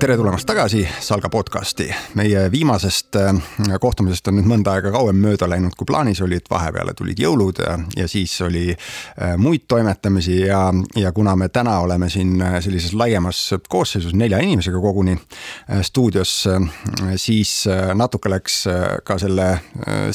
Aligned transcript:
tere 0.00 0.16
tulemast 0.16 0.46
tagasi 0.48 0.88
Salga 1.00 1.28
podcasti. 1.28 1.94
meie 2.14 2.50
viimasest 2.52 3.16
äh, 3.16 3.34
kohtumisest 3.80 4.28
on 4.30 4.38
nüüd 4.38 4.46
mõnda 4.48 4.72
aega 4.72 4.88
kauem 4.94 5.18
mööda 5.20 5.44
läinud, 5.50 5.74
kui 5.76 5.84
plaanis 5.84 6.22
oli, 6.24 6.38
et 6.40 6.46
vahepeale 6.50 6.94
tulid 6.96 7.18
jõulud 7.20 7.60
ja, 7.60 7.74
ja 7.98 8.06
siis 8.08 8.38
oli 8.40 8.62
äh, 8.72 9.34
muid 9.36 9.66
toimetamisi 9.68 10.38
ja, 10.46 10.62
ja 10.96 11.12
kuna 11.12 11.34
me 11.36 11.50
täna 11.52 11.74
oleme 11.84 12.08
siin 12.08 12.40
äh, 12.40 12.56
sellises 12.64 12.94
laiemas 12.96 13.42
koosseisus 13.68 14.14
nelja 14.16 14.38
inimesega 14.40 14.80
koguni 14.80 15.18
stuudios, 15.82 16.32
siis 17.20 17.52
natuke 17.94 18.30
läks 18.30 18.56
ka 19.04 19.18
selle 19.20 19.48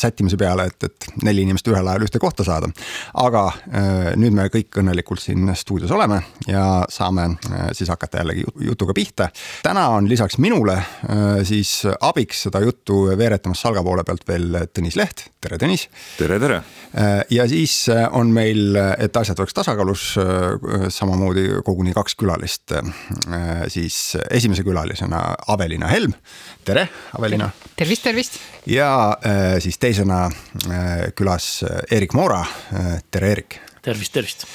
sättimise 0.01 0.37
peale, 0.37 0.65
et, 0.71 0.87
et 0.89 1.07
neli 1.23 1.45
inimest 1.45 1.67
ühel 1.69 1.87
ajal 1.87 2.07
ühte 2.07 2.19
kohta 2.19 2.43
saada. 2.47 2.71
aga 3.13 3.43
nüüd 4.17 4.33
me 4.33 4.47
kõik 4.53 4.79
õnnelikult 4.81 5.21
siin 5.21 5.51
stuudios 5.55 5.91
oleme 5.91 6.21
ja 6.47 6.65
saame 6.89 7.29
siis 7.73 7.89
hakata 7.91 8.23
jällegi 8.23 8.45
jutuga 8.65 8.95
pihta 8.97 9.29
täna 9.75 9.84
on 9.87 10.09
lisaks 10.09 10.37
minule 10.37 10.73
äh, 10.73 10.85
siis 11.43 11.83
abiks 12.01 12.45
seda 12.47 12.59
juttu 12.63 13.05
veeretamas 13.17 13.61
Salga 13.61 13.83
poole 13.83 14.03
pealt 14.07 14.23
veel 14.27 14.57
Tõnis 14.73 14.97
Leht, 14.99 15.25
tere 15.41 15.59
Tõnis. 15.61 15.87
tere, 16.17 16.39
tere. 16.41 16.61
Äh, 16.95 17.19
ja 17.33 17.47
siis 17.49 17.73
äh, 17.93 18.05
on 18.15 18.31
meil, 18.33 18.75
et 18.75 19.17
asjad 19.17 19.39
oleks 19.39 19.55
tasakaalus, 19.57 20.05
samamoodi 20.93 21.45
koguni 21.65 21.93
kaks 21.95 22.15
külalist. 22.15 22.73
siis 23.67 24.17
esimese 24.29 24.63
külalisena 24.63 25.21
Avelina 25.47 25.87
Helm, 25.87 26.13
tere 26.65 26.87
Avelina. 27.17 27.49
tervist, 27.75 28.03
tervist. 28.03 28.39
ja 28.65 29.17
siis 29.59 29.77
teisena 29.77 30.29
külas 31.15 31.63
Erik 31.91 32.13
Moora, 32.13 32.43
tere 33.11 33.31
Erik 33.31 33.59
tervist, 33.85 34.13
tervist. 34.13 34.45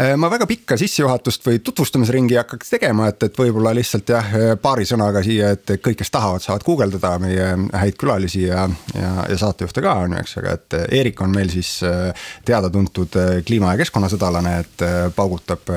Äh, 0.00 0.14
ma 0.16 0.30
väga 0.32 0.46
pikka 0.48 0.78
sissejuhatust 0.80 1.44
või 1.46 1.60
tutvustamisringi 1.64 2.36
ei 2.36 2.40
hakkaks 2.40 2.72
tegema, 2.72 3.08
et, 3.10 3.22
et 3.26 3.38
võib-olla 3.38 3.74
lihtsalt 3.76 4.12
jah, 4.14 4.30
paari 4.62 4.86
sõnaga 4.88 5.22
siia, 5.24 5.52
et 5.56 5.74
kõik, 5.84 5.98
kes 6.00 6.12
tahavad, 6.14 6.44
saavad 6.44 6.64
guugeldada 6.66 7.14
meie 7.22 7.50
häid 7.76 7.98
külalisi 8.00 8.46
ja, 8.46 8.64
ja, 8.94 9.12
ja 9.28 9.38
saatejuhte 9.40 9.84
ka 9.84 9.94
on 10.04 10.16
ju, 10.16 10.22
eks, 10.22 10.36
aga 10.40 10.54
et 10.56 10.78
Eerik 10.98 11.20
on 11.24 11.34
meil 11.34 11.52
siis 11.52 11.74
äh, 11.86 12.28
teada-tuntud 12.48 13.18
äh, 13.20 13.32
kliima- 13.46 13.74
ja 13.74 13.82
keskkonnasõdalane, 13.82 14.54
et 14.64 14.86
paugutab 15.16 15.68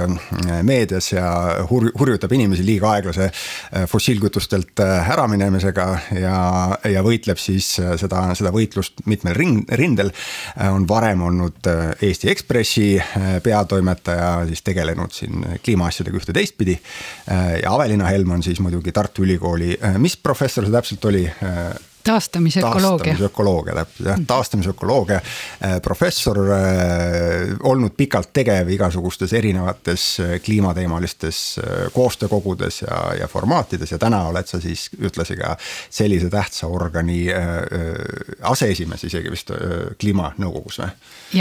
meedias 0.65 1.11
ja 1.11 1.27
hur-, 1.69 1.91
hurjutab 1.99 2.31
inimesi 2.35 2.63
liiga 2.65 2.91
aeglase 2.95 3.27
fossiilkütustelt 3.89 4.79
äraminemisega 4.83 5.87
ja, 6.21 6.37
ja 6.87 7.03
võitleb 7.05 7.39
siis 7.41 7.73
seda, 7.75 8.23
seda 8.37 8.53
võitlust 8.53 9.03
mitmel 9.09 9.35
ring, 9.35 9.63
rindel. 9.79 10.11
on 10.69 10.85
varem 10.87 11.23
olnud 11.27 11.67
Eesti 12.01 12.29
Ekspressi 12.31 13.00
Äh, 13.00 13.00
peatoimetaja 13.43 14.47
siis 14.47 14.61
tegelenud 14.61 15.11
siin 15.11 15.45
kliimaasjadega 15.65 16.17
ühte 16.21 16.33
teistpidi. 16.33 16.79
Äh, 17.31 17.59
ja 17.63 17.75
Avelina 17.75 18.09
Helm 18.11 18.31
on 18.31 18.43
siis 18.43 18.59
muidugi 18.59 18.91
Tartu 18.91 19.23
Ülikooli, 19.23 19.77
äh, 19.83 19.97
mis 19.97 20.17
professor 20.17 20.65
see 20.65 20.75
täpselt 20.75 21.05
oli? 21.05 21.29
taastamisökoloogia. 22.01 23.13
taastamisökoloogia 23.13 23.73
täpselt 23.75 24.07
jah, 24.07 24.21
taastamisökoloogia 24.27 25.19
professor, 25.85 26.39
olnud 27.63 27.93
pikalt 27.97 28.31
tegev 28.33 28.71
igasugustes 28.73 29.33
erinevates 29.37 30.05
kliimateemalistes 30.45 31.59
koostöökogudes 31.93 32.81
ja, 32.81 33.03
ja 33.19 33.27
formaatides 33.29 33.93
ja 33.93 34.01
täna 34.01 34.23
oled 34.31 34.49
sa 34.49 34.57
siis 34.59 34.87
ühtlasi 34.97 35.37
ka 35.37 35.53
sellise 35.89 36.29
tähtsa 36.33 36.67
organi 36.73 37.27
aseesimees 38.49 39.05
isegi 39.05 39.37
vist 39.37 39.53
kliimanõukogus 40.01 40.81
või? 40.81 40.89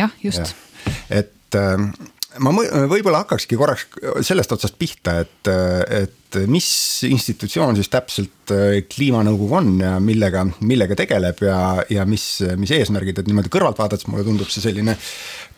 jah, 0.02 0.12
just 0.20 0.44
ja 0.44 0.70
et 1.10 1.32
ähm, 1.58 1.90
ma 2.38 2.52
võib-olla 2.90 3.24
hakkakski 3.24 3.58
korraks 3.58 3.88
sellest 4.26 4.52
otsast 4.54 4.76
pihta, 4.78 5.16
et, 5.24 5.50
et 5.90 6.38
mis 6.50 6.68
institutsioon 7.08 7.74
siis 7.78 7.90
täpselt 7.90 8.52
äh, 8.54 8.80
kliimanõukogu 8.86 9.56
on 9.58 9.70
ja 9.82 9.96
millega, 10.02 10.44
millega 10.62 10.96
tegeleb 10.98 11.42
ja, 11.42 11.58
ja 11.90 12.06
mis, 12.06 12.26
mis 12.60 12.70
eesmärgid, 12.76 13.18
et 13.18 13.30
niimoodi 13.30 13.50
kõrvalt 13.52 13.80
vaadates 13.80 14.06
mulle 14.10 14.24
tundub 14.26 14.50
see 14.52 14.62
selline. 14.62 14.96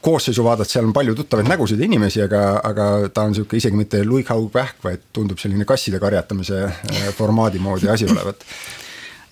koosseisu 0.02 0.42
vaadates, 0.42 0.72
seal 0.74 0.88
on 0.88 0.92
palju 0.96 1.14
tuttavaid 1.14 1.46
nägusid 1.46 1.78
ja 1.78 1.86
inimesi, 1.86 2.22
aga, 2.24 2.60
aga 2.66 2.86
ta 3.14 3.22
on 3.28 3.36
sihuke 3.36 3.56
isegi 3.60 3.76
mitte 3.78 4.00
luikhaugvähk, 4.04 4.80
vaid 4.82 5.04
tundub 5.12 5.38
selline 5.38 5.64
kasside 5.68 6.00
karjatamise 6.02 6.64
äh, 6.64 7.10
formaadi 7.14 7.60
moodi 7.62 7.90
asi 7.92 8.08
olevat. 8.10 8.42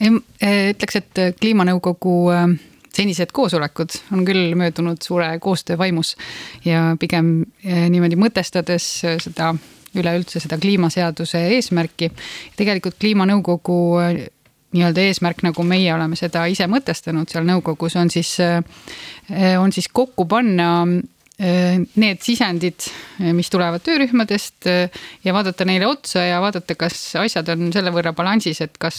ütleks, 0.00 1.00
et 1.00 1.24
kliimanõukogu 1.40 2.18
äh, 2.36 2.52
senised 2.96 3.32
koosolekud 3.32 3.94
on 4.12 4.24
küll 4.28 4.54
möödunud 4.58 5.02
suure 5.04 5.38
koostöö 5.38 5.78
vaimus 5.78 6.16
ja 6.64 6.96
pigem 7.00 7.40
eh, 7.64 7.86
niimoodi 7.90 8.18
mõtestades 8.20 8.88
seda 9.22 9.54
üleüldse 9.94 10.40
seda 10.40 10.58
kliimaseaduse 10.58 11.40
eesmärki. 11.56 12.10
tegelikult 12.56 12.98
kliimanõukogu 13.00 13.78
eh, 14.04 14.26
nii-öelda 14.74 15.02
eesmärk, 15.02 15.42
nagu 15.42 15.62
meie 15.66 15.94
oleme 15.94 16.16
seda 16.18 16.44
ise 16.46 16.68
mõtestanud 16.70 17.30
seal 17.30 17.46
nõukogus, 17.46 17.96
on 17.98 18.10
siis, 18.10 18.36
eh, 18.40 19.56
on 19.58 19.72
siis 19.72 19.88
kokku 19.92 20.26
panna 20.30 20.86
need 21.40 22.20
sisendid, 22.20 22.84
mis 23.32 23.48
tulevad 23.48 23.80
töörühmadest 23.84 24.66
ja 25.24 25.32
vaadata 25.32 25.64
neile 25.64 25.86
otsa 25.88 26.26
ja 26.26 26.40
vaadata, 26.42 26.74
kas 26.76 26.98
asjad 27.16 27.48
on 27.54 27.70
selle 27.72 27.92
võrra 27.94 28.12
balansis, 28.16 28.60
et 28.60 28.76
kas, 28.80 28.98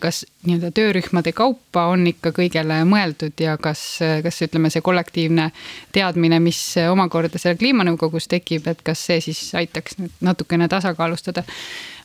kas 0.00 0.20
nii-öelda 0.46 0.70
töörühmade 0.76 1.32
kaupa 1.34 1.88
on 1.90 2.06
ikka 2.06 2.30
kõigele 2.36 2.80
mõeldud 2.86 3.42
ja 3.42 3.56
kas, 3.58 3.82
kas 4.22 4.38
ütleme, 4.46 4.70
see 4.70 4.84
kollektiivne 4.86 5.48
teadmine, 5.94 6.38
mis 6.44 6.60
omakorda 6.86 7.40
seal 7.42 7.58
kliimanõukogus 7.58 8.30
tekib, 8.30 8.70
et 8.70 8.86
kas 8.86 9.02
see 9.08 9.18
siis 9.24 9.42
aitaks 9.58 9.98
natukene 10.22 10.70
tasakaalustada 10.70 11.42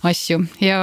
asju 0.08 0.40
ja, 0.64 0.80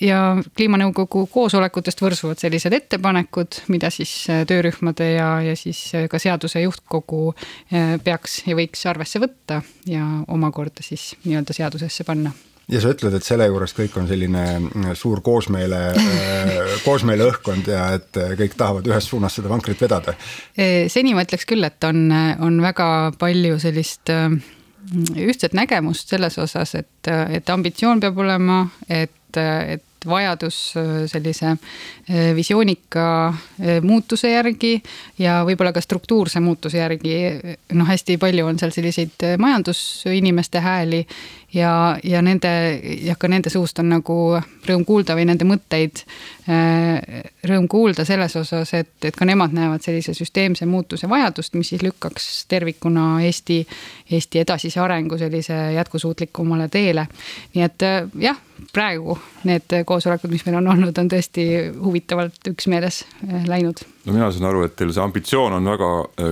ja 0.00 0.18
kliimanõukogu 0.56 1.26
koosolekutest 1.32 2.02
võrsuvad 2.02 2.40
sellised 2.40 2.74
ettepanekud, 2.76 3.62
mida 3.72 3.90
siis 3.94 4.12
äh, 4.32 4.44
töörühmade 4.48 5.12
ja, 5.14 5.30
ja 5.44 5.54
siis 5.56 5.80
äh, 5.96 6.08
ka 6.10 6.20
seaduse 6.20 6.62
juhtkogu 6.64 7.30
äh, 7.32 7.96
peaks 8.04 8.42
ja 8.48 8.58
võiks 8.58 8.84
arvesse 8.90 9.22
võtta 9.22 9.62
ja 9.88 10.04
omakorda 10.28 10.84
siis 10.84 11.14
nii-öelda 11.24 11.56
seadusesse 11.56 12.04
panna 12.08 12.34
ja 12.68 12.82
sa 12.84 12.92
ütled, 12.92 13.16
et 13.16 13.24
selle 13.24 13.46
juures 13.48 13.72
kõik 13.72 13.96
on 13.96 14.10
selline 14.10 14.44
suur 14.98 15.22
koosmeele 15.24 15.80
koosmeele 16.86 17.30
õhkkond 17.30 17.72
ja 17.72 17.88
et 17.96 18.20
kõik 18.36 18.58
tahavad 18.60 18.92
ühes 18.92 19.08
suunas 19.08 19.38
seda 19.40 19.48
vankrit 19.48 19.80
vedada? 19.80 20.12
seni 20.92 21.16
ma 21.16 21.24
ütleks 21.24 21.48
küll, 21.48 21.64
et 21.64 21.88
on, 21.88 22.04
on 22.44 22.60
väga 22.60 22.90
palju 23.16 23.56
sellist 23.64 24.12
ühtset 25.16 25.54
nägemust 25.56 26.08
selles 26.08 26.38
osas, 26.38 26.74
et, 26.74 27.10
et 27.30 27.50
ambitsioon 27.50 28.00
peab 28.00 28.18
olema, 28.24 28.62
et, 28.88 29.36
et 29.36 29.84
vajadus 30.06 30.58
sellise 31.10 31.54
eh, 31.54 32.34
visioonika 32.36 33.06
eh, 33.60 33.80
muutuse 33.82 34.30
järgi 34.30 34.76
ja 35.18 35.40
võib-olla 35.46 35.72
ka 35.72 35.80
struktuurse 35.80 36.40
muutuse 36.40 36.78
järgi. 36.78 37.16
noh, 37.72 37.88
hästi 37.88 38.18
palju 38.18 38.46
on 38.46 38.58
seal 38.58 38.74
selliseid 38.74 39.26
majandusinimeste 39.38 40.60
hääli 40.60 41.04
ja, 41.54 41.98
ja 42.04 42.22
nende 42.22 42.80
ja 43.02 43.16
ka 43.18 43.28
nende 43.28 43.50
suust 43.50 43.78
on 43.80 43.88
nagu 43.92 44.16
rõõm 44.68 44.84
kuulda 44.86 45.16
või 45.16 45.28
nende 45.28 45.46
mõtteid 45.48 46.02
äh, 46.48 47.22
rõõm 47.48 47.68
kuulda 47.70 48.04
selles 48.08 48.36
osas, 48.36 48.74
et, 48.76 48.92
et 49.04 49.16
ka 49.16 49.26
nemad 49.28 49.54
näevad 49.56 49.84
sellise 49.84 50.14
süsteemse 50.16 50.68
muutuse 50.68 51.08
vajadust, 51.08 51.56
mis 51.56 51.72
siis 51.72 51.84
lükkaks 51.84 52.44
tervikuna 52.48 53.22
Eesti, 53.24 53.62
Eesti 54.10 54.44
edasise 54.44 54.80
arengu 54.84 55.18
sellise 55.18 55.56
jätkusuutlikumale 55.78 56.68
teele. 56.68 57.08
nii 57.54 57.64
et 57.64 57.86
äh, 57.86 58.02
jah, 58.28 58.40
praegu 58.72 59.16
need 59.48 59.72
koosolekud, 59.88 60.32
mis 60.32 60.44
meil 60.46 60.58
on 60.60 60.70
olnud, 60.74 60.98
on 61.00 61.10
tõesti 61.10 61.44
huvitavalt 61.78 62.50
üksmeeles 62.50 63.02
äh, 63.04 63.46
läinud. 63.48 63.82
no 64.04 64.16
mina 64.16 64.30
saan 64.32 64.48
aru, 64.50 64.64
et 64.66 64.76
teil 64.78 64.92
see 64.94 65.04
ambitsioon 65.04 65.58
on 65.58 65.70
väga 65.72 65.90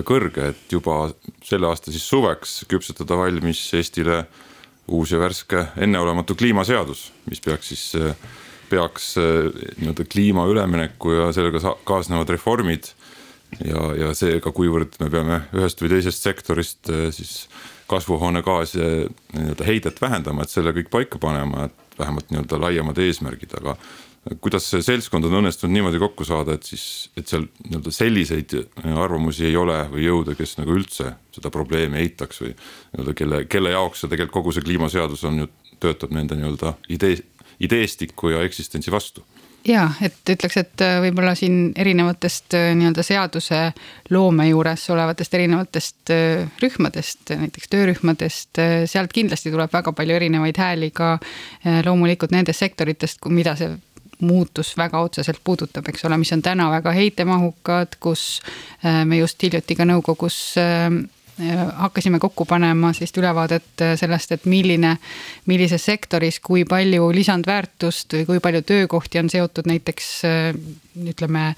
kõrge, 0.08 0.50
et 0.52 0.72
juba 0.72 1.06
selle 1.44 1.70
aasta 1.70 1.94
siis 1.94 2.06
suveks 2.08 2.58
küpsetada 2.70 3.18
valmis 3.18 3.62
Eestile 3.76 4.24
uus 4.86 5.12
ja 5.12 5.20
värske 5.20 5.66
enneolematu 5.82 6.36
kliimaseadus, 6.38 7.10
mis 7.30 7.40
peaks 7.42 7.72
siis, 7.72 7.86
peaks 8.70 9.14
nii-öelda 9.18 10.06
kliima 10.10 10.46
ülemineku 10.50 11.12
ja 11.16 11.32
sellega 11.34 11.76
kaasnevad 11.86 12.30
reformid. 12.36 12.92
ja, 13.64 13.82
ja 13.94 14.12
seega, 14.14 14.50
kuivõrd 14.52 14.98
me 15.00 15.10
peame 15.10 15.40
ühest 15.54 15.82
või 15.82 15.90
teisest 15.94 16.22
sektorist 16.22 16.90
siis 17.14 17.48
kasvuhoonegaase 17.86 18.86
nii-öelda 19.34 19.66
heidet 19.66 20.00
vähendama, 20.02 20.42
et 20.42 20.50
selle 20.50 20.74
kõik 20.74 20.90
paika 20.90 21.18
panema, 21.22 21.68
et 21.68 21.85
vähemalt 21.98 22.30
nii-öelda 22.30 22.60
laiemad 22.60 22.98
eesmärgid, 23.02 23.54
aga 23.60 23.76
kuidas 24.42 24.66
see 24.70 24.82
seltskond 24.82 25.28
on 25.28 25.38
õnnestunud 25.40 25.74
niimoodi 25.74 26.00
kokku 26.02 26.26
saada, 26.26 26.56
et 26.56 26.66
siis, 26.66 27.10
et 27.16 27.28
seal 27.30 27.46
nii-öelda 27.68 27.92
selliseid 27.94 28.56
arvamusi 28.96 29.46
ei 29.46 29.56
ole 29.58 29.78
või 29.92 30.06
jõude, 30.08 30.34
kes 30.38 30.56
nagu 30.58 30.74
üldse 30.74 31.12
seda 31.36 31.52
probleemi 31.54 32.00
eitaks 32.02 32.42
või 32.42 32.52
nii-öelda 32.56 33.16
kelle, 33.20 33.44
kelle 33.50 33.74
jaoks 33.76 34.02
see 34.02 34.12
tegelikult 34.12 34.40
kogu 34.40 34.56
see 34.56 34.66
kliimaseadus 34.66 35.24
on 35.30 35.44
ju, 35.44 35.48
töötab 35.82 36.14
nende 36.16 36.38
nii-öelda 36.38 36.74
idee, 36.96 37.20
ideestiku 37.62 38.34
ja 38.34 38.42
eksistentsi 38.46 38.92
vastu 38.92 39.24
ja 39.68 39.86
et 40.02 40.30
ütleks, 40.30 40.56
et 40.60 40.84
äh, 40.84 40.98
võib-olla 41.04 41.34
siin 41.38 41.72
erinevatest 41.78 42.54
äh, 42.56 42.68
nii-öelda 42.78 43.02
seaduse 43.06 43.60
loome 44.14 44.48
juures 44.48 44.84
olevatest 44.94 45.34
erinevatest 45.38 46.12
äh, 46.14 46.44
rühmadest, 46.62 47.32
näiteks 47.34 47.72
töörühmadest, 47.72 48.62
sealt 48.90 49.14
kindlasti 49.14 49.52
tuleb 49.54 49.72
väga 49.72 49.92
palju 49.96 50.16
erinevaid 50.16 50.58
hääli 50.60 50.90
ka 50.94 51.16
loomulikult 51.84 52.34
nendest 52.34 52.62
sektoritest, 52.62 53.24
mida 53.32 53.56
see 53.58 53.74
muutus 54.26 54.72
väga 54.78 55.02
otseselt 55.04 55.42
puudutab, 55.44 55.88
eks 55.90 56.06
ole, 56.08 56.16
mis 56.20 56.32
on 56.32 56.42
täna 56.44 56.70
väga 56.72 56.94
heitemahukad, 56.96 57.98
kus 58.00 58.40
me 59.04 59.18
just 59.18 59.42
hiljuti 59.42 59.76
ka 59.76 59.84
nõukogus 59.84 60.38
hakkasime 61.76 62.18
kokku 62.18 62.44
panema 62.48 62.92
sellist 62.96 63.18
ülevaadet 63.20 63.82
äh, 63.84 63.94
sellest, 64.00 64.32
et 64.32 64.44
milline, 64.48 64.96
millises 65.46 65.84
sektoris, 65.84 66.40
kui 66.40 66.64
palju 66.68 67.10
lisandväärtust 67.12 68.16
või 68.16 68.26
kui 68.30 68.42
palju 68.44 68.62
töökohti 68.66 69.20
on 69.20 69.30
seotud 69.32 69.68
näiteks 69.68 70.10
äh, 70.24 70.50
ütleme 70.96 71.50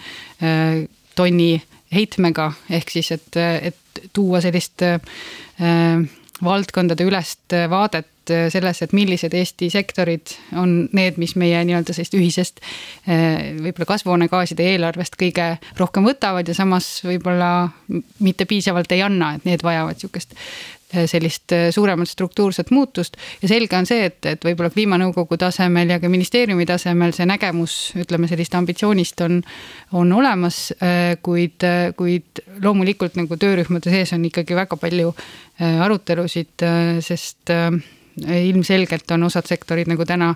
tonni 1.19 1.63
heitmega, 1.95 2.53
ehk 2.71 2.91
siis, 2.91 3.13
et, 3.15 3.37
et 3.39 4.03
tuua 4.15 4.41
sellist 4.43 4.83
valdkondade 6.45 7.07
ülest 7.07 7.55
vaadet 7.71 8.11
selles, 8.53 8.83
et 8.83 8.95
millised 8.97 9.35
Eesti 9.35 9.71
sektorid 9.73 10.35
on 10.59 10.89
need, 10.97 11.19
mis 11.21 11.35
meie 11.41 11.61
nii-öelda 11.69 11.97
sellist 11.97 12.17
ühisest 12.19 12.63
võib-olla 13.07 13.89
kasvuhoonegaaside 13.89 14.67
eelarvest 14.75 15.19
kõige 15.21 15.51
rohkem 15.79 16.07
võtavad 16.09 16.49
ja 16.49 16.57
samas 16.57 16.89
võib-olla 17.07 17.69
mitte 18.25 18.49
piisavalt 18.49 18.93
ei 18.93 19.05
anna, 19.07 19.35
et 19.37 19.49
need 19.49 19.65
vajavad 19.65 20.01
sihukest 20.01 20.37
Äh, 20.95 21.05
sellist 21.07 21.53
äh, 21.53 21.71
suuremat 21.71 22.09
struktuurset 22.09 22.71
muutust. 22.71 23.17
ja 23.43 23.49
selge 23.49 23.77
on 23.77 23.85
see, 23.87 24.07
et, 24.09 24.25
et 24.25 24.45
võib-olla 24.45 24.71
kliimanõukogu 24.73 25.37
tasemel 25.37 25.91
ja 25.93 25.99
ka 26.01 26.09
ministeeriumi 26.09 26.65
tasemel 26.65 27.13
see 27.13 27.27
nägemus, 27.29 27.75
ütleme 28.01 28.25
sellist 28.31 28.57
ambitsioonist 28.57 29.21
on, 29.21 29.43
on 29.93 30.15
olemas. 30.17 30.71
Äh, 30.81 31.19
kuid, 31.21 31.61
kuid 31.97 32.41
loomulikult 32.65 33.21
nagu 33.21 33.37
töörühmade 33.37 33.93
sees 33.93 34.15
on 34.17 34.25
ikkagi 34.31 34.57
väga 34.57 34.81
palju 34.81 35.13
arutelusid, 35.59 36.65
sest 37.05 37.51
ilmselgelt 38.27 39.11
on 39.15 39.23
osad 39.29 39.47
sektorid 39.49 39.89
nagu 39.91 40.05
täna 40.09 40.33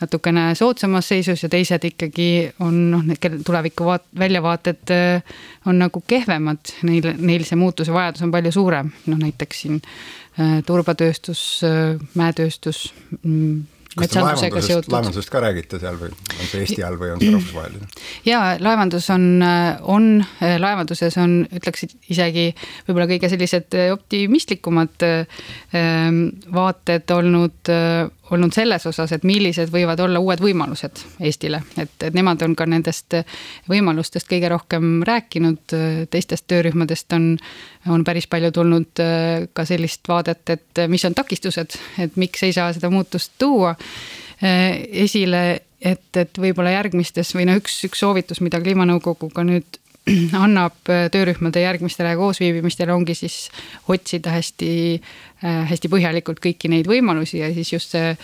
natukene 0.00 0.48
soodsamas 0.54 1.08
seisus 1.08 1.42
ja 1.42 1.50
teised 1.52 1.84
ikkagi 1.88 2.28
on 2.64 2.78
noh, 2.92 3.04
kel 3.20 3.38
tuleviku 3.46 3.88
vaat-, 3.90 4.08
väljavaated 4.18 4.94
äh, 4.94 5.38
on 5.66 5.80
nagu 5.82 6.02
kehvemad, 6.06 6.74
neil, 6.88 7.12
neil 7.18 7.46
see 7.46 7.58
muutuse 7.60 7.94
vajadus 7.94 8.26
on 8.26 8.34
palju 8.34 8.52
suurem, 8.54 8.92
noh 9.06 9.22
näiteks 9.22 9.64
siin 9.66 9.80
äh, 10.40 10.60
turbatööstus, 10.66 11.46
äh, 11.66 11.96
mäetööstus 12.14 12.86
kas 13.96 14.12
te 14.12 14.22
laevandusest, 14.22 15.30
ka 15.32 15.42
räägite 15.44 15.80
seal 15.82 15.98
või 16.00 16.12
on 16.12 16.50
see 16.50 16.62
Eesti 16.64 16.84
all 16.86 16.98
või 17.00 17.14
on 17.14 17.22
see 17.22 17.32
rahvusvaheline? 17.32 17.88
ja 18.28 18.40
laevandus 18.60 19.08
on, 19.14 19.26
on, 19.96 20.10
laevanduses 20.40 21.16
on, 21.22 21.38
ütleks 21.56 21.86
isegi 22.12 22.48
võib-olla 22.88 23.08
kõige 23.14 23.30
sellised 23.32 23.78
optimistlikumad 23.94 25.06
ähm, 25.08 26.22
vaated 26.54 27.16
olnud, 27.16 27.74
olnud 28.30 28.54
selles 28.54 28.86
osas, 28.86 29.12
et 29.12 29.24
millised 29.24 29.70
võivad 29.70 30.00
olla 30.02 30.20
uued 30.22 30.40
võimalused 30.42 31.02
Eestile, 31.20 31.62
et, 31.78 31.94
et 32.02 32.14
nemad 32.14 32.42
on 32.42 32.56
ka 32.58 32.66
nendest 32.66 33.14
võimalustest 33.70 34.28
kõige 34.30 34.50
rohkem 34.50 35.00
rääkinud, 35.06 35.76
teistest 36.10 36.48
töörühmadest 36.50 37.12
on, 37.16 37.32
on 37.88 38.04
päris 38.04 38.26
palju 38.26 38.50
tulnud 38.52 39.04
ka 39.52 39.64
sellist 39.68 40.08
vaadet, 40.08 40.56
et 40.56 40.86
mis 40.90 41.04
on 41.06 41.14
takistused, 41.14 41.78
et 42.02 42.16
miks 42.18 42.42
ei 42.42 42.54
saa 42.56 42.72
seda 42.74 42.90
muutust 42.90 43.36
tuua 43.38 43.76
Eh, 44.42 44.82
esile, 45.06 45.62
et, 45.80 46.10
et 46.12 46.38
võib-olla 46.40 46.74
järgmistes 46.74 47.30
või 47.32 47.46
noh, 47.48 47.56
üks, 47.56 47.78
üks 47.88 48.02
soovitus, 48.02 48.42
mida 48.44 48.60
kliimanõukogu 48.60 49.30
ka 49.32 49.46
nüüd 49.48 49.78
annab 50.44 50.90
eh, 50.92 51.08
töörühmade 51.10 51.62
järgmistele 51.64 52.12
koosviibimistele, 52.18 52.94
ongi 52.94 53.16
siis 53.18 53.48
otsida 53.90 54.36
hästi, 54.36 54.68
eh, 55.42 55.58
hästi 55.70 55.90
põhjalikult 55.90 56.38
kõiki 56.44 56.70
neid 56.70 56.86
võimalusi 56.90 57.40
ja 57.40 57.50
siis 57.54 57.72
just 57.72 57.96
see 57.96 58.14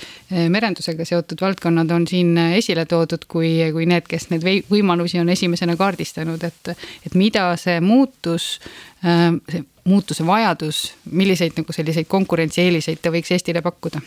merendusega 0.52 1.06
seotud 1.08 1.42
valdkonnad 1.42 1.90
on 1.90 2.06
siin 2.06 2.38
esile 2.44 2.86
toodud 2.86 3.26
kui, 3.30 3.56
kui 3.74 3.88
need, 3.90 4.06
kes 4.08 4.30
neid 4.30 4.46
võimalusi 4.70 5.20
on 5.22 5.32
esimesena 5.34 5.76
kaardistanud, 5.80 6.46
et, 6.46 6.74
et 7.06 7.18
mida 7.18 7.50
see 7.60 7.80
muutus, 7.82 8.54
see 9.02 9.64
muutuse 9.82 10.26
vajadus, 10.26 10.84
milliseid 11.10 11.58
nagu 11.58 11.74
selliseid 11.74 12.06
konkurentsieeliseid 12.10 13.02
ta 13.02 13.10
võiks 13.10 13.34
Eestile 13.34 13.64
pakkuda 13.64 14.02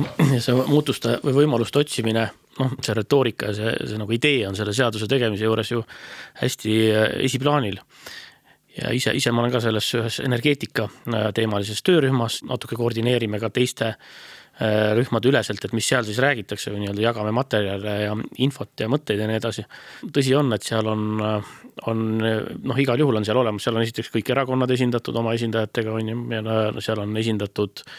ja 0.34 0.40
see 0.42 0.56
muutuste 0.68 1.18
või 1.24 1.36
võimaluste 1.42 1.82
otsimine, 1.82 2.26
noh, 2.58 2.74
see 2.82 2.96
retoorika 2.96 3.50
ja 3.50 3.58
see, 3.58 3.76
see 3.92 4.00
nagu 4.00 4.16
idee 4.16 4.42
on 4.48 4.58
selle 4.58 4.74
seaduse 4.76 5.08
tegemise 5.10 5.48
juures 5.48 5.72
ju 5.72 5.84
hästi 6.40 6.76
äh, 6.90 7.06
esiplaanil. 7.28 7.80
ja 8.78 8.92
ise, 8.96 9.12
ise 9.16 9.32
ma 9.32 9.42
olen 9.42 9.52
ka 9.52 9.60
selles 9.64 9.88
ühes 9.98 10.20
energeetika 10.24 10.88
äh, 10.88 11.32
teemalises 11.36 11.82
töörühmas, 11.82 12.42
natuke 12.48 12.78
koordineerime 12.78 13.40
ka 13.40 13.50
teiste 13.50 13.92
äh, 13.92 14.92
rühmade 14.96 15.28
üleselt, 15.28 15.64
et 15.64 15.76
mis 15.76 15.88
seal 15.88 16.06
siis 16.08 16.20
räägitakse 16.22 16.72
või 16.72 16.84
nii-öelda 16.84 17.06
jagame 17.08 17.34
materjale 17.36 17.98
ja 18.06 18.16
infot 18.44 18.72
ja 18.80 18.88
mõtteid 18.92 19.20
ja 19.20 19.28
nii 19.28 19.40
edasi. 19.42 19.66
tõsi 20.08 20.34
on, 20.38 20.52
et 20.56 20.64
seal 20.64 20.88
on, 20.88 21.22
on 21.86 22.02
noh, 22.22 22.80
igal 22.80 23.00
juhul 23.00 23.20
on 23.20 23.28
seal 23.28 23.40
olemas, 23.40 23.64
seal 23.64 23.76
on 23.76 23.84
esiteks 23.84 24.12
kõik 24.16 24.34
erakonnad 24.36 24.70
esindatud 24.70 25.16
oma 25.16 25.36
esindajatega, 25.36 25.96
on 26.00 26.12
ju, 26.14 26.26
ja 26.32 26.58
seal 26.80 27.04
on 27.04 27.16
esindatud 27.20 27.84
äh, 27.86 27.96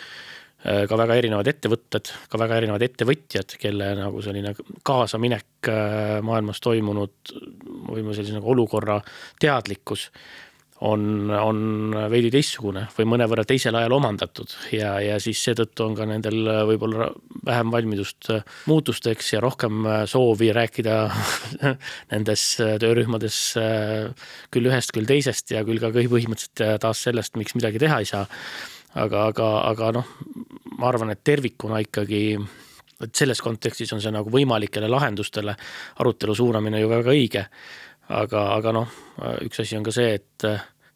ka 0.63 0.99
väga 0.99 1.17
erinevad 1.19 1.49
ettevõtted, 1.51 2.13
ka 2.31 2.39
väga 2.39 2.61
erinevad 2.61 2.85
ettevõtjad, 2.87 3.57
kelle 3.59 3.91
nagu 3.99 4.23
selline 4.23 4.55
kaasaminek 4.87 5.69
äh, 5.71 6.15
maailmas 6.23 6.63
toimunud 6.63 7.35
või 7.89 8.07
sellise 8.15 8.37
nagu 8.37 8.53
olukorra 8.55 9.01
teadlikkus 9.43 10.07
on, 10.83 11.31
on 11.31 11.59
veidi 12.11 12.31
teistsugune 12.33 12.85
või 12.95 13.07
mõnevõrra 13.13 13.45
teisel 13.47 13.75
ajal 13.79 13.95
omandatud. 13.95 14.51
Ja, 14.75 14.95
ja 15.03 15.19
siis 15.23 15.39
seetõttu 15.45 15.85
on 15.85 15.95
ka 15.95 16.07
nendel 16.09 16.39
võib-olla 16.67 17.09
vähem 17.45 17.71
valmidust 17.71 18.31
muutusteks 18.67 19.33
ja 19.35 19.41
rohkem 19.43 19.87
soovi 20.09 20.51
rääkida 20.55 20.97
nendes 22.11 22.45
töörühmades 22.59 23.39
küll 24.51 24.71
ühest, 24.71 24.95
küll 24.95 25.07
teisest 25.07 25.55
ja 25.55 25.63
küll 25.67 25.79
ka 25.83 25.91
põhimõtteliselt 25.95 26.83
taas 26.83 27.03
sellest, 27.07 27.37
miks 27.39 27.55
midagi 27.59 27.83
teha 27.83 28.03
ei 28.03 28.09
saa 28.09 28.27
aga, 28.93 29.27
aga, 29.29 29.47
aga 29.69 29.91
noh, 29.99 30.11
ma 30.77 30.89
arvan, 30.89 31.13
et 31.13 31.23
tervikuna 31.23 31.81
ikkagi 31.83 32.23
et 33.03 33.15
selles 33.15 33.41
kontekstis 33.43 33.91
on 33.95 34.01
see 34.03 34.13
nagu 34.13 34.31
võimalikele 34.31 34.89
lahendustele 34.91 35.55
arutelu 35.99 36.35
suunamine 36.37 36.79
ju 36.81 36.91
väga 36.91 37.15
õige. 37.15 37.47
aga, 38.13 38.47
aga 38.57 38.71
noh, 38.75 38.95
üks 39.45 39.61
asi 39.63 39.77
on 39.77 39.83
ka 39.83 39.91
see, 39.95 40.13
et 40.19 40.45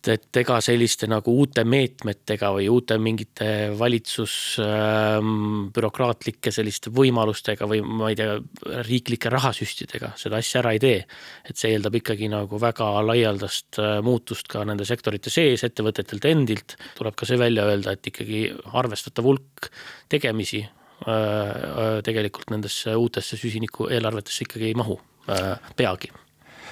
et, 0.08 0.24
et 0.28 0.38
ega 0.42 0.58
selliste 0.64 1.08
nagu 1.10 1.32
uute 1.42 1.64
meetmetega 1.68 2.52
või 2.56 2.68
uute 2.72 2.98
mingite 3.02 3.48
valitsusbürokraatlike 3.78 6.50
ähm, 6.50 6.56
selliste 6.58 6.90
võimalustega 6.96 7.68
või 7.70 7.82
ma 7.86 8.10
ei 8.12 8.16
tea, 8.20 8.32
riiklike 8.88 9.30
rahasüstidega 9.34 10.10
seda 10.20 10.36
asja 10.42 10.58
ära 10.62 10.72
ei 10.76 10.82
tee. 10.84 11.00
et 11.50 11.58
see 11.58 11.70
eeldab 11.76 11.94
ikkagi 12.00 12.26
nagu 12.32 12.56
väga 12.62 12.88
laialdast 13.06 13.72
äh, 13.82 13.86
muutust 14.06 14.46
ka 14.52 14.58
nende 14.68 14.86
sektorite 14.88 15.30
sees, 15.34 15.62
ettevõtetelt 15.68 16.24
endilt. 16.26 16.70
tuleb 16.98 17.16
ka 17.16 17.24
see 17.30 17.40
välja 17.40 17.62
öelda, 17.68 17.90
et 17.94 18.04
ikkagi 18.12 18.40
arvestatav 18.74 19.24
hulk 19.28 19.56
tegemisi 20.10 20.62
äh, 20.64 20.70
äh, 21.08 22.02
tegelikult 22.06 22.50
nendesse 22.54 22.90
uutesse 22.96 23.36
süsiniku 23.38 23.82
eelarvetesse 23.92 24.42
ikkagi 24.48 24.66
ei 24.72 24.78
mahu 24.78 24.96
peagi 25.76 26.10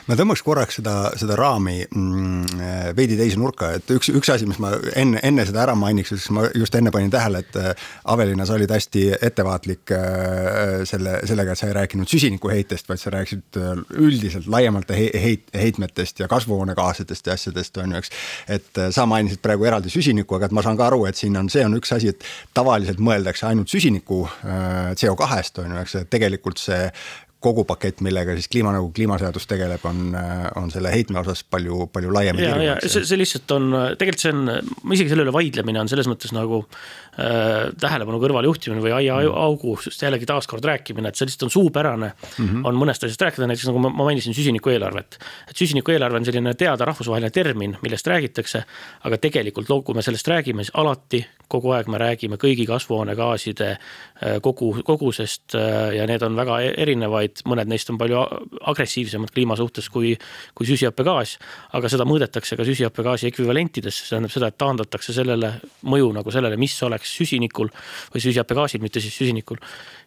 ma 0.05 0.17
tõmbaks 0.17 0.43
korraks 0.45 0.79
seda, 0.79 0.95
seda 1.17 1.37
raami 1.39 1.79
mm, 1.85 2.59
veidi 2.97 3.17
teise 3.17 3.39
nurka, 3.41 3.71
et 3.77 3.89
üks, 3.95 4.11
üks 4.13 4.29
asi, 4.33 4.47
mis 4.49 4.59
ma 4.61 4.73
enne, 4.97 5.21
enne 5.25 5.45
seda 5.47 5.63
ära 5.63 5.75
mainiks, 5.79 6.13
siis 6.13 6.27
ma 6.35 6.45
just 6.53 6.75
enne 6.77 6.93
panin 6.93 7.11
tähele, 7.13 7.41
et 7.41 7.57
äh, 7.59 7.87
Aveliina, 8.13 8.45
sa 8.45 8.57
olid 8.57 8.71
hästi 8.71 9.05
ettevaatlik 9.15 9.93
äh, 9.95 10.83
selle, 10.89 11.17
sellega, 11.27 11.55
et 11.55 11.61
sa 11.61 11.69
ei 11.69 11.77
rääkinud 11.79 12.11
süsinikuheitest, 12.11 12.89
vaid 12.91 13.01
sa 13.01 13.13
rääkisid 13.15 13.59
äh, 13.61 13.81
üldiselt 14.05 14.49
laiemalt 14.51 14.93
heit, 14.93 15.49
heitmetest 15.55 16.21
ja 16.21 16.29
kasvuhoonegaasidest 16.31 17.31
ja 17.31 17.37
asjadest, 17.39 17.81
on 17.81 17.95
ju, 17.95 18.03
eks. 18.03 18.13
et 18.59 18.81
sa 18.93 19.07
mainisid 19.09 19.41
praegu 19.45 19.65
eraldi 19.65 19.93
süsinikku, 19.93 20.37
aga 20.37 20.49
et 20.49 20.55
ma 20.55 20.65
saan 20.65 20.77
ka 20.77 20.89
aru, 20.91 21.05
et 21.09 21.17
siin 21.17 21.37
on, 21.39 21.49
see 21.49 21.65
on 21.65 21.79
üks 21.79 21.95
asi, 21.97 22.13
et 22.13 22.29
tavaliselt 22.53 23.01
mõeldakse 23.01 23.49
ainult 23.49 23.73
süsiniku 23.73 24.21
CO2-st, 24.45 25.63
on 25.63 25.73
ju, 25.73 25.81
eks, 25.81 25.97
et 26.03 26.13
tegelikult 26.13 26.61
see 26.61 26.83
kogu 27.45 27.65
pakett, 27.69 28.01
millega 28.05 28.35
siis 28.37 28.49
kliimanõukogu 28.51 28.93
kliimaseadus 28.97 29.47
tegeleb, 29.49 29.85
on, 29.87 30.17
on 30.59 30.73
selle 30.73 30.91
heitme 30.93 31.21
osas 31.21 31.43
palju, 31.47 31.85
palju 31.93 32.13
laiem. 32.15 32.41
ja, 32.41 32.57
ja 32.71 32.75
see, 32.83 33.05
see 33.05 33.21
lihtsalt 33.21 33.55
on, 33.55 33.69
tegelikult 33.99 34.25
see 34.25 34.33
on, 34.33 34.73
isegi 34.97 35.13
selle 35.13 35.27
üle 35.27 35.35
vaidlemine 35.35 35.83
on 35.83 35.91
selles 35.91 36.09
mõttes 36.09 36.33
nagu 36.35 36.63
tähelepanu 37.15 38.19
kõrvalejuhtimine 38.19 38.81
või 38.83 38.93
aiaaugu, 38.97 39.75
mm. 39.75 39.97
jällegi 40.01 40.27
taaskord 40.29 40.65
rääkimine, 40.65 41.09
et 41.09 41.19
see 41.19 41.27
lihtsalt 41.29 41.47
on 41.47 41.53
suupärane 41.53 42.11
mm. 42.11 42.47
-hmm. 42.47 42.65
on 42.67 42.79
mõnest 42.79 43.05
asjast 43.07 43.21
rääkida, 43.21 43.47
näiteks 43.47 43.69
nagu 43.69 43.79
ma, 43.79 43.89
ma 43.89 44.09
mainisin 44.09 44.35
süsinikueelarvet. 44.35 45.19
et 45.49 45.55
süsinikueelarve 45.55 46.17
on 46.17 46.25
selline 46.25 46.53
teada 46.53 46.85
rahvusvaheline 46.85 47.29
termin, 47.29 47.77
millest 47.81 48.07
räägitakse, 48.07 48.63
aga 49.03 49.17
tegelikult 49.17 49.67
kui 49.83 49.95
me 49.95 50.01
sellest 50.01 50.27
räägime, 50.27 50.63
siis 50.63 50.75
alati 50.75 51.25
kogu 51.47 51.71
aeg 51.71 51.87
me 51.87 51.97
räägime 51.97 52.37
kõigi 52.41 52.65
kasvuhoonegaaside 52.65 53.69
äh, 53.71 54.41
kogu, 54.41 54.75
kogusest 54.83 55.55
äh, 55.55 55.93
ja 55.95 56.07
need 56.07 56.23
on 56.25 56.35
väga 56.35 56.59
e-, 56.61 56.73
erinevaid 56.77 57.25
vaid 57.25 57.43
mõned 57.49 57.71
neist 57.71 57.89
on 57.91 57.99
palju 57.99 58.21
agressiivsemad 58.71 59.31
kliima 59.33 59.57
suhtes 59.59 59.89
kui, 59.93 60.13
kui 60.55 60.67
süsihappegaas. 60.67 61.37
aga 61.77 61.91
seda 61.91 62.05
mõõdetakse 62.07 62.57
ka 62.57 62.65
süsihappegaasi 62.67 63.29
ekvivalentides, 63.31 64.01
see 64.01 64.13
tähendab 64.13 64.33
seda, 64.33 64.49
et 64.51 64.57
taandatakse 64.61 65.15
sellele 65.15 65.51
mõju 65.85 66.11
nagu 66.15 66.33
sellele, 66.33 66.57
mis 66.61 66.75
oleks 66.87 67.04
süsinikul 67.09 67.71
või 68.13 68.23
süsihappegaasil, 68.23 68.83
mitte 68.83 69.03
siis 69.03 69.15
süsinikul. 69.17 69.61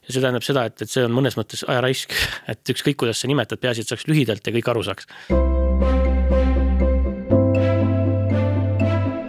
ja 0.07 0.13
see 0.13 0.21
tähendab 0.21 0.47
seda, 0.47 0.67
et, 0.71 0.83
et 0.83 0.91
see 0.91 1.07
on 1.07 1.15
mõnes 1.15 1.39
mõttes 1.39 1.65
ajaraisk, 1.69 2.15
et 2.53 2.75
ükskõik, 2.75 3.01
kuidas 3.05 3.23
sa 3.23 3.31
nimetad, 3.31 3.61
peaasi, 3.63 3.87
et 3.87 3.95
saaks 3.95 4.09
lühidalt 4.11 4.47
ja 4.47 4.59
kõik 4.59 4.75
aru 4.75 4.87
saaks 4.91 6.08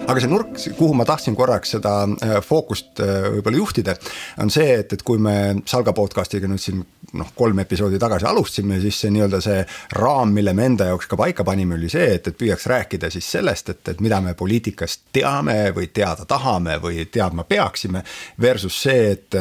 aga 0.10 0.24
see 0.24 0.32
nurk, 0.32 0.56
kuhu 0.78 0.96
ma 0.98 1.06
tahtsin 1.08 1.36
korraks 1.38 1.75
seda 1.75 1.94
äh, 2.10 2.38
fookust 2.46 3.01
äh, 3.04 3.28
võib-olla 3.36 3.62
juhtida, 3.62 3.96
on 4.42 4.51
see, 4.54 4.80
et, 4.82 4.94
et 4.96 5.04
kui 5.06 5.22
me 5.22 5.36
Salga 5.70 5.94
podcast'iga 5.98 6.50
nüüd 6.50 6.62
siin 6.62 6.82
noh, 7.20 7.30
kolm 7.38 7.62
episoodi 7.62 8.00
tagasi 8.01 8.28
alustasime, 8.30 8.80
siis 8.82 9.00
see 9.04 9.13
nii-öelda 9.13 9.42
see 9.44 9.60
raam, 10.00 10.34
mille 10.36 10.54
me 10.58 10.66
enda 10.70 10.89
jaoks 10.89 11.10
ka 11.10 11.20
paika 11.20 11.46
panime, 11.48 11.78
oli 11.78 11.92
see, 11.92 12.10
et, 12.18 12.32
et 12.32 12.39
püüaks 12.39 12.68
rääkida 12.70 13.12
siis 13.13 13.30
sellest, 13.38 13.74
et, 13.74 13.84
et 13.94 14.01
mida 14.06 14.22
me 14.25 14.36
poliitikast 14.38 15.10
teame 15.16 15.60
või 15.75 15.92
teada 15.94 16.25
tahame 16.30 16.80
või 16.82 17.06
teadma 17.12 17.46
peaksime. 17.50 18.04
Versus 18.42 18.82
see, 18.84 19.13
et, 19.13 19.38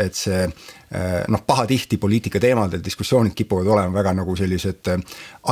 et 0.00 0.18
see 0.18 0.46
Äh, 0.46 0.83
noh, 1.28 1.42
pahatihti 1.46 1.98
poliitika 1.98 2.40
teemadel 2.40 2.82
diskussioonid 2.84 3.34
kipuvad 3.34 3.66
olema 3.66 3.92
väga 3.94 4.12
nagu 4.20 4.36
sellised 4.36 4.90
äh, 4.92 5.00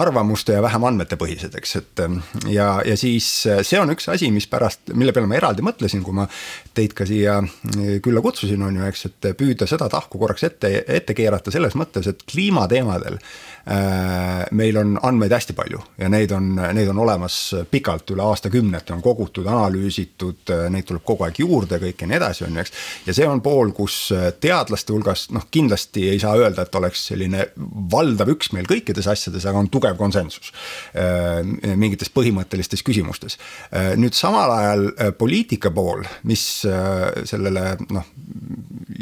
arvamuste 0.01 0.57
ja 0.57 0.63
vähem 0.63 0.85
andmete 0.89 1.19
põhised, 1.21 1.57
eks, 1.59 1.77
et. 1.81 2.03
Ähm, 2.05 2.19
ja, 2.51 2.75
ja 2.87 2.97
siis 2.97 3.29
äh, 3.51 3.63
see 3.67 3.81
on 3.81 3.95
üks 3.95 4.09
asi, 4.13 4.31
mis 4.35 4.49
pärast, 4.51 4.93
mille 4.95 5.15
peale 5.15 5.31
ma 5.31 5.39
eraldi 5.39 5.65
mõtlesin, 5.67 6.05
kui 6.05 6.17
ma 6.17 6.29
teid 6.75 6.97
ka 6.97 7.07
siia 7.09 7.41
külla 8.03 8.23
kutsusin, 8.25 8.63
on 8.63 8.81
ju, 8.81 8.85
eks, 8.89 9.07
et 9.11 9.33
püüda 9.39 9.69
seda 9.71 9.89
tahku 9.93 10.21
korraks 10.23 10.47
ette, 10.49 10.73
ette 10.87 11.17
keerata 11.17 11.55
selles 11.55 11.77
mõttes, 11.79 12.09
et 12.11 12.23
kliimateemadel 12.29 13.19
Äh, 13.19 13.52
meil 14.53 14.77
on 14.81 14.97
andmeid 15.07 15.33
hästi 15.33 15.55
palju 15.55 15.79
ja 16.01 16.09
neid 16.11 16.33
on, 16.35 16.49
neid 16.75 16.89
on 16.91 16.99
olemas 17.05 17.37
pikalt, 17.71 18.11
üle 18.11 18.25
aastakümnete 18.27 18.95
on 18.95 19.03
kogutud, 19.05 19.47
analüüsitud, 19.47 20.51
neid 20.73 20.89
tuleb 20.89 21.05
kogu 21.07 21.27
aeg 21.27 21.39
juurde, 21.43 21.79
kõik 21.83 22.03
ja 22.03 22.09
nii 22.11 22.19
edasi, 22.19 22.45
on 22.47 22.59
ju, 22.59 22.65
eks. 22.65 22.75
ja 23.07 23.15
see 23.15 23.29
on 23.29 23.43
pool, 23.45 23.71
kus 23.77 23.99
teadlaste 24.43 24.95
hulgas 24.95 25.29
noh, 25.35 25.47
kindlasti 25.55 26.09
ei 26.11 26.21
saa 26.23 26.35
öelda, 26.41 26.67
et 26.67 26.81
oleks 26.81 27.07
selline 27.13 27.47
valdav 27.93 28.33
üksmeel 28.35 28.67
kõikides 28.71 29.09
asjades, 29.13 29.47
aga 29.47 29.63
on 29.63 29.71
tugev 29.73 29.99
konsensus 30.01 30.51
äh, 30.99 31.41
mingites 31.79 32.11
põhimõttelistes 32.15 32.83
küsimustes. 32.87 33.39
Äh, 33.71 33.93
nüüd 34.01 34.17
samal 34.19 34.53
ajal 34.57 34.89
poliitika 35.19 35.71
pool, 35.75 36.03
mis 36.29 36.43
sellele 37.29 37.77
noh, 37.93 38.07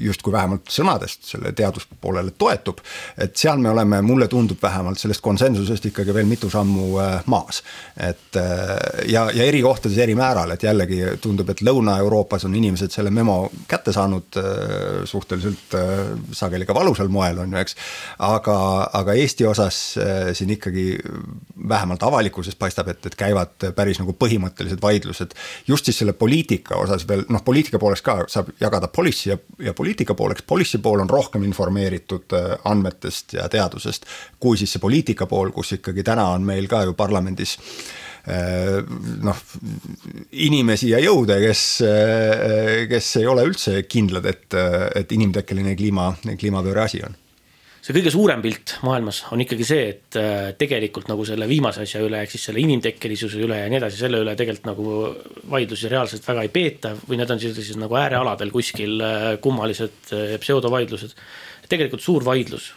justkui 0.00 0.32
vähemalt 0.32 0.70
sõnadest 0.72 1.28
selle 1.32 1.52
teaduspoolele 1.56 2.34
toetub, 2.38 2.80
et 3.20 3.36
seal 3.36 3.60
me 3.62 3.70
oleme, 3.70 4.00
mulle 4.04 4.28
tundub, 4.30 4.49
tundub 4.50 4.62
vähemalt 4.62 4.98
sellest 4.98 5.20
konsensusest 5.20 5.86
ikkagi 5.86 6.14
veel 6.14 6.26
mitu 6.26 6.50
sammu 6.50 6.98
äh, 7.00 7.22
maas. 7.26 7.62
et 7.96 8.36
äh, 8.36 8.42
ja, 9.08 9.30
ja 9.30 9.44
eri 9.44 9.62
kohtades 9.62 9.98
eri 9.98 10.14
määral, 10.14 10.50
et 10.50 10.62
jällegi 10.62 11.16
tundub, 11.20 11.48
et 11.50 11.62
Lõuna-Euroopas 11.62 12.44
on 12.46 12.54
inimesed 12.54 12.90
selle 12.90 13.10
memo 13.10 13.50
kätte 13.68 13.92
saanud 13.92 14.38
äh, 14.40 15.04
suhteliselt 15.04 15.76
sageli 16.32 16.66
ka 16.66 16.74
valusal 16.74 17.08
moel, 17.08 17.38
on 17.38 17.52
ju, 17.52 17.60
eks. 17.60 17.76
aga, 18.18 18.56
aga 18.92 19.14
Eesti 19.20 19.46
osas 19.46 19.78
siin 20.34 20.50
ikkagi 20.50 20.98
vähemalt 21.68 22.02
avalikkuses 22.02 22.56
paistab, 22.58 22.88
et, 22.88 23.04
et 23.06 23.16
käivad 23.18 23.68
päris 23.76 24.00
nagu 24.00 24.14
põhimõttelised 24.18 24.80
vaidlused. 24.82 25.34
just 25.66 25.84
siis 25.84 26.00
selle 26.02 26.12
poliitika 26.12 26.78
osas 26.80 27.06
veel, 27.08 27.24
noh, 27.28 27.44
poliitika 27.44 27.78
pooleks 27.78 28.02
ka 28.02 28.16
saab 28.28 28.50
jagada 28.60 28.88
policy 28.88 29.30
ja, 29.30 29.38
ja 29.58 29.74
poliitika 29.74 30.14
pooleks, 30.14 30.42
policy 30.42 30.78
pool 30.78 31.00
on 31.00 31.10
rohkem 31.10 31.44
informeeritud 31.44 32.36
andmetest 32.64 33.36
ja 33.38 33.48
teadusest 33.48 34.06
kui 34.40 34.58
siis 34.58 34.72
see 34.74 34.82
poliitika 34.82 35.28
pool, 35.30 35.52
kus 35.54 35.76
ikkagi 35.78 36.04
täna 36.06 36.30
on 36.34 36.46
meil 36.48 36.68
ka 36.70 36.82
ju 36.88 36.96
parlamendis 36.98 37.56
eh, 38.26 38.80
noh, 39.24 39.40
inimesi 40.32 40.92
ja 40.94 41.00
jõude, 41.04 41.36
kes, 41.44 41.64
eh, 41.86 42.84
kes 42.90 43.16
ei 43.20 43.28
ole 43.30 43.44
üldse 43.48 43.82
kindlad, 43.88 44.28
et, 44.30 44.60
et 44.96 45.16
inimtekkeline 45.16 45.76
kliima, 45.78 46.14
kliimapööre 46.32 46.86
asi 46.86 47.04
on 47.06 47.18
see 47.80 47.94
kõige 47.96 48.10
suurem 48.12 48.42
pilt 48.44 48.74
maailmas 48.84 49.22
on 49.32 49.40
ikkagi 49.40 49.64
see, 49.64 49.84
et 49.94 50.16
eh, 50.20 50.50
tegelikult 50.60 51.08
nagu 51.08 51.24
selle 51.24 51.48
viimase 51.48 51.84
asja 51.84 52.02
üle, 52.04 52.20
ehk 52.24 52.34
siis 52.34 52.48
selle 52.50 52.60
inimtekkelisuse 52.64 53.40
üle 53.40 53.62
ja 53.62 53.70
nii 53.72 53.80
edasi, 53.80 54.00
selle 54.02 54.20
üle 54.24 54.34
tegelikult 54.36 54.68
nagu 54.68 54.96
vaidlusi 55.52 55.88
reaalselt 55.92 56.28
väga 56.28 56.44
ei 56.44 56.52
peeta 56.52 56.92
või 57.06 57.20
need 57.20 57.32
on 57.32 57.40
sellised 57.40 57.80
nagu 57.80 57.96
äärealadel 58.00 58.52
kuskil 58.52 59.00
kummalised 59.44 60.12
pseudovaidlused. 60.44 61.16
tegelikult 61.70 62.04
suur 62.04 62.24
vaidlus 62.26 62.72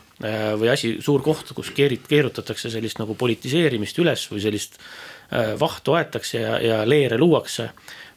või 0.59 0.69
asi, 0.71 0.95
suur 1.03 1.23
koht, 1.23 1.51
kus 1.55 1.71
keerit-, 1.75 2.07
keerutatakse 2.07 2.71
sellist 2.71 3.01
nagu 3.01 3.15
politiseerimist 3.19 3.99
üles 3.99 4.23
või 4.31 4.43
sellist 4.43 4.79
äh, 4.79 5.53
vahtu 5.59 5.97
aetakse 5.97 6.39
ja, 6.39 6.57
ja 6.63 6.81
leere 6.87 7.19
luuakse, 7.19 7.69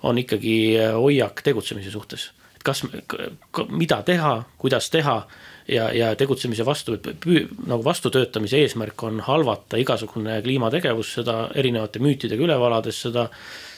on 0.06 0.20
ikkagi 0.22 0.56
äh, 0.78 0.94
hoiak 0.94 1.42
tegutsemise 1.46 1.90
suhtes. 1.90 2.30
et 2.54 2.62
kas, 2.62 2.84
mida 3.68 4.02
teha, 4.02 4.36
kuidas 4.58 4.90
teha 4.90 5.16
ja, 5.68 5.90
ja 5.92 6.14
tegutsemise 6.16 6.66
vastu, 6.66 6.98
nagu 7.66 7.84
vastutöötamise 7.84 8.62
eesmärk 8.62 9.02
on 9.02 9.20
halvata 9.20 9.76
igasugune 9.76 10.40
kliimategevus, 10.42 11.14
seda 11.18 11.48
erinevate 11.54 11.98
müütidega 11.98 12.42
üle 12.42 12.58
valades, 12.60 13.02
seda, 13.02 13.28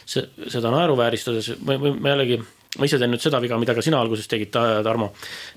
seda 0.06 0.70
naeruvääristades, 0.75 1.54
ma, 1.64 1.78
ma 1.78 2.16
jällegi 2.16 2.42
ma 2.76 2.84
ise 2.84 2.98
teen 3.00 3.12
nüüd 3.14 3.22
seda 3.22 3.40
viga, 3.40 3.56
mida 3.60 3.72
ka 3.76 3.82
sina 3.84 4.00
alguses 4.02 4.28
tegid, 4.28 4.50
Tarmo. 4.52 5.12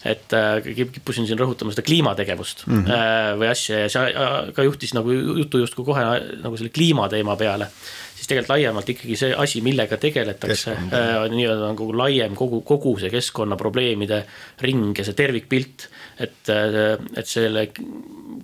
et 0.08 0.32
äh, 0.38 0.62
kippusin 0.64 1.28
siin 1.28 1.40
rõhutama 1.40 1.74
seda 1.76 1.84
kliimategevust 1.84 2.64
mm 2.68 2.86
-hmm. 2.86 3.42
või 3.42 3.50
asja 3.52 3.82
ja 3.84 3.90
see 3.92 4.14
ka 4.56 4.64
juhtis 4.64 4.96
nagu 4.96 5.12
jutu 5.12 5.60
justkui 5.60 5.86
kohe 5.86 6.06
nagu 6.44 6.58
selle 6.58 6.72
kliimateema 6.72 7.36
peale. 7.36 7.68
siis 8.16 8.30
tegelikult 8.30 8.54
laiemalt 8.54 8.90
ikkagi 8.94 9.16
see 9.18 9.34
asi, 9.34 9.62
millega 9.66 9.98
tegeletakse, 9.98 10.72
äh, 10.72 11.28
nii-öelda 11.36 11.74
nagu 11.74 11.92
laiem 11.98 12.36
kogu, 12.36 12.62
kogu 12.62 12.98
see 13.00 13.10
keskkonnaprobleemide 13.10 14.24
ring 14.62 14.98
ja 14.98 15.04
see 15.04 15.14
tervikpilt. 15.14 15.90
et, 16.20 16.50
et 17.18 17.28
selle 17.28 17.68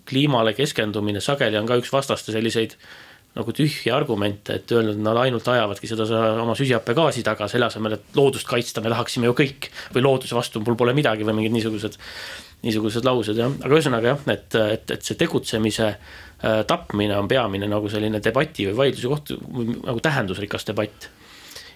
kliimale 0.06 0.54
keskendumine 0.54 1.22
sageli 1.22 1.58
on 1.58 1.68
ka 1.68 1.78
üks 1.80 1.94
vastaste 1.94 2.32
selliseid 2.32 2.76
nagu 3.38 3.54
tühje 3.54 3.94
argumente, 3.94 4.58
et 4.58 4.72
et 4.72 5.00
nad 5.02 5.18
ainult 5.22 5.48
ajavadki 5.52 5.90
seda 5.90 6.06
oma 6.42 6.56
süsihappegaasi 6.58 7.24
taga, 7.26 7.48
selle 7.52 7.68
asemel, 7.70 7.98
et 7.98 8.18
loodust 8.18 8.48
kaitsta, 8.50 8.82
me 8.82 8.92
tahaksime 8.94 9.30
ju 9.30 9.36
kõik. 9.38 9.70
või 9.94 10.06
looduse 10.06 10.36
vastu 10.36 10.62
mul 10.64 10.78
pole 10.80 10.96
midagi 10.98 11.26
või 11.28 11.38
mingid 11.40 11.54
niisugused, 11.56 12.00
niisugused 12.66 13.06
laused 13.06 13.38
jah, 13.38 13.54
aga 13.62 13.78
ühesõnaga 13.78 14.14
jah, 14.14 14.24
et, 14.34 14.56
et, 14.56 14.96
et 14.98 15.06
see 15.06 15.20
tegutsemise 15.20 15.88
äh, 15.92 16.64
tapmine 16.68 17.18
on 17.18 17.30
peamine 17.30 17.70
nagu 17.70 17.90
selline 17.92 18.22
debati 18.24 18.68
või 18.72 18.78
vaidluse 18.82 19.12
koht, 19.14 19.36
nagu 19.86 20.02
tähendusrikas 20.04 20.68
debatt. 20.68 21.10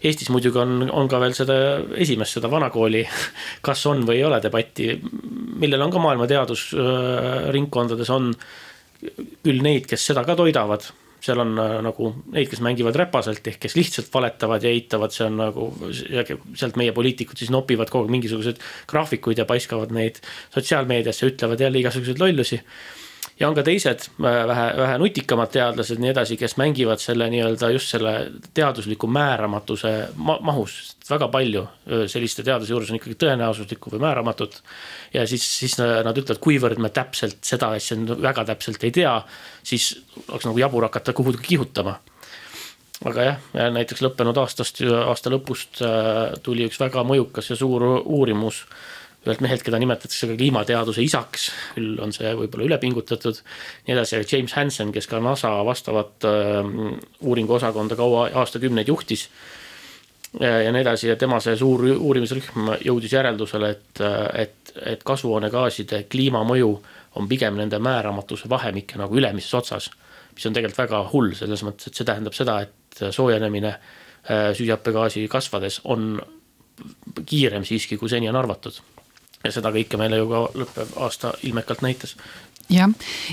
Eestis 0.02 0.32
muidugi 0.34 0.58
on, 0.58 0.90
on 0.90 1.06
ka 1.10 1.20
veel 1.22 1.36
seda 1.38 1.56
esimest, 2.02 2.40
seda 2.40 2.50
vanakooli, 2.50 3.04
kas 3.68 3.86
on 3.92 4.02
või 4.08 4.18
ei 4.18 4.26
ole 4.26 4.42
debatti, 4.42 4.96
millel 5.62 5.86
on 5.86 5.94
ka 5.94 6.02
maailma 6.02 6.26
teadusringkondades 6.32 8.10
on 8.18 8.34
küll 9.46 9.62
neid, 9.66 9.86
kes 9.90 10.10
seda 10.12 10.26
ka 10.26 10.36
toidavad 10.38 10.90
seal 11.22 11.42
on 11.44 11.54
äh, 11.62 11.76
nagu 11.86 12.12
neid, 12.34 12.50
kes 12.52 12.64
mängivad 12.66 12.98
räpaselt 12.98 13.46
ehk 13.48 13.60
kes 13.62 13.78
lihtsalt 13.78 14.10
valetavad 14.14 14.64
ja 14.66 14.72
eitavad, 14.74 15.14
see 15.16 15.28
on 15.28 15.38
nagu, 15.42 15.68
sealt 15.92 16.80
meie 16.82 16.96
poliitikud 16.96 17.38
siis 17.38 17.52
nopivad 17.54 17.92
kogu 17.94 18.08
aeg 18.08 18.16
mingisuguseid 18.18 18.62
graafikuid 18.90 19.42
ja 19.42 19.46
paiskavad 19.50 19.94
neid 19.96 20.22
sotsiaalmeediasse, 20.56 21.30
ütlevad 21.34 21.62
jälle 21.62 21.84
igasuguseid 21.84 22.22
lollusi 22.22 22.62
ja 23.42 23.50
on 23.50 23.58
ka 23.58 23.64
teised 23.66 24.06
äh, 24.08 24.42
vähe, 24.48 24.66
vähe 24.78 24.98
nutikamad 25.02 25.52
teadlased, 25.54 26.02
nii 26.02 26.12
edasi, 26.14 26.38
kes 26.40 26.56
mängivad 26.62 27.02
selle 27.02 27.28
nii-öelda 27.34 27.72
just 27.74 27.92
selle 27.96 28.14
teadusliku 28.54 29.10
määramatuse 29.10 29.94
ma 30.16 30.38
mahus. 30.46 30.80
väga 31.10 31.28
palju 31.28 31.66
selliste 32.08 32.44
teaduse 32.48 32.72
juures 32.72 32.92
on 32.94 33.00
ikkagi 33.00 33.18
tõenäosuslikku 33.26 33.92
või 33.96 34.04
määramatut. 34.06 34.62
ja 35.14 35.26
siis, 35.28 35.48
siis 35.60 35.76
nad 35.82 36.18
ütlevad, 36.18 36.40
kuivõrd 36.40 36.80
me 36.80 36.94
täpselt 36.94 37.42
seda 37.44 37.74
asja 37.76 37.98
väga 38.22 38.46
täpselt 38.54 38.84
ei 38.84 38.94
tea, 38.96 39.18
siis 39.64 39.92
oleks 40.30 40.48
nagu 40.48 40.62
jabur 40.62 40.88
hakata 40.88 41.14
kuhugi 41.14 41.44
kihutama 41.50 41.98
aga 43.08 43.26
jah, 43.26 43.38
näiteks 43.74 44.04
lõppenud 44.06 44.38
aastast, 44.42 44.82
aasta 44.86 45.32
lõpust 45.34 45.82
äh, 45.86 46.38
tuli 46.46 46.68
üks 46.70 46.80
väga 46.82 47.04
mõjukas 47.08 47.50
ja 47.52 47.58
suur 47.58 47.86
uurimus 48.02 48.66
ühelt 49.22 49.42
mehelt, 49.44 49.62
keda 49.62 49.78
nimetatakse 49.82 50.32
ka 50.32 50.36
kliimateaduse 50.38 51.04
isaks, 51.06 51.50
küll 51.76 52.00
on 52.02 52.14
see 52.16 52.32
võib-olla 52.38 52.66
ülepingutatud. 52.72 53.42
nii 53.86 53.94
edasi, 53.94 54.18
aga 54.18 54.30
James 54.32 54.54
Hansen, 54.58 54.92
kes 54.92 55.08
ka 55.08 55.20
NASA 55.22 55.52
vastavat 55.66 56.26
äh, 56.26 56.72
uuringuosakonda 57.22 57.98
kaua 58.00 58.30
aastakümneid 58.42 58.90
juhtis. 58.90 59.30
ja 60.40 60.72
nii 60.72 60.82
edasi 60.82 61.10
ja 61.10 61.16
tema 61.20 61.42
see 61.44 61.58
suur 61.60 61.84
uurimisrühm 61.92 62.70
jõudis 62.86 63.14
järeldusele, 63.14 63.70
et, 63.70 64.02
et, 64.40 64.72
et 64.94 65.02
kasvuhoonegaaside 65.04 66.06
kliimamõju 66.10 66.70
on 67.20 67.28
pigem 67.28 67.58
nende 67.60 67.80
määramatuse 67.80 68.50
vahemike 68.50 68.98
nagu 68.98 69.18
ülemises 69.18 69.54
otsas. 69.54 69.90
mis 70.34 70.46
on 70.46 70.54
tegelikult 70.54 70.80
väga 70.80 71.02
hull 71.12 71.34
selles 71.36 71.62
mõttes, 71.68 71.88
et 71.88 72.00
see 72.00 72.08
tähendab 72.08 72.34
seda, 72.34 72.62
et 72.62 73.04
soojenemine 73.12 73.76
äh, 73.76 74.50
süsihappegaasi 74.56 75.28
kasvades 75.28 75.82
on 75.84 76.16
kiirem 77.26 77.68
siiski, 77.68 77.98
kui 77.98 78.10
seni 78.10 78.30
on 78.30 78.40
arvatud 78.40 78.80
ja 79.44 79.52
seda 79.52 79.72
kõike 79.74 80.00
meile 80.02 80.22
ju 80.22 80.30
ka 80.30 80.44
lõppev 80.62 80.96
aasta 81.06 81.34
ilmekalt 81.44 81.82
näitas. 81.86 82.16
jah, 82.70 82.90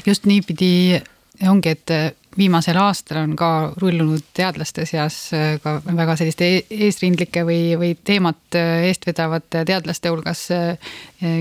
just 0.06 0.26
niipidi 0.26 1.02
ongi, 1.48 1.76
et 1.76 1.90
viimasel 2.36 2.76
aastal 2.76 3.22
on 3.22 3.36
ka 3.36 3.72
rullunud 3.76 4.24
teadlaste 4.36 4.86
seas 4.86 5.16
äh, 5.34 5.56
ka 5.62 5.78
väga 5.86 6.16
selliste 6.16 6.48
e-, 6.48 6.64
eesrindlike 6.86 7.44
või, 7.46 7.62
või 7.80 7.94
teemat 8.04 8.58
äh, 8.58 8.88
eest 8.90 9.06
vedavate 9.08 9.64
teadlaste 9.68 10.12
hulgas 10.12 10.44
äh, 10.54 10.92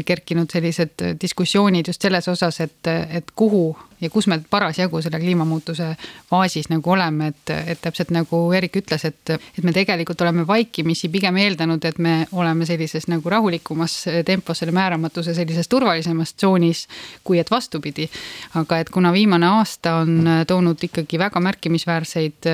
kerkinud 0.05 0.49
sellised 0.51 1.03
diskussioonid 1.21 1.87
just 1.87 2.01
selles 2.01 2.27
osas, 2.31 2.61
et, 2.65 2.87
et 2.87 3.35
kuhu 3.35 3.75
ja 4.01 4.09
kus 4.09 4.27
me 4.27 4.39
parasjagu 4.49 5.01
selle 5.01 5.19
kliimamuutuse 5.19 5.87
faasis 6.29 6.69
nagu 6.69 6.91
oleme, 6.91 7.31
et, 7.31 7.53
et 7.73 7.81
täpselt 7.81 8.11
nagu 8.13 8.39
Erik 8.53 8.77
ütles, 8.81 9.05
et, 9.09 9.33
et 9.33 9.63
me 9.65 9.73
tegelikult 9.73 10.21
oleme 10.21 10.45
vaikimisi 10.47 11.09
pigem 11.13 11.37
eeldanud, 11.41 11.85
et 11.85 11.97
me 12.01 12.15
oleme 12.31 12.65
sellises 12.69 13.07
nagu 13.09 13.29
rahulikumas 13.29 13.99
tempos 14.25 14.61
selle 14.61 14.75
määramatuse 14.77 15.33
sellises 15.37 15.69
turvalisemas 15.69 16.33
tsoonis, 16.33 16.85
kui 17.23 17.39
et 17.41 17.51
vastupidi. 17.51 18.09
aga 18.55 18.79
et 18.79 18.89
kuna 18.89 19.13
viimane 19.13 19.47
aasta 19.47 19.95
on 20.03 20.29
toonud 20.47 20.76
ikkagi 20.83 21.19
väga 21.19 21.41
märkimisväärseid 21.43 22.47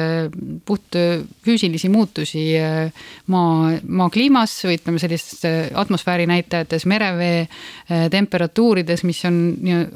puht 0.65 0.98
füüsilisi 1.46 1.89
muutusi 1.92 2.46
maa, 3.34 3.74
maa 3.84 4.10
kliimas 4.13 4.56
või 4.68 4.77
ütleme 4.80 5.01
sellistes 5.01 5.74
atmosfääri 5.75 6.27
näitajates, 6.30 6.86
merevee 6.89 7.48
temperatuurides, 8.13 9.03
mis 9.08 9.24
on 9.27 9.38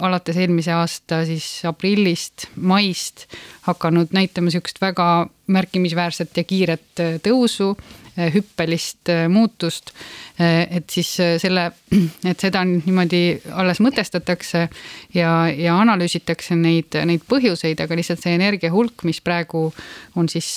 alates 0.04 0.38
eelmise 0.38 0.76
aasta 0.76 1.24
siis 1.28 1.48
aprillist, 1.68 2.50
maist 2.56 3.28
hakanud 3.68 4.14
näitama 4.16 4.52
sihukest 4.54 4.82
väga 4.82 5.28
märkimisväärset 5.48 6.38
ja 6.38 6.44
kiiret 6.44 7.00
äh, 7.00 7.18
tõusu, 7.24 7.72
äh, 7.74 8.07
hüppelist 8.34 9.12
äh, 9.14 9.28
muutust. 9.30 9.94
et 10.38 10.90
siis 10.94 11.10
selle, 11.42 11.64
et 12.30 12.40
seda 12.40 12.62
niimoodi 12.68 13.40
alles 13.58 13.80
mõtestatakse 13.82 14.68
ja, 15.18 15.32
ja 15.50 15.78
analüüsitakse 15.82 16.54
neid, 16.56 16.94
neid 17.10 17.24
põhjuseid, 17.30 17.82
aga 17.82 17.98
lihtsalt 17.98 18.22
see 18.22 18.36
energia 18.38 18.70
hulk, 18.70 19.02
mis 19.08 19.18
praegu 19.26 19.72
on 20.16 20.30
siis 20.30 20.52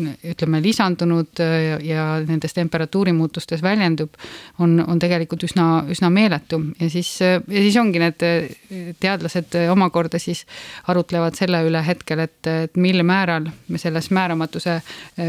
ütleme, 0.00 0.60
lisandunud 0.62 1.40
ja, 1.40 1.78
ja 1.82 2.04
nendes 2.26 2.54
temperatuurimuutustes 2.56 3.62
väljendub, 3.62 4.14
on, 4.58 4.78
on 4.86 4.98
tegelikult 5.02 5.44
üsna, 5.46 5.84
üsna 5.90 6.10
meeletu 6.10 6.60
ja 6.80 6.90
siis, 6.90 7.10
ja 7.20 7.40
siis 7.48 7.76
ongi 7.80 8.02
need 8.02 8.24
teadlased 9.00 9.56
omakorda 9.70 10.18
siis 10.22 10.44
arutlevad 10.90 11.36
selle 11.38 11.62
üle 11.66 11.82
hetkel, 11.86 12.24
et, 12.26 12.40
et 12.46 12.76
mil 12.80 13.02
määral 13.06 13.48
me 13.68 13.80
selles 13.80 14.10
määramatuse, 14.14 14.80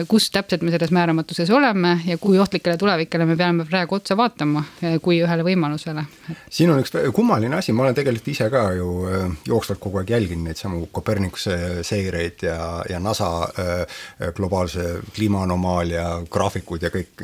kus 0.10 0.30
täpselt 0.34 0.66
me 0.66 0.74
selles 0.74 0.94
määramatuses 0.96 1.50
oleme 1.54 2.00
ja 2.06 2.18
kui 2.22 2.40
ohtlikele 2.40 2.78
tulevikele 2.78 3.26
me 3.26 3.38
peame 3.40 3.66
praegu 3.70 4.00
otsa 4.00 4.18
vaatama, 4.18 4.64
kui 5.02 5.22
ühele 5.24 5.46
võimalusele. 5.46 6.06
siin 6.50 6.72
on 6.74 6.82
üks 6.82 6.94
kummaline 7.16 7.56
asi, 7.60 7.74
ma 7.76 7.86
olen 7.86 7.96
tegelikult 7.98 8.28
ise 8.34 8.50
ka 8.54 8.66
ju 8.76 8.90
äh, 9.10 9.26
jooksvalt 9.48 9.82
kogu 9.84 10.02
aeg 10.02 10.14
jälginud 10.16 10.50
neid 10.50 10.60
samu 10.60 10.86
Kopernikuse 10.92 11.84
seireid 11.88 12.46
ja, 12.46 12.58
ja 12.90 13.00
NASA 13.04 13.30
äh, 13.46 14.00
globaalseid 14.36 14.55
globaalse 14.56 15.02
kliimaanomaalia 15.16 16.06
graafikuid 16.32 16.86
ja 16.86 16.92
kõik 16.94 17.24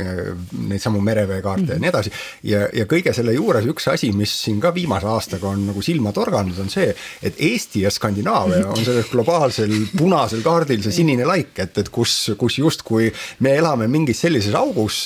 neid 0.67 0.81
samu 0.81 1.01
mereveekaarte 1.01 1.61
mm 1.61 1.69
ja 1.71 1.79
nii 1.79 1.89
edasi. 1.89 2.11
ja, 2.43 2.65
ja 2.73 2.83
kõige 2.89 3.13
selle 3.15 3.31
juures 3.33 3.65
üks 3.69 3.85
asi, 3.87 4.09
mis 4.15 4.31
siin 4.43 4.59
ka 4.61 4.73
viimase 4.75 5.07
aastaga 5.07 5.47
on 5.51 5.61
nagu 5.69 5.81
silma 5.81 6.11
torganud, 6.11 6.57
on 6.59 6.69
see, 6.69 6.89
et 7.23 7.37
Eesti 7.39 7.83
ja 7.85 7.91
Skandinaavia 7.93 8.65
on 8.67 8.81
sellel 8.83 9.05
globaalsel 9.11 9.71
punasel 9.97 10.41
kaardil 10.43 10.81
see 10.83 10.95
sinine 10.95 11.25
laik, 11.27 11.53
et, 11.63 11.77
et 11.77 11.89
kus, 11.93 12.33
kus 12.37 12.57
justkui 12.59 13.11
me 13.45 13.53
elame 13.59 13.87
mingis 13.91 14.23
sellises 14.25 14.55
augus, 14.57 14.99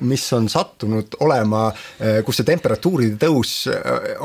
mis 0.00 0.24
on 0.36 0.48
sattunud 0.50 1.18
olema, 1.26 1.68
kus 2.26 2.40
see 2.40 2.48
temperatuuride 2.48 3.20
tõus 3.22 3.54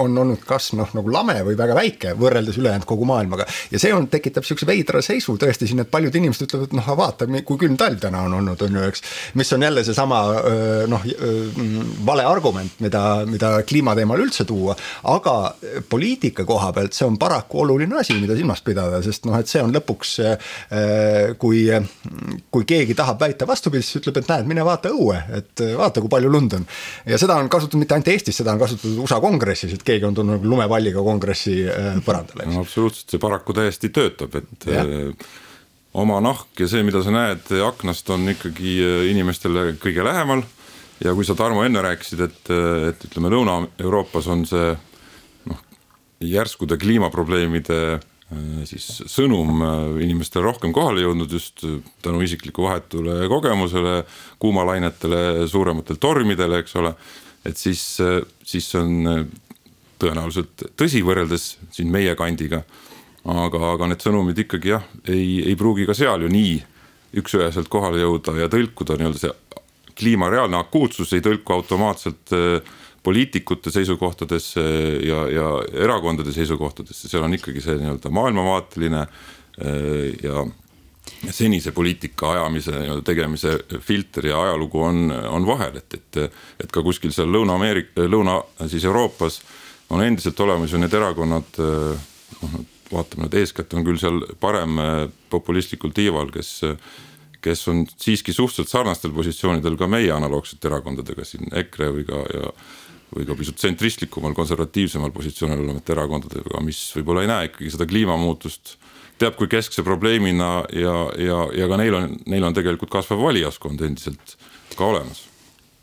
on 0.02 0.18
olnud 0.24 0.44
kas 0.48 0.72
noh, 0.80 0.90
nagu 0.98 1.14
lame 1.14 1.38
või 1.46 1.60
väga 1.60 1.78
väike 1.78 2.16
võrreldes 2.20 2.60
ülejäänud 2.62 2.88
kogu 2.90 3.08
maailmaga. 3.10 3.46
ja 3.72 3.82
see 3.82 3.94
on, 3.94 4.10
tekitab 4.12 4.48
sihukese 4.48 4.70
veidra 4.72 5.04
seisu 5.06 5.38
tõesti 5.42 5.70
siin, 5.70 5.84
et 5.86 5.92
paljud 5.92 6.16
inimesed 6.16 6.48
ütlevad, 6.48 6.76
noh, 6.80 6.92
vaata, 6.98 7.30
kui 7.48 7.60
külm 7.60 7.78
talv 7.80 8.00
täna 8.02 8.24
on 8.28 8.38
olnud, 8.40 8.62
on 8.66 8.80
ju, 8.80 8.84
eks. 8.90 9.04
mis 9.40 9.54
on 9.56 9.66
jälle 9.66 9.84
seesama 9.84 10.22
noh, 10.92 11.06
vale 12.06 12.26
argument, 12.28 12.80
mida, 12.84 13.04
mida 13.30 13.52
kliima 13.68 13.96
teemal 13.98 14.22
üldse 14.24 14.46
tuua. 14.48 14.76
aga 15.12 15.36
poliitika 15.90 16.46
koha 16.46 16.72
pealt 16.76 16.96
see 16.96 17.08
on 17.08 17.18
paraku 17.22 17.64
oluline 17.66 18.00
asi, 18.00 18.18
mida 18.22 18.38
silmas 18.38 18.62
pidada, 18.66 19.02
sest 19.06 19.26
noh, 19.28 19.38
et 19.40 19.52
see 19.52 19.64
on 19.64 19.74
lõpuks. 19.76 20.16
kui, 21.40 21.66
kui 22.52 22.66
keegi 22.68 22.96
tahab 22.98 23.22
väita 23.22 23.48
vastupidist, 23.48 23.92
siis 23.92 24.02
ütleb, 24.02 24.22
et 24.22 24.30
näed, 24.32 24.50
mine 24.50 24.66
vaata 24.66 24.92
õue, 24.94 25.18
et 25.38 25.64
vaata, 25.78 26.04
kui 26.04 26.12
palju 26.12 26.32
lund 26.32 26.58
on. 26.58 26.68
ja 27.06 27.20
seda 27.22 27.38
on 27.42 27.50
kasutatud 27.52 27.82
mitte 27.82 27.98
ainult 27.98 28.12
Eestis, 28.14 28.40
seda 28.42 28.56
on 28.56 28.62
kasutatud 28.62 29.02
USA 29.06 29.20
kongressis, 29.24 29.74
et 29.76 29.86
keegi 29.86 30.08
on 30.08 30.18
tulnud 30.18 30.46
lumepalliga 30.46 31.04
kongressi 31.06 31.58
põrandale. 32.06 32.48
absoluutselt, 32.62 33.10
see 33.16 33.22
paraku 33.22 33.56
täiesti 33.58 33.92
töötab, 33.96 34.38
et 34.42 34.70
oma 35.96 36.20
nahk 36.24 36.60
ja 36.60 36.68
see, 36.70 36.84
mida 36.86 37.02
sa 37.04 37.14
näed 37.14 37.50
aknast, 37.66 38.10
on 38.14 38.28
ikkagi 38.34 38.76
äh, 38.84 39.04
inimestele 39.12 39.76
kõige 39.82 40.04
lähemal. 40.06 40.44
ja 41.04 41.12
kui 41.16 41.28
sa, 41.28 41.36
Tarmo, 41.36 41.64
enne 41.66 41.84
rääkisid, 41.84 42.26
et, 42.26 42.42
äh, 42.52 42.90
et 42.92 43.08
ütleme, 43.08 43.32
Lõuna-Euroopas 43.34 44.28
on 44.32 44.46
see 44.50 44.74
noh, 45.52 45.64
järskude 46.24 46.78
kliimaprobleemide 46.82 47.80
äh, 47.96 48.02
siis 48.68 48.90
sõnum 49.12 49.64
inimestele 50.04 50.48
rohkem 50.50 50.76
kohale 50.76 51.06
jõudnud 51.06 51.32
just 51.32 51.64
tänu 52.04 52.24
isikliku 52.26 52.68
vahetule 52.68 53.30
kogemusele, 53.32 54.02
kuumalainetele, 54.42 55.48
suurematele 55.52 56.02
tormidele, 56.02 56.64
eks 56.64 56.76
ole. 56.82 56.96
et 57.46 57.58
siis, 57.62 57.84
siis 58.44 58.68
on 58.76 59.28
tõenäoliselt 60.02 60.66
tõsi 60.76 61.04
võrreldes 61.06 61.54
siin 61.72 61.92
meie 61.94 62.16
kandiga 62.20 62.64
aga, 63.26 63.62
aga 63.74 63.90
need 63.90 64.06
sõnumid 64.06 64.40
ikkagi 64.46 64.74
jah, 64.76 64.86
ei, 65.10 65.42
ei 65.50 65.56
pruugi 65.58 65.88
ka 65.90 65.96
seal 65.98 66.26
ju 66.26 66.32
nii 66.32 66.56
üks-üheselt 67.22 67.70
kohale 67.72 68.04
jõuda 68.04 68.36
ja 68.42 68.50
tõlkuda 68.52 68.98
nii-öelda 69.00 69.22
see 69.22 69.62
kliima 69.96 70.28
reaalne 70.30 70.60
akuutsus 70.60 71.14
ei 71.16 71.24
tõlku 71.24 71.56
automaatselt 71.56 72.34
äh, 72.36 72.76
poliitikute 73.06 73.72
seisukohtadesse 73.72 74.62
ja, 75.06 75.24
ja 75.32 75.48
erakondade 75.86 76.34
seisukohtadesse, 76.36 77.10
seal 77.10 77.26
on 77.26 77.38
ikkagi 77.38 77.64
see 77.64 77.80
nii-öelda 77.80 78.12
maailmavaateline 78.14 79.02
äh, 79.06 80.12
ja 80.24 80.46
senise 81.32 81.72
poliitika 81.72 82.32
ajamise, 82.34 82.74
tegemise 83.06 83.56
filter 83.82 84.26
ja 84.32 84.42
ajalugu 84.42 84.82
on, 84.84 85.12
on 85.30 85.46
vahel, 85.48 85.78
et, 85.80 85.98
et, 85.98 86.40
et 86.66 86.72
ka 86.74 86.84
kuskil 86.86 87.14
seal 87.16 87.30
Lõuna-Ameerika, 87.32 88.06
Lõuna 88.10 88.40
siis 88.68 88.86
Euroopas 88.90 89.40
on 89.94 90.02
endiselt 90.04 90.40
olemas 90.42 90.74
ju 90.74 90.82
need 90.82 90.94
erakonnad, 90.94 91.62
äh, 91.62 92.08
noh 92.42 92.64
vaatame, 92.92 93.30
et 93.30 93.40
eeskätt 93.42 93.74
on 93.74 93.86
küll 93.88 94.00
seal 94.02 94.22
parem 94.40 94.80
äh, 94.82 94.96
populistlikul 95.34 95.94
tiival, 95.96 96.32
kes, 96.34 96.62
kes 97.46 97.68
on 97.72 97.86
siiski 97.96 98.34
suhteliselt 98.34 98.72
sarnastel 98.72 99.14
positsioonidel 99.16 99.78
ka 99.80 99.90
meie 99.92 100.12
analoogsete 100.16 100.70
erakondadega 100.72 101.28
siin 101.28 101.54
EKRE 101.64 101.94
või 102.00 102.10
ka 102.10 102.26
ja 102.34 102.56
või 103.16 103.26
ka 103.28 103.36
pisut 103.38 103.56
tsentristlikumal, 103.60 104.34
konservatiivsemal 104.36 105.14
positsioonil 105.16 105.62
olevate 105.64 105.94
erakondadega, 105.94 106.60
mis 106.66 106.80
võib-olla 106.98 107.24
ei 107.24 107.30
näe 107.30 107.50
ikkagi 107.52 107.72
seda 107.72 107.88
kliimamuutust 107.88 108.76
teab 109.22 109.38
kui 109.40 109.48
keskse 109.52 109.84
probleemina 109.86 110.50
ja, 110.76 110.96
ja, 111.22 111.38
ja 111.56 111.70
ka 111.72 111.80
neil 111.80 111.96
on, 111.96 112.18
neil 112.28 112.44
on 112.44 112.58
tegelikult 112.58 112.92
kasvav 112.92 113.22
valijaskond 113.24 113.86
endiselt 113.88 114.36
ka 114.76 114.90
olemas. 114.90 115.24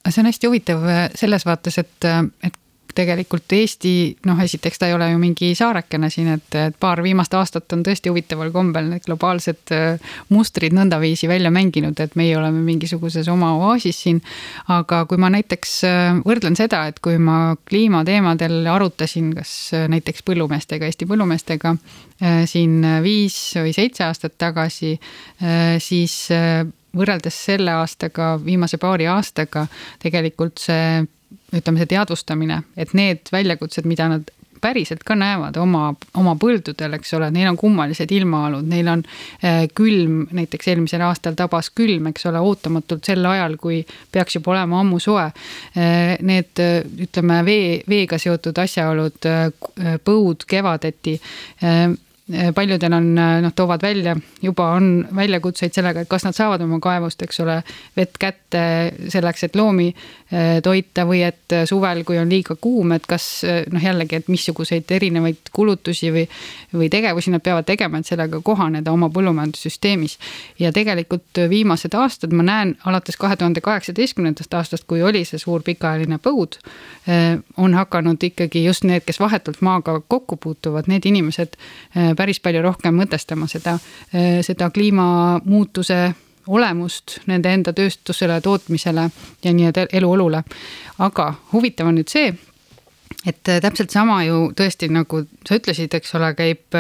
See 0.09 0.21
on 0.21 0.29
hästi 0.29 0.51
huvitav 0.51 0.85
selles 1.17 1.47
vaates, 1.47 1.79
et, 1.79 2.09
et 2.43 2.59
tegelikult 2.95 3.53
Eesti, 3.53 3.93
noh, 4.29 4.41
esiteks 4.43 4.81
ta 4.81 4.89
ei 4.89 4.95
ole 4.97 5.11
ju 5.13 5.19
mingi 5.21 5.53
saarekene 5.57 6.11
siin, 6.13 6.29
et, 6.37 6.49
et 6.59 6.77
paar 6.81 7.03
viimast 7.05 7.35
aastat 7.37 7.73
on 7.77 7.85
tõesti 7.87 8.11
huvitaval 8.13 8.53
kombel 8.55 8.91
need 8.91 9.07
globaalsed 9.07 9.73
äh, 9.75 10.11
mustrid 10.33 10.75
nõndaviisi 10.77 11.29
välja 11.31 11.53
mänginud, 11.55 11.99
et 12.01 12.17
meie 12.19 12.37
oleme 12.39 12.63
mingisuguses 12.67 13.29
oma 13.33 13.55
oaasis 13.61 14.03
siin. 14.07 14.21
aga 14.73 15.05
kui 15.11 15.21
ma 15.21 15.31
näiteks 15.33 15.79
äh, 15.89 16.21
võrdlen 16.27 16.59
seda, 16.59 16.85
et 16.91 17.01
kui 17.05 17.19
ma 17.19 17.57
kliimateemadel 17.69 18.69
arutasin, 18.73 19.33
kas 19.37 19.55
äh, 19.77 19.89
näiteks 19.93 20.25
põllumeestega, 20.29 20.89
Eesti 20.89 21.09
põllumeestega 21.09 21.77
siin 22.47 22.85
viis 23.03 23.35
või 23.59 23.73
seitse 23.75 24.05
aastat 24.07 24.37
tagasi, 24.39 24.93
siis 25.83 26.15
võrreldes 26.97 27.39
selle 27.49 27.73
aastaga, 27.81 28.37
viimase 28.45 28.79
paari 28.79 29.09
aastaga 29.11 29.67
tegelikult 30.03 30.63
see 30.63 31.03
ütleme, 31.53 31.81
see 31.81 31.91
teadvustamine, 31.95 32.63
et 32.77 32.95
need 32.97 33.33
väljakutsed, 33.33 33.89
mida 33.89 34.09
nad 34.13 34.31
päriselt 34.63 35.03
ka 35.03 35.17
näevad 35.19 35.57
oma, 35.59 35.89
oma 36.19 36.35
põldudel, 36.39 36.95
eks 36.99 37.17
ole, 37.19 37.33
neil 37.35 37.49
on 37.51 37.59
kummalised 37.59 38.13
ilmaolud, 38.15 38.69
neil 38.71 38.91
on 38.93 39.03
äh, 39.43 39.65
külm, 39.75 40.29
näiteks 40.31 40.71
eelmisel 40.71 41.03
aastal 41.03 41.35
tabas 41.39 41.73
külm, 41.75 42.07
eks 42.13 42.29
ole, 42.31 42.43
ootamatult 42.47 43.11
sel 43.11 43.27
ajal, 43.27 43.59
kui 43.63 43.81
peaks 44.15 44.39
juba 44.39 44.55
olema 44.55 44.81
ammu 44.85 45.03
soe 45.03 45.27
äh,. 45.27 46.15
Need 46.23 46.61
ütleme, 47.07 47.41
vee, 47.47 47.67
veega 47.89 48.19
seotud 48.23 48.59
asjaolud 48.63 49.29
äh,, 49.29 49.99
põud 50.05 50.47
kevadeti 50.49 51.19
paljudel 52.55 52.93
on, 52.93 53.09
noh, 53.15 53.53
toovad 53.57 53.83
välja, 53.83 54.17
juba 54.43 54.71
on 54.77 55.07
väljakutseid 55.17 55.75
sellega, 55.75 56.03
et 56.03 56.11
kas 56.11 56.25
nad 56.25 56.37
saavad 56.37 56.63
oma 56.65 56.79
kaevust, 56.83 57.23
eks 57.23 57.41
ole, 57.45 57.59
vett 57.97 58.19
kätte 58.21 58.63
selleks, 59.13 59.45
et 59.49 59.57
loomi 59.57 59.91
toita 60.63 61.05
või 61.09 61.23
et 61.27 61.57
suvel, 61.69 62.03
kui 62.09 62.19
on 62.19 62.31
liiga 62.31 62.57
kuum, 62.61 62.95
et 62.97 63.07
kas 63.09 63.27
noh, 63.73 63.83
jällegi, 63.83 64.23
et 64.23 64.31
missuguseid 64.33 64.91
erinevaid 64.97 65.53
kulutusi 65.53 66.13
või, 66.15 66.25
või 66.73 66.89
tegevusi 66.93 67.33
nad 67.35 67.45
peavad 67.45 67.69
tegema, 67.69 68.01
et 68.01 68.09
sellega 68.09 68.41
kohaneda 68.45 68.93
oma 68.93 69.11
põllumajandussüsteemis. 69.13 70.19
ja 70.59 70.73
tegelikult 70.73 71.43
viimased 71.49 71.95
aastad 71.95 72.33
ma 72.33 72.43
näen 72.43 72.77
alates 72.85 73.17
kahe 73.17 73.37
tuhande 73.37 73.61
kaheksateistkümnendast 73.61 74.55
aastast, 74.55 74.85
kui 74.87 75.03
oli 75.03 75.25
see 75.29 75.39
suur 75.39 75.63
pikaajaline 75.63 76.19
põud, 76.23 76.59
on 77.57 77.75
hakanud 77.75 78.23
ikkagi 78.23 78.65
just 78.65 78.85
need, 78.85 79.05
kes 79.07 79.21
vahetult 79.21 79.61
maaga 79.61 80.01
kokku 80.09 80.37
puutuvad, 80.37 80.89
need 80.89 81.07
inimesed 81.09 81.57
päris 82.23 82.41
palju 82.43 82.63
rohkem 82.63 82.95
mõtestama 83.03 83.49
seda, 83.51 83.79
seda 84.47 84.71
kliimamuutuse 84.71 86.03
olemust 86.47 87.19
nende 87.31 87.53
enda 87.55 87.73
tööstusele, 87.77 88.41
tootmisele 88.43 89.09
ja 89.45 89.53
nii-öelda 89.53 89.87
eluolule. 89.93 90.43
aga 90.99 91.35
huvitav 91.53 91.89
on 91.91 91.99
nüüd 91.99 92.11
see, 92.11 92.33
et 93.27 93.43
täpselt 93.43 93.91
sama 93.91 94.23
ju 94.25 94.51
tõesti, 94.57 94.91
nagu 94.91 95.23
sa 95.47 95.59
ütlesid, 95.59 95.95
eks 95.95 96.15
ole, 96.19 96.33
käib, 96.39 96.79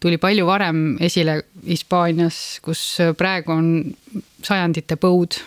tuli 0.00 0.18
palju 0.18 0.46
varem 0.46 0.96
esile 1.00 1.42
Hispaanias, 1.66 2.60
kus 2.62 2.98
praegu 3.18 3.52
on 3.52 3.68
sajandite 4.44 4.96
põud, 5.00 5.38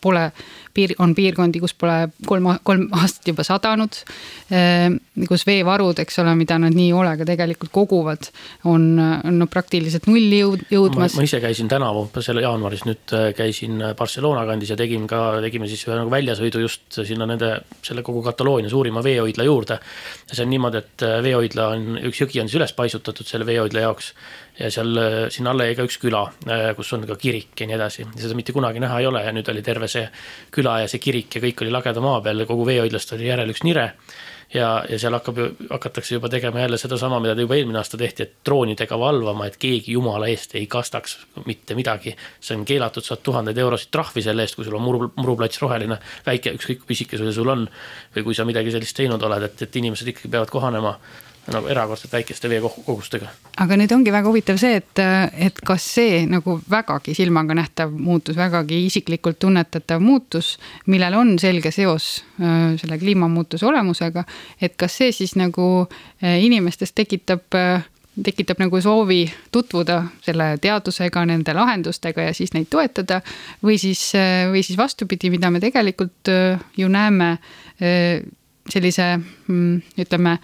pole 0.00 0.24
piir, 0.74 0.94
on 1.02 1.14
piirkondi, 1.16 1.60
kus 1.62 1.74
pole 1.78 2.08
kolm, 2.26 2.48
kolm 2.66 2.88
aastat 2.98 3.28
juba 3.32 3.44
sadanud. 3.46 3.98
Ehm, 4.52 4.98
kus 5.28 5.44
veevarud, 5.48 5.98
eks 6.02 6.20
ole, 6.22 6.34
mida 6.38 6.56
nad 6.60 6.74
nii 6.76 6.90
hoolega 6.94 7.26
tegelikult 7.28 7.72
koguvad, 7.74 8.28
on, 8.70 8.86
on 8.98 9.38
no 9.40 9.48
praktiliselt 9.50 10.06
nulli 10.08 10.40
jõud, 10.40 10.64
jõudmas. 10.72 11.16
ma 11.18 11.26
ise 11.26 11.40
käisin 11.42 11.68
tänavu, 11.68 12.06
selle 12.24 12.44
jaanuaris 12.44 12.86
nüüd 12.88 13.14
äh, 13.16 13.28
käisin 13.36 13.82
Barcelona 13.98 14.44
kandis 14.48 14.72
ja 14.72 14.78
tegin 14.78 15.06
ka, 15.10 15.22
tegime 15.44 15.68
siis 15.70 15.84
ühe 15.88 15.98
nagu 15.98 16.12
väljasõidu 16.12 16.62
just 16.64 17.00
sinna 17.00 17.28
nende, 17.28 17.54
selle 17.84 18.04
kogu 18.06 18.22
Kataloonia 18.24 18.72
suurima 18.72 19.02
veehoidla 19.04 19.44
juurde. 19.48 19.78
ja 20.28 20.36
see 20.36 20.46
on 20.46 20.52
niimoodi, 20.54 20.80
et 20.80 21.06
äh, 21.08 21.18
veehoidla 21.24 21.68
on, 21.74 21.98
üks 22.08 22.22
jõgi 22.24 22.40
on 22.40 22.48
siis 22.48 22.60
üles 22.60 22.72
paisutatud 22.78 23.28
selle 23.28 23.48
veehoidla 23.48 23.84
jaoks 23.84 24.12
ja 24.58 24.70
seal 24.72 24.96
äh, 24.96 25.18
sinna 25.34 25.52
alla 25.52 25.68
jäi 25.68 25.76
ka 25.76 25.86
üks 25.88 25.98
küla, 26.00 26.22
kus 26.76 26.92
on 26.96 27.04
ka 27.08 27.16
kirik 27.20 27.60
ja 27.60 27.68
nii 27.68 27.76
edasi, 27.76 28.06
seda 28.16 28.36
mitte 28.38 28.54
kunagi 28.56 28.80
näha 28.80 29.00
ei 29.00 29.08
ole 29.08 29.24
ja 29.24 29.32
nüüd 29.34 29.48
oli 29.52 29.62
terve 29.64 29.88
see 29.92 30.06
küla 30.52 30.61
küla 30.62 30.82
ja 30.82 30.90
see 30.90 31.02
kirik 31.02 31.38
ja 31.38 31.42
kõik 31.42 31.64
oli 31.64 31.72
lageda 31.74 32.02
maa 32.02 32.20
peal 32.24 32.44
ja 32.44 32.48
kogu 32.48 32.66
veehoidlast 32.68 33.16
oli 33.16 33.26
järel 33.28 33.50
üks 33.52 33.64
nire. 33.66 33.92
ja, 34.52 34.84
ja 34.84 34.98
seal 35.00 35.14
hakkab, 35.16 35.38
hakatakse 35.70 36.14
juba 36.14 36.28
tegema 36.28 36.60
jälle 36.60 36.76
sedasama, 36.78 37.20
mida 37.24 37.32
juba 37.40 37.56
eelmine 37.56 37.78
aasta 37.80 37.96
tehti, 37.96 38.22
et 38.26 38.34
droonidega 38.44 38.98
valvama, 39.00 39.46
et 39.48 39.56
keegi 39.56 39.94
jumala 39.96 40.28
eest 40.28 40.54
ei 40.60 40.66
kastaks 40.66 41.16
mitte 41.46 41.74
midagi. 41.74 42.16
see 42.40 42.56
on 42.56 42.64
keelatud, 42.68 43.04
saad 43.04 43.24
tuhandeid 43.24 43.58
eurosid 43.58 43.90
trahvi 43.90 44.22
selle 44.22 44.44
eest, 44.44 44.58
kui 44.58 44.68
sul 44.68 44.76
on 44.76 44.84
muru, 44.84 45.10
muruplats 45.16 45.62
roheline, 45.62 45.98
väike, 46.26 46.52
ükskõik 46.58 46.84
kui 46.84 46.92
pisike 46.92 47.18
see 47.18 47.32
sul 47.32 47.48
on. 47.48 47.68
või 48.16 48.28
kui 48.28 48.34
sa 48.34 48.44
midagi 48.44 48.70
sellist 48.70 48.96
teinud 48.96 49.22
oled, 49.22 49.48
et, 49.48 49.62
et 49.62 49.82
inimesed 49.82 50.12
ikkagi 50.12 50.28
peavad 50.28 50.52
kohanema 50.52 50.98
nagu 51.50 51.66
erakordselt 51.66 52.12
väikeste 52.14 52.48
veekogustega. 52.50 53.30
aga 53.62 53.76
nüüd 53.78 53.92
ongi 53.94 54.12
väga 54.14 54.30
huvitav 54.30 54.58
see, 54.62 54.76
et, 54.78 55.02
et 55.48 55.58
kas 55.66 55.86
see 55.96 56.22
nagu 56.30 56.58
vägagi 56.70 57.14
silmaga 57.18 57.56
nähtav 57.58 57.90
muutus, 57.92 58.36
vägagi 58.38 58.84
isiklikult 58.86 59.40
tunnetatav 59.42 60.02
muutus, 60.02 60.54
millel 60.86 61.18
on 61.18 61.34
selge 61.42 61.72
seos 61.74 62.22
selle 62.38 62.98
kliimamuutuse 62.98 63.66
olemusega, 63.66 64.24
et 64.60 64.76
kas 64.78 65.00
see 65.02 65.12
siis 65.16 65.34
nagu 65.40 65.88
inimestes 66.22 66.94
tekitab 66.94 67.58
tekitab 68.12 68.58
nagu 68.60 68.80
soovi 68.84 69.22
tutvuda 69.52 70.02
selle 70.22 70.50
teadusega, 70.60 71.22
nende 71.26 71.54
lahendustega 71.56 72.28
ja 72.28 72.34
siis 72.36 72.52
neid 72.52 72.68
toetada. 72.70 73.22
või 73.64 73.78
siis, 73.80 74.12
või 74.52 74.62
siis 74.62 74.78
vastupidi, 74.78 75.30
mida 75.30 75.50
me 75.50 75.60
tegelikult 75.60 76.28
ju 76.76 76.88
näeme 76.92 77.38
sellise 78.68 79.16
mm, 79.16 79.80
ütleme 80.04 80.36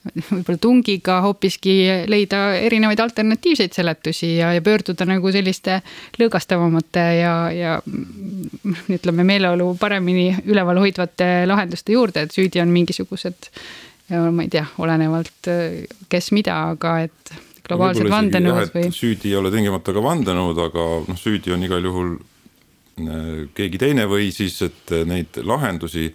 võib-olla 0.00 0.58
tungiga 0.60 1.18
hoopiski 1.26 1.74
leida 2.08 2.54
erinevaid 2.56 3.02
alternatiivseid 3.04 3.74
seletusi 3.76 4.30
ja, 4.38 4.54
ja 4.56 4.62
pöörduda 4.64 5.04
nagu 5.08 5.32
selliste 5.32 5.80
lõõgastavamate 6.20 7.04
ja, 7.18 7.34
ja 7.52 7.76
ütleme, 8.96 9.26
meeleolu 9.28 9.74
paremini 9.80 10.30
üleval 10.48 10.80
hoidvate 10.80 11.44
lahenduste 11.50 11.92
juurde, 11.92 12.24
et 12.24 12.32
süüdi 12.32 12.62
on 12.64 12.72
mingisugused, 12.72 13.50
ma 14.08 14.46
ei 14.46 14.50
tea, 14.52 14.64
olenevalt 14.80 15.52
kes 16.10 16.32
mida, 16.36 16.56
aga 16.72 16.96
et 17.04 17.36
globaalsed 17.70 18.06
no 18.06 18.14
vandenõud 18.14 18.74
või. 18.74 18.90
süüdi 18.94 19.30
ei 19.30 19.38
ole 19.38 19.52
tingimata 19.52 19.94
ka 19.94 20.02
vandenõud, 20.04 20.58
aga 20.64 20.88
noh, 21.06 21.20
süüdi 21.20 21.54
on 21.54 21.64
igal 21.66 21.84
juhul 21.86 22.12
äh, 22.16 23.46
keegi 23.56 23.80
teine 23.84 24.08
või 24.10 24.30
siis, 24.34 24.60
et 24.66 24.96
neid 25.08 25.40
lahendusi 25.44 26.08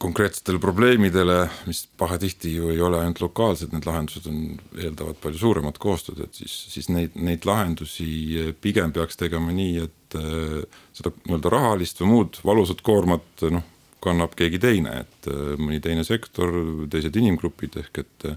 konkreetsetele 0.00 0.58
probleemidele, 0.58 1.42
mis 1.68 1.82
pahatihti 2.00 2.54
ju 2.54 2.70
ei 2.72 2.80
ole 2.80 3.02
ainult 3.02 3.20
lokaalsed, 3.20 3.72
need 3.74 3.84
lahendused 3.84 4.28
on, 4.30 4.38
eeldavad 4.78 5.18
palju 5.20 5.40
suuremat 5.42 5.80
koostööd, 5.82 6.22
et 6.24 6.40
siis, 6.40 6.54
siis 6.72 6.88
neid, 6.88 7.18
neid 7.20 7.44
lahendusi 7.48 8.06
pigem 8.64 8.94
peaks 8.96 9.20
tegema 9.20 9.52
nii, 9.52 9.84
et 9.84 10.16
äh, 10.16 10.56
seda 10.96 11.12
nii-öelda 11.18 11.52
rahalist 11.52 12.00
või 12.00 12.12
muud 12.14 12.40
valusat 12.48 12.80
koormat 12.86 13.44
noh, 13.52 13.66
kannab 14.00 14.32
keegi 14.40 14.62
teine, 14.62 15.02
et 15.04 15.28
äh, 15.28 15.52
mõni 15.60 15.82
teine 15.84 16.06
sektor, 16.08 16.56
teised 16.92 17.20
inimgrupid 17.20 17.76
ehk 17.84 18.04
et, 18.06 18.28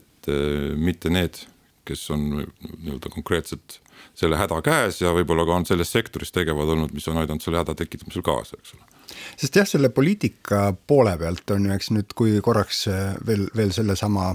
et 0.00 0.32
äh, 0.32 0.72
mitte 0.80 1.12
need, 1.12 1.44
kes 1.86 2.08
on 2.16 2.30
nii-öelda 2.40 3.12
konkreetselt 3.12 3.82
selle 4.16 4.40
häda 4.40 4.64
käes 4.64 5.04
ja 5.04 5.12
võib-olla 5.12 5.44
ka 5.44 5.60
on 5.60 5.68
selles 5.68 5.92
sektoris 5.92 6.32
tegevad 6.32 6.72
olnud, 6.72 6.96
mis 6.96 7.12
on 7.12 7.20
aidanud 7.20 7.44
selle 7.44 7.60
häda 7.60 7.76
tekitamisel 7.76 8.24
kaasa, 8.24 8.56
eks 8.56 8.78
ole 8.78 8.95
sest 9.36 9.56
jah, 9.60 9.68
selle 9.68 9.90
poliitika 9.94 10.68
poole 10.86 11.16
pealt 11.20 11.50
on 11.56 11.68
ju, 11.68 11.74
eks 11.76 11.90
nüüd, 11.94 12.14
kui 12.18 12.38
korraks 12.44 12.86
veel, 13.26 13.48
veel 13.56 13.74
sellesama 13.74 14.34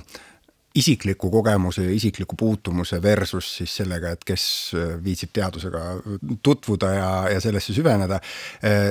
isikliku 0.75 1.31
kogemuse 1.31 1.83
ja 1.83 1.91
isikliku 1.91 2.35
puutumuse 2.35 3.01
versus 3.01 3.57
siis 3.57 3.75
sellega, 3.81 4.13
et 4.15 4.23
kes 4.23 4.43
viitsib 5.03 5.33
teadusega 5.33 5.81
tutvuda 6.43 6.91
ja, 6.93 7.09
ja 7.33 7.41
sellesse 7.43 7.73
süveneda. 7.73 8.19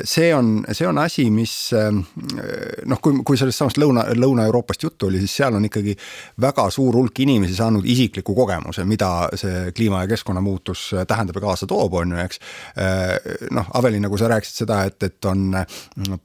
see 0.04 0.34
on, 0.34 0.64
see 0.72 0.86
on 0.86 0.98
asi, 0.98 1.30
mis 1.30 1.54
noh, 1.72 3.00
kui, 3.00 3.22
kui 3.24 3.38
sellest 3.40 3.62
samast 3.62 3.80
Lõuna, 3.80 4.04
Lõuna-Euroopast 4.16 4.84
juttu 4.84 5.08
oli, 5.08 5.22
siis 5.22 5.38
seal 5.40 5.56
on 5.56 5.64
ikkagi 5.64 5.94
väga 6.40 6.66
suur 6.70 6.98
hulk 7.00 7.22
inimesi 7.24 7.56
saanud 7.56 7.86
isikliku 7.88 8.34
kogemuse, 8.36 8.84
mida 8.84 9.30
see 9.40 9.72
kliima 9.76 10.04
ja 10.04 10.10
keskkonnamuutus 10.12 10.84
tähendab 11.08 11.40
ja 11.40 11.44
kaasa 11.46 11.68
toob, 11.70 11.96
on 12.02 12.12
ju, 12.12 12.20
eks. 12.26 12.42
noh, 13.56 13.72
Aveli, 13.80 14.02
nagu 14.04 14.20
sa 14.20 14.28
rääkisid 14.28 14.64
seda, 14.64 14.82
et, 14.90 15.00
et 15.08 15.30
on 15.30 15.56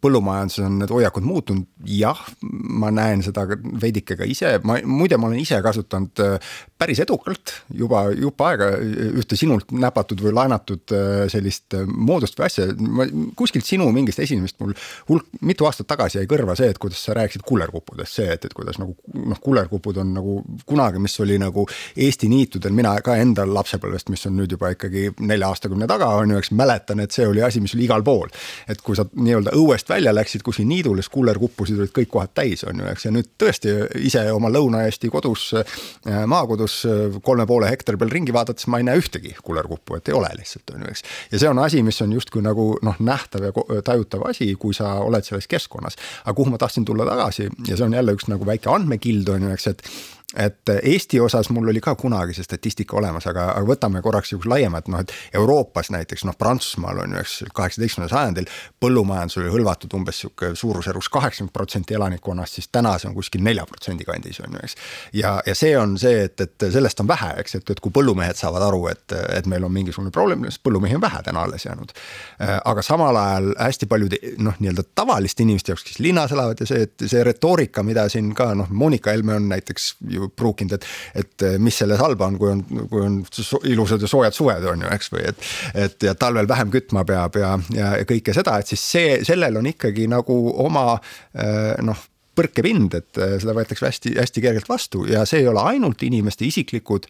põllumajanduses 0.04 0.68
on 0.68 0.80
need 0.82 0.92
hoiakud 0.92 1.24
muutunud, 1.26 1.72
jah, 1.88 2.20
ma 2.44 2.92
näen 2.92 3.24
seda 3.24 3.48
veidike 3.82 4.20
ka 4.20 4.28
ise, 4.28 4.58
ma 4.68 4.82
muide, 4.84 5.20
ma 5.22 5.30
olen 5.32 5.45
ise 5.46 5.62
kasutanud 5.64 6.24
äh, 6.24 6.54
päris 6.78 7.00
edukalt 7.04 7.54
juba 7.74 8.06
jupp 8.12 8.42
aega 8.44 8.72
ühte 9.16 9.38
sinult 9.40 9.72
näpatud 9.72 10.20
või 10.26 10.34
laenatud 10.36 10.92
äh, 10.96 11.26
sellist 11.32 11.76
äh, 11.78 11.86
moodust 11.88 12.38
või 12.40 12.48
asja. 12.50 12.68
ma 12.76 13.08
kuskilt 13.38 13.68
sinu 13.68 13.88
mingist 13.96 14.20
esinemist 14.20 14.60
mul 14.60 14.74
hulk, 15.10 15.30
mitu 15.46 15.68
aastat 15.70 15.88
tagasi 15.88 16.20
jäi 16.20 16.30
kõrva 16.30 16.58
see, 16.58 16.70
et 16.74 16.80
kuidas 16.82 17.04
sa 17.06 17.16
rääkisid 17.16 17.46
kullerkuppudest, 17.48 18.20
see, 18.20 18.28
et, 18.34 18.48
et 18.48 18.56
kuidas 18.56 18.80
nagu 18.82 18.96
noh, 19.14 19.40
kullerkupud 19.42 20.02
on 20.04 20.14
nagu 20.18 20.38
kunagi, 20.66 21.02
mis 21.04 21.16
oli 21.24 21.38
nagu 21.42 21.66
Eesti 21.96 22.28
niitudel, 22.32 22.74
mina 22.76 22.96
ka 23.06 23.16
enda 23.22 23.46
lapsepõlvest, 23.48 24.10
mis 24.12 24.26
on 24.28 24.36
nüüd 24.40 24.52
juba 24.58 24.74
ikkagi 24.76 25.08
nelja 25.24 25.52
aastakümne 25.54 25.88
taga 25.88 26.10
on 26.20 26.34
ju, 26.34 26.42
eks 26.42 26.52
mäletan, 26.56 27.00
et 27.04 27.16
see 27.16 27.28
oli 27.30 27.44
asi, 27.46 27.62
mis 27.64 27.76
oli 27.78 27.86
igal 27.88 28.04
pool. 28.04 28.28
et 28.68 28.82
kui 28.82 28.98
sa 28.98 29.06
nii-öelda 29.14 29.54
õuest 29.56 29.90
välja 29.90 30.14
läksid 30.16 30.44
kuskil 30.44 30.68
niidule, 30.68 31.04
siis 31.04 31.14
kullerkuppusid 31.14 31.80
olid 31.80 31.94
kõik 31.96 32.12
kohad 32.12 32.34
täis, 32.36 32.66
on 32.68 32.82
ju, 32.82 32.88
eks 32.92 33.08
ja 33.08 33.14
nüüd 33.16 33.32
tõesti 33.40 33.74
ise 34.08 34.26
oma 34.34 34.50
Lõuna-Eesti 34.52 35.10
kodus 35.14 35.35
kodus, 35.36 35.54
äh, 35.54 36.26
maakodus 36.28 36.86
äh, 36.86 37.22
kolme 37.24 37.46
poole 37.46 37.70
hektari 37.70 37.98
peal 37.98 38.12
ringi 38.12 38.34
vaadates 38.34 38.68
ma 38.68 38.80
ei 38.80 38.88
näe 38.88 39.00
ühtegi 39.00 39.36
kullerkuppu, 39.44 39.96
et 39.98 40.10
ei 40.10 40.16
ole 40.16 40.30
lihtsalt 40.38 40.74
on 40.76 40.86
ju, 40.86 40.92
eks. 40.92 41.04
ja 41.32 41.40
see 41.40 41.50
on 41.50 41.60
asi, 41.60 41.84
mis 41.84 42.02
on 42.02 42.14
justkui 42.16 42.44
nagu 42.46 42.76
noh, 42.86 43.00
nähtav 43.00 43.44
ja 43.50 43.54
tajutav 43.84 44.26
asi, 44.30 44.54
kui 44.60 44.74
sa 44.74 45.00
oled 45.04 45.26
selles 45.26 45.48
keskkonnas. 45.48 45.98
aga 46.26 46.36
kuhu 46.36 46.50
ma 46.54 46.58
tahtsin 46.58 46.86
tulla 46.86 47.06
tagasi 47.06 47.50
ja 47.68 47.78
see 47.78 47.86
on 47.86 47.94
jälle 47.94 48.16
üks 48.16 48.30
nagu 48.32 48.46
väike 48.46 48.72
andmekild 48.72 49.30
on 49.30 49.50
ju, 49.50 49.56
eks, 49.56 49.68
et 49.68 49.84
et 50.36 50.70
Eesti 50.76 51.20
osas 51.20 51.50
mul 51.50 51.70
oli 51.70 51.82
ka 51.82 51.96
kunagi 51.96 52.36
see 52.36 52.44
statistika 52.44 52.98
olemas, 53.00 53.28
aga, 53.32 53.50
aga 53.56 53.66
võtame 53.68 54.02
korraks 54.06 54.32
sihukese 54.32 54.52
laiemalt, 54.52 54.90
noh 54.92 55.04
et 55.04 55.14
Euroopas 55.34 55.92
näiteks 55.94 56.26
noh, 56.28 56.36
Prantsusmaal 56.38 57.02
on 57.04 57.16
ju, 57.16 57.24
eks 57.24 57.36
kaheksateistkümnendal 57.56 58.12
sajandil 58.12 58.50
põllumajandus 58.84 59.40
oli 59.42 59.54
hõlvatud 59.54 59.96
umbes 59.98 60.22
sihuke 60.24 60.52
suurusjärgus 60.56 61.10
kaheksakümmend 61.14 61.54
protsenti 61.56 61.98
elanikkonnast, 61.98 62.60
siis 62.60 62.70
täna 62.72 62.96
see 63.00 63.10
on 63.10 63.16
kuskil 63.18 63.44
nelja 63.46 63.66
protsendi 63.70 64.08
kandis 64.08 64.42
on 64.44 64.58
ju, 64.58 64.64
eks. 64.64 64.78
ja, 65.14 65.36
ja 65.46 65.56
see 65.56 65.74
on 65.80 65.98
see, 66.02 66.26
et, 66.28 66.42
et 66.42 66.68
sellest 66.74 67.04
on 67.04 67.10
vähe, 67.10 67.32
eks, 67.44 67.60
et, 67.60 67.76
et 67.76 67.84
kui 67.84 67.94
põllumehed 67.96 68.40
saavad 68.40 68.68
aru, 68.68 68.86
et, 68.92 69.18
et 69.38 69.50
meil 69.52 69.64
on 69.68 69.74
mingisugune 69.74 70.14
probleem, 70.16 70.46
siis 70.50 70.62
põllumehi 70.64 71.00
on 71.00 71.06
vähe 71.06 71.24
täna 71.26 71.46
alles 71.48 71.66
jäänud. 71.66 71.94
aga 72.40 72.82
samal 72.86 73.16
ajal 73.20 73.52
hästi 73.60 73.90
paljude 73.90 74.20
noh, 74.44 74.58
nii-öelda 74.60 74.84
tavaliste 74.96 75.44
inimeste 75.44 75.72
jaoks, 75.72 75.86
kes 75.88 76.00
linnas 76.04 76.34
elavad 76.36 76.60
ja 76.62 76.68
see, 76.70 76.86
et 76.88 77.08
see 77.08 77.24
retoorika, 77.24 77.84
mida 77.84 78.08
siin 78.12 78.34
ka 78.36 78.52
noh, 78.58 78.70
Monika 78.70 79.14
Helme 79.16 79.36
on 79.40 79.50
näiteks 79.50 79.96
ju 80.10 80.25
pruukinud, 80.30 80.78
et, 80.78 80.88
et 81.22 81.46
mis 81.62 81.76
selles 81.84 82.00
halba 82.02 82.30
on, 82.32 82.40
kui 82.42 82.52
on, 82.52 82.64
kui 82.92 83.06
on 83.06 83.20
ilusad 83.72 84.04
ja 84.04 84.10
soojad 84.10 84.36
suved 84.36 84.66
on 84.72 84.86
ju, 84.86 84.92
eks, 84.96 85.12
või 85.14 85.28
et. 85.30 85.46
et 85.86 86.10
ja 86.10 86.16
talvel 86.20 86.48
vähem 86.50 86.74
kütma 86.74 87.06
peab 87.08 87.40
ja, 87.40 87.56
ja 87.76 87.94
kõike 88.08 88.34
seda, 88.36 88.60
et 88.60 88.74
siis 88.74 88.84
see, 88.96 89.16
sellel 89.28 89.62
on 89.62 89.72
ikkagi 89.72 90.10
nagu 90.12 90.42
oma 90.66 90.88
noh 91.86 92.04
põrkepind, 92.36 92.96
et 92.98 93.20
äh, 93.22 93.36
seda 93.42 93.56
võetakse 93.56 93.88
hästi-hästi 93.88 94.44
kergelt 94.44 94.70
vastu 94.70 95.06
ja 95.10 95.24
see 95.28 95.44
ei 95.44 95.50
ole 95.50 95.64
ainult 95.64 96.04
inimeste 96.06 96.46
isiklikud 96.48 97.08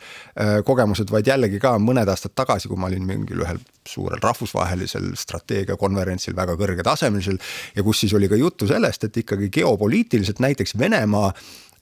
kogemused, 0.68 1.10
vaid 1.12 1.28
jällegi 1.30 1.60
ka 1.62 1.76
mõned 1.82 2.10
aastad 2.12 2.36
tagasi, 2.38 2.70
kui 2.70 2.80
ma 2.80 2.90
olin 2.90 3.06
mingil 3.08 3.42
ühel 3.46 3.62
suurel 3.88 4.22
rahvusvahelisel 4.24 5.12
strateegiakonverentsil, 5.20 6.36
väga 6.38 6.58
kõrgetasemelisel 6.60 7.40
ja 7.76 7.86
kus 7.86 8.04
siis 8.04 8.16
oli 8.18 8.30
ka 8.32 8.40
juttu 8.40 8.70
sellest, 8.70 9.08
et 9.08 9.22
ikkagi 9.24 9.52
geopoliitiliselt 9.54 10.42
näiteks 10.44 10.78
Venemaa 10.80 11.32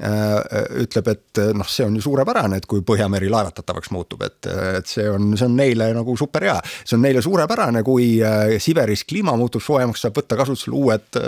ütleb, 0.01 1.09
et 1.11 1.39
äh, 1.41 1.51
noh, 1.55 1.67
see 1.69 1.85
on 1.85 1.95
ju 1.97 2.03
suurepärane, 2.03 2.57
et 2.59 2.65
kui 2.69 2.81
Põhjameri 2.85 3.29
laevatatavaks 3.31 3.91
muutub, 3.93 4.23
et, 4.25 4.49
et 4.79 4.89
see 4.89 5.05
on, 5.09 5.33
see 5.37 5.47
on 5.47 5.55
neile 5.57 5.91
nagu 5.95 6.15
super 6.19 6.45
hea. 6.47 6.55
see 6.81 6.97
on 6.97 7.03
neile 7.05 7.21
suurepärane, 7.23 7.83
kui 7.85 8.07
äh, 8.25 8.55
Siberis 8.63 9.05
kliima 9.09 9.35
muutub 9.39 9.63
soojemaks, 9.63 10.03
saab 10.03 10.17
võtta 10.17 10.39
kasutusele 10.39 10.75
uued 10.77 11.21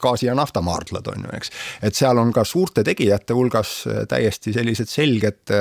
gaasi- 0.00 0.28
ja 0.28 0.34
naftamaardlad 0.38 1.12
on 1.12 1.28
ju, 1.28 1.34
eks. 1.36 1.52
et 1.84 1.98
seal 1.98 2.18
on 2.18 2.32
ka 2.34 2.44
suurte 2.48 2.84
tegijate 2.86 3.36
hulgas 3.36 3.74
täiesti 4.08 4.54
sellised 4.56 4.90
selged 4.90 5.54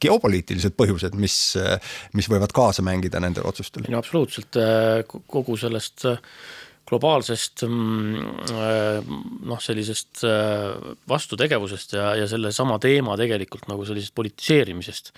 geopoliitilised 0.00 0.74
põhjused, 0.78 1.16
mis, 1.20 1.38
mis 2.16 2.28
võivad 2.30 2.52
kaasa 2.54 2.84
mängida 2.86 3.20
nendel 3.22 3.46
otsustel. 3.48 3.86
no 3.92 4.00
absoluutselt, 4.00 4.58
kogu 5.30 5.58
sellest 5.60 6.06
globaalsest 6.88 7.64
mm, 7.66 8.28
äh, 8.52 9.14
noh, 9.48 9.62
sellisest 9.62 10.24
äh, 10.28 10.92
vastutegevusest 11.08 11.96
ja, 11.96 12.12
ja 12.18 12.28
sellesama 12.30 12.78
teema 12.82 13.16
tegelikult 13.20 13.68
nagu 13.70 13.86
sellisest 13.88 14.14
politiseerimisest 14.14 15.12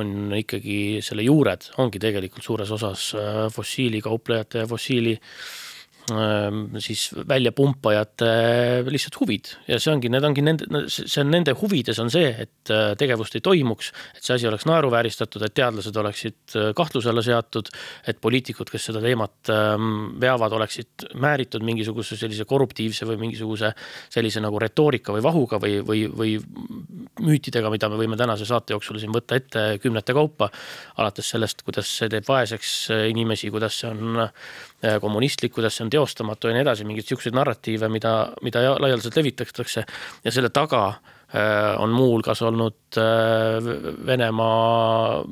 on 0.00 0.32
ikkagi 0.32 1.02
selle 1.04 1.26
juured, 1.26 1.66
ongi 1.82 2.00
tegelikult 2.00 2.46
suures 2.46 2.70
osas 2.72 3.10
äh, 3.18 3.44
fossiilikauplejate 3.52 4.64
ja 4.64 4.70
fossiili 4.70 5.18
Ehm, 5.18 5.61
siis 6.82 7.04
väljapumpajate 7.28 8.28
lihtsalt 8.90 9.16
huvid. 9.20 9.52
Ja 9.68 9.78
see 9.80 9.92
ongi, 9.92 10.10
need 10.10 10.24
ongi 10.26 10.42
nende, 10.44 10.82
see 10.90 11.22
on 11.22 11.30
nende 11.30 11.54
huvides 11.58 12.00
on 12.02 12.10
see, 12.10 12.32
et 12.44 12.72
äh, 12.74 12.92
tegevust 12.98 13.36
ei 13.38 13.44
toimuks, 13.44 13.92
et 14.16 14.24
see 14.24 14.34
asi 14.34 14.48
oleks 14.50 14.66
naeruvääristatud, 14.66 15.44
et 15.46 15.54
teadlased 15.54 15.96
oleksid 16.02 16.56
äh, 16.58 16.70
kahtluse 16.76 17.12
alla 17.12 17.22
seatud, 17.24 17.70
et 18.10 18.18
poliitikud, 18.22 18.72
kes 18.72 18.88
seda 18.90 19.02
teemat 19.04 19.52
ähm, 19.54 20.18
veavad, 20.22 20.56
oleksid 20.58 21.06
määritud 21.22 21.62
mingisuguse 21.66 22.18
sellise 22.18 22.46
korruptiivse 22.50 23.06
või 23.08 23.20
mingisuguse 23.22 23.72
sellise 24.12 24.42
nagu 24.42 24.58
retoorika 24.62 25.14
või 25.14 25.24
vahuga 25.24 25.62
või, 25.62 25.78
või, 25.86 26.04
või 26.10 26.34
müütidega, 27.22 27.70
mida 27.70 27.90
me 27.92 28.00
võime 28.00 28.18
tänase 28.18 28.48
saate 28.48 28.74
jooksul 28.74 28.98
siin 28.98 29.14
võtta 29.14 29.38
ette 29.38 29.66
kümnete 29.82 30.16
kaupa, 30.18 30.50
alates 30.98 31.30
sellest, 31.30 31.62
kuidas 31.62 31.94
see 32.00 32.10
teeb 32.10 32.26
vaeseks 32.26 32.76
äh, 32.90 33.06
inimesi, 33.14 33.54
kuidas 33.54 33.78
see 33.84 33.94
on 33.94 34.26
kommunistlik, 35.00 35.52
kuidas 35.54 35.76
see 35.78 35.86
on 35.86 35.90
teostamatu 35.92 36.50
ja 36.50 36.56
nii 36.56 36.64
edasi, 36.64 36.86
mingeid 36.86 37.06
siukseid 37.06 37.36
narratiive, 37.36 37.88
mida, 37.92 38.12
mida 38.42 38.64
laialdaselt 38.82 39.18
levitatakse. 39.20 39.84
Ja 40.24 40.32
selle 40.34 40.50
taga 40.54 40.82
äh, 40.88 41.76
on 41.82 41.94
muuhulgas 41.94 42.42
olnud 42.42 42.98
äh, 42.98 43.68
Venemaa 44.06 45.22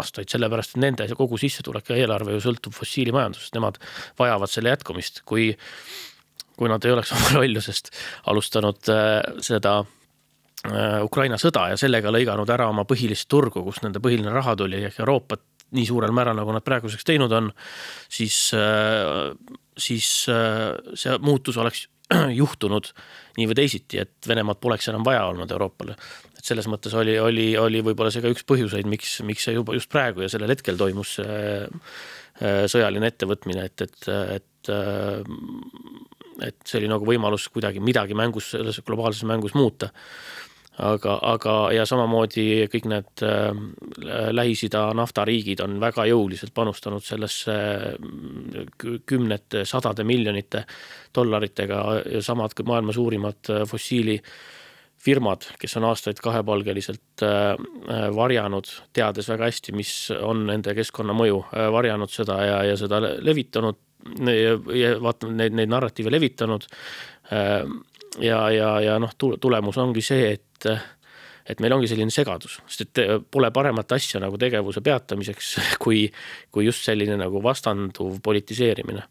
aastaid, 0.00 0.28
sellepärast 0.32 0.76
et 0.76 0.84
nende 0.84 1.08
kogu 1.16 1.40
sissetulek 1.40 1.92
ja 1.92 2.02
eelarve 2.02 2.36
ju 2.36 2.44
sõltub 2.44 2.76
fossiilimajandusest, 2.76 3.56
nemad 3.56 3.80
vajavad 4.20 4.52
selle 4.52 4.74
jätkumist, 4.74 5.22
kui, 5.28 5.48
kui 6.58 6.68
nad 6.72 6.84
ei 6.84 6.92
oleks 6.96 7.14
oma 7.16 7.38
lollusest 7.38 7.94
alustanud 8.32 8.92
äh, 8.92 9.16
seda 9.44 9.80
Ukraina 11.00 11.38
sõda 11.40 11.70
ja 11.70 11.76
sellega 11.80 12.10
lõiganud 12.12 12.50
ära 12.52 12.66
oma 12.68 12.82
põhilist 12.84 13.30
turgu, 13.32 13.62
kust 13.64 13.80
nende 13.80 13.96
põhiline 14.04 14.28
raha 14.34 14.52
tuli 14.60 14.82
ehk 14.84 14.98
Euroopat 15.00 15.40
nii 15.76 15.86
suurel 15.88 16.12
määral, 16.14 16.38
nagu 16.38 16.52
nad 16.54 16.64
praeguseks 16.66 17.06
teinud 17.06 17.32
on, 17.36 17.50
siis, 18.10 18.36
äh, 18.56 19.30
siis 19.78 20.10
äh, 20.32 20.74
see 20.98 21.16
muutus 21.24 21.58
oleks 21.60 21.86
juhtunud 22.40 22.90
nii 23.38 23.48
või 23.50 23.58
teisiti, 23.62 24.00
et 24.02 24.28
Venemaad 24.28 24.60
poleks 24.62 24.90
enam 24.90 25.06
vaja 25.06 25.24
olnud 25.30 25.50
Euroopale. 25.54 25.96
et 26.36 26.44
selles 26.44 26.66
mõttes 26.70 26.94
oli, 26.96 27.18
oli, 27.20 27.52
oli 27.58 27.82
võib-olla 27.86 28.12
see 28.12 28.24
ka 28.24 28.32
üks 28.32 28.46
põhjuseid, 28.48 28.88
miks, 28.90 29.20
miks 29.26 29.46
see 29.46 29.54
juba 29.54 29.76
just 29.76 29.90
praegu 29.92 30.24
ja 30.24 30.30
sellel 30.32 30.50
hetkel 30.50 30.78
toimus 30.80 31.18
see 31.20 31.50
äh, 31.62 32.64
sõjaline 32.72 33.12
ettevõtmine, 33.12 33.68
et, 33.70 33.86
et, 33.86 34.08
et 34.38 34.46
et 36.40 36.56
see 36.68 36.80
oli 36.80 36.88
nagu 36.90 37.06
võimalus 37.08 37.46
kuidagi 37.52 37.80
midagi 37.84 38.16
mängus, 38.16 38.50
selles 38.52 38.80
globaalses 38.84 39.24
mängus 39.28 39.54
muuta 39.56 39.90
aga, 40.80 41.16
aga 41.32 41.54
ja 41.74 41.84
samamoodi 41.88 42.46
kõik 42.72 42.86
need 42.90 43.24
äh, 43.26 43.50
Lähis-Ida 44.32 44.90
naftariigid 44.96 45.62
on 45.64 45.78
väga 45.82 46.06
jõuliselt 46.08 46.54
panustanud 46.56 47.04
sellesse 47.04 47.56
äh, 47.56 48.70
kümnete, 48.78 49.64
sadade 49.68 50.06
miljonite 50.08 50.64
dollaritega 51.14 51.82
ja 52.16 52.22
samad 52.24 52.56
maailma 52.66 52.96
suurimad 52.96 53.52
äh, 53.52 53.66
fossiili 53.68 54.18
firmad, 55.00 55.46
kes 55.56 55.78
on 55.80 55.86
aastaid 55.88 56.18
kahepalgeliselt 56.20 57.22
varjanud, 58.12 58.68
teades 58.92 59.30
väga 59.32 59.46
hästi, 59.48 59.72
mis 59.72 59.92
on 60.12 60.42
nende 60.50 60.74
keskkonnamõju, 60.76 61.38
varjanud 61.72 62.12
seda 62.12 62.36
ja, 62.44 62.58
ja 62.68 62.74
seda 62.76 62.98
levitanud 63.00 63.78
ja, 64.28 64.58
ja 64.76 64.90
vaata 65.00 65.30
neid, 65.32 65.56
neid 65.56 65.72
narratiive 65.72 66.12
levitanud. 66.12 66.68
Ja, 68.24 68.40
ja, 68.54 68.70
ja 68.84 68.98
noh, 69.02 69.12
tulemus 69.16 69.78
ongi 69.78 70.04
see, 70.04 70.32
et 70.36 70.70
et 71.50 71.60
meil 71.62 71.72
ongi 71.74 71.88
selline 71.90 72.12
segadus, 72.14 72.58
sest 72.70 72.84
et 72.84 73.24
pole 73.32 73.48
paremat 73.54 73.96
asja 73.96 74.20
nagu 74.22 74.38
tegevuse 74.38 74.82
peatamiseks, 74.86 75.54
kui, 75.82 76.04
kui 76.52 76.66
just 76.68 76.84
selline 76.86 77.16
nagu 77.18 77.42
vastanduv 77.42 78.20
politiseerimine. 78.22 79.06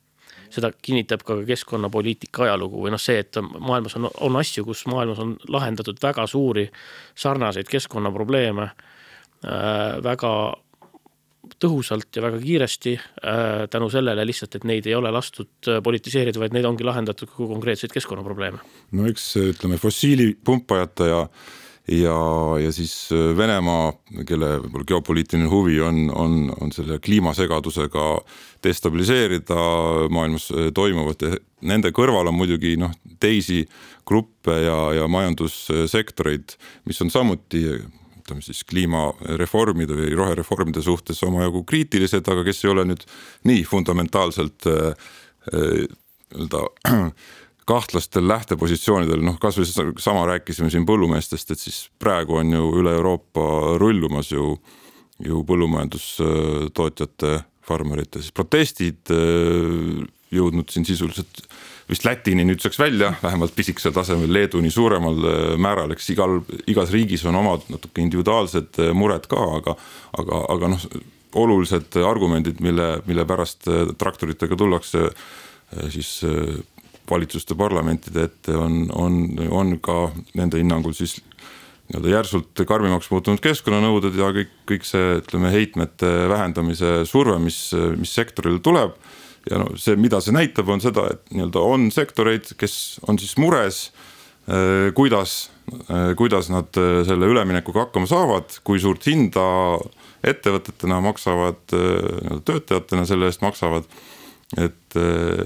seda 0.49 0.71
kinnitab 0.81 1.21
ka 1.21 1.35
keskkonnapoliitika 1.45 2.47
ajalugu 2.47 2.79
või 2.81 2.89
noh, 2.89 3.01
see, 3.01 3.19
et 3.21 3.37
maailmas 3.41 3.93
on, 3.99 4.07
on 4.25 4.37
asju, 4.39 4.63
kus 4.65 4.87
maailmas 4.89 5.19
on 5.21 5.35
lahendatud 5.47 5.99
väga 6.01 6.25
suuri 6.27 6.63
sarnaseid 7.13 7.69
keskkonnaprobleeme 7.69 8.65
äh, 8.65 9.99
väga 10.03 10.31
tõhusalt 11.59 12.09
ja 12.15 12.23
väga 12.25 12.41
kiiresti 12.43 12.95
äh, 12.97 13.63
tänu 13.71 13.89
sellele 13.93 14.25
lihtsalt, 14.27 14.59
et 14.59 14.67
neid 14.67 14.89
ei 14.89 14.97
ole 14.97 15.11
lastud 15.13 15.69
äh, 15.69 15.79
politiseerida, 15.83 16.41
vaid 16.41 16.55
neid 16.55 16.67
ongi 16.69 16.87
lahendatud 16.87 17.31
kui 17.35 17.49
konkreetseid 17.49 17.93
keskkonnaprobleeme. 17.95 18.61
no 18.91 19.09
eks 19.09 19.31
ütleme 19.41 19.79
fossiilipumpajate 19.81 21.09
ja 21.09 21.25
ja, 21.89 22.15
ja 22.61 22.71
siis 22.75 22.93
äh, 23.15 23.31
Venemaa, 23.37 23.91
kelle 24.27 24.55
võib-olla 24.63 24.87
geopoliitiline 24.93 25.49
huvi 25.49 25.79
on, 25.81 26.01
on, 26.13 26.39
on 26.61 26.73
selle 26.75 26.99
kliimasegadusega 27.03 28.07
destabiliseerida 28.63 29.59
maailmas 30.13 30.49
toimuvat 30.75 31.25
ja 31.25 31.37
nende 31.65 31.93
kõrval 31.95 32.29
on 32.29 32.37
muidugi 32.37 32.75
noh, 32.79 32.93
teisi 33.19 33.63
gruppe 34.07 34.57
ja, 34.65 34.77
ja 34.97 35.07
majandussektoreid, 35.11 36.57
mis 36.89 37.01
on 37.05 37.11
samuti 37.13 37.65
ütleme 38.29 38.45
siis 38.45 38.61
kliimareformide 38.69 39.97
või 39.97 40.13
rohereformide 40.17 40.83
suhtes 40.85 41.21
omajagu 41.25 41.63
kriitilised, 41.65 42.27
aga 42.29 42.45
kes 42.45 42.63
ei 42.63 42.71
ole 42.71 42.85
nüüd 42.91 43.05
nii 43.49 43.63
fundamentaalselt 43.65 44.69
äh, 44.69 44.93
äh, 45.53 45.87
nii-öelda 46.35 46.61
kahtlastel 47.69 48.27
lähtepositsioonidel, 48.29 49.21
noh 49.25 49.39
kasvõi 49.41 49.65
sama 50.01 50.25
rääkisime 50.29 50.69
siin 50.73 50.85
põllumeestest, 50.89 51.53
et 51.53 51.61
siis 51.61 51.83
praegu 52.01 52.39
on 52.39 52.53
ju 52.53 52.69
üle 52.81 52.93
Euroopa 52.97 53.77
rullumas 53.81 54.31
ju, 54.31 54.55
ju 55.25 55.43
põllumajandustootjate, 55.45 57.35
farmerite 57.65 58.21
siis 58.21 58.33
protestid 58.33 59.13
äh, 59.13 60.05
jõudnud 60.33 60.69
siin 60.69 60.85
sisuliselt 60.85 61.45
vist 61.89 62.05
Lätini 62.05 62.45
nüüdseks 62.45 62.79
välja, 62.79 63.13
vähemalt 63.23 63.55
pisikesel 63.55 63.93
tasemel, 63.95 64.31
Leeduni 64.33 64.71
suuremal 64.71 65.23
äh, 65.25 65.37
määral, 65.61 65.93
eks 65.95 66.11
igal, 66.13 66.39
igas 66.69 66.93
riigis 66.93 67.25
on 67.25 67.39
omad 67.39 67.65
natuke 67.73 68.03
individuaalsed 68.03 68.81
äh, 68.83 68.91
mured 68.97 69.25
ka, 69.29 69.39
aga, 69.57 69.75
aga, 70.21 70.43
aga 70.55 70.73
noh, 70.75 70.87
olulised 71.39 71.97
argumendid, 72.05 72.61
mille, 72.65 72.91
mille 73.09 73.25
pärast 73.29 73.69
äh, 73.69 73.87
traktoritega 73.97 74.57
tullakse 74.57 75.09
siis 75.93 76.23
valitsuste 77.05 77.53
parlamentide 77.53 78.23
ette 78.25 78.55
on, 78.57 78.87
on, 78.97 79.19
on 79.53 79.75
ka 79.85 80.07
nende 80.33 80.57
hinnangul 80.57 80.95
siis 80.97 81.19
nii-öelda 81.19 82.09
järsult 82.09 82.63
karmimaks 82.65 83.11
muutunud 83.13 83.37
keskkonnanõuded 83.43 84.17
ja 84.17 84.31
kõik, 84.33 84.49
kõik 84.71 84.87
see, 84.89 85.19
ütleme, 85.19 85.51
heitmete 85.53 86.09
vähendamise 86.29 87.03
surve, 87.09 87.37
mis, 87.43 87.59
mis 88.01 88.15
sektorile 88.17 88.57
tuleb 88.65 88.97
ja 89.49 89.61
no 89.61 89.71
see, 89.79 89.97
mida 89.99 90.19
see 90.23 90.35
näitab, 90.35 90.69
on 90.71 90.81
seda, 90.83 91.07
et 91.13 91.33
nii-öelda 91.33 91.63
on 91.63 91.87
sektoreid, 91.93 92.51
kes 92.59 92.99
on 93.09 93.19
siis 93.21 93.35
mures, 93.41 93.89
äh, 94.49 94.89
kuidas, 94.97 95.49
äh, 95.87 96.11
kuidas 96.19 96.51
nad 96.53 96.79
äh, 96.79 97.01
selle 97.07 97.29
üleminekuga 97.31 97.87
hakkama 97.87 98.09
saavad, 98.09 98.59
kui 98.67 98.81
suurt 98.81 99.07
hinda 99.09 99.45
ettevõtetena 100.27 100.97
maksavad, 100.99 101.61
töötajatena 102.43 103.05
selle 103.07 103.29
eest 103.29 103.39
maksavad 103.39 103.85
et 104.59 104.97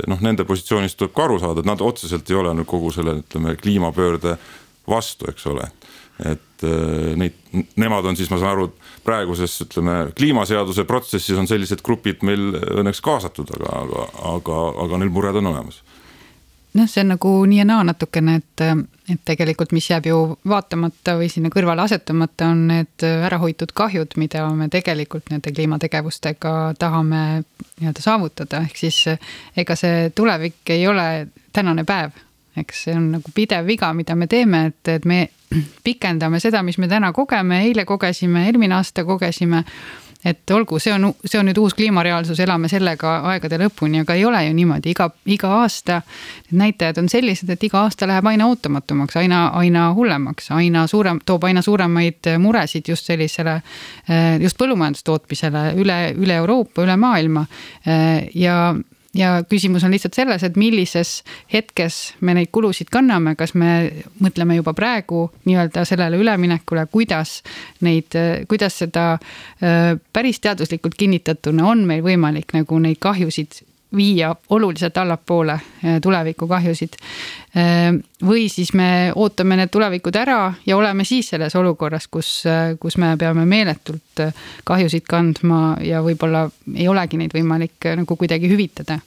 noh, 0.07 0.21
nende 0.23 0.45
positsioonist 0.47 0.95
tuleb 0.97 1.11
ka 1.13 1.25
aru 1.27 1.35
saada, 1.41 1.61
et 1.61 1.67
nad 1.67 1.81
otseselt 1.83 2.29
ei 2.31 2.37
ole 2.39 2.53
nüüd 2.55 2.65
kogu 2.71 2.87
selle, 2.95 3.17
ütleme 3.19 3.53
kliimapöörde 3.59 4.37
vastu, 4.89 5.27
eks 5.29 5.45
ole. 5.51 5.67
et 6.23 6.65
neid, 7.19 7.35
nemad 7.77 8.07
on 8.07 8.17
siis, 8.17 8.31
ma 8.31 8.39
saan 8.39 8.55
aru, 8.55 8.69
praeguses 9.03 9.55
ütleme 9.65 10.11
kliimaseaduse 10.17 10.85
protsessis 10.89 11.39
on 11.39 11.49
sellised 11.49 11.83
grupid 11.85 12.23
meil 12.23 12.53
õnneks 12.55 13.01
kaasatud, 13.03 13.51
aga, 13.57 13.73
aga, 13.83 14.07
aga, 14.35 14.61
aga 14.85 15.01
neil 15.01 15.13
mured 15.13 15.41
on 15.41 15.51
olemas 15.53 15.81
noh, 16.73 16.89
see 16.89 17.03
on 17.03 17.13
nagu 17.13 17.31
nii 17.49 17.59
ja 17.61 17.65
naa 17.67 17.83
natukene, 17.87 18.35
et, 18.41 18.63
et 19.11 19.21
tegelikult, 19.25 19.73
mis 19.75 19.87
jääb 19.89 20.07
ju 20.09 20.19
vaatamata 20.49 21.17
või 21.19 21.29
sinna 21.31 21.51
kõrvale 21.53 21.85
asetamata, 21.85 22.49
on 22.53 22.65
need 22.71 23.05
ära 23.05 23.39
hoitud 23.41 23.73
kahjud, 23.75 24.17
mida 24.21 24.45
me 24.57 24.69
tegelikult 24.73 25.29
nende 25.33 25.53
kliimategevustega 25.53 26.55
tahame 26.81 27.23
nii-öelda 27.79 28.03
saavutada, 28.03 28.63
ehk 28.67 28.83
siis 28.85 29.03
ega 29.57 29.77
see 29.79 30.09
tulevik 30.15 30.73
ei 30.73 30.87
ole 30.87 31.27
tänane 31.53 31.85
päev. 31.87 32.21
eks 32.57 32.83
see 32.85 32.93
on 32.93 33.07
nagu 33.15 33.31
pidev 33.33 33.65
viga, 33.65 33.93
mida 33.97 34.15
me 34.15 34.27
teeme, 34.29 34.67
et, 34.69 34.87
et 34.87 35.05
me 35.09 35.27
pikendame 35.83 36.39
seda, 36.39 36.63
mis 36.63 36.77
me 36.77 36.87
täna 36.87 37.13
kogeme, 37.13 37.63
eile 37.67 37.85
kogesime, 37.85 38.47
eelmine 38.47 38.75
aasta 38.75 39.05
kogesime 39.05 39.63
et 40.25 40.51
olgu, 40.51 40.79
see 40.79 40.93
on, 40.93 41.09
see 41.25 41.39
on 41.39 41.47
nüüd 41.49 41.59
uus 41.59 41.75
kliimareaalsus, 41.75 42.39
elame 42.43 42.69
sellega 42.71 43.15
aegade 43.33 43.59
lõpuni, 43.59 44.03
aga 44.03 44.15
ei 44.15 44.23
ole 44.25 44.39
ju 44.45 44.53
niimoodi, 44.55 44.93
iga, 44.93 45.09
iga 45.35 45.51
aasta. 45.59 45.99
Need 46.49 46.59
näitajad 46.61 47.01
on 47.01 47.09
sellised, 47.11 47.49
et 47.51 47.65
iga 47.67 47.81
aasta 47.83 48.07
läheb 48.07 48.27
aina 48.31 48.47
ootamatumaks, 48.51 49.17
aina, 49.19 49.45
aina 49.59 49.89
hullemaks, 49.97 50.49
aina 50.55 50.85
suurem, 50.87 51.19
toob 51.25 51.43
aina 51.49 51.61
suuremaid 51.65 52.31
muresid 52.39 52.87
just 52.87 53.09
sellisele. 53.09 53.59
just 54.39 54.57
põllumajandustootmisele 54.57 55.73
üle, 55.81 55.99
üle 56.17 56.39
Euroopa, 56.39 56.83
üle 56.83 56.95
maailma 56.97 57.45
ja 58.35 58.57
ja 59.13 59.43
küsimus 59.49 59.83
on 59.83 59.93
lihtsalt 59.93 60.17
selles, 60.17 60.43
et 60.43 60.55
millises 60.59 61.21
hetkes 61.53 62.13
me 62.21 62.35
neid 62.37 62.51
kulusid 62.51 62.89
kanname, 62.93 63.35
kas 63.39 63.53
me 63.53 63.73
mõtleme 64.23 64.57
juba 64.57 64.73
praegu 64.77 65.27
nii-öelda 65.45 65.85
sellele 65.87 66.17
üleminekule, 66.21 66.85
kuidas 66.91 67.41
neid, 67.85 68.17
kuidas 68.49 68.79
seda 68.83 69.13
äh, 69.17 69.93
päris 70.13 70.41
teaduslikult 70.43 70.97
kinnitatuna 70.99 71.67
on 71.69 71.85
meil 71.89 72.03
võimalik 72.05 72.55
nagu 72.57 72.79
neid 72.81 73.01
kahjusid 73.03 73.61
viia 73.95 74.35
oluliselt 74.49 74.97
allapoole 74.97 75.53
eh, 75.53 76.01
tulevikukahjusid. 76.01 76.93
Eh, 77.55 77.93
või 78.25 78.47
siis 78.49 78.73
me 78.73 79.11
ootame 79.15 79.57
need 79.59 79.71
tulevikud 79.71 80.15
ära 80.15 80.53
ja 80.65 80.77
oleme 80.77 81.05
siis 81.05 81.29
selles 81.33 81.55
olukorras, 81.55 82.07
kus, 82.07 82.45
eh, 82.45 82.75
kus 82.79 82.97
me 82.97 83.15
peame 83.19 83.45
meeletult 83.45 84.23
kahjusid 84.63 85.07
kandma 85.09 85.77
ja 85.81 86.01
võib-olla 86.05 86.47
ei 86.75 86.87
olegi 86.87 87.19
neid 87.21 87.35
võimalik 87.35 87.91
nagu 87.95 88.15
kuidagi 88.15 88.49
hüvitada. 88.51 88.99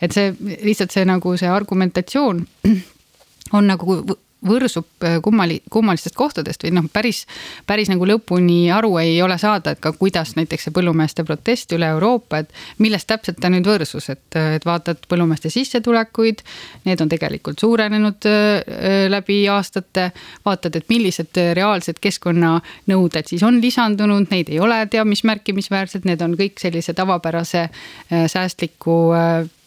et 0.00 0.12
see 0.12 0.32
lihtsalt 0.64 0.90
see 0.90 1.04
nagu 1.04 1.36
see 1.36 1.48
argumentatsioon 1.48 2.46
on 3.56 3.66
nagu 3.66 4.16
võrsub 4.48 5.04
äh, 5.04 5.18
kummali-, 5.24 5.60
kummalistest 5.70 6.16
kohtadest 6.16 6.64
või 6.64 6.74
noh, 6.76 6.88
päris, 6.92 7.24
päris 7.66 7.90
nagu 7.92 8.06
lõpuni 8.08 8.68
aru 8.74 8.96
ei 9.02 9.16
ole 9.22 9.38
saada, 9.40 9.74
et 9.74 9.82
ka 9.82 9.94
kuidas 9.96 10.34
näiteks 10.38 10.68
see 10.68 10.74
põllumeeste 10.74 11.24
protest 11.26 11.72
üle 11.76 11.88
Euroopa, 11.94 12.42
et 12.44 12.52
millest 12.82 13.08
täpselt 13.10 13.40
ta 13.42 13.50
nüüd 13.52 13.66
võrsus, 13.68 14.10
et, 14.12 14.24
et 14.56 14.66
vaatad 14.66 15.04
põllumeeste 15.10 15.52
sissetulekuid, 15.52 16.44
need 16.88 17.04
on 17.04 17.12
tegelikult 17.12 17.64
suurenenud 17.64 18.30
äh, 18.30 19.08
läbi 19.12 19.42
aastate. 19.48 20.10
vaatad, 20.44 20.76
et 20.76 20.88
millised 20.88 21.38
reaalsed 21.56 21.98
keskkonnanõuded 22.02 23.28
siis 23.30 23.42
on 23.42 23.60
lisandunud, 23.62 24.28
neid 24.30 24.50
ei 24.52 24.60
ole 24.60 24.84
teab 24.90 25.08
mis 25.08 25.24
märkimisväärsed, 25.24 26.04
need 26.04 26.22
on 26.22 26.36
kõik 26.38 26.60
sellise 26.60 26.94
tavapärase 26.94 27.68
säästliku 28.10 28.96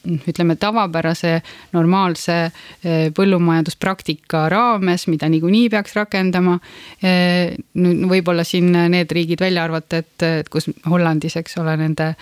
ütleme, 0.08 0.56
tavapärase 0.60 1.38
normaalse 1.76 2.38
eh, 2.48 3.08
põllumajanduspraktika 3.16 4.48
raames, 4.54 5.08
mida 5.12 5.30
niikuinii 5.32 5.70
peaks 5.74 5.96
rakendama. 5.98 6.58
Eh, 7.02 7.56
võib-olla 8.12 8.46
siin 8.48 8.72
need 8.94 9.12
riigid 9.14 9.44
välja 9.44 9.66
arvata, 9.68 10.04
et, 10.04 10.28
et 10.44 10.52
kus 10.54 10.70
Hollandis, 10.88 11.38
eks 11.40 11.58
ole, 11.62 11.78
nende, 11.80 12.14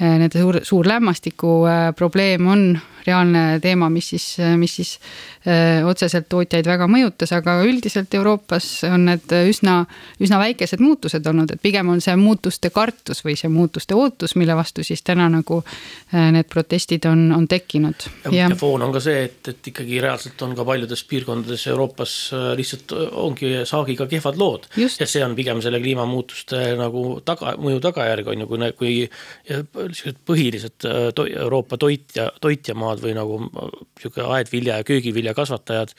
eh, 0.00 0.16
nende 0.20 0.40
suur, 0.40 0.60
suur 0.66 0.88
lämmastiku 0.88 1.60
probleem 1.96 2.48
on 2.48 2.64
reaalne 3.06 3.60
teema, 3.64 3.88
mis 3.88 4.10
siis, 4.12 4.24
mis 4.60 4.74
siis 4.76 4.90
otseselt 5.88 6.26
tootjaid 6.28 6.66
väga 6.68 6.84
mõjutas, 6.84 7.30
aga 7.32 7.54
üldiselt 7.64 8.12
Euroopas 8.12 8.66
on 8.90 9.06
need 9.08 9.32
üsna, 9.48 9.78
üsna 10.20 10.36
väikesed 10.42 10.82
muutused 10.84 11.24
olnud, 11.26 11.54
et 11.54 11.62
pigem 11.64 11.88
on 11.88 12.02
see 12.04 12.12
muutuste 12.20 12.68
kartus 12.74 13.24
või 13.24 13.38
see 13.40 13.48
muutuste 13.48 13.96
ootus, 13.96 14.36
mille 14.36 14.52
vastu 14.58 14.84
siis 14.84 15.00
täna 15.00 15.30
nagu 15.32 15.62
need 16.12 16.50
protestid 16.52 17.08
on, 17.08 17.30
on 17.32 17.48
tekkinud. 17.48 18.04
ja, 18.36 18.50
foon 18.60 18.84
on 18.84 18.92
ka 18.92 19.00
see, 19.00 19.24
et, 19.30 19.40
et 19.48 19.72
ikkagi 19.72 20.00
reaalselt 20.04 20.44
on 20.44 20.52
ka 20.58 20.68
paljudes 20.68 21.02
piirkondades 21.08 21.66
Euroopas 21.70 22.14
äh, 22.34 22.50
lihtsalt 22.58 22.92
äh, 22.92 23.06
ongi 23.24 23.52
saagiga 23.64 24.06
kehvad 24.10 24.38
lood. 24.40 24.68
ja 24.76 24.88
see 24.90 25.22
on 25.24 25.34
pigem 25.38 25.62
selle 25.64 25.80
kliimamuutuste 25.82 26.62
nagu 26.78 27.04
taga, 27.24 27.54
mõju 27.60 27.82
tagajärg 27.84 28.30
on 28.32 28.44
ju, 28.44 28.50
kui, 28.50 28.70
kui 28.78 28.94
siuksed 29.92 30.20
põhilised 30.26 30.88
äh, 30.88 31.08
to, 31.14 31.26
Euroopa 31.30 31.78
toitja, 31.80 32.30
toitjamaad 32.40 33.02
või 33.04 33.14
nagu 33.18 33.40
sihuke 34.00 34.26
aedvilja 34.26 34.80
ja 34.80 34.86
köögivilja 34.86 35.34
kasvatajad 35.36 35.96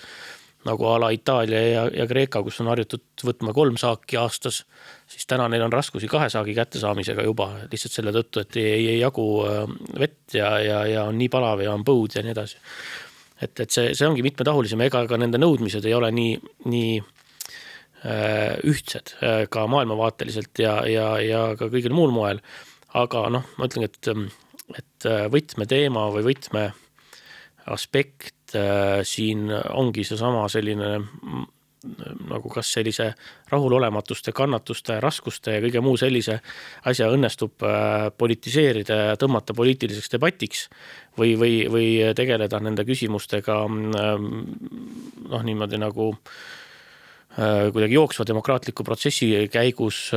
nagu 0.65 0.85
a 0.85 0.97
la 1.01 1.09
Itaalia 1.13 1.61
ja, 1.61 1.83
ja 1.93 2.05
Kreeka, 2.07 2.41
kus 2.45 2.59
on 2.61 2.69
harjutud 2.69 3.23
võtma 3.25 3.53
kolm 3.55 3.77
saaki 3.81 4.17
aastas, 4.21 4.61
siis 5.09 5.25
täna 5.29 5.47
neil 5.49 5.63
on 5.65 5.73
raskusi 5.73 6.09
kahe 6.11 6.29
saagi 6.29 6.53
kättesaamisega 6.57 7.25
juba 7.25 7.47
lihtsalt 7.71 7.95
selle 7.95 8.13
tõttu, 8.15 8.43
et 8.43 8.59
ei, 8.61 8.85
ei 8.93 8.99
jagu 8.99 9.25
äh, 9.47 9.63
vett 9.99 10.37
ja, 10.37 10.53
ja, 10.61 10.83
ja 10.89 11.05
on 11.09 11.17
nii 11.21 11.31
palav 11.33 11.63
ja 11.65 11.73
on 11.73 11.85
põud 11.87 12.17
ja 12.17 12.25
nii 12.25 12.35
edasi. 12.35 12.61
et, 13.41 13.59
et 13.59 13.69
see, 13.69 13.95
see 13.97 14.07
ongi 14.07 14.25
mitmetahulisem, 14.25 14.85
ega 14.85 15.05
ka 15.09 15.17
nende 15.17 15.41
nõudmised 15.41 15.85
ei 15.89 15.97
ole 15.97 16.11
nii, 16.13 16.37
nii 16.69 16.91
äh, 18.05 18.59
ühtsed 18.69 19.15
äh, 19.17 19.45
ka 19.49 19.65
maailmavaateliselt 19.71 20.61
ja, 20.61 20.81
ja, 20.85 21.15
ja 21.25 21.45
ka 21.57 21.71
kõigil 21.73 21.95
muul 21.95 22.13
moel. 22.13 22.43
Aga 22.97 23.25
noh, 23.31 23.45
ma 23.57 23.67
ütlengi, 23.69 23.89
et, 23.91 24.79
et 24.79 25.09
võtmeteema 25.31 26.09
või 26.13 26.25
võtme 26.31 26.69
aspekt 27.65 28.55
äh, 28.55 29.01
siin 29.03 29.49
ongi 29.51 30.03
seesama 30.07 30.47
selline 30.49 30.93
mm, 30.99 31.49
nagu 32.29 32.49
kas 32.53 32.69
sellise 32.75 33.07
rahulolematuste, 33.49 34.33
kannatuste, 34.37 34.99
raskuste 35.01 35.55
ja 35.55 35.63
kõige 35.63 35.81
muu 35.81 35.97
sellise 35.97 36.37
asja 36.89 37.09
õnnestub 37.13 37.65
äh, 37.65 38.07
politiseerida 38.17 38.99
ja 39.11 39.19
tõmmata 39.19 39.55
poliitiliseks 39.57 40.13
debatiks 40.13 40.67
või, 41.17 41.35
või, 41.39 41.53
või 41.73 41.91
tegeleda 42.17 42.61
nende 42.61 42.85
küsimustega 42.87 43.61
mm, 43.67 44.41
noh, 45.29 45.45
niimoodi 45.47 45.81
nagu 45.81 46.11
äh, 46.13 46.60
kuidagi 47.37 47.95
jooksva 47.95 48.25
demokraatliku 48.27 48.83
protsessi 48.83 49.47
käigus 49.51 50.09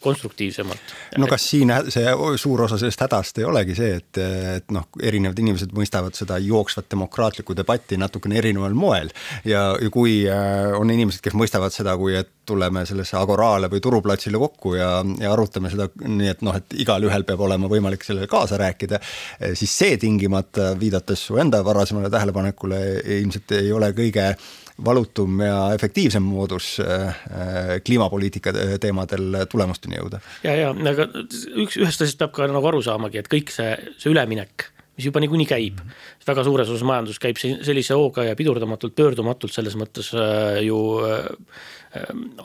konstruktiivsemalt. 0.00 0.80
no 1.18 1.26
kas 1.26 1.44
siin 1.50 1.72
see 1.92 2.12
suur 2.40 2.64
osa 2.66 2.78
sellest 2.80 3.00
hädast 3.04 3.38
ei 3.40 3.46
olegi 3.48 3.76
see, 3.76 3.94
et, 4.00 4.20
et 4.56 4.74
noh, 4.74 4.88
erinevad 5.02 5.38
inimesed 5.40 5.74
mõistavad 5.76 6.16
seda 6.16 6.38
jooksvat 6.42 6.88
demokraatlikku 6.92 7.56
debatti 7.56 7.98
natukene 8.00 8.38
erineval 8.40 8.76
moel 8.76 9.12
ja, 9.44 9.70
ja 9.80 9.90
kui 9.92 10.22
äh, 10.28 10.72
on 10.78 10.92
inimesed, 10.92 11.22
kes 11.24 11.36
mõistavad 11.38 11.74
seda, 11.74 11.96
kui 12.00 12.16
et 12.18 12.32
tuleme 12.50 12.84
sellesse 12.88 13.16
Agoraale 13.20 13.70
või 13.70 13.82
turuplatsile 13.84 14.40
kokku 14.40 14.74
ja, 14.78 14.90
ja 15.20 15.32
arutame 15.32 15.70
seda 15.72 15.88
nii, 16.00 16.32
et 16.32 16.42
noh, 16.46 16.56
et 16.56 16.78
igalühel 16.82 17.24
peab 17.28 17.44
olema 17.46 17.70
võimalik 17.70 18.04
sellele 18.06 18.26
kaasa 18.30 18.58
rääkida, 18.60 18.98
siis 19.54 19.76
see 19.82 20.00
tingimata, 20.00 20.72
viidates 20.80 21.28
su 21.28 21.38
enda 21.40 21.62
varasemale 21.64 22.10
tähelepanekule, 22.10 22.80
ilmselt 23.20 23.54
ei 23.60 23.70
ole 23.72 23.92
kõige 23.96 24.32
valutum 24.84 25.40
ja 25.44 25.58
efektiivsem 25.74 26.22
moodus 26.22 26.72
äh, 26.80 27.08
äh, 27.08 27.70
kliimapoliitika 27.84 28.52
teemadel 28.80 29.44
tulemusteni 29.50 29.98
jõuda. 29.98 30.20
ja, 30.44 30.56
ja 30.56 30.70
aga 30.92 31.08
üks, 31.14 31.78
ühest 31.80 32.02
asjast 32.02 32.20
peab 32.20 32.34
ka 32.36 32.48
nagu 32.50 32.70
aru 32.70 32.82
saamagi, 32.84 33.20
et 33.20 33.30
kõik 33.30 33.52
see, 33.54 33.72
see 34.00 34.12
üleminek, 34.12 34.66
mis 34.96 35.08
juba 35.08 35.22
niikuinii 35.24 35.48
käib, 35.48 35.80
väga 36.26 36.44
suures 36.46 36.72
osas 36.72 36.86
majandus 36.86 37.20
käib 37.22 37.40
sellise 37.40 37.96
hooga 37.98 38.26
ja 38.28 38.38
pidurdamatult, 38.38 38.96
pöördumatult 38.98 39.54
selles 39.54 39.76
mõttes 39.80 40.12
äh, 40.16 40.60
ju 40.66 40.80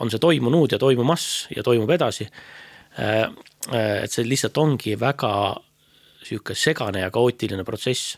on 0.00 0.10
see 0.10 0.22
toimunud 0.22 0.72
ja 0.74 0.80
toimumas 0.82 1.46
ja 1.54 1.62
toimub 1.62 1.90
edasi. 1.94 2.26
et 2.96 4.10
see 4.10 4.24
lihtsalt 4.24 4.56
ongi 4.58 4.94
väga 4.98 5.30
sihuke 6.26 6.54
segane 6.58 7.04
ja 7.04 7.10
kaootiline 7.14 7.64
protsess 7.64 8.16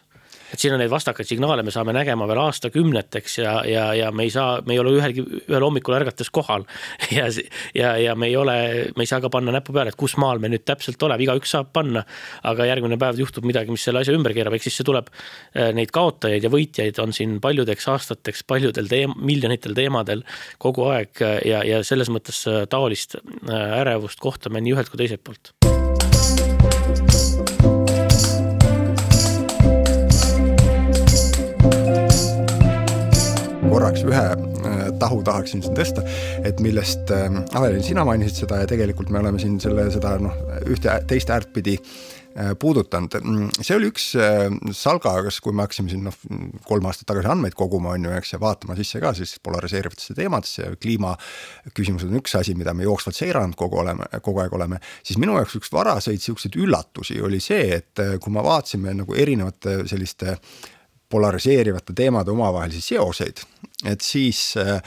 et 0.53 0.61
siin 0.61 0.75
on 0.75 0.81
neid 0.83 0.91
vastakaid 0.93 1.29
signaale, 1.29 1.63
me 1.67 1.73
saame 1.75 1.93
nägema 1.97 2.27
veel 2.29 2.41
aastakümneteks 2.43 3.39
ja, 3.43 3.55
ja, 3.69 3.87
ja 3.97 4.11
me 4.15 4.25
ei 4.27 4.33
saa, 4.33 4.59
me 4.67 4.77
ei 4.77 4.83
ole 4.83 4.95
ühelgi, 4.97 5.25
ühel 5.47 5.65
hommikul 5.65 5.97
ärgates 5.99 6.31
kohal. 6.35 6.65
ja, 7.19 7.29
ja, 7.77 7.95
ja 8.01 8.15
me 8.19 8.31
ei 8.31 8.37
ole, 8.41 8.57
me 8.97 9.05
ei 9.05 9.11
saa 9.11 9.21
ka 9.25 9.31
panna 9.33 9.55
näppu 9.55 9.75
peale, 9.77 9.93
et 9.93 10.01
kus 10.01 10.17
maal 10.21 10.41
me 10.43 10.51
nüüd 10.53 10.65
täpselt 10.69 11.03
oleme, 11.05 11.27
igaüks 11.27 11.55
saab 11.57 11.73
panna. 11.77 12.05
aga 12.49 12.69
järgmine 12.69 12.99
päev 13.01 13.19
juhtub 13.21 13.47
midagi, 13.49 13.73
mis 13.75 13.85
selle 13.85 14.03
asja 14.03 14.15
ümber 14.17 14.35
keerab, 14.37 14.55
ehk 14.57 14.65
siis 14.65 14.79
see 14.81 14.87
tuleb, 14.87 15.11
äh, 15.57 15.71
neid 15.77 15.93
kaotajaid 15.95 16.45
ja 16.45 16.53
võitjaid 16.53 17.01
on 17.03 17.13
siin 17.17 17.39
paljudeks 17.45 17.89
aastateks, 17.93 18.45
paljudel 18.49 18.89
teem-, 18.91 19.17
miljonitel 19.19 19.77
teemadel 19.77 20.25
kogu 20.63 20.89
aeg 20.93 21.25
ja, 21.47 21.63
ja 21.67 21.83
selles 21.87 22.13
mõttes 22.13 22.45
äh, 22.49 22.65
taolist 22.71 23.19
äh, 23.19 23.81
ärevust 23.83 24.23
kohtame 24.23 24.63
nii 24.65 24.77
ühelt 24.77 24.93
kui 24.93 25.05
teiselt 25.05 25.25
poolt 25.27 25.55
korraks 33.79 34.05
ühe 34.07 34.27
tahu 34.99 35.23
tahaksin 35.27 35.63
siin 35.63 35.79
tõsta, 35.79 36.03
et 36.43 36.61
millest 36.65 37.13
Avelin, 37.15 37.83
sina 37.87 38.05
mainisid 38.09 38.45
seda 38.45 38.63
ja 38.65 38.69
tegelikult 38.71 39.13
me 39.15 39.23
oleme 39.23 39.39
siin 39.39 39.57
selle, 39.63 39.87
seda 39.95 40.17
noh, 40.23 40.35
ühte 40.67 40.99
teist 41.09 41.31
äärt 41.31 41.55
pidi 41.55 41.79
Äh, 42.39 42.53
puudutanud. 42.59 43.15
See 43.65 43.75
oli 43.75 43.89
üks 43.91 44.13
äh, 44.15 44.45
salga, 44.77 45.17
kas, 45.27 45.41
kui 45.43 45.55
me 45.57 45.65
hakkasime 45.65 45.91
siin 45.91 46.05
noh, 46.07 46.15
kolm 46.69 46.87
aastat 46.87 47.09
tagasi 47.11 47.27
andmeid 47.33 47.57
koguma, 47.59 47.97
on 47.97 48.05
ju, 48.07 48.13
eks, 48.15 48.31
ja 48.37 48.39
vaatama 48.39 48.77
sisse 48.79 49.01
ka 49.03 49.11
siis 49.17 49.33
polariseerivatesse 49.43 50.15
teemadesse 50.15 50.63
ja 50.63 50.77
kliimaküsimused 50.79 52.07
on 52.07 52.21
üks 52.21 52.37
asi, 52.39 52.55
mida 52.55 52.77
me 52.79 52.87
jooksvalt 52.87 53.19
seiranud 53.19 53.59
kogu 53.59 53.81
oleme, 53.83 54.07
kogu 54.23 54.45
aeg 54.45 54.55
oleme. 54.55 54.79
siis 55.03 55.19
minu 55.19 55.35
jaoks 55.35 55.59
üks 55.59 55.73
varaseid 55.75 56.23
siukseid 56.23 56.61
üllatusi 56.63 57.19
oli 57.27 57.41
see, 57.43 57.81
et 57.81 58.05
äh, 58.05 58.15
kui 58.23 58.37
me 58.37 58.45
vaatasime 58.47 58.95
nagu 59.01 59.19
erinevate 59.19 59.81
selliste 59.91 60.37
polariseerivate 61.11 61.97
teemade 61.97 62.31
omavahelisi 62.31 62.85
seoseid, 62.93 63.43
et 63.85 64.01
siis 64.01 64.57
äh, 64.57 64.81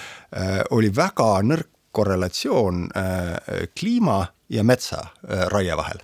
oli 0.71 0.91
väga 0.95 1.33
nõrk 1.47 1.69
korrelatsioon 1.91 2.85
äh, 2.95 3.67
kliima 3.75 4.25
ja 4.49 4.63
metsa 4.63 5.01
äh, 5.03 5.47
raie 5.51 5.75
vahel 5.77 6.03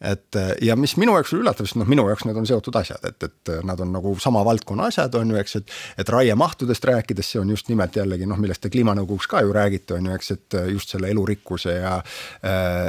et 0.00 0.38
ja 0.64 0.76
mis 0.80 0.94
minu 1.00 1.14
jaoks 1.18 1.34
oli 1.34 1.42
üllatav, 1.44 1.68
sest 1.68 1.78
noh, 1.80 1.88
minu 1.88 2.06
jaoks 2.08 2.24
need 2.28 2.38
on 2.40 2.46
seotud 2.48 2.76
asjad, 2.80 3.04
et, 3.08 3.26
et 3.28 3.52
nad 3.66 3.80
on 3.84 3.92
nagu 3.92 4.14
sama 4.22 4.42
valdkonna 4.46 4.88
asjad, 4.90 5.14
on 5.20 5.34
ju, 5.34 5.38
eks, 5.40 5.56
et. 5.60 5.74
et 6.00 6.08
raiemahtudest 6.10 6.84
rääkides, 6.88 7.32
see 7.32 7.40
on 7.40 7.50
just 7.52 7.68
nimelt 7.70 7.96
jällegi 7.96 8.26
noh, 8.28 8.38
millest 8.40 8.62
te 8.64 8.70
kliimanõukogus 8.72 9.28
ka 9.30 9.42
ju 9.44 9.52
räägite, 9.54 9.98
on 9.98 10.08
ju, 10.08 10.16
eks, 10.16 10.30
et 10.36 10.58
just 10.72 10.94
selle 10.94 11.10
elurikkuse 11.12 11.74
ja. 11.76 11.94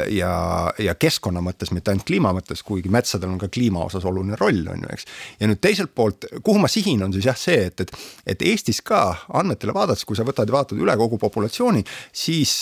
ja, 0.10 0.34
ja 0.80 0.96
keskkonna 0.96 1.44
mõttes, 1.44 1.74
mitte 1.76 1.94
ainult 1.94 2.08
kliima 2.08 2.32
mõttes, 2.36 2.64
kuigi 2.66 2.92
metsadel 2.94 3.34
on 3.34 3.40
ka 3.42 3.52
kliima 3.52 3.84
osas 3.86 4.06
oluline 4.08 4.40
roll, 4.40 4.64
on 4.72 4.86
ju, 4.86 4.92
eks. 4.96 5.08
ja 5.42 5.52
nüüd 5.52 5.62
teiselt 5.64 5.94
poolt, 5.96 6.28
kuhu 6.44 6.62
ma 6.64 6.72
sihin, 6.72 7.04
on 7.06 7.14
siis 7.16 7.28
jah 7.28 7.38
see, 7.38 7.68
et, 7.70 7.86
et, 7.86 7.94
et 8.36 8.48
Eestis 8.52 8.82
ka 8.86 9.04
andmetele 9.42 9.76
vaadates, 9.76 10.06
kui 10.08 10.18
sa 10.18 10.26
võtad 10.28 10.50
ja 10.50 10.56
vaatad 10.56 10.80
üle 10.82 10.96
kogu 11.00 11.20
populatsiooni, 11.22 11.84
siis 12.16 12.62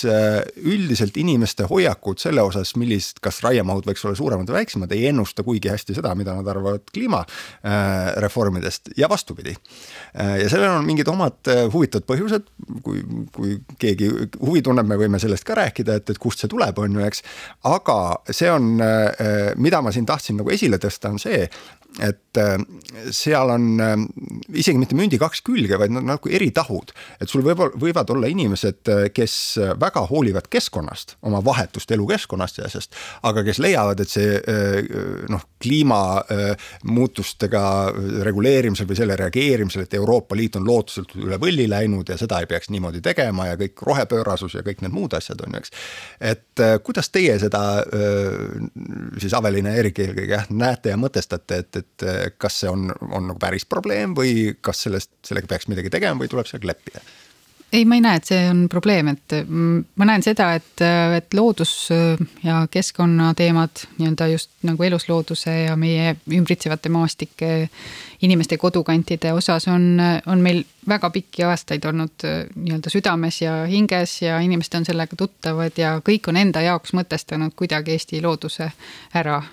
üldiselt 0.64 1.18
inimeste 1.20 1.68
hoiakud 1.70 2.22
selle 2.22 2.44
osas, 2.46 2.76
millised, 2.80 3.22
kas 3.24 3.42
raiemahud 3.46 3.88
võiks 3.88 4.06
olla 4.06 4.18
suuremad 4.18 4.39
suuremad 4.40 4.50
või 4.50 4.60
väiksemad, 4.60 4.94
ei 4.96 5.08
ennusta 5.10 5.44
kuigi 5.44 5.70
hästi 5.70 5.96
seda, 5.98 6.14
mida 6.16 6.34
nad 6.38 6.48
arvavad 6.48 6.86
kliimareformidest 6.94 8.94
ja 8.98 9.10
vastupidi. 9.10 9.56
Ja 10.16 10.50
sellel 10.50 10.78
on 10.78 10.86
mingid 10.86 11.08
omad 11.08 11.48
äh, 11.48 11.68
huvitavad 11.72 12.06
põhjused, 12.08 12.48
kui, 12.84 13.04
kui 13.36 13.58
keegi 13.80 14.10
huvi 14.40 14.62
tunneb, 14.62 14.88
me 14.88 14.98
võime 15.00 15.20
sellest 15.20 15.46
ka 15.48 15.58
rääkida, 15.60 16.00
et, 16.00 16.10
et 16.10 16.22
kust 16.22 16.40
see 16.40 16.50
tuleb, 16.50 16.78
on 16.80 16.96
ju, 16.96 17.06
eks. 17.06 17.24
aga 17.68 18.00
see 18.32 18.50
on, 18.52 18.80
mida 19.58 19.82
ma 19.82 19.92
siin 19.92 20.06
tahtsin 20.06 20.40
nagu 20.40 20.52
esile 20.54 20.80
tõsta, 20.82 21.12
on 21.12 21.20
see, 21.20 21.48
et 21.98 22.38
äh, 22.38 22.58
seal 23.12 23.50
on 23.50 23.80
äh, 23.82 23.98
isegi 24.62 24.78
mitte 24.80 24.96
mündi 24.98 25.18
kaks 25.20 25.42
külge, 25.46 25.78
vaid 25.82 25.92
nad 25.94 26.06
nagu 26.06 26.30
eri 26.32 26.52
tahud. 26.56 26.92
et 27.20 27.30
sul 27.30 27.44
võib, 27.46 27.60
võivad 27.82 28.10
olla 28.14 28.28
inimesed, 28.30 28.80
äh, 28.94 29.10
kes 29.14 29.58
väga 29.82 30.06
hoolivad 30.12 30.48
keskkonnast, 30.52 31.16
oma 31.26 31.40
vahetust 31.46 31.92
elukeskkonnast 31.92 32.58
ja 32.62 32.66
asjast, 32.70 32.96
aga 33.26 33.44
kes 33.48 33.60
leiavad, 33.64 34.00
et 34.00 34.10
see 34.10 34.42
noh, 35.30 35.42
kliimamuutustega 35.62 37.64
reguleerimisel 38.26 38.88
või 38.90 38.98
selle 39.00 39.16
reageerimisel, 39.20 39.82
et 39.86 39.94
Euroopa 39.98 40.36
Liit 40.38 40.56
on 40.60 40.68
lootuselt 40.68 41.10
üle 41.20 41.38
võlli 41.42 41.68
läinud 41.70 42.10
ja 42.10 42.18
seda 42.20 42.40
ei 42.40 42.48
peaks 42.50 42.70
niimoodi 42.74 43.02
tegema 43.06 43.44
ja 43.50 43.56
kõik 43.60 43.76
rohepöörasus 43.90 44.54
ja 44.58 44.62
kõik 44.66 44.80
need 44.86 44.94
muud 44.96 45.12
asjad 45.18 45.40
on 45.46 45.52
ju, 45.56 45.60
eks. 45.64 45.72
et 46.32 46.58
kuidas 46.86 47.08
teie 47.14 47.36
seda 47.42 47.62
siis 49.20 49.34
Aveline 49.38 49.70
ja 49.74 49.78
Erik 49.84 49.98
eelkõige 50.04 50.36
jah, 50.36 50.46
näete 50.50 50.94
ja 50.94 50.98
mõtestate, 51.00 51.54
et, 51.64 51.79
et 51.82 52.06
eh, 52.08 52.20
kas 52.38 52.62
see 52.64 52.72
on, 52.72 52.90
on 53.10 53.32
nagu 53.32 53.40
päris 53.42 53.66
probleem 53.70 54.16
või 54.18 54.54
kas 54.62 54.86
sellest, 54.88 55.12
sellega 55.28 55.50
peaks 55.54 55.70
midagi 55.72 55.92
tegema 55.94 56.22
või 56.22 56.32
tuleb 56.32 56.50
sellega 56.50 56.74
leppida? 56.74 57.04
ei, 57.72 57.86
ma 57.86 57.96
ei 57.96 58.02
näe, 58.02 58.18
et 58.18 58.30
see 58.30 58.40
on 58.50 58.64
probleem, 58.72 59.12
et 59.14 59.36
mm, 59.40 59.84
ma 60.02 60.08
näen 60.10 60.24
seda, 60.26 60.50
et, 60.58 60.82
et 61.18 61.34
loodus 61.38 61.74
ja 62.44 62.64
keskkonnateemad 62.72 63.84
nii-öelda 64.00 64.28
just 64.32 64.52
nagu 64.66 64.84
eluslooduse 64.84 65.54
ja 65.68 65.76
meie 65.78 66.16
ümbritsevate 66.34 66.90
maastike, 66.90 67.70
inimeste 68.26 68.58
kodukantide 68.58 69.34
osas 69.34 69.68
on, 69.72 70.02
on 70.26 70.42
meil 70.44 70.64
väga 70.90 71.12
pikki 71.14 71.46
aastaid 71.46 71.86
olnud 71.86 72.26
nii-öelda 72.56 72.92
südames 72.92 73.42
ja 73.42 73.62
hinges 73.70 74.22
ja 74.26 74.40
inimesed 74.44 74.80
on 74.82 74.90
sellega 74.90 75.20
tuttavad 75.20 75.78
ja 75.78 76.00
kõik 76.06 76.32
on 76.32 76.42
enda 76.42 76.66
jaoks 76.66 76.96
mõtestanud 76.98 77.54
kuidagi 77.56 77.96
Eesti 77.96 78.24
looduse 78.26 78.72
ära 79.14 79.44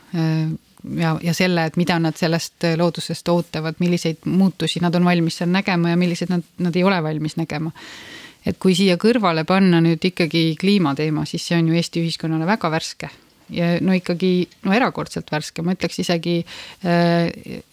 ja, 0.99 1.16
ja 1.22 1.34
selle, 1.34 1.66
et 1.66 1.76
mida 1.76 1.99
nad 2.03 2.16
sellest 2.16 2.68
loodusest 2.76 3.28
ootavad, 3.28 3.78
milliseid 3.78 4.24
muutusi 4.24 4.80
nad 4.84 4.95
on 4.95 5.05
valmis 5.05 5.41
seal 5.41 5.51
nägema 5.51 5.93
ja 5.93 5.97
milliseid 6.01 6.32
nad, 6.32 6.47
nad 6.59 6.76
ei 6.76 6.84
ole 6.84 7.03
valmis 7.03 7.37
nägema. 7.37 7.70
et 8.47 8.59
kui 8.62 8.74
siia 8.78 8.95
kõrvale 8.97 9.45
panna 9.45 9.80
nüüd 9.82 10.05
ikkagi 10.07 10.55
kliimateema, 10.61 11.24
siis 11.26 11.47
see 11.49 11.59
on 11.59 11.68
ju 11.68 11.74
Eesti 11.74 12.05
ühiskonnale 12.05 12.47
väga 12.47 12.70
värske 12.70 13.11
no 13.49 13.94
ikkagi 13.94 14.30
no 14.66 14.74
erakordselt 14.74 15.30
värske, 15.30 15.62
ma 15.62 15.74
ütleks 15.76 16.01
isegi, 16.03 16.40
äh, 16.86 17.28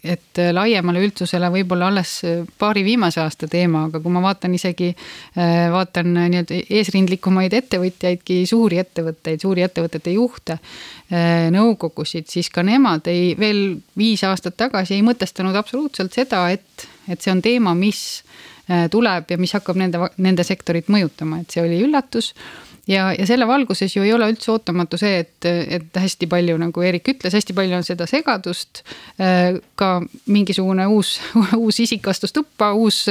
et 0.06 0.42
laiemale 0.54 1.02
üldsusele 1.02 1.50
võib-olla 1.54 1.90
alles 1.90 2.20
paari 2.60 2.84
viimase 2.86 3.22
aasta 3.24 3.50
teema, 3.50 3.88
aga 3.90 4.02
kui 4.04 4.14
ma 4.14 4.22
vaatan 4.24 4.54
isegi, 4.54 4.92
äh, 5.38 5.66
vaatan 5.74 6.14
nii-öelda 6.14 6.60
eesrindlikumaid 6.80 7.56
ettevõtjaidki, 7.58 8.44
suuri 8.50 8.82
ettevõtteid, 8.84 9.42
suuri 9.42 9.66
ettevõtete 9.66 10.14
juhte, 10.14 10.60
äh, 10.60 11.50
nõukogusid, 11.54 12.30
siis 12.30 12.52
ka 12.54 12.66
nemad 12.66 13.10
ei, 13.12 13.34
veel 13.40 13.80
viis 13.98 14.24
aastat 14.30 14.58
tagasi 14.60 15.00
ei 15.00 15.06
mõtestanud 15.06 15.58
absoluutselt 15.58 16.14
seda, 16.14 16.46
et, 16.54 16.88
et 17.10 17.22
see 17.22 17.34
on 17.34 17.42
teema, 17.42 17.74
mis 17.78 18.24
tuleb 18.64 19.28
ja 19.28 19.36
mis 19.36 19.52
hakkab 19.52 19.76
nende, 19.76 20.00
nende 20.24 20.44
sektorit 20.48 20.88
mõjutama, 20.88 21.42
et 21.44 21.52
see 21.52 21.60
oli 21.66 21.82
üllatus 21.84 22.30
ja, 22.88 23.14
ja 23.14 23.28
selle 23.28 23.48
valguses 23.48 23.96
ju 23.96 24.04
ei 24.04 24.14
ole 24.14 24.28
üldse 24.34 24.52
ootamatu 24.54 25.00
see, 25.00 25.24
et, 25.24 25.48
et 25.48 26.00
hästi 26.00 26.28
palju, 26.32 26.58
nagu 26.62 26.86
Eerik 26.86 27.08
ütles, 27.16 27.36
hästi 27.36 27.56
palju 27.58 27.78
on 27.78 27.88
seda 27.88 28.08
segadust. 28.10 28.84
Äh, 29.22 29.60
ka 29.80 29.96
mingisugune 30.32 30.88
uus, 30.92 31.16
uus 31.64 31.80
isik 31.84 32.08
astus 32.12 32.36
tuppa, 32.36 32.74
uus, 32.74 33.04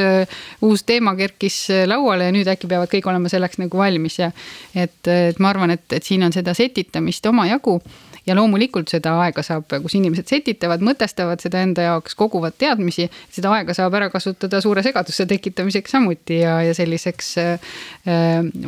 uus 0.63 0.87
teema 0.89 1.17
kerkis 1.19 1.65
lauale 1.89 2.31
ja 2.31 2.35
nüüd 2.35 2.49
äkki 2.53 2.71
peavad 2.71 2.93
kõik 2.93 3.11
olema 3.11 3.33
selleks 3.33 3.61
nagu 3.63 3.81
valmis 3.81 4.21
ja. 4.21 4.33
et, 4.75 5.01
et 5.09 5.43
ma 5.43 5.53
arvan, 5.53 5.75
et, 5.77 5.87
et 5.93 6.05
siin 6.05 6.25
on 6.27 6.35
seda 6.35 6.55
setitamist 6.57 7.27
omajagu 7.31 7.81
ja 8.27 8.37
loomulikult 8.39 8.91
seda 8.93 9.15
aega 9.25 9.43
saab, 9.47 9.67
kus 9.83 9.97
inimesed 9.99 10.29
setitavad, 10.31 10.83
mõtestavad 10.85 11.43
seda 11.43 11.63
enda 11.65 11.87
jaoks, 11.89 12.15
koguvad 12.19 12.55
teadmisi. 12.59 13.09
seda 13.33 13.53
aega 13.57 13.75
saab 13.77 13.95
ära 13.99 14.11
kasutada 14.13 14.61
suure 14.63 14.85
segaduse 14.87 15.27
tekitamiseks 15.31 15.97
samuti 15.97 16.39
ja, 16.43 16.61
ja 16.63 16.75
selliseks 16.77 17.33
äh, 17.43 17.75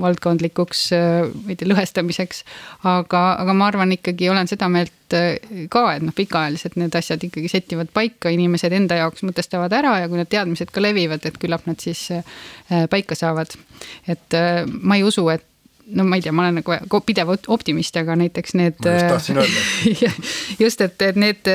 valdkondlikuks 0.01 0.85
äh, 0.97 1.31
ei 1.49 1.57
tea, 1.57 1.71
lõhestamiseks. 1.71 2.45
aga, 2.83 3.25
aga 3.45 3.57
ma 3.57 3.71
arvan 3.71 3.95
ikkagi 3.95 4.29
olen 4.33 4.51
seda 4.51 4.69
meelt 4.73 5.17
äh, 5.17 5.39
ka, 5.71 5.87
et 5.95 6.05
noh, 6.07 6.17
pikaajaliselt 6.17 6.79
need 6.81 6.99
asjad 6.99 7.23
ikkagi 7.31 7.53
settivad 7.53 7.95
paika, 7.95 8.33
inimesed 8.35 8.75
enda 8.75 8.99
jaoks 9.05 9.27
mõtestavad 9.27 9.73
ära 9.77 9.99
ja 10.03 10.11
kui 10.11 10.19
need 10.21 10.33
teadmised 10.35 10.75
ka 10.75 10.83
levivad, 10.83 11.25
et 11.29 11.39
küllap 11.41 11.67
nad 11.71 11.81
siis 11.83 12.09
äh, 12.15 12.25
paika 12.91 13.15
saavad. 13.19 13.55
et 14.09 14.35
äh, 14.35 14.65
ma 14.67 14.99
ei 14.99 15.07
usu, 15.07 15.29
et 15.31 15.47
no 15.87 16.05
ma 16.05 16.17
ei 16.17 16.23
tea, 16.25 16.33
ma 16.33 16.47
olen 16.47 16.61
nagu 16.63 17.01
pidev 17.05 17.31
optimist, 17.53 17.97
aga 18.01 18.17
näiteks 18.19 18.57
need. 18.57 18.81
ma 18.85 18.95
just 18.97 19.11
tahtsin 19.13 19.41
öelda 19.43 20.11
just, 20.65 20.85
et, 20.85 21.03
et 21.03 21.19
need 21.21 21.51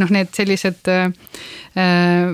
noh, 0.00 0.10
need 0.10 0.32
sellised 0.36 0.90
äh,. 0.90 1.10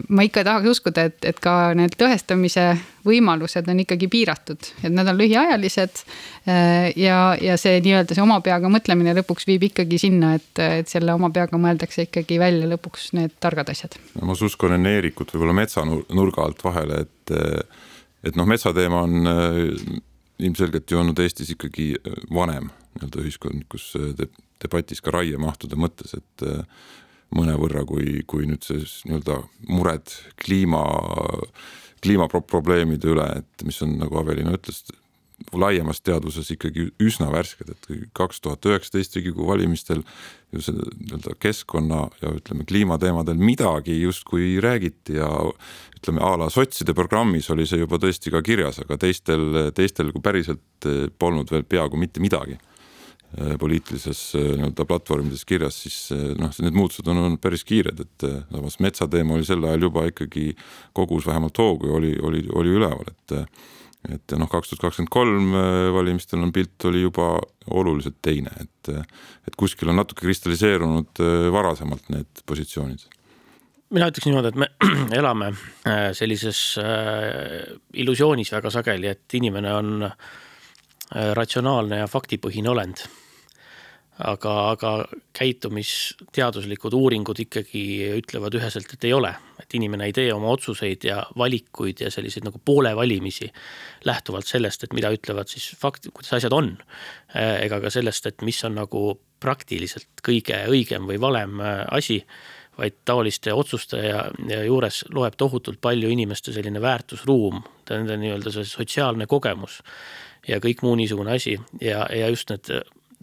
ma 0.09 0.25
ikka 0.25 0.45
tahaks 0.47 0.71
uskuda, 0.73 1.07
et, 1.11 1.19
et 1.29 1.41
ka 1.43 1.75
need 1.77 1.97
tõestamise 2.01 2.71
võimalused 3.07 3.69
on 3.71 3.83
ikkagi 3.85 4.09
piiratud, 4.11 4.71
et 4.83 4.93
nad 4.95 5.09
on 5.13 5.19
lühiajalised 5.21 6.03
äh,. 6.49 6.91
ja, 6.97 7.21
ja 7.41 7.59
see 7.61 7.83
nii-öelda 7.85 8.17
see 8.17 8.25
oma 8.25 8.41
peaga 8.45 8.73
mõtlemine 8.73 9.17
lõpuks 9.21 9.49
viib 9.51 9.69
ikkagi 9.69 10.01
sinna, 10.01 10.35
et, 10.41 10.51
et 10.81 10.93
selle 10.93 11.15
oma 11.17 11.31
peaga 11.35 11.61
mõeldakse 11.61 12.09
ikkagi 12.09 12.41
välja 12.41 12.71
lõpuks 12.73 13.13
need 13.19 13.37
targad 13.45 13.73
asjad. 13.73 14.01
ma 14.23 14.39
suskun 14.39 14.77
Eerikut 14.87 15.33
võib-olla 15.35 15.57
metsanurga 15.57 16.45
alt 16.47 16.61
vahele, 16.65 17.05
et, 17.05 17.39
et 18.25 18.37
noh, 18.39 18.47
metsateema 18.49 19.05
on 19.05 19.33
ilmselgelt 20.39 20.91
ju 20.91 21.01
olnud 21.01 21.19
Eestis 21.23 21.53
ikkagi 21.55 21.95
äh, 21.97 22.21
vanem 22.35 22.71
nii-öelda 22.97 23.25
ühiskondlikus 23.25 23.91
äh, 23.99 24.29
debatis 24.63 25.03
ka 25.05 25.15
raiemahtude 25.15 25.79
mõttes, 25.81 26.17
et 26.19 26.47
äh, 26.47 26.63
mõnevõrra, 27.37 27.85
kui, 27.89 28.23
kui 28.29 28.47
nüüd 28.49 28.65
see 28.65 28.85
nii-öelda 29.09 29.41
mured 29.73 30.13
kliima, 30.41 30.83
kliimaprobleemide 32.05 33.11
üle, 33.13 33.27
et 33.41 33.67
mis 33.67 33.81
on 33.85 33.97
nagu 34.01 34.21
Avelina 34.21 34.55
ütles, 34.57 34.85
laiemas 35.53 36.01
teadvuses 36.01 36.49
ikkagi 36.55 36.89
üsna 37.03 37.29
värsked, 37.33 37.69
et 37.75 37.89
kaks 38.17 38.41
tuhat 38.41 38.65
üheksateist 38.67 39.19
Riigikogu 39.19 39.51
valimistel 39.51 40.01
ju 40.55 40.63
selle 40.65 40.87
nii-öelda 40.97 41.35
keskkonna 41.43 42.07
ja 42.23 42.33
ütleme, 42.39 42.65
kliimateemadel 42.69 43.37
midagi 43.41 43.99
justkui 44.01 44.57
räägiti 44.65 45.19
ja 45.19 45.29
ütleme 45.99 46.25
a 46.25 46.33
la 46.41 46.49
sotside 46.53 46.95
programmis 46.97 47.51
oli 47.53 47.67
see 47.69 47.83
juba 47.83 48.01
tõesti 48.01 48.33
ka 48.33 48.41
kirjas, 48.47 48.81
aga 48.85 48.97
teistel, 49.03 49.71
teistel 49.77 50.15
kui 50.15 50.25
päriselt 50.25 50.89
polnud 51.19 51.53
veel 51.53 51.69
peaaegu 51.69 52.01
mitte 52.01 52.25
midagi. 52.25 52.59
poliitilises 53.61 54.21
nii-öelda 54.39 54.85
platvormides 54.87 55.45
kirjas, 55.45 55.83
siis 55.83 55.97
noh, 56.39 56.53
need 56.63 56.77
muutused 56.79 57.09
on 57.11 57.19
olnud 57.19 57.41
päris 57.43 57.65
kiired, 57.67 57.99
et 58.01 58.25
samas 58.25 58.79
metsateema 58.81 59.35
oli 59.35 59.45
sel 59.45 59.65
ajal 59.67 59.83
juba 59.89 60.07
ikkagi 60.09 60.55
kogus 60.95 61.27
vähemalt 61.27 61.59
hoogu 61.59 61.91
ja 61.91 61.97
oli, 61.99 62.13
oli, 62.23 62.45
oli 62.55 62.77
üleval, 62.79 63.11
et 63.11 63.35
et 64.15 64.37
noh, 64.39 64.49
kaks 64.51 64.71
tuhat 64.71 64.87
kakskümmend 64.87 65.13
kolm 65.13 65.53
valimistel 65.97 66.43
on 66.45 66.53
pilt 66.55 66.85
oli 66.89 67.03
juba 67.03 67.35
oluliselt 67.75 68.21
teine, 68.23 68.53
et, 68.63 68.91
et 69.49 69.59
kuskil 69.59 69.91
on 69.91 69.99
natuke 69.99 70.27
kristalliseerunud 70.27 71.23
varasemalt 71.55 72.11
need 72.15 72.45
positsioonid 72.47 73.09
mina 73.95 74.09
ütleks 74.11 74.27
niimoodi, 74.27 74.51
et 74.51 74.59
me 74.59 74.69
elame 75.21 75.53
äh, 75.53 76.09
sellises 76.17 76.61
äh, 76.83 77.77
illusioonis 78.03 78.53
väga 78.57 78.73
sageli, 78.75 79.11
et 79.13 79.39
inimene 79.39 79.75
on 79.75 80.09
äh, 80.09 81.31
ratsionaalne 81.39 82.03
ja 82.03 82.11
faktipõhine 82.11 82.73
olend. 82.73 83.05
Aga, 84.25 84.55
aga 84.73 84.93
käitumisteaduslikud 85.37 86.95
uuringud 86.97 87.41
ikkagi 87.45 87.83
ütlevad 88.17 88.57
üheselt, 88.57 88.93
et 88.95 89.05
ei 89.09 89.13
ole, 89.17 89.33
et 89.61 89.77
inimene 89.77 90.09
ei 90.09 90.17
tee 90.17 90.31
oma 90.33 90.51
otsuseid 90.55 91.05
ja 91.09 91.21
valikuid 91.39 92.01
ja 92.07 92.11
selliseid 92.13 92.47
nagu 92.49 92.61
poolevalimisi 92.65 93.51
lähtuvalt 94.09 94.49
sellest, 94.49 94.87
et 94.87 94.97
mida 94.97 95.13
ütlevad 95.13 95.53
siis 95.53 95.69
fakt, 95.81 96.09
kuidas 96.13 96.39
asjad 96.39 96.57
on. 96.57 96.77
ega 97.35 97.81
ka 97.83 97.93
sellest, 97.93 98.27
et 98.27 98.45
mis 98.47 98.63
on 98.65 98.79
nagu 98.81 99.09
praktiliselt 99.41 100.25
kõige 100.25 100.63
õigem 100.73 101.09
või 101.09 101.21
valem 101.21 101.61
asi 101.93 102.23
vaid 102.77 102.93
taoliste 103.09 103.53
otsuste 103.57 104.01
ja, 104.05 104.27
ja 104.49 104.63
juures 104.65 105.05
loeb 105.13 105.37
tohutult 105.37 105.81
palju 105.81 106.09
inimeste 106.13 106.53
selline 106.53 106.81
väärtusruum, 106.81 107.63
nende 107.91 108.19
nii-öelda 108.21 108.53
see 108.53 108.69
sotsiaalne 108.69 109.27
kogemus 109.29 109.81
ja 110.49 110.61
kõik 110.63 110.85
muu 110.85 110.95
niisugune 110.99 111.37
asi 111.37 111.57
ja, 111.81 112.05
ja 112.13 112.29
just 112.33 112.53
need 112.53 112.71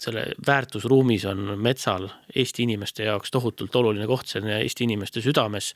selle 0.02 0.26
väärtusruumis 0.48 1.26
on 1.30 1.54
metsal 1.62 2.08
Eesti 2.36 2.64
inimeste 2.64 3.06
jaoks 3.06 3.32
tohutult 3.32 3.76
oluline 3.76 4.08
koht, 4.10 4.26
see 4.28 4.42
on 4.42 4.50
Eesti 4.56 4.88
inimeste 4.88 5.22
südames. 5.22 5.74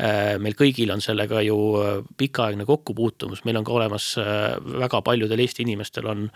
Äh, 0.00 0.38
meil 0.40 0.56
kõigil 0.56 0.92
on 0.94 1.02
sellega 1.04 1.42
ju 1.44 1.58
pikaaegne 2.16 2.64
kokkupuutumus, 2.68 3.44
meil 3.44 3.60
on 3.60 3.66
ka 3.68 3.76
olemas 3.76 4.10
äh, 4.22 4.56
väga 4.80 5.02
paljudel 5.04 5.44
Eesti 5.44 5.66
inimestel 5.66 6.08
on, 6.08 6.28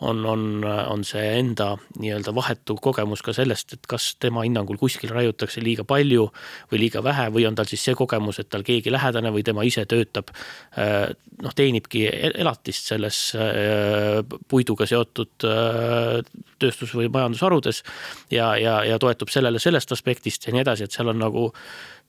on, 0.00 0.26
on, 0.26 0.64
on 0.64 1.02
see 1.04 1.22
enda 1.38 1.74
nii-öelda 2.00 2.32
vahetu 2.34 2.76
kogemus 2.80 3.22
ka 3.24 3.34
sellest, 3.36 3.74
et 3.76 3.88
kas 3.88 4.14
tema 4.20 4.44
hinnangul 4.46 4.78
kuskil 4.80 5.12
raiutakse 5.12 5.62
liiga 5.64 5.84
palju 5.88 6.26
või 6.72 6.80
liiga 6.84 7.02
vähe 7.04 7.28
või 7.34 7.44
on 7.48 7.58
tal 7.58 7.68
siis 7.68 7.84
see 7.84 7.96
kogemus, 7.98 8.40
et 8.40 8.48
tal 8.52 8.64
keegi 8.66 8.92
lähedane 8.92 9.32
või 9.34 9.44
tema 9.46 9.64
ise 9.68 9.84
töötab. 9.90 10.32
Äh, 10.80 11.10
noh, 11.44 11.54
teenibki 11.56 12.06
elatist 12.32 12.88
selles 12.92 13.20
äh, 13.36 14.20
puiduga 14.48 14.88
seotud 14.88 15.48
äh, 15.48 16.20
tööstus- 16.60 16.96
või 16.96 17.10
majandusharudes 17.12 17.84
ja, 18.32 18.54
ja, 18.60 18.80
ja 18.88 18.98
toetub 19.00 19.32
sellele 19.32 19.60
sellest 19.60 19.92
aspektist 19.92 20.46
ja 20.46 20.56
nii 20.56 20.64
edasi, 20.64 20.88
et 20.88 20.96
seal 20.96 21.12
on 21.12 21.20
nagu 21.20 21.48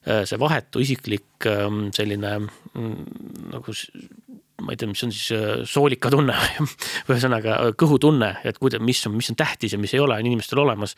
see 0.01 0.37
vahetu 0.41 0.81
isiklik 0.81 1.45
ähm, 1.45 1.91
selline 1.93 2.31
mm, 2.41 3.51
nagu 3.51 3.75
ma 4.61 4.73
ei 4.73 4.79
tea, 4.79 4.89
mis 4.91 5.05
on 5.05 5.13
siis 5.13 5.31
äh, 5.35 5.61
soolikatunne 5.67 6.35
ühesõnaga 7.11 7.59
äh, 7.59 7.69
kõhutunne, 7.79 8.35
et 8.47 8.59
kuida-, 8.61 8.81
mis 8.83 9.03
on, 9.09 9.17
mis 9.19 9.31
on 9.33 9.39
tähtis 9.39 9.75
ja 9.75 9.81
mis 9.81 9.95
ei 9.95 10.03
ole, 10.03 10.17
on 10.17 10.33
inimestel 10.33 10.61
olemas. 10.63 10.95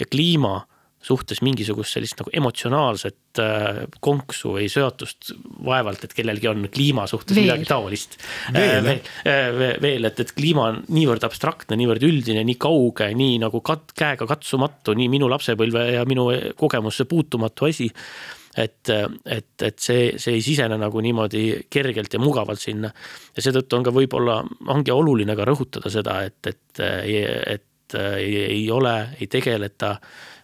ja 0.00 0.06
kliima 0.10 0.60
suhtes 1.00 1.38
mingisugust 1.40 1.96
sellist 1.96 2.18
nagu 2.20 2.28
emotsionaalset 2.36 3.40
äh, 3.40 3.78
konksu 4.04 4.52
või 4.58 4.66
seotust 4.68 5.30
vaevalt, 5.64 6.02
et 6.04 6.12
kellelgi 6.16 6.50
on 6.50 6.66
kliima 6.72 7.06
suhtes 7.08 7.32
veel. 7.32 7.48
midagi 7.48 7.68
taolist. 7.70 8.18
veel, 8.52 8.90
veel, 9.80 10.08
et, 10.10 10.20
et 10.20 10.34
kliima 10.36 10.66
on 10.68 10.82
niivõrd 10.92 11.24
abstraktne, 11.24 11.78
niivõrd 11.80 12.04
üldine, 12.04 12.44
nii 12.44 12.58
kauge, 12.60 13.08
nii 13.16 13.38
nagu 13.40 13.62
kat-, 13.64 13.94
käega 13.96 14.28
katsumatu, 14.28 14.92
nii 14.98 15.08
minu 15.16 15.30
lapsepõlve 15.32 15.86
ja 15.94 16.04
minu 16.08 16.28
kogemusse 16.60 17.08
puutumatu 17.08 17.70
asi 17.70 17.88
et, 18.56 18.90
et, 18.90 19.50
et 19.62 19.78
see, 19.78 20.12
see 20.18 20.36
ei 20.38 20.44
sisene 20.44 20.78
nagu 20.80 21.02
niimoodi 21.04 21.44
kergelt 21.70 22.14
ja 22.14 22.20
mugavalt 22.22 22.62
sinna. 22.62 22.90
ja 23.36 23.44
seetõttu 23.44 23.78
on 23.78 23.86
ka 23.86 23.94
võib-olla, 23.94 24.40
ongi 24.74 24.94
oluline 24.94 25.36
ka 25.38 25.46
rõhutada 25.48 25.92
seda, 25.92 26.20
et, 26.26 26.40
et, 26.46 26.80
et 26.80 27.98
ei, 28.16 28.34
ei 28.44 28.64
ole, 28.70 28.96
ei 29.20 29.30
tegeleta 29.30 29.96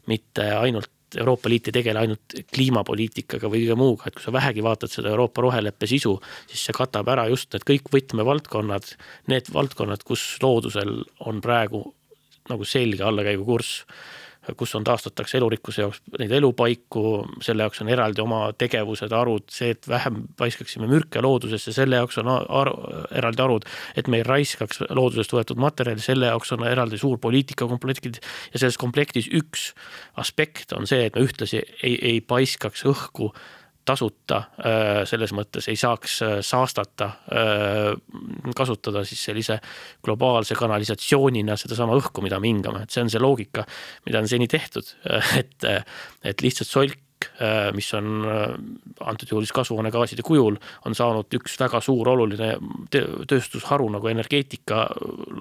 mitte 0.07 0.51
ainult 0.55 0.93
Euroopa 1.17 1.49
Liit 1.49 1.69
ei 1.71 1.75
tegele 1.79 2.01
ainult 2.03 2.35
kliimapoliitikaga 2.55 3.49
või 3.49 3.63
kõige 3.63 3.77
muuga, 3.79 4.09
et 4.09 4.17
kui 4.17 4.25
sa 4.25 4.33
vähegi 4.35 4.65
vaatad 4.65 4.91
seda 4.91 5.13
Euroopa 5.13 5.45
roheleppe 5.45 5.87
sisu, 5.89 6.17
siis 6.51 6.65
see 6.67 6.77
katab 6.77 7.09
ära 7.13 7.29
just 7.31 7.55
need 7.55 7.65
kõik 7.69 7.91
võtmevaldkonnad, 7.95 8.91
need 9.31 9.51
valdkonnad, 9.55 10.03
kus 10.07 10.25
loodusel 10.43 10.99
on 11.31 11.41
praegu 11.45 11.85
nagu 12.51 12.67
selge 12.69 13.07
allakäigukurss 13.07 13.87
kus 14.55 14.75
on, 14.79 14.85
taastatakse 14.87 15.39
elurikkuse 15.39 15.83
jaoks 15.83 16.03
neid 16.21 16.33
elupaiku, 16.39 17.03
selle 17.43 17.67
jaoks 17.67 17.83
on 17.83 17.91
eraldi 17.93 18.23
oma 18.23 18.41
tegevused, 18.59 19.13
arud, 19.13 19.47
see, 19.53 19.73
et 19.75 19.89
vähem 19.91 20.23
paiskaksime 20.39 20.89
mürke 20.91 21.23
loodusesse, 21.25 21.75
selle 21.75 22.01
jaoks 22.01 22.21
on 22.23 22.31
ar 22.31 22.71
eraldi 23.17 23.43
arud, 23.43 23.67
et 23.99 24.11
me 24.13 24.21
ei 24.21 24.27
raiskaks 24.27 24.85
loodusest 24.91 25.35
võetud 25.35 25.61
materjali, 25.63 26.05
selle 26.05 26.31
jaoks 26.31 26.55
on 26.57 26.67
eraldi 26.69 27.01
suur 27.01 27.19
poliitikakomplektid 27.23 28.21
ja 28.23 28.63
selles 28.63 28.79
komplektis 28.81 29.31
üks 29.35 29.73
aspekt 30.21 30.77
on 30.77 30.87
see, 30.89 31.09
et 31.09 31.17
me 31.17 31.27
ühtlasi 31.27 31.63
ei, 31.83 31.97
ei 31.97 32.21
paiskaks 32.21 32.87
õhku 32.87 33.33
tasuta 33.87 34.39
äh, 34.59 35.01
selles 35.09 35.33
mõttes 35.37 35.69
ei 35.71 35.79
saaks 35.79 36.19
äh, 36.25 36.35
saastata, 36.45 37.11
äh, 37.31 38.51
kasutada 38.57 39.05
siis 39.07 39.23
sellise 39.29 39.59
globaalse 40.05 40.57
kanalisatsioonina 40.59 41.57
sedasama 41.61 41.97
õhku, 41.99 42.25
mida 42.25 42.41
me 42.43 42.51
hingame, 42.51 42.85
et 42.85 42.95
see 42.95 43.05
on 43.05 43.13
see 43.13 43.23
loogika, 43.23 43.67
mida 44.09 44.23
on 44.23 44.31
seni 44.31 44.49
tehtud, 44.51 44.91
et, 45.41 45.71
et 46.27 46.47
lihtsalt 46.47 46.71
solk 46.71 47.06
mis 47.77 47.89
on 47.99 48.25
antud 49.01 49.31
juhul 49.31 49.45
siis 49.45 49.55
kasvuhoonegaaside 49.57 50.25
kujul, 50.27 50.59
on 50.89 50.97
saanud 50.97 51.39
üks 51.39 51.57
väga 51.61 51.81
suur 51.85 52.09
oluline 52.15 52.55
tööstusharu 52.91 53.89
nagu 53.95 54.11
energeetika 54.11 54.87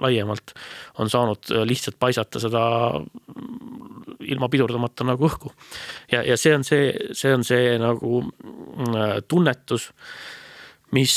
laiemalt, 0.02 0.54
on 1.02 1.10
saanud 1.12 1.52
lihtsalt 1.68 1.98
paisata 2.02 2.42
seda 2.42 2.64
ilma 4.26 4.48
pidurdamata 4.52 5.06
nagu 5.06 5.28
õhku. 5.28 5.52
ja, 6.12 6.22
ja 6.26 6.36
see 6.40 6.54
on 6.56 6.64
see, 6.66 6.90
see 7.16 7.34
on 7.34 7.44
see 7.46 7.76
nagu 7.82 8.22
mm, 8.22 9.28
tunnetus 9.28 9.90
mis, 10.94 11.14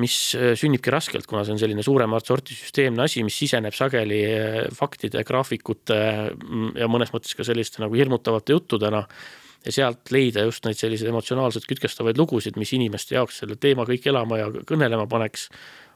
mis 0.00 0.16
sünnibki 0.58 0.92
raskelt, 0.92 1.26
kuna 1.28 1.44
see 1.44 1.56
on 1.56 1.60
selline 1.60 1.84
suuremat 1.84 2.28
sorti 2.28 2.56
süsteemne 2.56 3.04
asi, 3.04 3.24
mis 3.26 3.36
siseneb 3.38 3.76
sageli 3.76 4.22
faktide, 4.76 5.24
graafikute 5.26 5.98
mm, 6.32 6.70
ja 6.80 6.88
mõnes 6.90 7.12
mõttes 7.14 7.36
ka 7.36 7.46
selliste 7.46 7.84
nagu 7.84 7.98
hirmutavate 7.98 8.56
juttudena. 8.56 9.04
Ja 9.64 9.74
sealt 9.74 10.12
leida 10.14 10.44
just 10.46 10.66
neid 10.66 10.78
selliseid 10.78 11.10
emotsionaalselt 11.10 11.68
kütkestavaid 11.68 12.18
lugusid, 12.18 12.58
mis 12.60 12.72
inimeste 12.76 13.16
jaoks 13.18 13.42
selle 13.42 13.58
teema 13.60 13.86
kõik 13.88 14.10
elama 14.12 14.42
ja 14.42 14.50
kõnelema 14.68 15.08
paneks, 15.10 15.48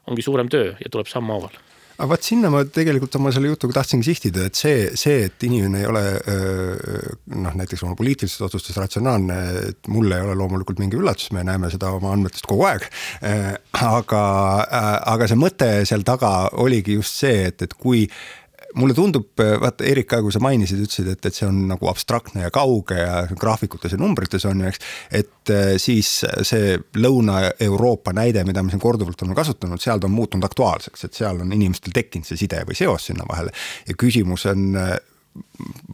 ongi 0.09 0.25
suurem 0.25 0.49
töö 0.51 0.73
ja 0.79 0.89
tuleb 0.91 1.09
sammhaaval 1.11 1.59
aga 2.01 2.09
vot 2.15 2.25
sinna 2.25 2.49
ma 2.49 2.63
tegelikult 2.65 3.13
oma 3.19 3.29
selle 3.33 3.51
jutuga 3.51 3.75
tahtsingi 3.77 4.07
sihtida, 4.07 4.47
et 4.49 4.57
see, 4.57 4.87
see, 4.97 5.27
et 5.27 5.45
inimene 5.45 5.83
ei 5.83 5.87
ole 5.89 6.01
noh, 7.35 7.53
näiteks 7.59 7.83
oma 7.85 7.93
poliitilistes 7.99 8.41
otsustes 8.47 8.79
ratsionaalne, 8.81 9.37
et 9.69 9.91
mulle 9.93 10.17
ei 10.17 10.25
ole 10.25 10.37
loomulikult 10.39 10.81
mingi 10.81 10.97
üllatus, 10.97 11.29
me 11.35 11.45
näeme 11.45 11.69
seda 11.73 11.91
oma 11.93 12.15
andmetest 12.15 12.49
kogu 12.49 12.65
aeg. 12.71 12.87
aga, 13.77 14.23
aga 15.13 15.29
see 15.29 15.39
mõte 15.39 15.71
seal 15.89 16.05
taga 16.07 16.49
oligi 16.63 16.97
just 16.97 17.21
see, 17.21 17.45
et, 17.51 17.67
et 17.67 17.77
kui 17.77 18.07
mulle 18.75 18.95
tundub, 18.95 19.29
vaata 19.37 19.85
Erik 19.87 20.09
ka, 20.11 20.21
kui 20.23 20.33
sa 20.33 20.41
mainisid, 20.43 20.81
ütlesid, 20.85 21.09
et, 21.13 21.25
et 21.27 21.35
see 21.35 21.47
on 21.47 21.57
nagu 21.69 21.89
abstraktne 21.91 22.45
ja 22.45 22.51
kauge 22.53 22.97
ja 22.99 23.21
graafikutes 23.39 23.95
ja 23.95 23.99
numbrites 24.01 24.45
on 24.49 24.63
ju, 24.63 24.71
eks. 24.71 24.81
et 25.21 25.53
eh, 25.53 25.73
siis 25.81 26.09
see 26.47 26.75
Lõuna-Euroopa 27.01 28.13
näide, 28.17 28.45
mida 28.47 28.63
me 28.63 28.73
siin 28.73 28.83
korduvalt 28.83 29.21
oleme 29.23 29.37
kasutanud, 29.37 29.81
seal 29.81 30.01
ta 30.01 30.09
on 30.09 30.15
muutunud 30.15 30.47
aktuaalseks, 30.47 31.07
et 31.07 31.21
seal 31.21 31.43
on 31.43 31.53
inimestel 31.55 31.95
tekkinud 31.95 32.27
see 32.27 32.43
side 32.43 32.63
või 32.67 32.77
seos 32.77 33.09
sinna 33.11 33.27
vahele. 33.29 33.53
ja 33.87 33.97
küsimus 33.97 34.47
on 34.51 34.75
eh, 34.79 34.97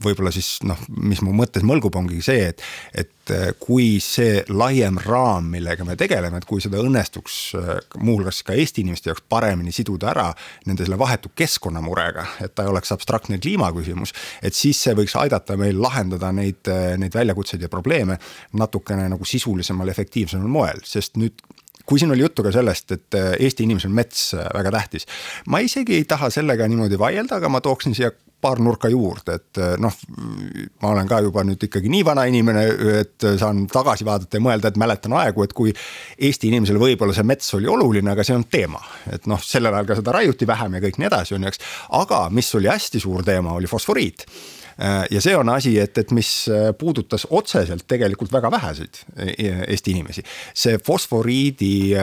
võib-olla 0.04 0.32
siis 0.34 0.58
noh, 0.66 0.80
mis 1.04 1.20
mu 1.26 1.34
mõttes 1.36 1.66
mõlgub, 1.66 1.96
ongi 2.00 2.20
see, 2.26 2.48
et, 2.52 2.62
et 2.98 3.34
äh, 3.34 3.50
kui 3.62 3.98
see 4.04 4.42
laiem 4.50 4.98
raam, 5.04 5.50
millega 5.54 5.86
me 5.86 5.98
tegeleme, 6.00 6.40
et 6.40 6.48
kui 6.50 6.62
seda 6.64 6.80
õnnestuks 6.82 7.38
äh, 7.58 7.72
muuhulgas 8.02 8.42
ka 8.48 8.56
Eesti 8.58 8.86
inimeste 8.86 9.12
jaoks 9.12 9.26
paremini 9.30 9.74
siduda 9.76 10.12
ära 10.14 10.28
nende 10.70 10.88
selle 10.88 11.00
vahetu 11.00 11.34
keskkonnamurega, 11.38 12.26
et 12.46 12.56
ta 12.58 12.66
ei 12.66 12.74
oleks 12.74 12.94
abstraktne 12.96 13.42
kliimaküsimus, 13.44 14.16
et 14.42 14.58
siis 14.58 14.82
see 14.88 14.98
võiks 14.98 15.18
aidata 15.20 15.58
meil 15.60 15.80
lahendada 15.82 16.32
neid, 16.36 16.64
äh, 16.72 16.96
neid 17.02 17.18
väljakutseid 17.18 17.66
ja 17.66 17.72
probleeme 17.74 18.18
natukene 18.58 19.10
nagu 19.14 19.28
sisulisemal, 19.28 19.94
efektiivsemal 19.94 20.50
moel, 20.50 20.82
sest 20.86 21.20
nüüd 21.22 21.46
kui 21.88 22.02
siin 22.02 22.12
oli 22.12 22.26
juttu 22.26 22.44
ka 22.44 22.52
sellest, 22.52 22.92
et 22.92 23.16
Eesti 23.16 23.64
inimesel 23.64 23.94
mets 23.96 24.34
väga 24.36 24.74
tähtis. 24.76 25.06
ma 25.48 25.62
isegi 25.64 25.96
ei 25.96 26.04
taha 26.04 26.28
sellega 26.34 26.68
niimoodi 26.68 27.00
vaielda, 27.00 27.38
aga 27.40 27.48
ma 27.48 27.62
tooksin 27.64 27.96
siia 27.96 28.12
paar 28.42 28.60
nurka 28.62 28.90
juurde, 28.92 29.38
et 29.40 29.60
noh, 29.82 29.94
ma 30.84 30.92
olen 30.92 31.08
ka 31.10 31.20
juba 31.26 31.42
nüüd 31.48 31.64
ikkagi 31.68 31.90
nii 31.90 32.04
vana 32.06 32.28
inimene, 32.30 32.66
et 33.00 33.26
saan 33.40 33.64
tagasi 33.72 34.06
vaadata 34.06 34.38
ja 34.38 34.44
mõelda, 34.46 34.70
et 34.70 34.78
mäletan 34.78 35.16
aegu, 35.18 35.44
et 35.44 35.56
kui 35.58 35.74
Eesti 36.18 36.52
inimesele 36.52 36.82
võib-olla 36.82 37.16
see 37.18 37.26
mets 37.28 37.50
oli 37.58 37.70
oluline, 37.72 38.14
aga 38.14 38.26
see 38.26 38.38
olnud 38.38 38.52
teema. 38.54 38.84
et 39.12 39.26
noh, 39.30 39.42
sellel 39.42 39.74
ajal 39.74 39.90
ka 39.90 39.98
seda 40.02 40.14
raiuti 40.20 40.48
vähem 40.48 40.78
ja 40.78 40.84
kõik 40.86 41.02
nii 41.02 41.10
edasi, 41.10 41.36
on 41.38 41.48
ju, 41.48 41.54
eks. 41.54 41.66
aga 41.98 42.28
mis 42.30 42.54
oli 42.60 42.70
hästi 42.70 43.02
suur 43.02 43.26
teema, 43.26 43.58
oli 43.58 43.70
fosforiit 43.70 44.28
ja 45.12 45.22
see 45.22 45.36
on 45.36 45.50
asi, 45.50 45.74
et, 45.82 45.98
et 45.98 46.12
mis 46.14 46.30
äh, 46.54 46.70
puudutas 46.78 47.26
otseselt 47.34 47.88
tegelikult 47.90 48.32
väga 48.34 48.52
väheseid 48.52 49.00
äh, 49.18 49.64
Eesti 49.68 49.92
inimesi. 49.96 50.24
see 50.54 50.78
fosforiidi 50.86 51.96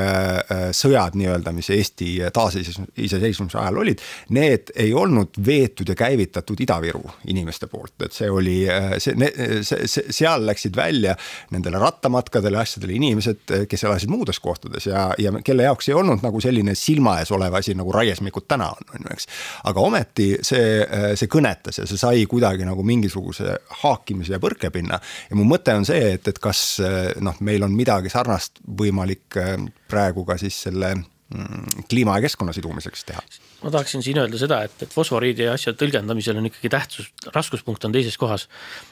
sõjad 0.74 1.14
nii-öelda, 1.18 1.52
mis 1.54 1.68
Eesti 1.70 2.08
taasiseseisvumise 2.34 3.58
ajal 3.58 3.78
olid, 3.82 4.02
need 4.34 4.72
ei 4.80 4.92
olnud 4.94 5.38
veetud 5.46 5.88
ja 5.88 5.96
käivitatud 5.98 6.60
Ida-Viru 6.60 7.02
inimeste 7.30 7.68
poolt, 7.70 7.94
et 8.04 8.16
see 8.16 8.30
oli, 8.30 8.56
see, 8.98 9.14
see, 9.62 9.86
see, 9.90 10.14
seal 10.14 10.44
läksid 10.46 10.76
välja 10.76 11.14
nendele 11.54 11.78
rattamatkadele, 11.82 12.58
asjadele 12.60 12.96
inimesed, 12.98 13.54
kes 13.70 13.86
elasid 13.86 14.12
muudes 14.12 14.40
kohtades 14.42 14.88
ja, 14.90 15.06
ja 15.18 15.32
kelle 15.44 15.68
jaoks 15.68 15.88
ei 15.90 15.96
olnud 15.98 16.24
nagu 16.24 16.42
selline 16.42 16.74
silma 16.78 17.18
ees 17.22 17.32
olev 17.34 17.54
asi 17.60 17.76
nagu 17.78 17.92
raiesmikud 17.94 18.48
täna 18.50 18.70
on, 18.74 18.90
on 18.96 19.06
ju, 19.08 19.14
eks. 19.14 19.28
aga 19.70 19.86
ometi 19.88 20.30
see, 20.42 20.66
see 21.18 21.30
kõnetas 21.30 21.82
ja 21.82 21.88
see 21.88 22.00
sai 22.00 22.26
kuidagi 22.30 22.63
kuidagi 22.64 22.70
nagu 22.70 22.84
mingisuguse 22.84 23.58
haakimise 23.82 24.34
ja 24.34 24.40
põrkepinna. 24.40 25.00
ja 25.30 25.36
mu 25.36 25.44
mõte 25.44 25.74
on 25.74 25.84
see, 25.84 26.14
et, 26.16 26.28
et 26.28 26.38
kas 26.38 26.80
noh, 27.20 27.36
meil 27.40 27.62
on 27.62 27.74
midagi 27.74 28.10
sarnast 28.10 28.60
võimalik 28.64 29.36
äh, 29.36 29.58
praegu 29.88 30.24
ka 30.24 30.36
siis 30.38 30.56
selle 30.66 30.94
mm, 30.94 31.86
kliima 31.88 32.18
ja 32.18 32.24
keskkonna 32.24 32.52
sidumiseks 32.52 33.04
teha? 33.04 33.20
ma 33.62 33.70
tahaksin 33.70 34.02
siin 34.02 34.18
öelda 34.20 34.38
seda, 34.38 34.62
et, 34.64 34.76
et 34.82 34.92
fosforiidi 34.92 35.48
asja 35.48 35.72
tõlgendamisel 35.72 36.36
on 36.36 36.50
ikkagi 36.50 36.68
tähtsus, 36.68 37.12
raskuspunkt 37.32 37.84
on 37.84 37.92
teises 37.92 38.16
kohas. 38.18 38.48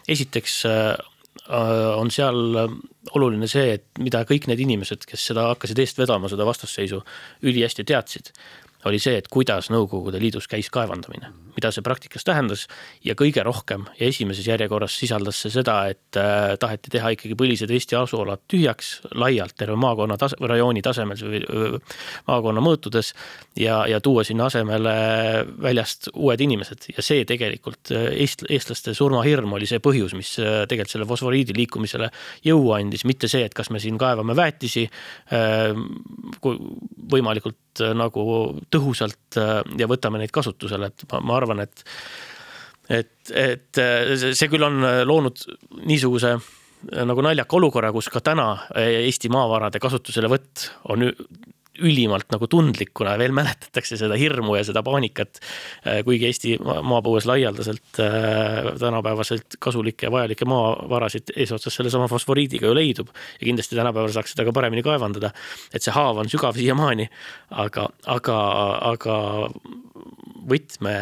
esiteks 0.08 0.64
äh, 0.66 0.96
on 1.96 2.10
seal 2.12 2.38
oluline 3.16 3.48
see, 3.48 3.78
et 3.78 3.86
mida 3.98 4.22
kõik 4.28 4.46
need 4.46 4.60
inimesed, 4.62 5.06
kes 5.08 5.30
seda 5.32 5.48
hakkasid 5.50 5.78
eest 5.80 5.98
vedama, 5.98 6.28
seda 6.30 6.44
vastasseisu 6.46 7.00
ülihästi 7.42 7.84
teadsid 7.88 8.30
oli 8.84 8.98
see, 9.02 9.16
et 9.20 9.28
kuidas 9.30 9.70
Nõukogude 9.72 10.20
Liidus 10.20 10.48
käis 10.50 10.68
kaevandamine, 10.72 11.30
mida 11.54 11.70
see 11.74 11.84
praktikas 11.84 12.24
tähendas 12.26 12.64
ja 13.04 13.14
kõige 13.18 13.44
rohkem 13.46 13.84
ja 13.98 14.08
esimeses 14.08 14.46
järjekorras 14.48 14.96
sisaldas 14.98 15.38
see 15.42 15.52
seda, 15.54 15.76
et 15.92 16.18
äh, 16.18 16.54
taheti 16.60 16.92
teha 16.92 17.12
ikkagi 17.14 17.36
põlised 17.38 17.70
Eesti 17.72 17.96
asualad 17.98 18.42
tühjaks 18.50 18.94
laialt 19.18 19.56
terve 19.58 19.76
maakonna 19.80 20.18
tase, 20.20 20.38
rajooni 20.40 20.82
tasemel 20.82 21.22
või 21.22 21.42
maakonna 22.28 22.64
mõõtudes 22.64 23.12
ja, 23.58 23.82
ja 23.90 24.00
tuua 24.02 24.24
sinna 24.26 24.48
asemele 24.50 24.94
väljast 25.62 26.10
uued 26.14 26.40
inimesed. 26.42 26.88
Ja 26.96 27.04
see 27.04 27.26
tegelikult 27.28 27.94
äh, 27.94 28.10
eest-, 28.24 28.46
eestlaste 28.50 28.96
surmahirm 28.98 29.54
oli 29.58 29.68
see 29.70 29.82
põhjus, 29.82 30.16
mis 30.18 30.34
äh, 30.42 30.64
tegelikult 30.70 30.96
selle 30.96 31.08
fosforiidi 31.08 31.56
liikumisele 31.56 32.10
jõu 32.46 32.72
andis, 32.76 33.06
mitte 33.08 33.30
see, 33.30 33.46
et 33.46 33.54
kas 33.54 33.70
me 33.70 33.80
siin 33.82 33.98
kaevame 34.00 34.34
väetisi 34.36 34.88
võimalikult 37.12 37.71
nagu 37.96 38.24
tõhusalt 38.72 39.38
äh, 39.40 39.60
ja 39.78 39.88
võtame 39.90 40.20
neid 40.20 40.32
kasutusele, 40.34 40.92
et 40.92 41.06
ma, 41.12 41.20
ma 41.20 41.38
arvan, 41.40 41.64
et 41.64 41.84
et, 42.92 43.14
et 43.30 43.78
äh, 43.80 44.12
see 44.18 44.50
küll 44.52 44.66
on 44.66 44.82
äh, 44.84 45.02
loonud 45.08 45.44
niisuguse 45.86 46.36
nagu 46.82 47.22
naljaka 47.22 47.56
olukorra, 47.56 47.92
kus 47.94 48.08
ka 48.10 48.18
täna 48.26 48.46
Eesti 48.74 49.28
maavarade 49.30 49.78
kasutuselevõtt 49.78 50.64
on 50.90 51.04
ülimalt 51.80 52.28
nagu 52.32 52.46
tundlik, 52.50 52.90
kuna 52.94 53.14
veel 53.20 53.32
mäletatakse 53.36 53.96
seda 54.00 54.16
hirmu 54.18 54.56
ja 54.58 54.64
seda 54.66 54.82
paanikat. 54.84 55.40
kuigi 56.04 56.28
Eesti 56.28 56.56
maapõues 56.60 57.26
laialdaselt 57.28 58.00
tänapäevaselt 58.80 59.56
kasulikke 59.62 60.06
ja 60.06 60.12
vajalikke 60.12 60.48
maavarasid 60.48 61.32
eesotsas 61.36 61.78
sellesama 61.80 62.10
fosforiidiga 62.12 62.68
ju 62.68 62.74
leidub. 62.74 63.08
ja 63.40 63.46
kindlasti 63.46 63.76
tänapäeval 63.76 64.12
saaks 64.12 64.36
seda 64.36 64.44
ka 64.44 64.52
paremini 64.52 64.82
kaevandada. 64.82 65.32
et 65.74 65.82
see 65.82 65.94
haav 65.94 66.20
on 66.20 66.28
sügav 66.28 66.58
siiamaani, 66.58 67.08
aga, 67.50 67.88
aga, 68.06 68.38
aga 68.92 69.16
võtme 70.48 70.96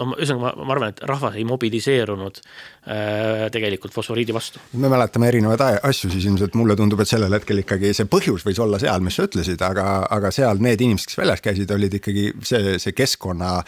no 0.00 0.08
ühesõnaga, 0.16 0.52
ma 0.64 0.74
arvan, 0.74 0.92
et 0.94 1.02
rahvas 1.08 1.36
ei 1.36 1.44
mobiliseerunud 1.48 2.40
äh, 2.40 3.46
tegelikult 3.54 3.94
fosforiidi 3.94 4.34
vastu. 4.34 4.62
me 4.80 4.90
mäletame 4.92 5.28
erinevaid 5.28 5.64
asju, 5.82 6.10
siis 6.12 6.26
ilmselt 6.30 6.56
mulle 6.58 6.76
tundub, 6.78 7.02
et 7.02 7.10
sellel 7.10 7.36
hetkel 7.36 7.62
ikkagi 7.64 7.92
see 7.96 8.08
põhjus 8.10 8.46
võis 8.48 8.60
olla 8.62 8.80
seal, 8.82 9.04
mis 9.04 9.18
sa 9.18 9.26
ütlesid, 9.28 9.62
aga, 9.66 9.88
aga 10.10 10.32
seal 10.34 10.62
need 10.64 10.80
inimesed, 10.84 11.12
kes 11.12 11.20
väljas 11.20 11.44
käisid, 11.44 11.74
olid 11.76 11.98
ikkagi 12.00 12.30
see, 12.46 12.76
see 12.82 12.96
keskkonna 12.96 13.58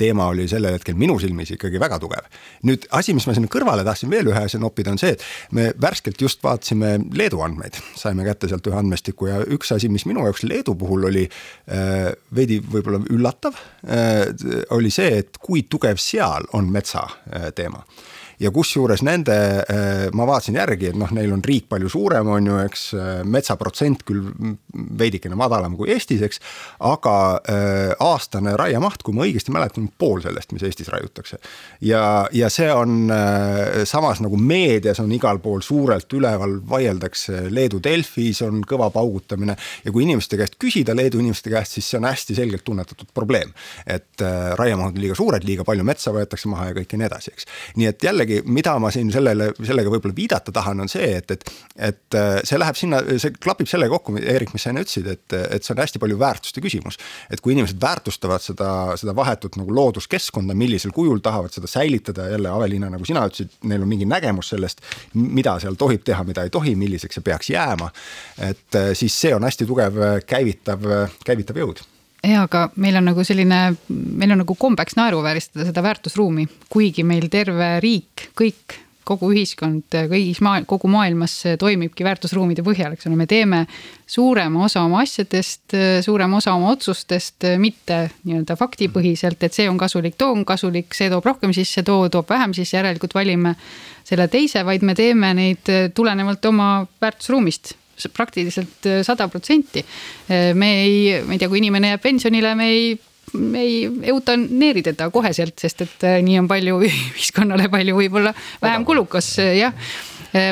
teema 0.00 0.26
oli 0.32 0.46
sellel 0.50 0.76
hetkel 0.76 0.96
minu 0.98 1.16
silmis 1.22 1.54
ikkagi 1.54 1.80
väga 1.82 1.98
tugev. 2.02 2.28
nüüd 2.68 2.86
asi, 2.96 3.14
mis 3.16 3.26
ma 3.28 3.34
sinna 3.36 3.50
kõrvale 3.52 3.84
tahtsin 3.86 4.10
veel 4.12 4.30
ühe 4.32 4.44
asja 4.46 4.60
noppida, 4.62 4.94
on 4.94 5.00
see, 5.00 5.14
et 5.16 5.24
me 5.56 5.70
värskelt 5.80 6.20
just 6.20 6.42
vaatasime 6.44 6.96
Leedu 7.14 7.42
andmeid, 7.44 7.78
saime 7.98 8.26
kätte 8.26 8.50
sealt 8.50 8.66
ühe 8.70 8.78
andmestiku 8.78 9.30
ja 9.30 9.42
üks 9.56 9.72
asi, 9.76 9.90
mis 9.92 10.06
minu 10.08 10.26
jaoks 10.26 10.44
Leedu 10.46 10.76
puhul 10.78 11.08
oli 11.10 11.26
äh, 11.28 12.10
veidi 12.34 12.60
võib-olla 12.60 13.02
üllatav 13.10 13.58
äh,, 13.86 14.26
oli 14.74 14.92
see, 14.94 15.20
et 15.24 15.40
kui 15.42 15.66
tugev 15.68 16.00
seal 16.02 16.48
on 16.56 16.70
metsa 16.72 17.06
äh, 17.08 17.50
teema 17.54 17.84
ja 18.40 18.50
kusjuures 18.54 19.02
nende, 19.06 19.36
äh, 19.70 20.06
ma 20.16 20.26
vaatasin 20.28 20.58
järgi, 20.58 20.90
et 20.90 20.98
noh, 20.98 21.10
neil 21.14 21.32
on 21.34 21.42
riik 21.44 21.68
palju 21.70 21.90
suurem, 21.92 22.28
on 22.34 22.50
ju, 22.50 22.58
eks, 22.64 22.84
äh, 22.98 23.10
metsaprotsent 23.28 24.04
küll 24.08 24.24
veidikene 24.98 25.38
madalam 25.38 25.76
kui 25.78 25.92
Eestis, 25.94 26.22
eks. 26.26 26.40
aga 26.84 27.16
äh, 27.38 27.94
aastane 28.02 28.56
raiemaht, 28.58 29.04
kui 29.04 29.14
ma 29.16 29.26
õigesti 29.26 29.54
mäletan, 29.54 29.88
pool 29.98 30.22
sellest, 30.24 30.52
mis 30.54 30.64
Eestis 30.66 30.90
raiutakse. 30.92 31.38
ja, 31.84 32.26
ja 32.32 32.50
see 32.50 32.70
on 32.72 33.10
samas 33.88 34.20
nagu 34.22 34.36
meedias 34.40 35.00
on 35.02 35.12
igal 35.12 35.38
pool 35.42 35.62
suurelt 35.64 36.12
üleval, 36.16 36.56
vaieldakse, 36.68 37.46
Leedu 37.54 37.80
Delfis 37.82 38.42
on 38.46 38.62
kõva 38.66 38.90
paugutamine. 38.94 39.56
ja 39.84 39.92
kui 39.92 40.04
inimeste 40.06 40.38
käest 40.40 40.58
küsida, 40.60 40.96
Leedu 40.96 41.20
inimeste 41.22 41.52
käest, 41.52 41.78
siis 41.78 41.90
see 41.90 42.00
on 42.00 42.08
hästi 42.08 42.34
selgelt 42.34 42.64
tunnetatud 42.64 43.12
probleem. 43.14 43.52
et 43.86 44.22
raiemahud 44.58 44.94
on 44.94 45.00
liiga 45.00 45.14
suured, 45.14 45.44
liiga 45.44 45.64
palju 45.64 45.84
metsa 45.84 46.12
võetakse 46.14 46.48
maha 46.48 46.70
ja 46.70 46.76
kõik 46.78 46.94
ja 46.94 47.00
nii 47.00 47.08
edasi, 47.08 47.34
eks. 47.34 47.48
nii 47.76 47.88
et 47.90 48.04
jälle 48.04 48.23
jällegi, 48.24 48.42
mida 48.50 48.74
ma 48.80 48.90
siin 48.92 49.10
sellele, 49.12 49.50
sellega 49.64 49.92
võib-olla 49.92 50.16
viidata 50.16 50.52
tahan, 50.54 50.80
on 50.84 50.90
see, 50.90 51.06
et, 51.18 51.30
et, 51.30 51.44
et 51.76 52.16
äh, 52.18 52.40
see 52.46 52.58
läheb 52.58 52.78
sinna, 52.78 53.00
see 53.20 53.34
klapib 53.36 53.68
sellega 53.70 53.92
kokku, 53.94 54.16
Eerik, 54.20 54.52
mis 54.54 54.64
sa 54.64 54.72
enne 54.72 54.84
ütlesid, 54.84 55.08
et, 55.10 55.36
et 55.56 55.64
see 55.64 55.74
on 55.74 55.82
hästi 55.82 56.00
palju 56.02 56.18
väärtuste 56.20 56.62
küsimus. 56.64 56.98
et 57.30 57.42
kui 57.44 57.54
inimesed 57.54 57.80
väärtustavad 57.80 58.42
seda, 58.42 58.70
seda 59.00 59.14
vahetut 59.16 59.58
nagu 59.60 59.74
looduskeskkonda, 59.74 60.56
millisel 60.58 60.94
kujul 60.94 61.22
tahavad 61.24 61.54
seda 61.54 61.70
säilitada, 61.70 62.28
jälle 62.32 62.50
Aveliina, 62.50 62.90
nagu 62.92 63.06
sina 63.06 63.24
ütlesid, 63.28 63.54
neil 63.68 63.84
on 63.84 63.90
mingi 63.90 64.08
nägemus 64.08 64.52
sellest, 64.54 64.84
mida 65.14 65.58
seal 65.62 65.78
tohib 65.80 66.04
teha, 66.06 66.24
mida 66.26 66.44
ei 66.44 66.52
tohi, 66.54 66.74
milliseks 66.78 67.20
see 67.20 67.26
peaks 67.26 67.50
jääma. 67.54 67.90
et 68.38 68.80
äh, 68.80 68.92
siis 68.94 69.14
see 69.20 69.34
on 69.34 69.44
hästi 69.44 69.66
tugev 69.68 70.00
käivitav, 70.26 70.88
käivitav 71.24 71.60
jõud 71.60 71.84
ja 72.24 72.44
aga 72.46 72.68
meil 72.80 72.96
on 72.98 73.10
nagu 73.10 73.24
selline, 73.26 73.60
meil 73.88 74.34
on 74.34 74.42
nagu 74.44 74.56
kombeks 74.58 74.96
naeruvääristada 74.98 75.68
seda 75.68 75.84
väärtusruumi, 75.84 76.46
kuigi 76.72 77.04
meil 77.06 77.28
terve 77.32 77.76
riik, 77.84 78.30
kõik, 78.38 78.78
kogu 79.04 79.28
ühiskond 79.34 79.92
kõigis 80.08 80.40
maa, 80.44 80.62
kogu 80.68 80.88
maailmas 80.88 81.36
toimibki 81.60 82.06
väärtusruumide 82.06 82.64
põhjal, 82.64 82.94
eks 82.96 83.08
ole, 83.10 83.18
me 83.20 83.26
teeme 83.28 83.64
suurema 84.08 84.64
osa 84.64 84.84
oma 84.86 85.02
asjadest, 85.04 85.76
suurema 86.06 86.40
osa 86.40 86.54
oma 86.56 86.72
otsustest 86.72 87.44
mitte 87.60 88.06
nii-öelda 88.24 88.56
faktipõhiselt, 88.56 89.44
et 89.44 89.56
see 89.56 89.68
on 89.68 89.78
kasulik, 89.80 90.16
too 90.20 90.32
on 90.32 90.46
kasulik, 90.48 90.96
see 90.96 91.12
toob 91.12 91.28
rohkem 91.28 91.52
sisse, 91.56 91.84
too 91.84 92.08
toob 92.12 92.32
vähem 92.32 92.56
sisse, 92.56 92.78
järelikult 92.78 93.16
valime 93.16 93.54
selle 94.04 94.28
teise, 94.32 94.64
vaid 94.64 94.84
me 94.84 94.96
teeme 94.96 95.34
neid 95.36 95.72
tulenevalt 95.96 96.48
oma 96.48 96.70
väärtusruumist 97.04 97.74
praktiliselt 98.12 98.86
äh, 98.90 99.02
sada 99.06 99.28
protsenti. 99.28 99.84
Äh, 100.28 100.52
me 100.54 100.70
ei, 100.84 101.22
ma 101.24 101.36
ei 101.36 101.42
tea, 101.42 101.50
kui 101.52 101.62
inimene 101.62 101.94
jääb 101.94 102.04
pensionile, 102.04 102.54
me 102.58 102.70
ei 102.70 102.94
me 103.34 103.64
ei 103.66 103.88
eutaneeri 104.12 104.82
teda 104.86 105.08
koheselt, 105.10 105.56
sest 105.58 105.80
et 105.82 106.04
äh, 106.06 106.18
nii 106.22 106.38
on 106.38 106.48
palju 106.50 106.78
ühiskonnale 106.86 107.66
palju 107.72 107.96
võib-olla 107.98 108.34
vähem 108.62 108.84
kulukas 108.86 109.32
jah 109.58 109.74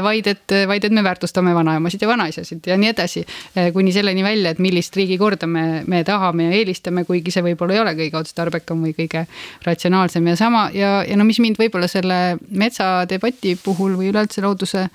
vaid 0.02 0.26
et, 0.30 0.54
vaid 0.68 0.84
et 0.86 0.92
me 0.94 1.02
väärtustame 1.02 1.54
vanaemasid 1.54 2.04
ja 2.04 2.08
vanaisasid 2.08 2.66
ja 2.70 2.76
nii 2.78 2.90
edasi. 2.92 3.24
kuni 3.72 3.92
selleni 3.92 4.22
välja, 4.22 4.52
et 4.54 4.60
millist 4.62 4.96
riigikorda 4.96 5.46
me, 5.46 5.82
me 5.86 6.04
tahame 6.04 6.44
ja 6.48 6.60
eelistame, 6.60 7.04
kuigi 7.04 7.34
see 7.34 7.42
võib-olla 7.42 7.74
ei 7.74 7.82
ole 7.82 7.96
kõige 7.98 8.20
otstarbekam 8.20 8.84
või 8.86 8.94
kõige 8.94 9.26
ratsionaalsem 9.64 10.26
ja 10.30 10.36
sama 10.38 10.68
ja, 10.74 11.00
ja 11.08 11.18
no 11.18 11.26
mis 11.26 11.40
mind 11.42 11.58
võib-olla 11.58 11.90
selle 11.90 12.38
metsadebati 12.48 13.56
puhul 13.64 13.98
või 13.98 14.12
üleüldse 14.12 14.44
looduse 14.44 14.86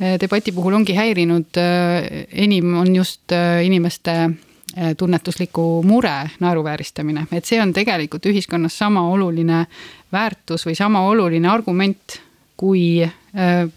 Eh, 0.00 0.16
debati 0.16 0.52
puhul 0.56 0.78
ongi 0.78 0.94
häirinud 0.96 1.58
eh, 1.60 2.24
enim 2.32 2.72
on 2.80 2.94
just 2.96 3.32
eh, 3.32 3.66
inimeste 3.66 4.30
tunnetusliku 4.96 5.82
mure 5.82 6.30
naeruvääristamine, 6.38 7.24
et 7.34 7.44
see 7.44 7.58
on 7.58 7.72
tegelikult 7.74 8.28
ühiskonnas 8.30 8.76
sama 8.78 9.02
oluline 9.10 9.64
väärtus 10.14 10.62
või 10.68 10.76
sama 10.78 11.02
oluline 11.10 11.50
argument 11.50 12.14
kui 12.54 13.02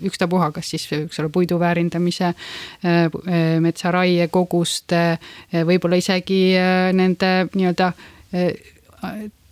ükstapuha, 0.10 0.51
kas 0.56 0.72
siis, 0.74 0.88
eks 0.97 1.20
ole, 1.22 1.30
puidu 1.34 1.60
väärindamise, 1.62 2.34
metsaraie 3.62 4.28
koguste, 4.34 5.04
võib-olla 5.54 5.99
isegi 6.01 6.41
nende 6.97 7.34
nii-öelda 7.54 7.91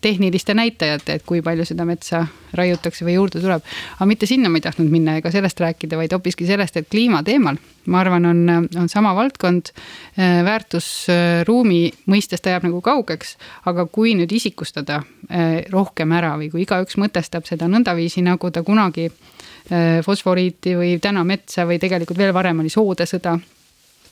tehniliste 0.02 0.54
näitajate, 0.54 1.14
et 1.14 1.26
kui 1.26 1.42
palju 1.46 1.66
seda 1.66 1.86
metsa 1.86 2.24
raiutakse 2.58 3.06
või 3.06 3.16
juurde 3.16 3.42
tuleb. 3.42 3.66
aga 3.96 4.08
mitte 4.10 4.26
sinna 4.26 4.50
ma 4.50 4.58
ei 4.58 4.66
tahtnud 4.66 4.90
minna 4.90 5.16
ega 5.20 5.32
sellest 5.32 5.60
rääkida, 5.62 5.98
vaid 5.98 6.14
hoopiski 6.16 6.48
sellest, 6.50 6.78
et 6.78 6.90
kliimateemal, 6.90 7.60
ma 7.86 8.00
arvan, 8.02 8.26
on, 8.26 8.42
on 8.82 8.90
sama 8.90 9.14
valdkond. 9.16 9.72
Äh, 10.18 10.42
väärtusruumi 10.46 11.82
mõistes 12.10 12.42
ta 12.42 12.56
jääb 12.56 12.66
nagu 12.70 12.82
kaugeks, 12.82 13.38
aga 13.70 13.86
kui 13.86 14.16
nüüd 14.18 14.34
isikustada 14.34 15.04
äh, 15.30 15.62
rohkem 15.72 16.18
ära 16.18 16.34
või 16.42 16.50
kui 16.52 16.66
igaüks 16.66 16.98
mõtestab 16.98 17.46
seda 17.50 17.70
nõndaviisi, 17.70 18.26
nagu 18.26 18.52
ta 18.52 18.66
kunagi 18.66 19.12
äh, 19.12 19.42
fosforiiti 20.06 20.74
või 20.76 20.96
täna 21.00 21.22
metsa 21.24 21.68
või 21.70 21.78
tegelikult 21.80 22.18
veel 22.18 22.34
varem 22.34 22.64
oli 22.64 22.70
soodesõda 22.74 23.36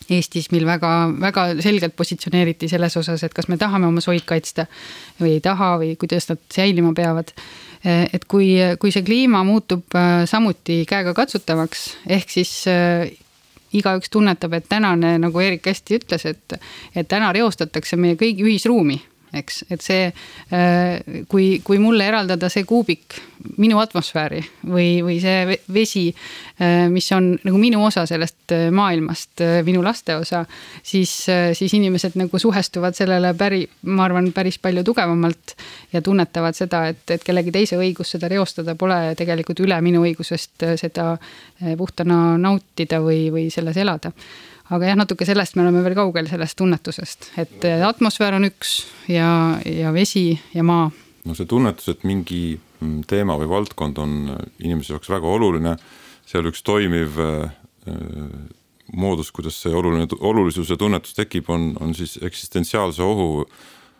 Eestis, 0.09 0.47
mil 0.49 0.65
väga, 0.65 0.89
väga 1.21 1.45
selgelt 1.61 1.93
positsioneeriti 1.97 2.69
selles 2.71 2.95
osas, 2.97 3.23
et 3.25 3.33
kas 3.35 3.49
me 3.49 3.59
tahame 3.61 3.89
oma 3.89 4.01
soid 4.01 4.25
kaitsta 4.25 4.65
või 5.19 5.35
ei 5.37 5.43
taha 5.45 5.75
või 5.81 5.93
kuidas 6.01 6.29
nad 6.31 6.41
säilima 6.53 6.93
peavad. 6.97 7.33
et 7.83 8.25
kui, 8.27 8.57
kui 8.79 8.91
see 8.91 9.05
kliima 9.07 9.43
muutub 9.47 9.95
äh, 9.95 10.25
samuti 10.27 10.81
käegakatsutavaks, 10.89 11.83
ehk 12.11 12.33
siis 12.33 12.51
äh, 12.67 13.05
igaüks 13.71 14.09
tunnetab, 14.11 14.57
et 14.57 14.65
tänane, 14.69 15.13
nagu 15.17 15.39
Eerik 15.39 15.69
hästi 15.69 16.01
ütles, 16.01 16.25
et, 16.25 16.57
et 16.95 17.07
täna 17.07 17.31
reostatakse 17.31 17.95
meie 17.95 18.17
kõigi 18.19 18.43
ühisruumi 18.43 18.99
eks, 19.35 19.63
et 19.69 19.83
see, 19.83 20.07
äh, 20.53 21.23
kui, 21.29 21.59
kui 21.65 21.79
mulle 21.81 22.07
eraldada 22.09 22.49
see 22.49 22.65
kuubik 22.67 23.19
minu 23.61 23.79
atmosfääri 23.79 24.41
või, 24.67 24.87
või 25.05 25.19
see 25.21 25.57
vesi, 25.71 26.05
äh, 26.59 26.87
mis 26.91 27.07
on 27.15 27.31
nagu 27.45 27.61
minu 27.61 27.83
osa 27.85 28.05
sellest 28.09 28.55
äh, 28.55 28.67
maailmast, 28.73 29.43
minu 29.67 29.83
laste 29.85 30.17
osa, 30.19 30.43
siis, 30.83 31.13
siis 31.57 31.77
inimesed 31.77 32.17
nagu 32.19 32.41
suhestuvad 32.41 32.97
sellele 32.97 33.33
päri, 33.37 33.63
ma 33.89 34.07
arvan, 34.07 34.31
päris 34.35 34.59
palju 34.61 34.83
tugevamalt 34.87 35.55
ja 35.93 36.01
tunnetavad 36.05 36.57
seda, 36.57 36.87
et, 36.91 37.05
et 37.13 37.23
kellegi 37.25 37.53
teise 37.53 37.79
õigus 37.79 38.15
seda 38.15 38.29
reostada 38.31 38.75
pole 38.79 39.15
tegelikult 39.19 39.61
üle 39.65 39.77
minu 39.85 40.03
õigusest 40.07 40.65
seda 40.79 41.11
puhtana 41.77 42.37
nautida 42.41 43.01
või, 43.03 43.27
või 43.33 43.49
selles 43.53 43.77
elada 43.77 44.13
aga 44.69 44.91
jah, 44.91 44.97
natuke 44.99 45.25
sellest 45.27 45.57
me 45.57 45.65
oleme 45.65 45.81
veel 45.85 45.97
kaugel, 45.97 46.29
sellest 46.29 46.57
tunnetusest, 46.59 47.31
et 47.41 47.65
atmosfäär 47.87 48.37
on 48.37 48.47
üks 48.49 48.79
ja, 49.09 49.31
ja 49.65 49.93
vesi 49.95 50.31
ja 50.53 50.65
maa. 50.65 50.89
no 51.25 51.37
see 51.37 51.49
tunnetus, 51.49 51.89
et 51.93 52.05
mingi 52.07 52.43
mm, 52.55 53.01
teema 53.09 53.37
või 53.39 53.49
valdkond 53.49 54.01
on 54.01 54.15
inimese 54.61 54.95
jaoks 54.95 55.09
väga 55.11 55.29
oluline, 55.29 55.75
seal 56.29 56.47
üks 56.51 56.61
toimiv 56.65 57.17
äh, 57.23 57.49
moodus, 58.93 59.33
kuidas 59.35 59.57
see 59.61 59.73
oluline, 59.75 60.07
olulisuse 60.19 60.77
tunnetus 60.77 61.17
tekib, 61.17 61.49
on, 61.49 61.73
on 61.81 61.93
siis 61.97 62.17
eksistentsiaalse 62.25 63.03
ohu 63.05 63.45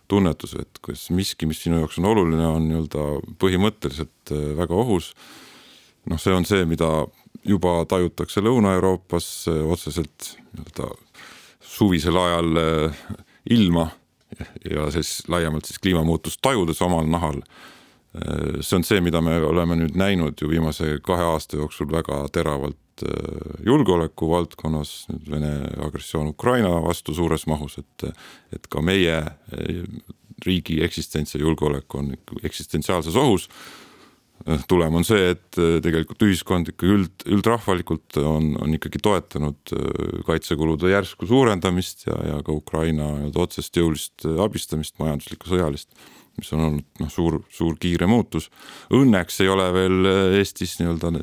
tunnetus, 0.10 0.56
et 0.58 0.82
kas 0.86 1.10
miski, 1.14 1.46
mis 1.50 1.62
sinu 1.64 1.84
jaoks 1.84 2.00
on 2.02 2.10
oluline, 2.10 2.46
on 2.48 2.66
nii-öelda 2.70 3.06
põhimõtteliselt 3.42 4.34
äh, 4.34 4.52
väga 4.58 4.78
ohus. 4.78 5.14
noh, 6.10 6.18
see 6.22 6.34
on 6.34 6.46
see, 6.48 6.64
mida 6.66 6.90
juba 7.46 7.86
tajutakse 7.90 8.42
Lõuna-Euroopas 8.44 9.30
otseselt 9.72 10.34
nii-öelda 10.54 10.90
suvisel 11.80 12.18
ajal 12.18 12.58
eh, 12.58 13.02
ilma 13.56 13.90
ja 14.72 14.90
siis 14.94 15.24
laiemalt 15.28 15.66
siis 15.66 15.80
kliimamuutust 15.82 16.42
tajudes 16.42 16.82
omal 16.86 17.08
nahal. 17.10 17.42
Eh, 18.16 18.60
see 18.62 18.80
on 18.80 18.86
see, 18.88 19.02
mida 19.06 19.22
me 19.26 19.38
oleme 19.46 19.78
nüüd 19.80 19.98
näinud 20.00 20.42
ju 20.42 20.52
viimase 20.52 20.98
kahe 21.06 21.26
aasta 21.34 21.60
jooksul 21.60 21.90
väga 21.92 22.22
teravalt 22.36 23.06
eh, 23.06 23.58
julgeoleku 23.66 24.32
valdkonnas, 24.34 24.94
nüüd 25.14 25.30
Vene 25.36 25.54
agressioon 25.86 26.34
Ukraina 26.34 26.74
vastu 26.86 27.16
suures 27.18 27.48
mahus, 27.50 27.80
et, 27.82 28.10
et 28.56 28.72
ka 28.72 28.84
meie 28.86 29.22
riigi 30.46 30.80
eksistents 30.86 31.36
ja 31.36 31.42
julgeolek 31.44 31.96
on 32.00 32.14
eksistentsiaalses 32.48 33.16
ohus 33.20 33.50
tulem 34.70 34.96
on 35.00 35.06
see, 35.06 35.34
et 35.34 35.60
äh, 35.60 35.78
tegelikult 35.84 36.24
ühiskond 36.26 36.72
ikka 36.72 36.88
üld, 36.88 37.26
üldrahvalikult 37.28 38.20
on, 38.22 38.54
on 38.62 38.76
ikkagi 38.76 39.02
toetanud 39.04 39.74
äh, 39.76 40.22
kaitsekulude 40.28 40.92
järsku 40.94 41.28
suurendamist 41.30 42.08
ja, 42.08 42.16
ja 42.32 42.40
ka 42.46 42.56
Ukraina 42.56 43.12
otsest 43.40 43.76
jõulist 43.78 44.26
äh, 44.28 44.40
abistamist, 44.44 44.98
majanduslikku, 45.02 45.52
sõjalist, 45.52 45.92
mis 46.40 46.52
on 46.56 46.66
olnud 46.70 47.04
noh, 47.04 47.12
suur, 47.12 47.42
suur 47.54 47.76
kiire 47.82 48.08
muutus. 48.10 48.50
Õnneks 48.96 49.42
ei 49.44 49.52
ole 49.52 49.68
veel 49.76 50.12
Eestis 50.40 50.78
nii-öelda 50.80 51.14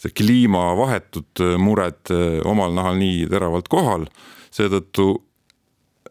see 0.00 0.14
kliima 0.16 0.70
vahetud 0.78 1.42
mured 1.60 2.08
omal 2.48 2.72
nahal 2.72 2.96
nii 2.96 3.26
teravalt 3.30 3.68
kohal, 3.70 4.06
seetõttu 4.50 5.12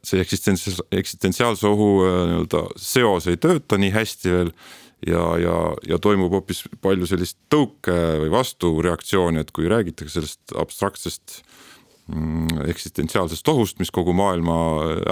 see 0.05 0.21
eksistentsiaalse, 0.21 0.85
eksistentsiaalse 0.95 1.67
ohu 1.67 1.89
nii-öelda 2.05 2.61
seos 2.79 3.27
ei 3.27 3.39
tööta 3.41 3.79
nii 3.81 3.89
hästi 3.91 4.31
veel 4.31 4.53
ja, 5.07 5.23
ja, 5.39 5.55
ja 5.87 5.99
toimub 6.01 6.33
hoopis 6.33 6.65
palju 6.83 7.07
sellist 7.09 7.37
tõuke 7.51 7.95
või 8.23 8.31
vastureaktsiooni, 8.33 9.43
et 9.43 9.53
kui 9.55 9.69
räägitakse 9.71 10.19
sellest 10.19 10.55
abstraktsest 10.59 11.39
mm, 12.11 12.65
eksistentsiaalsest 12.71 13.53
ohust, 13.53 13.79
mis 13.79 13.93
kogu 13.95 14.15
maailma 14.17 14.57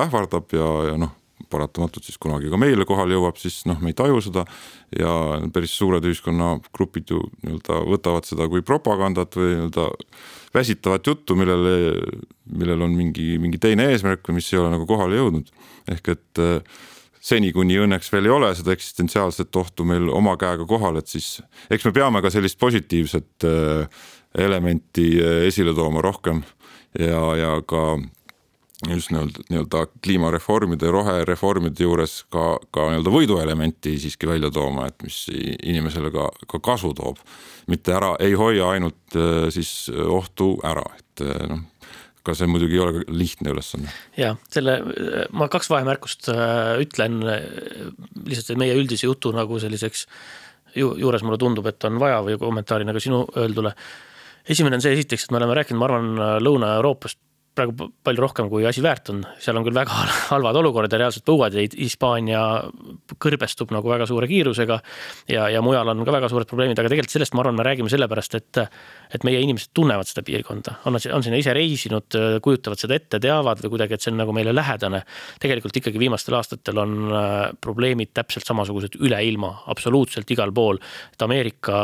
ähvardab 0.07 0.53
ja, 0.55 0.71
ja 0.91 0.97
noh, 0.99 1.15
paratamatult 1.49 2.03
siis 2.03 2.17
kunagi 2.19 2.49
ka 2.51 2.59
meile 2.59 2.85
kohale 2.88 3.15
jõuab, 3.15 3.38
siis 3.39 3.61
noh, 3.69 3.79
me 3.83 3.93
ei 3.93 3.97
taju 3.97 4.19
seda. 4.23 4.43
ja 4.97 5.11
päris 5.53 5.75
suured 5.77 6.05
ühiskonnagrupid 6.07 7.13
ju 7.13 7.21
nii-öelda 7.43 7.79
võtavad 7.91 8.27
seda 8.27 8.47
kui 8.51 8.63
propagandat 8.65 9.35
või 9.38 9.53
nii-öelda 9.53 9.88
väsitavat 10.55 11.07
juttu, 11.07 11.35
millele, 11.39 11.93
millel 12.51 12.85
on 12.88 12.95
mingi, 12.95 13.35
mingi 13.41 13.59
teine 13.61 13.89
eesmärk 13.91 14.27
või 14.27 14.39
mis 14.39 14.51
ei 14.53 14.61
ole 14.61 14.73
nagu 14.73 14.88
kohale 14.89 15.19
jõudnud. 15.19 15.51
ehk 15.91 16.13
et 16.15 16.43
äh, 16.43 16.79
seni, 17.22 17.51
kuni 17.55 17.80
õnneks 17.84 18.11
veel 18.13 18.30
ei 18.30 18.34
ole 18.34 18.51
seda 18.57 18.74
eksistentsiaalset 18.76 19.55
ohtu 19.59 19.86
meil 19.88 20.09
oma 20.13 20.36
käega 20.39 20.68
kohal, 20.68 20.99
et 20.99 21.09
siis 21.11 21.38
eks 21.74 21.88
me 21.88 21.93
peame 21.95 22.22
ka 22.24 22.32
sellist 22.34 22.59
positiivset 22.59 23.47
äh, 23.47 24.05
elementi 24.38 25.09
äh, 25.22 25.41
esile 25.49 25.76
tooma 25.78 26.03
rohkem 26.05 26.43
ja, 26.99 27.24
ja 27.39 27.51
ka 27.68 27.97
just 28.88 29.09
nii-öelda, 29.09 29.88
kliimareformide, 30.05 30.89
rohereformide 30.93 31.84
juures 31.84 32.20
ka, 32.34 32.59
ka 32.72 32.91
nii-öelda 32.91 33.13
võiduelementi 33.13 33.95
siiski 33.97 34.30
välja 34.30 34.51
tooma, 34.53 34.86
et 34.91 35.01
mis 35.03 35.24
inimesele 35.34 36.11
ka, 36.13 36.30
ka 36.45 36.61
kasu 36.61 36.93
toob. 36.97 37.18
mitte 37.68 37.91
ära, 37.91 38.13
ei 38.20 38.38
hoia 38.38 38.70
ainult 38.76 39.18
äh, 39.18 39.49
siis 39.53 39.89
ohtu 39.91 40.55
ära, 40.63 40.86
et 40.99 41.26
noh 41.49 41.65
aga 42.28 42.36
see 42.38 42.49
muidugi 42.51 42.78
ei 42.78 42.84
ole 42.84 43.05
lihtne 43.07 43.53
ülesanne. 43.55 43.93
ja 44.19 44.34
selle, 44.53 44.80
ma 45.32 45.47
kaks 45.51 45.71
vahemärkust 45.71 46.30
äh, 46.34 46.75
ütlen 46.84 47.21
äh, 47.23 47.47
lihtsalt 48.28 48.59
meie 48.59 48.75
üldise 48.78 49.07
jutu 49.07 49.32
nagu 49.36 49.59
selliseks 49.63 50.05
ju, 50.75 50.91
juures 50.99 51.23
mulle 51.25 51.39
tundub, 51.41 51.67
et 51.69 51.88
on 51.88 51.99
vaja 52.01 52.19
või 52.25 52.38
kommentaarina 52.41 52.95
ka 52.95 53.03
sinu 53.03 53.23
öeldule. 53.38 53.73
esimene 54.47 54.78
on 54.78 54.84
see 54.84 54.93
esiteks, 54.97 55.25
et 55.25 55.32
me 55.32 55.41
oleme 55.41 55.55
rääkinud, 55.57 55.80
ma 55.80 55.88
arvan, 55.89 56.11
Lõuna-Euroopast 56.43 57.19
praegu 57.58 57.89
palju 58.05 58.24
rohkem, 58.24 58.49
kui 58.51 58.66
asi 58.70 58.84
väärt 58.86 59.12
on, 59.14 59.24
seal 59.41 59.58
on 59.60 59.66
küll 59.66 59.76
väga 59.78 59.93
halvad 60.32 60.60
olukorrad 60.62 60.93
ja 60.93 61.01
reaalselt 61.03 61.26
põuad 61.28 61.55
ja 61.58 61.66
Hispaania 61.74 62.41
kõrbestub 63.22 63.74
nagu 63.76 63.89
väga 63.91 64.08
suure 64.10 64.30
kiirusega. 64.30 64.80
ja, 65.34 65.47
ja 65.53 65.62
mujal 65.66 65.89
on 65.93 66.05
ka 66.08 66.16
väga 66.16 66.30
suured 66.32 66.49
probleemid, 66.49 66.80
aga 66.80 66.91
tegelikult 66.91 67.16
sellest 67.16 67.36
ma 67.38 67.43
arvan, 67.43 67.58
me 67.60 67.66
räägime 67.68 67.91
sellepärast, 67.91 68.38
et, 68.39 68.62
et 69.18 69.28
meie 69.28 69.41
inimesed 69.43 69.74
tunnevad 69.78 70.10
seda 70.10 70.24
piirkonda, 70.28 70.78
on 70.86 70.97
nad, 70.97 71.08
on 71.14 71.26
sinna 71.26 71.41
ise 71.41 71.55
reisinud, 71.58 72.20
kujutavad 72.43 72.82
seda 72.82 72.97
ette, 72.97 73.22
teavad 73.24 73.62
või 73.64 73.76
kuidagi, 73.76 73.97
et 73.97 74.05
see 74.05 74.14
on 74.14 74.22
nagu 74.22 74.36
meile 74.36 74.53
lähedane. 74.55 75.03
tegelikult 75.41 75.82
ikkagi 75.82 76.01
viimastel 76.01 76.38
aastatel 76.38 76.84
on 76.84 76.97
äh, 77.12 77.36
probleemid 77.62 78.14
täpselt 78.18 78.47
samasugused 78.47 78.99
üle 79.01 79.20
ilma, 79.28 79.53
absoluutselt 79.74 80.30
igal 80.32 80.53
pool. 80.53 80.80
et 81.14 81.26
Ameerika 81.26 81.78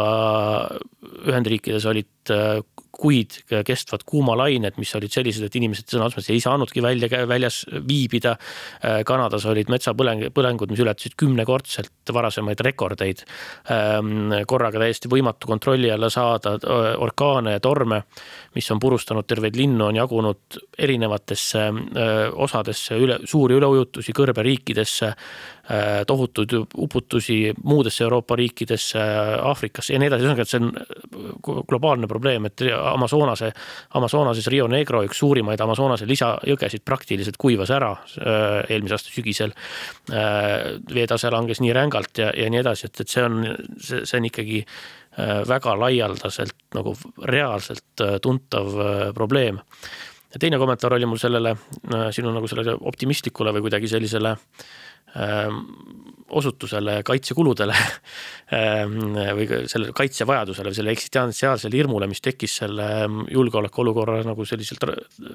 Ühendriikides 1.28 1.86
olid 1.90 2.32
äh, 2.34 2.62
kuid 3.04 3.36
kestvad 3.68 4.06
kuumalained, 4.08 4.78
mis 4.80 4.94
olid 4.96 5.12
sellised, 5.12 5.44
et 5.44 5.58
inimesed 5.60 5.92
sõna 5.92 6.08
otseses 6.08 6.24
mõttes 6.24 6.32
ei 6.32 6.44
saanudki 6.44 6.84
välja, 6.84 7.24
väljas 7.28 7.64
viibida. 7.88 8.38
Äh, 8.80 9.02
Kanadas 9.08 9.46
olid 9.50 9.72
metsapõleng, 9.72 10.30
põlengud, 10.34 10.72
mis 10.72 10.82
ületasid 10.84 11.18
kümnekordselt 11.20 12.14
varasemaid 12.14 12.64
rekordeid. 12.64 13.26
Ähm, 13.72 14.32
korraga 14.48 14.80
täiesti 14.84 15.12
võimatu 15.12 15.50
kontrolli 15.52 15.92
alla 15.92 16.10
saada, 16.14 16.56
äh, 16.56 16.94
orkaane 17.04 17.58
ja 17.58 17.64
torme, 17.64 18.04
mis 18.56 18.72
on 18.72 18.80
purustanud 18.80 19.28
terveid 19.28 19.58
linnu, 19.60 19.90
on 19.90 20.00
jagunud 20.00 20.62
erinevatesse 20.78 21.64
osadesse 22.44 22.98
üle, 23.02 23.18
suuri 23.30 23.58
üleujutusi 23.58 24.14
kõrberiikidesse 24.16 25.12
Äh, 25.72 26.04
tohutuid 26.08 26.50
uputusi 26.78 27.54
muudesse 27.64 28.04
Euroopa 28.04 28.36
riikidesse, 28.36 29.00
Aafrikasse 29.42 29.94
ja 29.94 30.00
nii 30.02 30.10
edasi, 30.10 30.26
ühesõnaga, 30.26 30.44
et 30.44 30.52
see 30.52 30.60
on 30.60 30.74
äh, 30.76 31.62
globaalne 31.70 32.10
probleem, 32.12 32.50
et 32.50 32.66
Amazonase, 32.94 33.52
Amazonases 34.00 34.48
Rio 34.52 34.68
Negro, 34.72 35.04
üks 35.08 35.20
suurimaid 35.22 35.62
Amazonase 35.64 36.08
lisajõgesid 36.10 36.86
praktiliselt 36.86 37.40
kuivas 37.42 37.74
ära 37.74 37.92
äh, 37.94 38.64
eelmise 38.70 38.98
aasta 38.98 39.14
sügisel. 39.14 39.54
veetase 40.94 41.30
langes 41.32 41.62
nii 41.64 41.74
rängalt 41.74 42.20
ja, 42.20 42.32
ja 42.38 42.50
nii 42.52 42.60
edasi, 42.60 42.88
et, 42.90 43.00
et 43.02 43.10
see 43.10 43.24
on, 43.24 43.44
see, 43.82 44.04
see 44.06 44.20
on 44.20 44.28
ikkagi 44.28 44.64
väga 45.48 45.76
laialdaselt 45.78 46.56
nagu 46.74 46.96
reaalselt 47.30 48.02
tuntav 48.22 48.74
probleem 49.14 49.60
ja 50.34 50.40
teine 50.42 50.58
kommentaar 50.58 50.94
oli 50.98 51.06
mul 51.06 51.22
sellele 51.22 51.56
sinu 52.12 52.34
nagu 52.34 52.50
sellele 52.50 52.76
optimistlikule 52.82 53.54
või 53.54 53.68
kuidagi 53.68 53.90
sellisele 53.92 54.34
äh, 54.34 55.48
osutusele 56.40 57.00
kaitsekuludele 57.06 57.76
või 59.38 59.48
selle 59.72 59.94
kaitsevajadusele 59.96 60.72
või 60.72 60.78
selle 60.78 60.94
eksistentsiaalsele 60.94 61.80
hirmule, 61.80 62.08
mis 62.12 62.22
tekkis 62.24 62.58
selle 62.62 62.88
julgeolekuolukorra 63.32 64.20
nagu 64.28 64.46
sellisel 64.48 64.82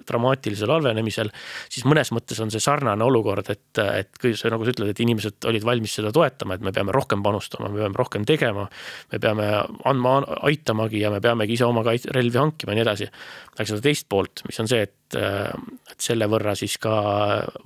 dramaatilisel 0.09 0.71
halvenemisel, 0.75 1.33
siis 1.71 1.87
mõnes 1.89 2.13
mõttes 2.15 2.41
on 2.45 2.53
see 2.55 2.63
sarnane 2.63 3.05
olukord, 3.05 3.49
et, 3.55 3.83
et 3.83 4.21
kui 4.21 4.35
sa 4.39 4.53
nagu 4.53 4.67
sa 4.67 4.75
ütled, 4.75 4.93
et 4.93 5.03
inimesed 5.05 5.49
olid 5.51 5.67
valmis 5.67 5.97
seda 5.99 6.13
toetama, 6.15 6.59
et 6.59 6.67
me 6.67 6.75
peame 6.75 6.95
rohkem 6.95 7.25
panustama, 7.25 7.73
me 7.73 7.83
peame 7.85 7.99
rohkem 7.99 8.27
tegema, 8.29 8.69
me 9.13 9.23
peame 9.23 9.49
andma, 9.89 10.21
aitamagi 10.51 11.03
ja 11.05 11.13
me 11.15 11.23
peamegi 11.25 11.59
ise 11.59 11.67
oma 11.69 11.85
relvi 11.87 12.39
hankima 12.39 12.75
ja 12.75 12.81
nii 12.81 12.87
edasi. 12.87 13.11
aga 13.57 13.67
seda 13.67 13.85
teist 13.89 14.09
poolt, 14.09 14.45
mis 14.47 14.61
on 14.63 14.71
see, 14.71 14.85
et 14.87 14.98
et 15.17 16.03
selle 16.03 16.29
võrra 16.31 16.55
siis 16.59 16.77
ka 16.83 16.93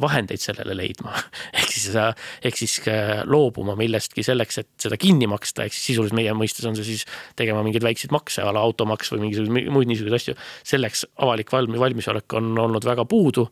vahendeid 0.03 0.43
sellele 0.43 0.77
leidma. 0.79 1.15
ehk 1.59 1.75
siis, 1.75 1.89
ehk 2.45 2.59
siis 2.59 2.79
loobuma 3.29 3.77
millestki 3.79 4.25
selleks, 4.27 4.63
et 4.63 4.71
seda 4.87 4.99
kinni 5.01 5.29
maksta, 5.31 5.67
ehk 5.67 5.77
siis 5.77 5.93
sisuliselt 5.93 6.19
meie 6.19 6.35
mõistes 6.37 6.67
on 6.69 6.79
see 6.79 6.93
siis 6.93 7.07
tegema 7.39 7.65
mingeid 7.67 7.87
väikseid 7.87 8.15
makse 8.15 8.45
a 8.45 8.53
la 8.55 8.63
automaks 8.63 9.13
või 9.15 9.27
mingisuguseid 9.27 9.73
muid 9.73 9.91
niisuguseid 9.91 10.19
asju. 10.21 10.37
selleks 10.75 11.07
avalik 11.25 11.53
valmi-, 11.53 11.81
valmisolek 11.81 12.39
on 12.39 12.53
olnud 12.59 12.87
väga 12.87 13.07
puudu 13.09 13.49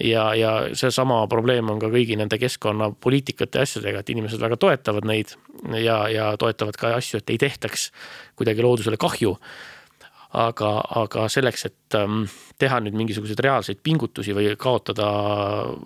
ja, 0.00 0.34
ja 0.34 0.52
seesama 0.72 1.20
probleem 1.30 1.70
on 1.70 1.80
ka 1.82 1.90
kõigi 1.92 2.18
nende 2.18 2.38
keskkonnapoliitikate 2.40 3.60
ja 3.60 3.66
asjadega, 3.66 4.02
et 4.02 4.12
inimesed 4.14 4.40
väga 4.42 4.58
toetavad 4.60 5.08
neid 5.08 5.34
ja, 5.82 6.00
ja 6.12 6.30
toetavad 6.40 6.78
ka 6.78 6.94
asju, 6.98 7.22
et 7.22 7.34
ei 7.34 7.40
tehtaks 7.40 7.90
kuidagi 8.38 8.64
loodusele 8.64 9.00
kahju 9.00 9.36
aga, 10.36 10.70
aga 11.00 11.24
selleks, 11.32 11.64
et 11.70 11.96
ähm, 11.96 12.26
teha 12.60 12.80
nüüd 12.84 12.96
mingisuguseid 13.00 13.40
reaalseid 13.44 13.80
pingutusi 13.84 14.34
või 14.36 14.50
kaotada 14.60 15.08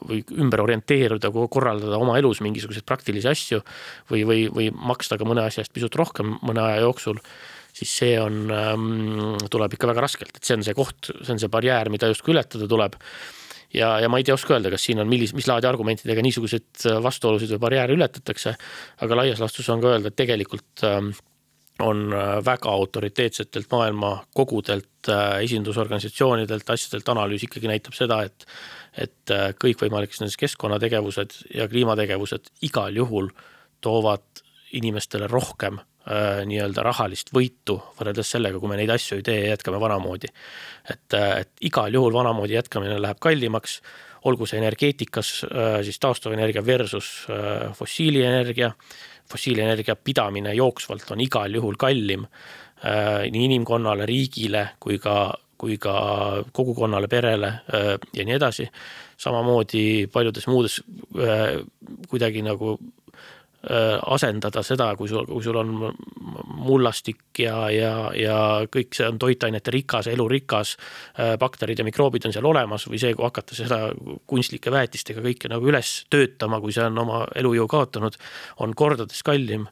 või 0.09 0.22
ümber 0.34 0.64
orienteeruda, 0.64 1.30
korraldada 1.30 2.01
oma 2.03 2.16
elus 2.18 2.43
mingisuguseid 2.43 2.86
praktilisi 2.88 3.30
asju 3.30 3.61
või, 4.11 4.24
või, 4.26 4.40
või 4.51 4.70
maksta 4.74 5.18
ka 5.20 5.28
mõne 5.28 5.47
asja 5.47 5.62
eest 5.62 5.74
pisut 5.74 5.95
rohkem 5.99 6.36
mõne 6.43 6.64
aja 6.64 6.82
jooksul, 6.82 7.22
siis 7.72 7.95
see 8.03 8.16
on 8.20 8.51
ähm,, 8.51 9.38
tuleb 9.53 9.78
ikka 9.78 9.93
väga 9.93 10.09
raskelt, 10.09 10.34
et 10.34 10.43
see 10.43 10.59
on 10.59 10.66
see 10.66 10.74
koht, 10.76 11.12
see 11.22 11.36
on 11.36 11.43
see 11.43 11.53
barjäär, 11.53 11.93
mida 11.93 12.11
justkui 12.11 12.34
ületada 12.34 12.66
tuleb. 12.68 12.99
Ja, 13.72 13.95
ja 14.03 14.09
ma 14.12 14.18
ei 14.20 14.26
tea, 14.26 14.34
oska 14.36 14.53
öelda, 14.53 14.68
kas 14.74 14.82
siin 14.84 15.01
on 15.01 15.09
millis, 15.09 15.30
mis 15.32 15.47
laadi 15.49 15.64
argumentidega 15.64 16.20
niisuguseid 16.26 16.82
vastuolusid 17.01 17.55
või 17.55 17.62
barjääre 17.62 17.95
ületatakse, 17.97 18.53
aga 19.07 19.16
laias 19.22 19.40
laastus 19.40 19.70
on 19.72 19.80
ka 19.80 19.95
öelda, 19.95 20.11
et 20.12 20.18
tegelikult 20.18 20.82
ähm, 20.84 21.14
on 21.83 22.12
äh, 22.14 22.37
väga 22.45 22.70
autoriteetsetelt 22.70 23.70
maailma 23.72 24.12
kogudelt, 24.35 25.09
äh, 25.09 25.43
esindusorganisatsioonidelt, 25.47 26.70
asjadelt 26.70 27.09
analüüs 27.14 27.47
ikkagi 27.49 27.70
näitab 27.70 27.99
seda, 27.99 28.22
et 28.28 28.47
et 28.93 29.33
äh, 29.33 29.51
kõikvõimalikud 29.57 30.20
nendes 30.20 30.37
keskkonnategevused 30.41 31.39
ja 31.57 31.68
kliimategevused 31.68 32.51
igal 32.68 32.97
juhul 32.97 33.30
toovad 33.80 34.43
inimestele 34.76 35.28
rohkem 35.33 35.78
äh, 35.80 36.43
nii-öelda 36.49 36.85
rahalist 36.85 37.33
võitu 37.35 37.78
võrreldes 37.99 38.35
sellega, 38.37 38.61
kui 38.61 38.68
me 38.68 38.76
neid 38.80 38.93
asju 38.93 39.20
ei 39.20 39.26
tee 39.26 39.39
ja 39.41 39.55
jätkame 39.55 39.80
vanamoodi. 39.80 40.28
et, 40.91 41.14
et 41.14 41.53
igal 41.68 41.95
juhul 41.95 42.12
vanamoodi 42.12 42.59
jätkamine 42.59 43.01
läheb 43.01 43.20
kallimaks, 43.20 43.80
olgu 44.29 44.47
see 44.47 44.61
energeetikas 44.61 45.31
äh, 45.45 45.79
siis 45.87 45.99
taastuvenergia 46.03 46.64
versus 46.66 47.27
äh, 47.31 47.70
fossiilienergia 47.77 48.73
fossiilenergia 49.33 49.97
pidamine 49.97 50.55
jooksvalt 50.55 51.11
on 51.14 51.23
igal 51.25 51.55
juhul 51.55 51.79
kallim 51.81 52.27
äh, 52.27 53.29
nii 53.31 53.47
inimkonnale, 53.49 54.07
riigile 54.07 54.66
kui 54.81 54.99
ka, 55.03 55.33
kui 55.59 55.79
ka 55.81 55.95
kogukonnale, 56.53 57.09
perele 57.09 57.53
ja 58.12 58.25
nii 58.27 58.35
edasi. 58.35 58.66
samamoodi 59.23 60.09
paljudes 60.12 60.47
muudes 60.51 60.81
kuidagi 62.11 62.43
nagu 62.43 62.79
asendada 63.62 64.62
seda, 64.66 64.88
kui 64.98 65.06
sul, 65.06 65.26
kui 65.28 65.42
sul 65.44 65.56
on 65.60 65.70
mullastik 66.62 67.38
ja, 67.38 67.68
ja, 67.70 67.92
ja 68.18 68.38
kõik 68.72 68.96
see 68.96 69.06
on 69.06 69.20
toitainete 69.22 69.70
rikas, 69.70 70.08
elurikas, 70.10 70.74
äh, 71.14 71.34
bakterid 71.38 71.78
ja 71.78 71.86
mikroobid 71.86 72.26
on 72.26 72.34
seal 72.34 72.48
olemas 72.50 72.88
või 72.90 72.98
see, 73.02 73.14
kui 73.14 73.26
hakata 73.26 73.54
seda 73.54 73.78
kunstlike 74.26 74.72
väetistega 74.74 75.22
kõike 75.22 75.50
nagu 75.52 75.70
üles 75.70 75.94
töötama, 76.10 76.58
kui 76.62 76.74
see 76.74 76.88
on 76.88 76.98
oma 77.04 77.22
elujõu 77.38 77.68
kaotanud, 77.70 78.18
on 78.66 78.74
kordades 78.74 79.22
kallim 79.22 79.68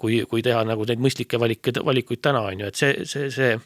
kui, 0.00 0.22
kui 0.30 0.42
teha 0.42 0.64
nagu 0.64 0.88
neid 0.88 1.04
mõistlikke 1.04 1.40
valikuid, 1.40 1.82
valikuid 1.84 2.24
täna 2.24 2.46
on 2.48 2.64
ju, 2.64 2.72
et 2.72 2.80
see, 2.80 3.04
see, 3.08 3.28
see 3.34 3.58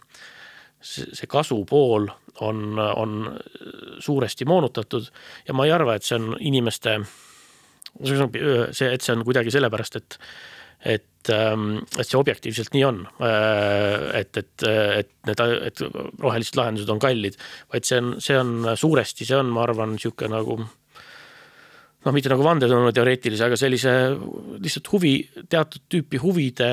see, 0.81 1.27
kasu 1.27 1.65
pool 1.67 2.07
on, 2.47 2.79
on 2.79 3.15
suuresti 3.99 4.47
moonutatud 4.47 5.09
ja 5.49 5.55
ma 5.55 5.67
ei 5.67 5.73
arva, 5.75 5.97
et 5.97 6.07
see 6.07 6.19
on 6.19 6.37
inimeste 6.39 7.01
see, 8.05 8.93
et 8.93 9.05
see 9.05 9.17
on 9.17 9.27
kuidagi 9.27 9.55
sellepärast, 9.55 10.01
et 10.01 10.21
et, 10.87 11.31
ähm, 11.35 11.81
et 11.99 12.07
see 12.07 12.19
objektiivselt 12.19 12.71
nii 12.71 12.85
on. 12.87 13.01
Äh, 13.27 14.21
et, 14.21 14.37
et, 14.39 14.67
et 14.69 15.11
need, 15.27 15.41
et 15.67 15.83
rohelised 16.23 16.55
lahendused 16.55 16.93
on 16.95 17.01
kallid, 17.03 17.39
vaid 17.73 17.89
see 17.89 17.99
on, 17.99 18.13
see 18.23 18.37
on 18.39 18.77
suuresti, 18.79 19.27
see 19.27 19.39
on, 19.39 19.51
ma 19.55 19.65
arvan, 19.67 19.97
niisugune 19.97 20.37
nagu 20.37 20.61
noh, 22.07 22.15
mitte 22.15 22.31
nagu 22.31 22.45
vandenõuteoreetilise, 22.47 23.47
aga 23.49 23.59
sellise 23.59 23.93
lihtsalt 24.63 24.91
huvi, 24.93 25.13
teatud 25.51 25.85
tüüpi 25.91 26.21
huvide 26.23 26.71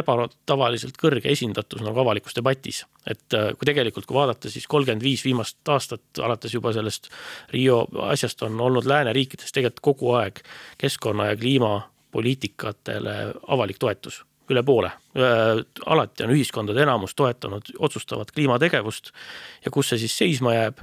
ebatavaliselt 0.00 0.98
kõrge 1.00 1.32
esindatus 1.32 1.84
nagu 1.84 2.02
avalikus 2.04 2.36
debatis. 2.36 2.84
et 3.06 3.30
kui 3.30 3.68
tegelikult, 3.68 4.06
kui 4.06 4.16
vaadata, 4.18 4.50
siis 4.50 4.66
kolmkümmend 4.66 5.02
viis 5.02 5.24
viimast 5.24 5.68
aastat, 5.68 6.02
alates 6.18 6.54
juba 6.54 6.72
sellest 6.74 7.08
Rio 7.54 7.84
asjast 8.10 8.42
on 8.42 8.60
olnud 8.60 8.86
lääneriikides 8.86 9.52
tegelikult 9.52 9.84
kogu 9.94 10.14
aeg 10.18 10.40
keskkonna 10.78 11.30
ja 11.30 11.36
kliimapoliitikatele 11.36 13.18
avalik 13.46 13.78
toetus 13.78 14.24
üle 14.50 14.62
poole. 14.62 14.90
alati 15.86 16.24
on 16.24 16.34
ühiskondade 16.34 16.82
enamus 16.82 17.14
toetanud 17.14 17.72
otsustavat 17.78 18.30
kliimategevust 18.34 19.10
ja 19.64 19.70
kus 19.74 19.90
see 19.90 20.04
siis 20.04 20.18
seisma 20.18 20.54
jääb 20.54 20.82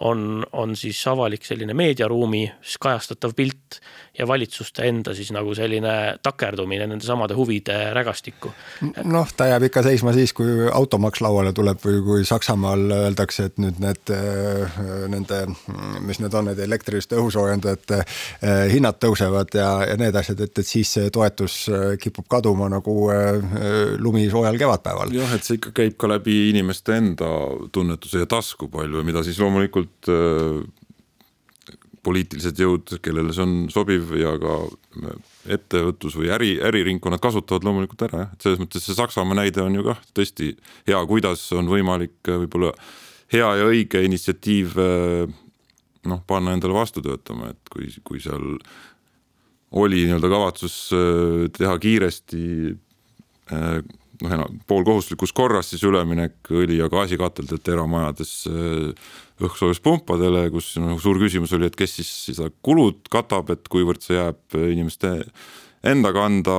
on, 0.00 0.46
on 0.52 0.76
siis 0.76 1.06
avalik 1.06 1.44
selline 1.46 1.74
meediaruumi 1.74 2.44
kajastatav 2.80 3.34
pilt 3.36 3.78
ja 4.18 4.26
valitsuste 4.26 4.86
enda 4.88 5.14
siis 5.14 5.30
nagu 5.34 5.54
selline 5.54 6.18
takerdumine 6.22 6.86
nende 6.86 7.06
samade 7.06 7.34
huvide 7.34 7.76
rägastikku. 7.94 8.50
noh, 9.04 9.32
ta 9.36 9.46
jääb 9.46 9.68
ikka 9.68 9.82
seisma 9.82 10.12
siis, 10.12 10.32
kui 10.32 10.68
automaks 10.72 11.22
lauale 11.22 11.52
tuleb 11.52 11.78
või 11.84 12.02
kui 12.06 12.24
Saksamaal 12.26 12.84
öeldakse, 12.90 13.48
et 13.50 13.58
nüüd 13.62 13.78
need 13.82 14.12
äh, 14.14 14.78
nende, 15.10 15.40
mis 16.06 16.20
need 16.22 16.34
on, 16.34 16.50
need 16.50 16.62
elektriliste 16.66 17.18
õhusoojendajate 17.18 18.00
äh, 18.00 18.64
hinnad 18.74 18.98
tõusevad 19.02 19.54
ja, 19.54 19.70
ja 19.90 19.98
need 20.00 20.14
asjad, 20.18 20.42
et, 20.46 20.58
et 20.58 20.66
siis 20.66 20.94
see 20.98 21.10
toetus 21.14 21.64
äh, 21.70 21.86
kipub 22.02 22.26
kaduma 22.30 22.68
nagu 22.70 22.94
lumi 23.98 24.28
soojal 24.30 24.56
kevadpäeval. 24.58 25.10
jah, 25.14 25.34
et 25.34 25.46
see 25.46 25.58
ikka 25.58 25.74
käib 25.74 25.98
ka 26.00 26.10
läbi 26.10 26.48
inimeste 26.50 26.96
enda 26.98 27.30
tunnetuse 27.72 28.22
ja 28.22 28.30
tasku 28.30 28.68
palju, 28.72 29.02
mida 29.06 29.22
siis 29.26 29.38
loomulikult 29.42 29.83
loomulikult 29.84 30.08
äh, 30.08 30.64
poliitilised 32.04 32.58
jõud, 32.60 32.98
kellele 33.00 33.32
see 33.32 33.44
on 33.44 33.54
sobiv 33.72 34.12
ja 34.18 34.34
ka 34.40 34.56
äh, 34.68 35.14
ettevõtlus 35.56 36.16
või 36.16 36.30
äri, 36.30 36.50
äriringkonnad 36.60 37.20
kasutavad 37.20 37.64
loomulikult 37.64 38.02
ära 38.08 38.24
jah, 38.24 38.32
et 38.34 38.42
selles 38.42 38.60
mõttes 38.60 38.84
see 38.84 38.94
Saksamaa 38.94 39.38
näide 39.38 39.62
on 39.62 39.74
ju 39.74 39.84
kah 39.84 40.00
tõesti 40.14 40.54
hea, 40.88 41.00
kuidas 41.06 41.46
on 41.52 41.68
võimalik 41.68 42.16
äh, 42.28 42.40
võib-olla 42.44 42.74
hea 43.32 43.54
ja 43.58 43.64
õige 43.66 44.02
initsiatiiv 44.04 44.76
noh, 46.04 46.20
panna 46.28 46.52
endale 46.52 46.74
vastu 46.76 47.00
töötama, 47.02 47.48
et 47.50 47.70
kui, 47.72 47.88
kui 48.04 48.20
seal 48.20 48.58
oli 49.74 50.04
nii-öelda 50.04 50.28
kavatsus 50.30 50.76
teha 51.56 51.72
kiiresti 51.82 52.42
noh, 54.24 54.48
poolkohustuslikus 54.70 55.34
korras 55.36 55.72
siis 55.72 55.84
üleminek 55.86 56.52
õli- 56.52 56.80
ja 56.80 56.88
gaasikateldelt 56.92 57.68
eramajades 57.68 58.32
õhksoojuspumpadele, 59.42 60.46
kus 60.54 60.74
noh, 60.82 60.96
suur 61.02 61.18
küsimus 61.22 61.52
oli, 61.56 61.68
et 61.70 61.76
kes 61.78 61.98
siis 61.98 62.10
seda 62.30 62.50
kulud 62.64 63.08
katab, 63.12 63.50
et 63.54 63.68
kuivõrd 63.72 64.04
see 64.04 64.16
jääb 64.16 64.58
inimeste 64.70 65.16
enda 65.84 66.14
kanda 66.16 66.54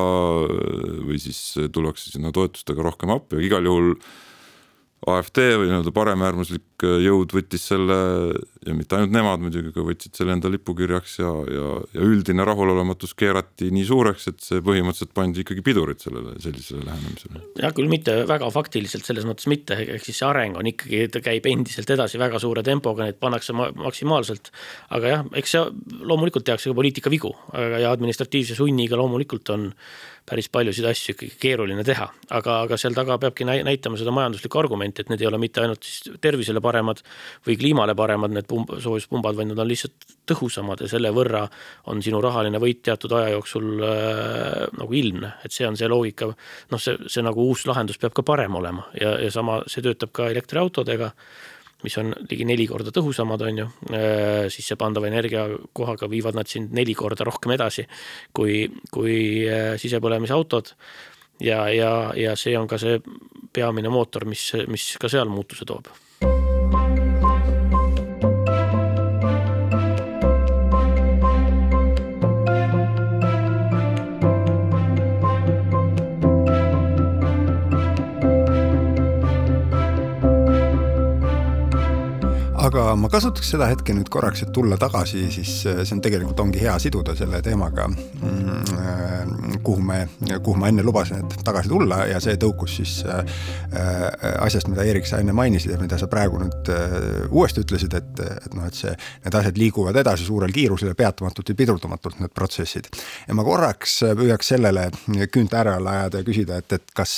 või 1.08 1.18
siis 1.22 1.56
tullakse 1.74 2.12
sinna 2.12 2.32
toetustega 2.36 2.84
rohkem 2.86 3.14
appi, 3.16 3.40
aga 3.40 3.48
igal 3.48 3.70
juhul 3.70 3.96
AfD 5.06 5.42
või 5.60 5.70
nii-öelda 5.70 5.94
paremäärmuslik 5.94 6.75
jõud 6.84 7.32
võttis 7.32 7.64
selle 7.70 7.96
ja 8.66 8.74
mitte 8.76 8.98
ainult 8.98 9.14
nemad 9.14 9.44
muidugi, 9.44 9.70
aga 9.72 9.84
võtsid 9.86 10.18
selle 10.18 10.34
enda 10.36 10.50
lipukirjaks 10.52 11.20
ja, 11.22 11.32
ja, 11.54 11.68
ja 11.96 12.06
üldine 12.06 12.46
rahulolematus 12.48 13.14
keerati 13.18 13.70
nii 13.74 13.86
suureks, 13.88 14.28
et 14.32 14.42
see 14.44 14.64
põhimõtteliselt 14.66 15.14
pandi 15.16 15.44
ikkagi 15.46 15.64
pidurit 15.66 16.04
sellele 16.04 16.34
sellisele 16.44 16.84
lähenemisele. 16.88 17.44
jah, 17.62 17.76
küll 17.78 17.92
mitte 17.92 18.18
väga 18.28 18.50
faktiliselt 18.54 19.08
selles 19.08 19.28
mõttes 19.30 19.48
mitte, 19.52 19.78
ehk 19.86 20.04
siis 20.08 20.20
see 20.20 20.28
areng 20.28 20.60
on 20.60 20.72
ikkagi, 20.72 21.06
ta 21.14 21.22
käib 21.24 21.48
endiselt 21.52 21.94
edasi 21.96 22.20
väga 22.22 22.42
suure 22.44 22.66
tempoga, 22.66 23.06
neid 23.06 23.22
pannakse 23.22 23.56
maksimaalselt. 23.56 24.52
aga 24.98 25.14
jah, 25.14 25.30
eks 25.40 25.56
see 25.56 25.64
loomulikult 26.02 26.48
tehakse 26.50 26.72
ka 26.72 26.78
poliitika 26.82 27.14
vigu 27.14 27.32
ja 27.54 27.94
administratiivse 27.94 28.58
sunniga 28.58 29.00
loomulikult 29.00 29.54
on 29.56 29.72
päris 30.26 30.50
paljusid 30.50 30.86
asju 30.90 31.14
ikkagi 31.14 31.38
keeruline 31.40 31.84
teha, 31.86 32.08
aga, 32.34 32.58
aga 32.66 32.78
seal 32.82 32.96
taga 32.98 33.20
peabki 33.22 33.46
näitama 33.46 33.98
seda 34.00 34.14
majanduslikku 34.16 34.58
argumenti, 34.58 35.04
et 35.04 35.12
need 35.12 35.22
ei 35.22 35.30
ole 35.30 35.38
mitte 35.42 35.62
ainult 35.62 35.86
siis 35.86 36.16
tervisele 36.22 36.62
parem 36.66 36.75
paremad 36.76 37.02
või 37.48 37.58
kliimale 37.62 37.96
paremad, 37.98 38.36
need 38.36 38.50
pumb, 38.50 38.76
soojuspumbad, 38.84 39.38
vaid 39.40 39.52
nad 39.52 39.64
on 39.64 39.72
lihtsalt 39.72 40.16
tõhusamad 40.30 40.84
ja 40.84 40.92
selle 40.92 41.12
võrra 41.16 41.46
on 41.92 42.04
sinu 42.04 42.22
rahaline 42.24 42.60
võit 42.62 42.84
teatud 42.86 43.16
aja 43.18 43.34
jooksul 43.36 43.72
äh, 43.80 44.62
nagu 44.76 45.00
ilmne, 45.00 45.36
et 45.46 45.56
see 45.56 45.68
on 45.68 45.78
see 45.80 45.90
loogika. 45.92 46.30
noh, 46.72 46.82
see, 46.82 46.98
see 47.12 47.26
nagu 47.26 47.50
uus 47.50 47.66
lahendus 47.70 48.00
peab 48.02 48.16
ka 48.16 48.26
parem 48.26 48.56
olema 48.60 48.88
ja, 49.00 49.16
ja 49.22 49.32
sama, 49.34 49.62
see 49.72 49.86
töötab 49.86 50.14
ka 50.16 50.30
elektriautodega 50.34 51.12
mis 51.86 51.98
on 52.02 52.14
ligi 52.30 52.46
neli 52.48 52.66
korda 52.70 52.94
tõhusamad, 52.96 53.44
on 53.46 53.60
ju, 53.62 53.66
äh, 53.94 54.46
sissepandava 54.54 55.10
energia 55.10 55.46
kohaga 55.76 56.10
viivad 56.10 56.38
nad 56.38 56.50
sind 56.50 56.74
neli 56.76 56.96
korda 56.98 57.28
rohkem 57.28 57.54
edasi 57.58 57.86
kui, 58.34 58.64
kui 58.92 59.18
äh, 59.50 59.76
sisepõlemisautod. 59.82 60.74
ja, 61.44 61.66
ja, 61.70 61.92
ja 62.16 62.36
see 62.40 62.56
on 62.58 62.68
ka 62.68 62.80
see 62.82 63.02
peamine 63.54 63.92
mootor, 63.92 64.26
mis, 64.26 64.54
mis 64.72 64.96
ka 65.02 65.12
seal 65.12 65.30
muutuse 65.30 65.68
toob 65.68 65.92
ma 83.00 83.10
kasutaks 83.12 83.50
seda 83.56 83.70
hetke 83.72 83.96
nüüd 83.96 84.10
korraks, 84.12 84.44
et 84.46 84.52
tulla 84.56 84.78
tagasi, 84.82 85.26
siis 85.34 85.52
äh, 85.70 85.82
see 85.84 85.98
on 85.98 86.04
tegelikult 86.06 86.40
ongi 86.44 86.62
hea 86.64 86.76
siduda 86.82 87.16
selle 87.18 87.42
teemaga, 87.46 87.88
mm, 87.90 88.35
kuhu 89.66 89.82
me, 89.84 90.06
kuhu 90.44 90.56
ma 90.60 90.70
enne 90.72 90.84
lubasin, 90.86 91.24
et 91.24 91.38
tagasi 91.46 91.72
tulla 91.72 92.04
ja 92.10 92.20
see 92.24 92.38
tõukus 92.42 92.78
siis 92.80 92.96
äh, 93.10 93.22
asjast, 94.42 94.70
mida 94.72 94.86
Eerik, 94.86 95.08
sa 95.10 95.20
enne 95.22 95.36
mainisid 95.36 95.74
ja 95.74 95.80
mida 95.82 96.00
sa 96.02 96.10
praegu 96.12 96.40
nüüd 96.42 96.72
uuesti 97.30 97.64
ütlesid, 97.66 97.96
et, 97.98 98.24
et 98.26 98.58
noh, 98.58 98.68
et 98.70 98.78
see, 98.78 98.94
need 99.26 99.40
asjad 99.40 99.60
liiguvad 99.60 99.98
edasi 100.02 100.28
suurel 100.28 100.54
kiirusel 100.56 100.92
ja 100.92 100.98
peatamatult 100.98 101.52
ja 101.52 101.58
pidurdamatult, 101.58 102.20
need 102.24 102.34
protsessid. 102.36 102.90
ja 103.28 103.38
ma 103.38 103.46
korraks 103.48 104.00
püüaks 104.18 104.54
sellele 104.56 104.90
küünt 105.34 105.56
äärele 105.56 105.92
ajada 105.92 106.22
ja 106.22 106.28
küsida, 106.28 106.60
et, 106.62 106.78
et 106.80 106.96
kas, 106.96 107.16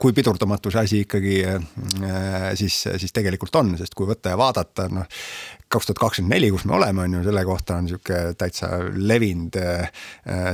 kui 0.00 0.16
pidurdamatu 0.16 0.72
see 0.72 0.84
asi 0.84 1.02
ikkagi 1.06 1.38
siis, 2.58 2.82
siis 3.00 3.16
tegelikult 3.16 3.56
on, 3.60 3.74
sest 3.80 3.96
kui 3.96 4.08
võtta 4.10 4.34
ja 4.34 4.40
vaadata, 4.40 4.88
noh, 4.92 5.08
kaks 5.70 5.86
tuhat 5.86 6.00
kakskümmend 6.02 6.34
neli, 6.34 6.50
kus 6.50 6.64
me 6.66 6.74
oleme, 6.74 7.04
on 7.04 7.14
ju, 7.14 7.22
selle 7.24 7.44
kohta 7.46 7.76
on 7.78 7.88
sihuke 7.88 8.18
täitsa 8.38 8.68
levinud 8.94 9.56
äh, 9.60 9.90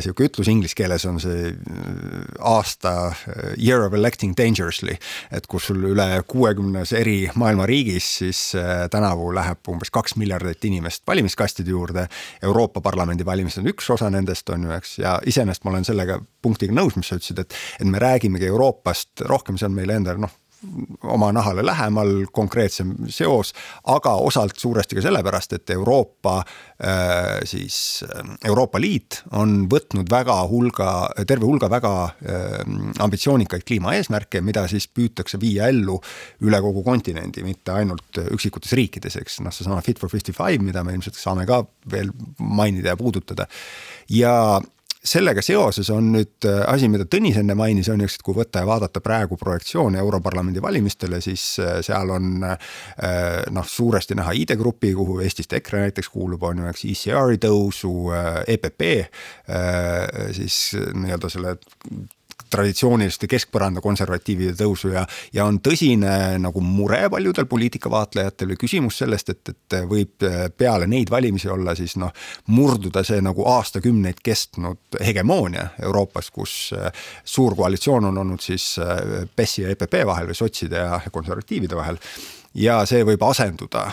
sihuke 0.04 0.28
ütlus 0.28 0.50
inglise 0.52 0.76
keeles 0.76 1.06
on 1.08 1.20
see 1.22 1.50
äh, 1.50 2.26
aasta 2.44 2.92
äh, 3.08 3.54
year 3.56 3.86
of 3.86 3.96
electing 3.96 4.36
dangerously. 4.36 4.98
et 5.32 5.46
kus 5.48 5.70
sul 5.70 5.82
üle 5.92 6.06
kuuekümnes 6.28 6.92
eri 6.96 7.16
maailma 7.34 7.66
riigis 7.66 8.10
siis 8.20 8.42
äh, 8.60 8.86
tänavu 8.92 9.32
läheb 9.34 9.72
umbes 9.72 9.90
kaks 9.90 10.16
miljardit 10.20 10.64
inimest 10.64 11.02
valimiskastide 11.06 11.70
juurde. 11.70 12.06
Euroopa 12.42 12.80
Parlamendi 12.80 13.24
valimised 13.24 13.64
on 13.64 13.72
üks 13.72 13.88
osa 13.90 14.10
nendest, 14.12 14.48
on 14.52 14.68
ju, 14.68 14.74
eks, 14.76 14.98
ja 15.00 15.16
iseenesest 15.26 15.64
ma 15.64 15.72
olen 15.72 15.88
sellega 15.88 16.20
punktiga 16.42 16.76
nõus, 16.76 16.96
mis 16.96 17.08
sa 17.08 17.16
ütlesid, 17.16 17.40
et, 17.40 17.56
et 17.80 17.88
me 17.88 18.00
räägimegi 18.02 18.50
Euroopast 18.52 19.24
rohkem, 19.30 19.56
see 19.56 19.68
on 19.70 19.76
meile 19.76 19.96
endale 19.96 20.20
noh 20.22 20.36
oma 21.02 21.28
nahale 21.32 21.62
lähemal, 21.66 22.12
konkreetsem 22.32 22.94
seos, 23.12 23.52
aga 23.92 24.14
osalt 24.24 24.56
suuresti 24.58 24.96
ka 24.98 25.04
sellepärast, 25.04 25.56
et 25.58 25.70
Euroopa 25.74 26.38
äh, 26.40 27.42
siis, 27.44 28.04
äh, 28.06 28.30
Euroopa 28.48 28.80
Liit 28.80 29.20
on 29.36 29.66
võtnud 29.70 30.10
väga 30.10 30.38
hulga, 30.50 30.90
terve 31.28 31.48
hulga 31.48 31.70
väga 31.72 31.92
äh, 32.04 32.54
ambitsioonikaid 33.04 33.66
kliimaeesmärke, 33.68 34.40
mida 34.44 34.66
siis 34.70 34.88
püütakse 34.88 35.40
viia 35.42 35.68
ellu 35.72 35.98
üle 36.46 36.60
kogu 36.64 36.84
kontinendi, 36.86 37.44
mitte 37.46 37.76
ainult 37.76 38.22
üksikutes 38.26 38.72
riikides, 38.78 39.20
eks 39.22 39.40
noh, 39.44 39.54
seesama 39.54 39.82
Fit 39.86 40.00
for 40.02 40.12
55, 40.12 40.64
mida 40.64 40.84
me 40.84 40.96
ilmselt 40.96 41.18
saame 41.20 41.46
ka 41.48 41.62
veel 41.92 42.10
mainida 42.38 42.94
ja 42.94 43.00
puudutada. 43.00 43.46
ja 44.10 44.60
sellega 45.06 45.42
seoses 45.44 45.90
on 45.94 46.10
nüüd 46.14 46.46
äh, 46.48 46.62
asi, 46.70 46.88
mida 46.90 47.06
Tõnis 47.10 47.38
enne 47.40 47.56
mainis, 47.58 47.88
on 47.92 48.02
eks, 48.04 48.18
et 48.18 48.26
kui 48.26 48.36
võtta 48.36 48.62
ja 48.62 48.68
vaadata 48.68 49.02
praegu 49.04 49.38
projektsioone 49.40 50.00
Europarlamendi 50.02 50.62
valimistele, 50.62 51.20
siis 51.24 51.44
äh, 51.62 51.78
seal 51.86 52.10
on 52.14 52.44
äh, 52.46 52.56
noh, 53.54 53.68
suuresti 53.70 54.18
näha 54.18 54.34
ID 54.36 54.56
Grupi, 54.58 54.92
kuhu 54.96 55.20
Eestist 55.24 55.54
EKRE 55.56 55.86
näiteks 55.86 56.10
kuulub, 56.12 56.44
on 56.48 56.64
ju, 56.64 56.68
eks, 56.72 56.84
ECR-i 56.90 57.40
tõusu, 57.42 57.92
EPP 58.46 58.82
siis 60.36 60.58
nii-öelda 60.74 61.30
selle 61.32 61.56
traditsiooniliste 62.50 63.28
keskpõranda 63.30 63.82
konservatiivide 63.84 64.54
tõusu 64.58 64.92
ja, 64.94 65.06
ja 65.34 65.46
on 65.48 65.60
tõsine 65.64 66.36
nagu 66.42 66.62
mure 66.64 67.02
paljudel 67.12 67.48
poliitikavaatlejatel 67.50 68.54
või 68.54 68.60
küsimus 68.60 69.00
sellest, 69.02 69.34
et, 69.34 69.54
et 69.54 69.78
võib 69.88 70.26
peale 70.56 70.86
neid 70.90 71.10
valimisi 71.10 71.50
olla 71.52 71.74
siis 71.78 71.96
noh, 72.00 72.12
murduda 72.52 73.02
see 73.06 73.20
nagu 73.24 73.46
aastakümneid 73.50 74.22
kestnud 74.24 75.00
hegemoonia 75.04 75.68
Euroopas, 75.82 76.30
kus 76.30 76.56
äh, 76.76 76.90
suur 77.24 77.56
koalitsioon 77.56 78.10
on 78.10 78.18
olnud 78.24 78.42
siis 78.42 78.76
äh, 78.82 79.28
PES-i 79.36 79.66
ja 79.66 79.74
EPP 79.74 80.00
vahel 80.06 80.30
või 80.30 80.38
sotside 80.38 80.82
ja 80.82 81.00
konservatiivide 81.12 81.78
vahel 81.78 82.00
ja 82.56 82.78
see 82.88 83.04
võib 83.06 83.22
asenduda 83.26 83.86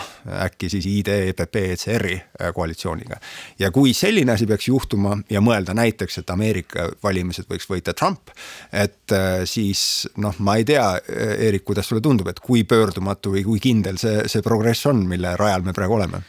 äkki 0.46 0.70
siis 0.72 0.86
ID, 0.88 1.10
EPP, 1.30 1.58
ECR-i 1.74 2.16
äh, 2.16 2.52
koalitsiooniga. 2.56 3.18
ja 3.58 3.70
kui 3.74 3.94
selline 3.94 4.32
asi 4.32 4.46
peaks 4.46 4.68
juhtuma 4.68 5.18
ja 5.30 5.42
mõelda 5.44 5.74
näiteks, 5.76 6.18
et 6.22 6.30
Ameerika 6.30 6.88
valimised 7.02 7.48
võiks 7.50 7.68
võita 7.70 7.94
Trump, 7.94 8.32
et 8.72 9.12
äh, 9.12 9.42
siis 9.48 10.08
noh, 10.16 10.36
ma 10.38 10.56
ei 10.60 10.64
tea, 10.68 10.86
Eerik, 11.14 11.64
kuidas 11.64 11.88
sulle 11.88 12.02
tundub, 12.02 12.28
et 12.30 12.40
kui 12.40 12.64
pöördumatu 12.68 13.34
või 13.34 13.44
kui 13.44 13.60
kindel 13.60 13.98
see, 14.00 14.24
see 14.30 14.42
progress 14.42 14.86
on, 14.90 15.04
mille 15.08 15.36
rajal 15.40 15.66
me 15.66 15.76
praegu 15.76 16.00
oleme? 16.00 16.24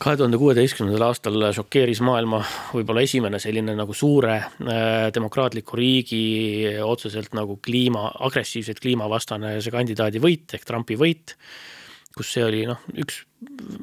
Kahe 0.00 0.16
tuhande 0.16 0.38
kuueteistkümnendal 0.40 1.04
aastal 1.10 1.42
šokeeris 1.52 2.00
maailma 2.04 2.40
võib-olla 2.72 3.02
esimene 3.04 3.40
selline 3.42 3.74
nagu 3.76 3.94
suure 3.96 4.36
äh, 4.38 5.10
demokraatliku 5.12 5.76
riigi 5.76 6.22
otseselt 6.84 7.34
nagu 7.36 7.58
kliima, 7.64 8.06
agressiivselt 8.28 8.80
kliimavastane 8.80 9.58
see 9.60 9.74
kandidaadi 9.74 10.22
võit 10.24 10.56
ehk 10.56 10.64
Trumpi 10.68 10.96
võit. 11.00 11.36
kus 12.16 12.32
see 12.34 12.44
oli 12.44 12.64
noh, 12.66 12.80
üks 12.98 13.20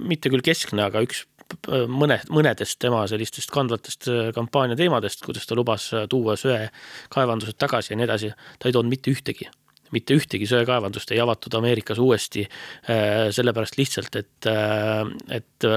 mitte 0.09 0.30
küll 0.34 0.43
keskne, 0.45 0.88
aga 0.89 1.05
üks 1.05 1.22
äh, 1.70 1.86
mõne, 1.86 2.20
mõnedest 2.34 2.80
tema 2.82 3.05
sellistest 3.07 3.53
kandvatest 3.53 4.09
äh, 4.09 4.34
kampaania 4.36 4.80
teemadest, 4.80 5.22
kuidas 5.26 5.45
ta 5.45 5.55
lubas 5.55 5.91
tuua 6.09 6.36
söekaevandused 6.39 7.61
tagasi 7.61 7.93
ja 7.93 8.01
nii 8.01 8.09
edasi, 8.09 8.34
ta 8.57 8.70
ei 8.70 8.76
toonud 8.76 8.89
mitte 8.89 9.13
ühtegi 9.13 9.51
mitte 9.96 10.16
ühtegi 10.18 10.48
söekaevandust 10.50 11.12
ei 11.14 11.20
avatud 11.24 11.54
Ameerikas 11.58 12.00
uuesti 12.02 12.44
äh, 12.48 13.28
sellepärast 13.36 13.78
lihtsalt, 13.80 14.16
et, 14.20 14.50
äh, 14.50 15.04
et 15.40 15.68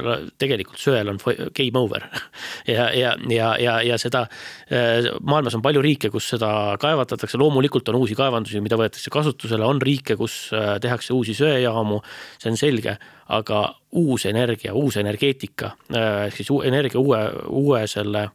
tegelikult 0.40 0.80
söel 0.80 1.12
on 1.12 1.20
game 1.56 1.78
over. 1.78 2.06
ja, 2.76 2.90
ja, 2.96 3.14
ja, 3.30 3.52
ja, 3.60 3.76
ja 3.86 3.98
seda, 4.00 4.26
äh, 4.72 5.10
maailmas 5.20 5.56
on 5.58 5.64
palju 5.64 5.82
riike, 5.84 6.10
kus 6.12 6.30
seda 6.34 6.50
kaevatatakse, 6.80 7.38
loomulikult 7.40 7.88
on 7.92 8.00
uusi 8.02 8.18
kaevandusi, 8.18 8.62
mida 8.64 8.78
võetakse 8.80 9.12
kasutusele, 9.12 9.66
on 9.66 9.82
riike, 9.82 10.16
kus 10.20 10.50
tehakse 10.82 11.14
uusi 11.14 11.34
söejaamu, 11.38 12.00
see 12.40 12.52
on 12.52 12.58
selge, 12.60 12.96
aga 13.30 13.62
uus 14.00 14.26
energia, 14.26 14.74
uus 14.74 14.98
energeetika, 15.00 15.74
ehk 15.94 16.36
siis 16.36 16.50
energia 16.66 17.00
uue, 17.00 17.20
uue 17.46 17.84
selle 17.90 18.28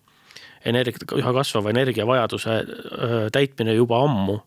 energia, 0.66 1.08
üha 1.20 1.34
kasvava 1.36 1.72
energiavajaduse 1.74 2.58
täitmine 3.36 3.76
juba 3.78 4.02
ammu 4.06 4.40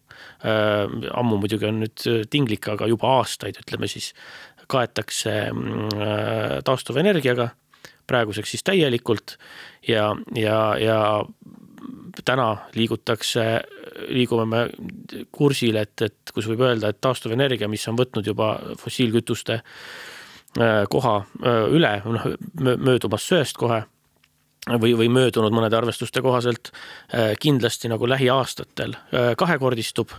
ammu 0.42 1.38
muidugi 1.42 1.68
on 1.68 1.82
nüüd 1.84 2.04
äh, 2.10 2.20
tinglik, 2.30 2.68
aga 2.70 2.88
juba 2.90 3.18
aastaid, 3.18 3.58
ütleme 3.62 3.88
siis, 3.90 4.12
kaetakse 4.68 5.34
mm, 5.52 5.88
äh, 5.96 6.58
taastuvenergiaga, 6.66 7.50
praeguseks 8.08 8.54
siis 8.54 8.64
täielikult 8.64 9.36
ja, 9.88 10.10
ja, 10.36 10.60
ja 10.80 10.98
täna 12.24 12.48
liigutakse, 12.74 13.44
liigume 14.12 14.46
me 14.48 14.62
kursil, 15.32 15.76
et, 15.80 15.96
et 16.02 16.32
kus 16.34 16.48
võib 16.50 16.64
öelda, 16.66 16.90
et 16.92 17.00
taastuvenergia, 17.04 17.68
mis 17.70 17.84
on 17.90 17.98
võtnud 17.98 18.26
juba 18.26 18.54
fossiilkütuste 18.80 19.60
koha 20.90 21.12
üle, 21.70 21.90
noh 22.08 22.24
möödumas 22.56 23.26
söest 23.28 23.58
kohe 23.60 23.82
või, 24.76 24.92
või 24.98 25.08
möödunud 25.12 25.54
mõnede 25.54 25.78
arvestuste 25.78 26.22
kohaselt 26.24 26.70
äh, 26.72 27.32
kindlasti 27.40 27.90
nagu 27.90 28.08
lähiaastatel 28.08 28.94
äh, 28.94 29.30
kahekordistub 29.38 30.12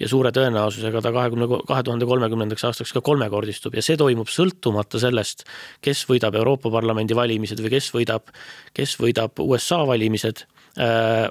ja 0.00 0.08
suure 0.08 0.32
tõenäosusega 0.34 1.02
ta 1.04 1.12
kahekümne, 1.12 1.48
kahe 1.68 1.84
tuhande 1.86 2.08
kolmekümnendaks 2.08 2.64
aastaks 2.70 2.94
ka 2.96 3.02
kolmekordistub 3.04 3.76
ja 3.76 3.84
see 3.84 3.98
toimub 4.00 4.30
sõltumata 4.32 5.00
sellest, 5.02 5.44
kes 5.84 6.06
võidab 6.08 6.38
Euroopa 6.40 6.72
Parlamendi 6.72 7.16
valimised 7.16 7.60
või 7.60 7.74
kes 7.76 7.92
võidab, 7.96 8.32
kes 8.76 8.96
võidab 9.02 9.44
USA 9.44 9.82
valimised 9.88 10.44
äh, 10.80 11.28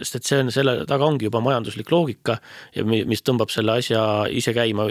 sest 0.00 0.20
et 0.20 0.30
see 0.30 0.42
on, 0.44 0.54
selle 0.54 0.78
taga 0.88 1.08
ongi 1.08 1.30
juba 1.30 1.42
majanduslik 1.44 1.90
loogika 1.90 2.38
ja 2.76 2.86
mis 2.86 3.24
tõmbab 3.26 3.50
selle 3.54 3.80
asja 3.82 4.02
ise 4.30 4.54
käima 4.56 4.90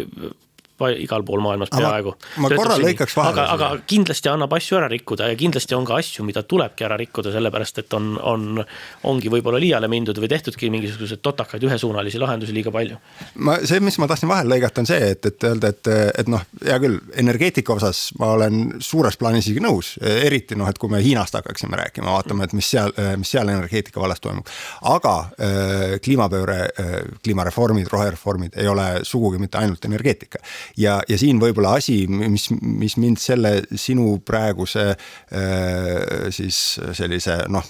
igal 0.89 1.23
pool 1.27 1.43
maailmas 1.43 1.71
peaaegu. 1.73 2.15
ma 2.43 2.51
korra 2.53 2.77
lõikaks 2.81 3.15
vahele. 3.17 3.41
aga, 3.41 3.47
aga 3.55 3.87
kindlasti 3.87 4.31
annab 4.31 4.53
asju 4.57 4.79
ära 4.79 4.89
rikkuda 4.91 5.29
ja 5.31 5.37
kindlasti 5.39 5.77
on 5.77 5.85
ka 5.87 5.99
asju, 6.01 6.25
mida 6.27 6.43
tulebki 6.43 6.87
ära 6.87 6.97
rikkuda, 6.99 7.33
sellepärast 7.35 7.83
et 7.83 7.93
on, 7.97 8.13
on, 8.21 8.63
ongi 9.11 9.31
võib-olla 9.33 9.61
liiale 9.61 9.89
mindud 9.91 10.17
või 10.21 10.31
tehtudki 10.31 10.71
mingisuguseid 10.73 11.21
totakaid 11.23 11.63
ühesuunalisi 11.67 12.21
lahendusi 12.21 12.55
liiga 12.55 12.73
palju. 12.73 12.99
ma, 13.35 13.59
see, 13.65 13.79
mis 13.83 13.99
ma 14.01 14.09
tahtsin 14.11 14.31
vahele 14.31 14.55
lõigata, 14.55 14.83
on 14.83 14.89
see, 14.89 15.11
et, 15.15 15.25
et 15.31 15.47
öelda, 15.51 15.73
et, 15.75 15.91
et 16.23 16.31
noh, 16.31 16.45
hea 16.65 16.79
küll, 16.83 16.99
energeetika 17.21 17.75
osas 17.77 18.09
ma 18.19 18.33
olen 18.37 18.61
suures 18.83 19.17
plaanis 19.19 19.47
isegi 19.47 19.63
nõus, 19.63 19.93
eriti 20.01 20.57
noh, 20.59 20.69
et 20.69 20.79
kui 20.81 20.91
me 20.91 21.01
Hiinast 21.03 21.35
hakkaksime 21.37 21.77
rääkima, 21.79 22.11
vaatame, 22.13 22.47
et 22.47 22.55
mis 22.57 22.69
seal, 22.73 22.93
mis 23.19 23.31
seal 23.33 23.49
energeetika 23.51 24.01
vallas 24.01 24.21
toimub. 24.23 24.49
aga 24.91 25.15
äh, 25.21 25.97
kliimapööre 26.03 26.59
äh,, 26.69 26.91
kliimareformid, 27.23 27.89
rohereformid 27.91 28.57
ei 28.61 28.67
ole 28.67 28.87
sugugi 29.07 29.41
mitte 29.41 29.59
ainult 29.61 29.85
energeetika. 29.85 30.41
Ja, 30.77 30.99
ja 31.09 31.17
siin 31.19 31.39
võib-olla 31.41 31.75
asi, 31.79 32.05
mis, 32.07 32.47
mis 32.61 32.97
mind 33.01 33.19
selle 33.21 33.53
sinu 33.79 34.17
praeguse 34.25 34.85
äh, 34.91 36.29
siis 36.33 36.59
sellise 36.97 37.37
noh, 37.51 37.65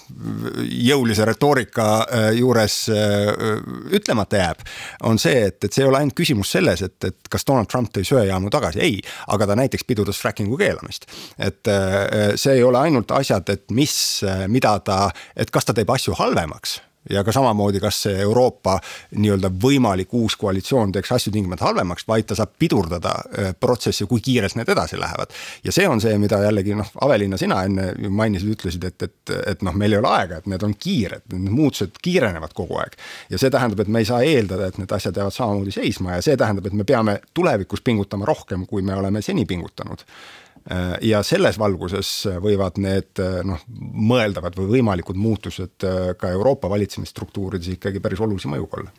jõulise 0.65 1.25
retoorika 1.27 1.87
äh, 2.03 2.27
juures 2.39 2.77
äh, 2.93 3.31
ütlemata 3.93 4.41
jääb, 4.41 4.65
on 5.09 5.19
see, 5.21 5.47
et, 5.49 5.59
et 5.63 5.71
see 5.71 5.85
ei 5.85 5.89
ole 5.89 6.01
ainult 6.01 6.17
küsimus 6.17 6.53
selles, 6.53 6.85
et, 6.85 6.97
et 7.07 7.31
kas 7.31 7.47
Donald 7.47 7.71
Trump 7.71 7.91
tõi 7.95 8.05
söejaamu 8.07 8.51
tagasi, 8.53 8.83
ei, 8.83 9.01
aga 9.33 9.49
ta 9.49 9.57
näiteks 9.59 9.87
pidurdas 9.87 10.21
fracking'u 10.21 10.59
keelamist. 10.59 11.07
et 11.41 11.67
see 12.39 12.55
ei 12.57 12.63
ole 12.63 12.79
ainult 12.79 13.11
asjad, 13.15 13.49
et 13.53 13.69
mis, 13.75 13.93
mida 14.51 14.77
ta, 14.85 15.03
et 15.35 15.51
kas 15.51 15.67
ta 15.67 15.75
teeb 15.77 15.89
asju 15.93 16.15
halvemaks 16.19 16.79
ja 17.09 17.23
ka 17.23 17.31
samamoodi, 17.31 17.79
kas 17.79 18.01
see 18.05 18.19
Euroopa 18.21 18.77
nii-öelda 19.15 19.49
võimalik 19.63 20.13
uus 20.13 20.35
koalitsioon 20.37 20.91
teeks 20.93 21.11
asju 21.15 21.33
tingimata 21.33 21.65
halvemaks, 21.65 22.05
vaid 22.07 22.27
ta 22.29 22.37
saab 22.37 22.53
pidurdada 22.59 23.13
äh, 23.15 23.53
protsessi, 23.59 24.05
kui 24.09 24.21
kiirelt 24.21 24.55
need 24.59 24.69
edasi 24.69 24.99
lähevad. 24.99 25.33
ja 25.63 25.71
see 25.71 25.87
on 25.87 26.01
see, 26.01 26.17
mida 26.21 26.41
jällegi 26.43 26.75
noh, 26.77 26.91
Aveliina, 27.01 27.37
sina 27.37 27.63
enne 27.65 27.91
mainisid, 28.09 28.53
ütlesid, 28.55 28.85
et, 28.85 29.07
et, 29.07 29.33
et 29.53 29.65
noh, 29.65 29.73
meil 29.73 29.95
ei 29.95 30.01
ole 30.01 30.11
aega, 30.11 30.41
et 30.41 30.51
need 30.51 30.63
on 30.67 30.75
kiired, 30.77 31.25
need 31.33 31.55
muutused 31.55 31.97
kiirenevad 32.01 32.53
kogu 32.57 32.77
aeg. 32.83 32.99
ja 33.29 33.41
see 33.41 33.49
tähendab, 33.49 33.81
et 33.81 33.89
me 33.89 34.03
ei 34.03 34.09
saa 34.09 34.21
eeldada, 34.21 34.69
et 34.69 34.77
need 34.81 34.91
asjad 34.91 35.17
jäävad 35.17 35.37
samamoodi 35.37 35.73
seisma 35.73 36.19
ja 36.19 36.25
see 36.25 36.37
tähendab, 36.37 36.69
et 36.69 36.77
me 36.77 36.85
peame 36.85 37.19
tulevikus 37.33 37.81
pingutama 37.81 38.29
rohkem, 38.29 38.67
kui 38.69 38.85
me 38.85 38.95
oleme 38.95 39.21
seni 39.25 39.45
pingutanud 39.45 40.05
ja 41.01 41.23
selles 41.25 41.57
valguses 41.59 42.09
võivad 42.41 42.77
need 42.81 43.21
äh, 43.21 43.39
noh, 43.47 43.61
mõeldavad 43.79 44.57
või 44.59 44.77
võimalikud 44.77 45.17
muutused 45.17 45.85
äh, 45.87 46.11
ka 46.17 46.29
Euroopa 46.29 46.69
valitsemisstruktuurides 46.69 47.77
ikkagi 47.77 47.99
päris 48.03 48.21
olulise 48.21 48.51
mõjuga 48.51 48.81
olla. 48.81 48.93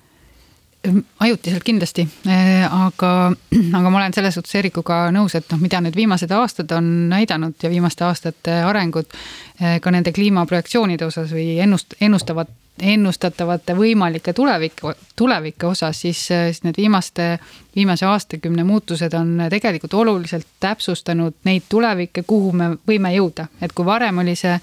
Ajutiselt 1.23 1.63
kindlasti, 1.63 2.03
aga, 2.27 3.11
aga 3.79 3.83
ma 3.85 4.01
olen 4.01 4.17
selles 4.17 4.35
suhtes 4.35 4.57
Eerikuga 4.59 5.05
nõus, 5.15 5.37
et 5.39 5.47
noh, 5.55 5.61
mida 5.63 5.79
nüüd 5.85 5.95
viimased 5.95 6.35
aastad 6.35 6.75
on 6.75 6.89
näidanud 7.13 7.55
ja 7.63 7.71
viimaste 7.71 8.03
aastate 8.09 8.57
arengud 8.67 9.15
ka 9.63 9.93
nende 9.95 10.11
kliimaprojektsioonide 10.11 11.07
osas 11.07 11.31
või 11.31 11.61
ennust-, 11.63 11.95
ennustavad 12.03 12.51
ennustatavate 12.81 13.75
võimalike 13.77 14.33
tulevik, 14.33 14.81
tulevike 15.17 15.67
osas, 15.67 16.01
siis, 16.01 16.25
siis 16.27 16.63
need 16.65 16.79
viimaste, 16.81 17.37
viimase 17.77 18.07
aastakümne 18.07 18.65
muutused 18.65 19.15
on 19.15 19.43
tegelikult 19.51 19.95
oluliselt 19.95 20.47
täpsustanud 20.61 21.35
neid 21.45 21.67
tulevikke, 21.69 22.23
kuhu 22.27 22.53
me 22.53 22.69
võime 22.89 23.13
jõuda. 23.15 23.47
et 23.61 23.73
kui 23.73 23.85
varem 23.85 24.19
oli 24.19 24.35
see, 24.37 24.55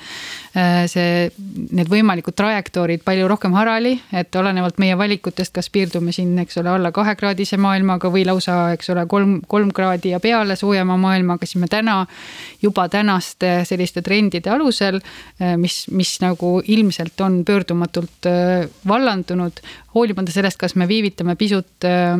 see, 0.88 1.32
need 1.72 1.90
võimalikud 1.90 2.36
trajektoorid 2.36 3.04
palju 3.06 3.28
rohkem 3.28 3.54
harali, 3.54 3.96
et 4.14 4.36
olenevalt 4.36 4.78
meie 4.80 4.98
valikutest, 4.98 5.54
kas 5.54 5.70
piirdume 5.70 6.12
siin, 6.12 6.38
eks 6.40 6.58
ole, 6.62 6.70
alla 6.70 6.92
kahekraadise 6.92 7.58
maailmaga 7.58 8.12
või 8.14 8.26
lausa, 8.26 8.72
eks 8.74 8.90
ole, 8.94 9.06
kolm, 9.08 9.40
kolm 9.48 9.72
kraadi 9.76 10.14
ja 10.14 10.20
peale 10.20 10.56
soojema 10.56 10.98
maailmaga, 10.98 11.46
siis 11.46 11.62
me 11.62 11.68
täna 11.68 12.06
juba 12.62 12.88
tänaste 12.90 13.64
selliste 13.66 14.02
trendide 14.02 14.50
alusel, 14.50 15.00
mis, 15.58 15.86
mis 15.92 16.18
nagu 16.22 16.60
ilmselt 16.66 17.22
on 17.22 17.44
pöördumatu 17.46 17.90
ootamatult 17.90 18.26
äh, 18.26 18.70
vallandunud, 18.88 19.60
hoolimata 19.96 20.34
sellest, 20.34 20.60
kas 20.62 20.76
me 20.78 20.88
viivitame 20.88 21.36
pisut 21.40 21.88
äh, 21.88 22.14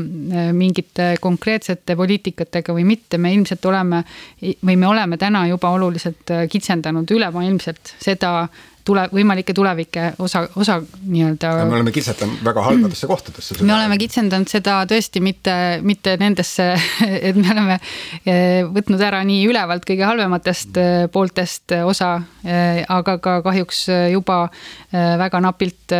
mingite 0.56 1.12
konkreetsete 1.22 1.96
poliitikatega 2.00 2.74
või 2.76 2.86
mitte, 2.90 3.20
me 3.22 3.34
ilmselt 3.36 3.66
oleme 3.70 4.04
või 4.42 4.76
me 4.76 4.88
oleme 4.90 5.20
täna 5.22 5.46
juba 5.50 5.72
oluliselt 5.78 6.34
äh, 6.34 6.48
kitsendanud 6.52 7.12
ülemaailmselt 7.12 7.96
seda 8.00 8.48
tule, 8.88 9.06
võimalikke 9.14 9.54
tulevike 9.56 10.14
osa, 10.24 10.44
osa 10.56 10.80
nii-öelda. 10.82 11.52
me 11.70 11.78
oleme 11.80 11.94
kitsendanud 11.96 12.44
väga 12.46 12.64
halbadesse 12.66 13.10
kohtadesse. 13.10 13.58
me 13.64 13.74
oleme 13.76 13.98
kitsendanud 14.02 14.52
seda 14.52 14.80
tõesti 14.90 15.22
mitte, 15.24 15.56
mitte 15.86 16.16
nendesse, 16.22 16.70
et 17.30 17.38
me 17.38 17.52
oleme 17.54 17.80
eh, 18.24 18.62
võtnud 18.68 19.04
ära 19.06 19.22
nii 19.28 19.44
ülevalt 19.50 19.86
kõige 19.88 20.08
halvematest 20.08 20.80
eh, 20.82 21.06
pooltest 21.12 21.76
osa, 21.84 22.16
eh, 22.46 22.82
aga 22.88 23.18
ka 23.24 23.40
kahjuks 23.46 23.86
juba 24.14 24.42
väga 24.90 25.40
napilt 25.44 25.94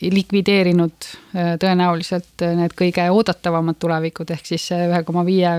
likvideerinud 0.00 1.06
tõenäoliselt 1.60 2.44
need 2.56 2.72
kõige 2.78 3.04
oodatavamad 3.12 3.78
tulevikud, 3.80 4.30
ehk 4.32 4.48
siis 4.48 4.64
see 4.70 4.88
ühe 4.88 5.02
koma 5.06 5.24
viie 5.26 5.52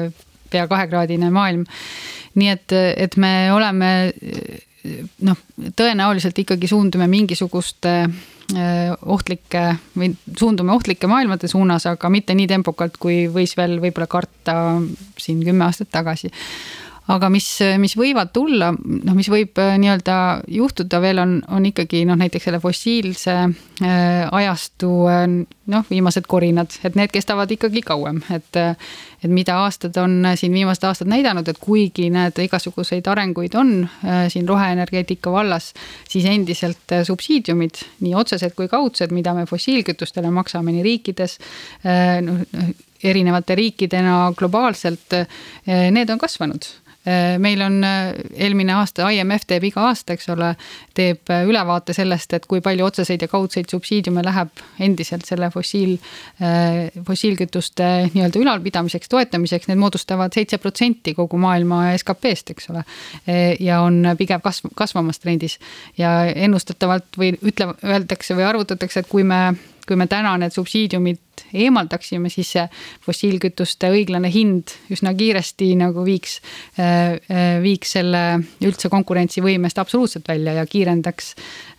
pea 0.52 0.68
kahekraadine 0.68 1.30
maailm. 1.34 1.66
nii 2.36 2.50
et, 2.50 2.74
et 2.74 3.18
me 3.20 3.52
oleme 3.54 3.92
noh, 5.28 5.40
tõenäoliselt 5.78 6.38
ikkagi 6.44 6.70
suundume 6.70 7.08
mingisuguste 7.12 7.94
äh, 8.02 8.92
ohtlike 9.06 9.64
või 9.98 10.12
suundume 10.38 10.74
ohtlike 10.74 11.10
maailmade 11.12 11.50
suunas, 11.52 11.86
aga 11.90 12.10
mitte 12.14 12.36
nii 12.38 12.50
tempokalt, 12.50 12.98
kui 13.02 13.26
võis 13.32 13.56
veel 13.58 13.80
võib-olla 13.84 14.10
karta 14.12 14.56
siin 15.22 15.44
kümme 15.46 15.68
aastat 15.68 15.92
tagasi 15.94 16.32
aga 17.10 17.30
mis, 17.34 17.47
mis 17.82 17.95
võivad 17.97 18.30
tulla, 18.34 18.72
noh, 18.76 19.16
mis 19.18 19.30
võib 19.32 19.58
äh, 19.62 19.74
nii-öelda 19.82 20.16
juhtuda 20.52 20.99
veel 21.02 21.22
on, 21.24 21.38
on 21.49 21.66
ikkagi 21.66 22.04
noh, 22.06 22.18
näiteks 22.20 22.47
selle 22.47 22.60
fossiilse 22.62 23.38
äh, 23.41 24.28
ajastu 24.30 24.91
äh, 25.10 25.24
noh, 25.72 25.88
viimased 25.89 26.28
korinad, 26.30 26.76
et 26.86 26.97
need 26.99 27.14
kestavad 27.14 27.52
ikkagi 27.52 27.84
kauem, 27.86 28.22
et. 28.34 28.62
et 29.22 29.30
mida 29.30 29.54
aastad 29.62 29.93
on 30.02 30.24
siin 30.34 30.49
viimased 30.49 30.82
aastad 30.89 31.10
näidanud, 31.12 31.45
et 31.45 31.60
kuigi 31.62 32.08
need 32.10 32.39
igasuguseid 32.41 33.06
arenguid 33.06 33.54
on 33.54 33.84
siin 34.34 34.47
roheenergeetika 34.49 35.30
vallas, 35.30 35.68
siis 36.10 36.26
endiselt 36.26 36.95
subsiidiumid, 37.06 37.84
nii 38.02 38.16
otsesed 38.18 38.58
kui 38.58 38.66
kaudsed, 38.72 39.14
mida 39.14 39.36
me 39.38 39.45
fossiilkütustele 39.45 40.34
maksame 40.34 40.74
nii 40.74 40.86
riikides 40.89 41.38
noh, 42.26 42.41
erinevate 43.14 43.62
riikidena 43.62 44.32
globaalselt, 44.41 45.14
need 45.70 46.10
on 46.10 46.26
kasvanud 46.26 46.66
meil 47.41 47.62
on 47.66 47.84
äh, 47.84 48.12
eelmine 48.45 48.76
aasta, 48.78 49.08
IMF 49.10 49.47
teeb 49.49 49.66
iga 49.72 49.88
aasta, 49.89 50.14
eks 50.14 50.30
ole, 50.34 50.52
teeb 50.97 51.32
äh, 51.34 51.43
ülevaate 51.49 51.95
sellest, 51.97 52.36
et 52.38 52.45
kui 52.49 52.62
palju 52.62 52.86
otseseid 52.86 53.26
ja 53.26 53.30
kaudseid 53.32 53.72
subsiidiume 53.72 54.24
läheb 54.26 54.62
endiselt 54.82 55.26
selle 55.26 55.49
fossiil, 55.54 55.97
fossiilkütuste 57.08 57.88
nii-öelda 58.14 58.39
ülalpidamiseks, 58.41 59.10
toetamiseks, 59.10 59.70
need 59.70 59.82
moodustavad 59.82 60.34
seitse 60.36 60.60
protsenti 60.62 61.16
kogu 61.18 61.39
maailma 61.41 61.84
SKP-st, 61.97 62.54
eks 62.56 62.70
ole. 62.74 62.84
ja 63.60 63.82
on 63.82 64.14
pigem 64.18 64.41
kasv-, 64.43 64.72
kasvamas 64.78 65.22
trendis 65.22 65.58
ja 65.97 66.22
ennustatavalt 66.30 67.18
või 67.18 67.34
ütle, 67.41 67.72
öeldakse 67.86 68.38
või 68.38 68.47
arvutatakse, 68.49 69.04
et 69.04 69.12
kui 69.12 69.26
me 69.28 69.41
kui 69.88 69.97
me 69.97 70.08
täna 70.08 70.36
need 70.39 70.54
subsiidiumid 70.56 71.20
eemaldaksime, 71.54 72.30
siis 72.32 72.52
see 72.56 72.64
fossiilkütuste 73.06 73.89
õiglane 73.93 74.32
hind 74.32 74.74
üsna 74.93 75.14
kiiresti 75.18 75.72
nagu 75.80 76.04
viiks, 76.06 76.39
äh, 76.80 77.18
äh, 77.32 77.54
viiks 77.64 77.95
selle 77.97 78.24
üldse 78.64 78.91
konkurentsivõimest 78.93 79.82
absoluutselt 79.82 80.28
välja 80.30 80.56
ja 80.60 80.66
kiirendaks. 80.70 81.34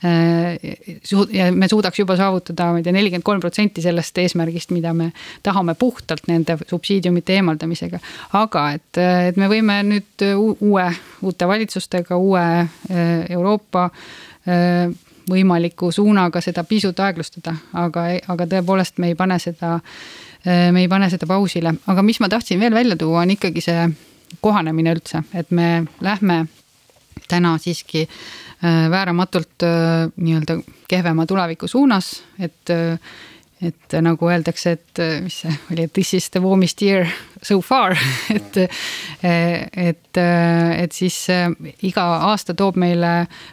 Äh, 0.06 0.74
ja 1.32 1.50
me 1.52 1.68
suudaks 1.70 2.02
juba 2.02 2.16
saavutada, 2.18 2.70
ma 2.72 2.80
ei 2.82 2.86
tea, 2.86 2.96
nelikümmend 2.96 3.26
kolm 3.26 3.44
protsenti 3.44 3.84
sellest 3.84 4.18
eesmärgist, 4.18 4.72
mida 4.74 4.94
me 4.96 5.12
tahame 5.42 5.76
puhtalt 5.78 6.28
nende 6.30 6.58
subsiidiumite 6.66 7.38
eemaldamisega. 7.38 8.00
aga 8.38 8.66
et, 8.78 8.98
et 9.28 9.38
me 9.40 9.48
võime 9.50 9.78
nüüd 9.86 10.26
uue, 10.32 10.88
uute 11.22 11.48
valitsustega, 11.48 12.16
uue 12.16 12.44
Euroopa 13.32 13.88
võimaliku 15.30 15.92
suunaga 15.92 16.40
seda 16.40 16.64
pisut 16.64 17.00
aeglustada, 17.00 17.54
aga, 17.72 18.06
aga 18.28 18.46
tõepoolest 18.46 18.98
me 19.02 19.12
ei 19.12 19.18
pane 19.18 19.38
seda, 19.42 19.78
me 20.44 20.80
ei 20.80 20.88
pane 20.90 21.10
seda 21.10 21.28
pausile, 21.30 21.74
aga 21.86 22.02
mis 22.02 22.20
ma 22.20 22.28
tahtsin 22.32 22.60
veel 22.60 22.74
välja 22.74 22.96
tuua, 22.96 23.22
on 23.22 23.34
ikkagi 23.36 23.62
see 23.62 23.86
kohanemine 24.40 24.94
üldse, 24.96 25.22
et 25.34 25.50
me 25.50 25.84
lähme 26.00 26.46
täna 27.28 27.56
siiski 27.58 28.06
äh, 28.06 28.90
vääramatult 28.90 29.62
äh, 29.62 30.08
nii-öelda 30.16 30.58
kehvema 30.88 31.26
tuleviku 31.26 31.68
suunas, 31.68 32.22
et 32.38 32.70
et 33.62 33.94
nagu 34.02 34.26
öeldakse, 34.26 34.72
et 34.74 35.00
mis 35.22 35.36
see 35.44 35.52
oli, 35.70 35.86
this 35.94 36.12
is 36.18 36.30
the 36.34 36.40
warmest 36.42 36.82
year 36.82 37.06
so 37.42 37.60
far. 37.60 37.96
Et, 38.32 38.56
et, 39.22 40.18
et 40.18 40.92
siis 40.94 41.16
iga 41.86 42.04
aasta 42.28 42.54
toob 42.58 42.76
meile 42.80 43.10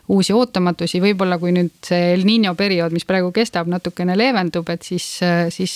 uusi 0.10 0.34
ootamatusi, 0.34 1.02
võib-olla 1.04 1.38
kui 1.42 1.52
nüüd 1.54 1.76
see 1.86 2.14
El 2.16 2.26
Niño 2.26 2.56
periood, 2.58 2.94
mis 2.96 3.06
praegu 3.06 3.30
kestab, 3.36 3.70
natukene 3.70 4.16
leevendub, 4.18 4.70
et 4.74 4.86
siis, 4.88 5.06
siis 5.54 5.76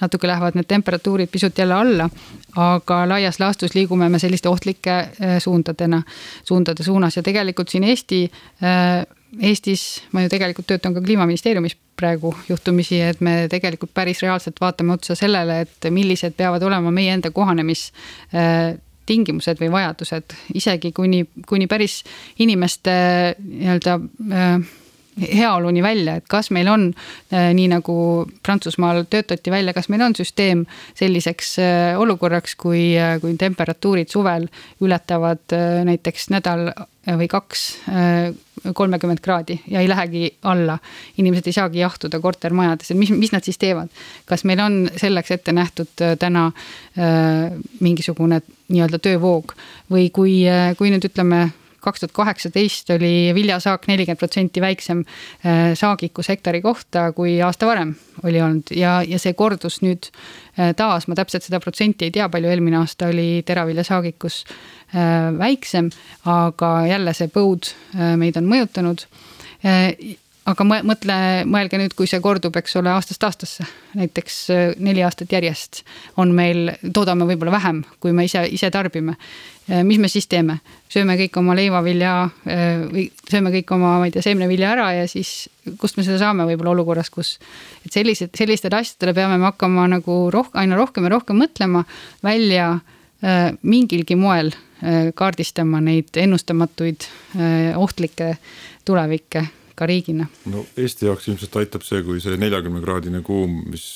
natuke 0.00 0.30
lähevad 0.30 0.58
need 0.58 0.68
temperatuurid 0.70 1.30
pisut 1.32 1.58
jälle 1.58 1.74
alla. 1.74 2.08
aga 2.56 3.02
laias 3.08 3.40
laastus 3.40 3.74
liigume 3.74 4.08
me 4.08 4.18
selliste 4.18 4.48
ohtlike 4.48 4.96
suundadena, 5.40 6.02
suundade 6.44 6.84
suunas. 6.84 7.16
Ja 7.16 7.22
tegelikult 7.22 7.68
siin 7.68 7.84
Eesti 7.84 8.28
Eestis 9.40 10.02
ma 10.12 10.22
ju 10.24 10.28
tegelikult 10.32 10.66
töötan 10.68 10.94
ka 10.94 11.00
kliimaministeeriumis 11.04 11.76
praegu 11.96 12.34
juhtumisi, 12.48 13.00
et 13.00 13.20
me 13.24 13.48
tegelikult 13.52 13.94
päris 13.94 14.22
reaalselt 14.24 14.60
vaatame 14.60 14.92
otsa 14.96 15.14
sellele, 15.16 15.60
et 15.64 15.84
millised 15.90 16.32
peavad 16.36 16.62
olema 16.66 16.90
meie 16.92 17.12
enda 17.14 17.30
kohanemistingimused 17.32 19.58
või 19.62 19.70
vajadused, 19.72 20.24
isegi 20.58 20.92
kuni, 20.92 21.26
kuni 21.48 21.66
päris 21.70 22.04
inimeste 22.44 22.92
nii-öelda 23.38 23.92
äh, 24.32 24.58
heaoluni 25.20 25.82
välja, 25.82 26.16
et 26.18 26.28
kas 26.30 26.50
meil 26.54 26.68
on 26.72 26.88
äh, 27.32 27.50
nii 27.56 27.68
nagu 27.74 27.96
Prantsusmaal 28.42 29.04
töötati 29.10 29.52
välja, 29.52 29.74
kas 29.76 29.90
meil 29.92 30.04
on 30.06 30.16
süsteem 30.18 30.64
selliseks 30.98 31.58
äh, 31.62 32.00
olukorraks, 32.00 32.56
kui, 32.56 32.92
kui 33.20 33.36
temperatuurid 33.40 34.12
suvel 34.12 34.48
ületavad 34.82 35.58
näiteks 35.84 36.30
nädal 36.32 36.70
või 37.02 37.26
kaks 37.30 37.66
kolmekümmend 38.74 39.20
kraadi 39.20 39.60
ja 39.68 39.80
ei 39.80 39.88
lähegi 39.88 40.38
alla. 40.42 40.78
inimesed 41.18 41.46
ei 41.46 41.52
saagi 41.52 41.78
jahtuda 41.78 42.20
kortermajades, 42.20 42.90
et 42.90 42.96
mis, 42.96 43.10
mis 43.10 43.32
nad 43.32 43.44
siis 43.44 43.58
teevad? 43.58 43.88
kas 44.26 44.44
meil 44.44 44.60
on 44.60 44.90
selleks 44.96 45.30
ette 45.30 45.52
nähtud 45.52 46.02
äh, 46.02 46.16
täna 46.18 46.46
äh, 46.46 47.52
mingisugune 47.80 48.42
nii-öelda 48.68 48.98
töövoog 48.98 49.54
või 49.90 50.10
kui, 50.10 50.42
äh, 50.48 50.76
kui 50.78 50.92
nüüd 50.94 51.04
ütleme 51.10 51.48
kaks 51.82 52.04
tuhat 52.04 52.14
kaheksateist 52.16 52.90
oli 52.96 53.32
viljasaak 53.34 53.88
nelikümmend 53.90 54.20
protsenti 54.20 54.62
väiksem 54.64 55.04
äh, 55.04 55.72
saagikus 55.78 56.30
hektari 56.32 56.62
kohta, 56.62 57.10
kui 57.16 57.40
aasta 57.42 57.66
varem 57.66 57.96
oli 58.22 58.42
olnud 58.42 58.74
ja, 58.76 59.00
ja 59.06 59.18
see 59.18 59.34
kordus 59.34 59.80
nüüd 59.82 60.12
taas, 60.76 61.06
ma 61.08 61.16
täpselt 61.16 61.46
seda 61.46 61.62
protsenti 61.64 62.04
ei 62.04 62.12
tea, 62.12 62.26
palju 62.28 62.50
eelmine 62.52 62.76
aasta 62.82 63.06
oli 63.08 63.40
teraviljasaagikus 63.48 64.42
Äh, 64.94 65.38
väiksem, 65.38 65.86
aga 66.28 66.86
jälle 66.86 67.14
see 67.16 67.30
põud 67.32 67.70
äh, 67.96 68.12
meid 68.20 68.36
on 68.36 68.44
mõjutanud. 68.44 69.06
Äh, 70.42 70.50
aga 70.52 70.66
mõtle, 70.66 71.16
mõelge 71.46 71.78
nüüd, 71.80 71.94
kui 71.96 72.08
see 72.10 72.20
kordub, 72.22 72.56
eks 72.58 72.76
ole, 72.80 72.90
aastast 72.92 73.24
aastasse, 73.24 73.66
näiteks 73.98 74.38
neli 74.82 75.02
aastat 75.06 75.32
järjest 75.32 75.82
on 76.20 76.34
meil, 76.34 76.72
toodame 76.94 77.26
võib-olla 77.28 77.54
vähem, 77.54 77.82
kui 78.00 78.12
me 78.12 78.26
ise, 78.26 78.44
ise 78.50 78.70
tarbime. 78.70 79.16
mis 79.86 79.98
me 79.98 80.08
siis 80.10 80.26
teeme, 80.26 80.58
sööme 80.90 81.14
kõik 81.16 81.36
oma 81.38 81.54
leivavilja 81.54 82.14
või 82.90 83.04
sööme 83.30 83.52
kõik 83.54 83.70
oma, 83.76 83.92
ma 84.00 84.08
ei 84.08 84.10
tea, 84.10 84.24
seemnevilja 84.26 84.72
ära 84.72 84.88
ja 84.96 85.04
siis 85.06 85.48
kust 85.78 85.96
me 85.96 86.02
seda 86.02 86.18
saame 86.18 86.44
võib-olla 86.48 86.72
olukorras, 86.74 87.10
kus. 87.10 87.38
et 87.86 87.92
sellised, 87.94 88.34
sellistele 88.34 88.80
asjadele 88.82 89.14
peame 89.14 89.38
me 89.38 89.46
hakkama 89.52 89.86
nagu 89.94 90.18
roh-, 90.34 90.50
aina 90.58 90.76
rohkem 90.76 91.06
ja 91.06 91.14
rohkem 91.14 91.38
mõtlema 91.38 91.84
välja 92.26 92.80
mingilgi 93.62 94.16
moel 94.18 94.50
Äh, 94.82 95.12
kaardistama 95.14 95.78
neid 95.80 96.16
ennustamatuid 96.18 97.04
äh, 97.38 97.78
ohtlikke 97.78 98.32
tulevikke 98.84 99.44
ka 99.78 99.88
riigina. 99.88 100.28
no 100.52 100.64
Eesti 100.76 101.08
jaoks 101.08 101.28
ilmselt 101.30 101.60
aitab 101.62 101.86
see, 101.86 102.02
kui 102.06 102.22
see 102.22 102.38
neljakümne 102.40 102.82
kraadine 102.84 103.22
kuum, 103.26 103.62
mis 103.72 103.86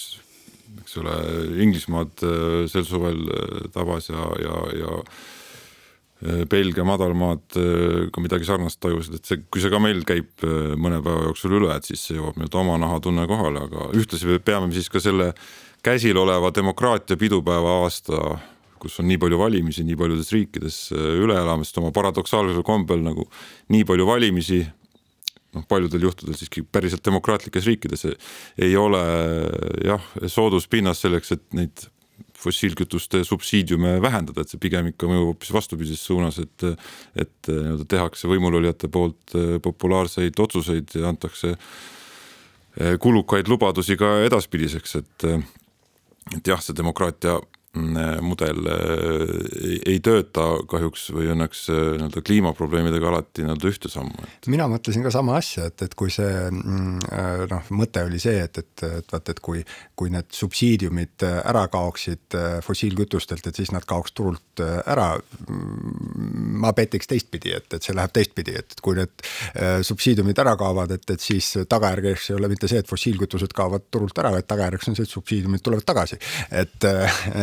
eks 0.83 0.99
ole, 1.03 1.17
Inglismaad 1.65 2.27
äh, 2.27 2.61
sel 2.71 2.87
suvel 2.89 3.25
tabas 3.75 4.11
ja, 4.13 4.29
ja, 4.43 4.61
ja 4.83 5.01
Belgia 6.49 6.81
madalmaad 6.89 7.59
ka 8.09 8.23
midagi 8.25 8.47
sarnast 8.49 8.79
tajusid, 8.81 9.19
et 9.19 9.29
see, 9.29 9.43
kui 9.53 9.61
see 9.61 9.69
ka 9.69 9.77
meil 9.85 10.01
käib 10.09 10.47
mõne 10.81 11.03
päeva 11.05 11.27
jooksul 11.27 11.59
üle, 11.59 11.69
et 11.77 11.85
siis 11.85 12.07
see 12.09 12.17
jõuab 12.17 12.39
nii-öelda 12.41 12.63
oma 12.63 12.79
nahatunne 12.81 13.27
kohale, 13.29 13.67
aga 13.69 13.91
ühtlasi 13.93 14.39
peame 14.41 14.73
siis 14.73 14.89
ka 14.89 15.03
selle 15.05 15.35
käsil 15.85 16.17
oleva 16.17 16.49
demokraatia 16.57 17.21
pidupäeva 17.21 17.83
aasta 17.83 18.39
kus 18.81 19.01
on 19.01 19.09
nii 19.11 19.19
palju 19.21 19.39
valimisi 19.41 19.85
nii 19.87 19.99
paljudes 19.99 20.33
riikides 20.35 20.79
äh, 20.95 21.13
üle 21.23 21.37
elamas, 21.39 21.71
sest 21.71 21.81
oma 21.83 21.93
paradoksaalsel 21.97 22.65
kombel 22.67 23.03
nagu 23.05 23.27
nii 23.73 23.87
palju 23.89 24.09
valimisi 24.09 24.63
noh, 25.57 25.67
paljudel 25.69 26.07
juhtudel 26.09 26.37
siiski 26.39 26.63
päriselt 26.63 27.05
demokraatlikes 27.07 27.67
riikides 27.67 28.07
ei 28.07 28.77
ole 28.79 29.03
jah, 29.85 30.09
sooduspinnas 30.31 31.03
selleks, 31.07 31.35
et 31.37 31.45
neid 31.57 31.89
fossiilkütuste 32.37 33.23
subsiidiume 33.25 33.97
vähendada, 34.03 34.43
et 34.43 34.53
see 34.53 34.61
pigem 34.61 34.91
ikka 34.93 35.09
mõjub 35.09 35.33
hoopis 35.33 35.53
vastupidises 35.57 36.05
suunas, 36.05 36.39
et 36.43 36.67
et 37.17 37.51
nii-öelda 37.51 37.87
tehakse 37.89 38.29
võimulolijate 38.31 38.91
poolt 38.93 39.37
äh, 39.37 39.57
populaarseid 39.63 40.39
otsuseid 40.45 40.97
ja 40.99 41.09
antakse 41.11 41.55
äh, 41.57 42.97
kulukaid 43.01 43.49
lubadusi 43.49 43.97
ka 44.01 44.19
edaspidiseks, 44.29 44.97
et 45.01 45.29
et 46.35 46.49
jah, 46.51 46.61
see 46.61 46.75
demokraatia 46.77 47.39
mudel 47.77 48.67
äh, 48.71 49.33
ei 49.87 49.99
tööta 50.05 50.47
kahjuks 50.69 51.09
või 51.15 51.29
õnneks 51.35 51.67
äh, 51.73 51.81
nii-öelda 51.97 52.23
kliimaprobleemidega 52.27 53.11
alati 53.11 53.45
nii-öelda 53.45 53.71
ühte 53.71 53.91
sammu 53.93 54.25
et.... 54.25 54.49
mina 54.51 54.69
mõtlesin 54.71 55.05
ka 55.05 55.13
sama 55.15 55.37
asja, 55.41 55.69
et, 55.71 55.85
et 55.85 55.97
kui 55.99 56.13
see 56.13 56.31
mm, 56.51 57.07
äh, 57.11 57.45
noh, 57.51 57.71
mõte 57.77 58.05
oli 58.07 58.21
see, 58.23 58.39
et, 58.47 58.63
et, 58.63 58.85
et 58.87 59.13
vaata, 59.13 59.35
et 59.35 59.43
kui, 59.45 59.63
kui 59.99 60.13
need 60.15 60.31
subsiidiumid 60.35 61.27
ära 61.27 61.67
kaoksid 61.73 62.37
fossiilkütustelt, 62.65 63.47
et 63.47 63.61
siis 63.61 63.73
nad 63.75 63.85
kaoks 63.89 64.15
turult 64.17 64.63
ära. 64.63 65.13
Mm, 65.47 66.59
ma 66.63 66.73
petiks 66.77 67.09
teistpidi, 67.11 67.53
et, 67.57 67.69
et 67.77 67.85
see 67.85 67.95
läheb 67.97 68.13
teistpidi, 68.17 68.55
et 68.57 68.79
kui 68.85 68.97
need 68.97 69.25
subsiidiumid 69.87 70.39
ära 70.41 70.55
kaovad, 70.59 70.95
et, 70.97 71.05
et 71.13 71.23
siis 71.23 71.53
tagajärjeks 71.69 72.31
ei 72.31 72.39
ole 72.39 72.51
mitte 72.53 72.69
see, 72.71 72.81
et 72.81 72.89
fossiilkütused 72.89 73.53
kaovad 73.57 73.87
turult 73.93 74.17
ära, 74.23 74.33
vaid 74.35 74.49
tagajärjeks 74.49 74.91
on 74.91 74.99
see, 74.99 75.07
et 75.07 75.13
subsiidiumid 75.13 75.65
tulevad 75.65 75.87
tagasi. 75.89 76.19
et, 76.51 76.89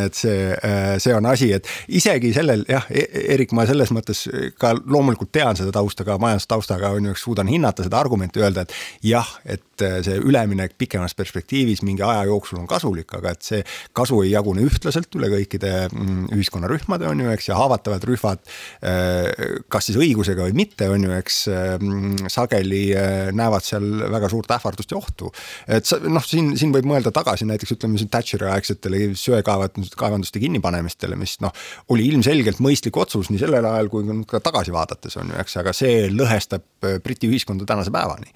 et 0.04 0.23
see, 0.24 0.50
äh, 0.54 0.94
see 1.02 1.14
on 1.16 1.26
asi, 1.30 1.50
et 1.56 1.68
isegi 1.88 2.32
sellel 2.36 2.64
jah, 2.68 2.86
e-, 2.90 3.06
Erik, 3.34 3.54
ma 3.56 3.66
selles 3.68 3.92
mõttes 3.94 4.24
ka 4.60 4.74
loomulikult 4.80 5.32
tean 5.34 5.58
seda 5.58 5.72
tausta 5.74 6.06
ka 6.06 6.16
majandustaustaga 6.22 6.92
on 6.96 7.10
ju, 7.10 7.16
suudan 7.18 7.50
hinnata 7.50 7.86
seda 7.86 8.00
argumenti, 8.00 8.42
öelda, 8.42 8.64
et 8.64 8.74
jah, 9.04 9.28
et 9.44 9.84
äh, 9.84 9.98
see 10.06 10.20
üleminek 10.22 10.76
pikemas 10.80 11.16
perspektiivis 11.18 11.84
mingi 11.86 12.04
aja 12.06 12.24
jooksul 12.30 12.60
on 12.62 12.68
kasulik, 12.70 13.12
aga 13.18 13.34
et 13.34 13.46
see 13.46 13.62
kasu 13.96 14.22
ei 14.24 14.32
jagune 14.32 14.64
ühtlaselt 14.64 15.14
üle 15.18 15.30
kõikide 15.32 15.72
mm, 15.90 16.30
ühiskonnarühmade 16.36 17.08
on 17.10 17.24
ju, 17.24 17.30
eks, 17.34 17.50
ja 17.50 17.58
haavatavad 17.60 18.08
rühmad, 18.08 18.44
äh, 18.84 19.30
kas 19.72 19.90
siis 19.90 20.00
õigusega 20.00 20.48
või 20.48 20.56
mitte, 20.64 20.88
on 20.92 21.04
ju, 21.06 21.12
eks 21.14 21.42
sageli 22.32 22.82
näevad 23.34 23.64
seal 23.64 23.84
väga 24.12 24.28
suurt 24.32 24.50
ähvardust 24.54 24.92
ja 24.92 24.98
ohtu. 24.98 25.30
et 25.68 25.86
sa 25.86 25.98
noh, 26.02 26.22
siin, 26.24 26.52
siin 26.58 26.72
võib 26.74 26.86
mõelda 26.88 27.12
tagasi 27.14 27.46
näiteks 27.48 27.74
ütleme 27.76 27.98
siin 28.00 28.10
Thatcheri 28.12 28.48
aegsetele 28.50 29.00
söekaevanduste 29.18 29.98
kaevanduste 30.14 30.42
kinnipanemistele, 30.42 31.18
mis 31.18 31.38
noh, 31.42 31.52
oli 31.90 32.06
ilmselgelt 32.12 32.62
mõistlik 32.64 32.96
otsus 33.00 33.30
nii 33.30 33.42
sellel 33.42 33.66
ajal 33.68 33.90
kui 33.92 34.06
ka 34.30 34.40
tagasi 34.44 34.74
vaadates 34.74 35.18
on 35.20 35.32
ju, 35.32 35.40
eks, 35.42 35.58
aga 35.62 35.74
see 35.76 36.08
lõhestab 36.12 36.86
äh, 36.86 37.00
Briti 37.02 37.30
ühiskonda 37.30 37.66
tänase 37.68 37.92
päevani 37.94 38.30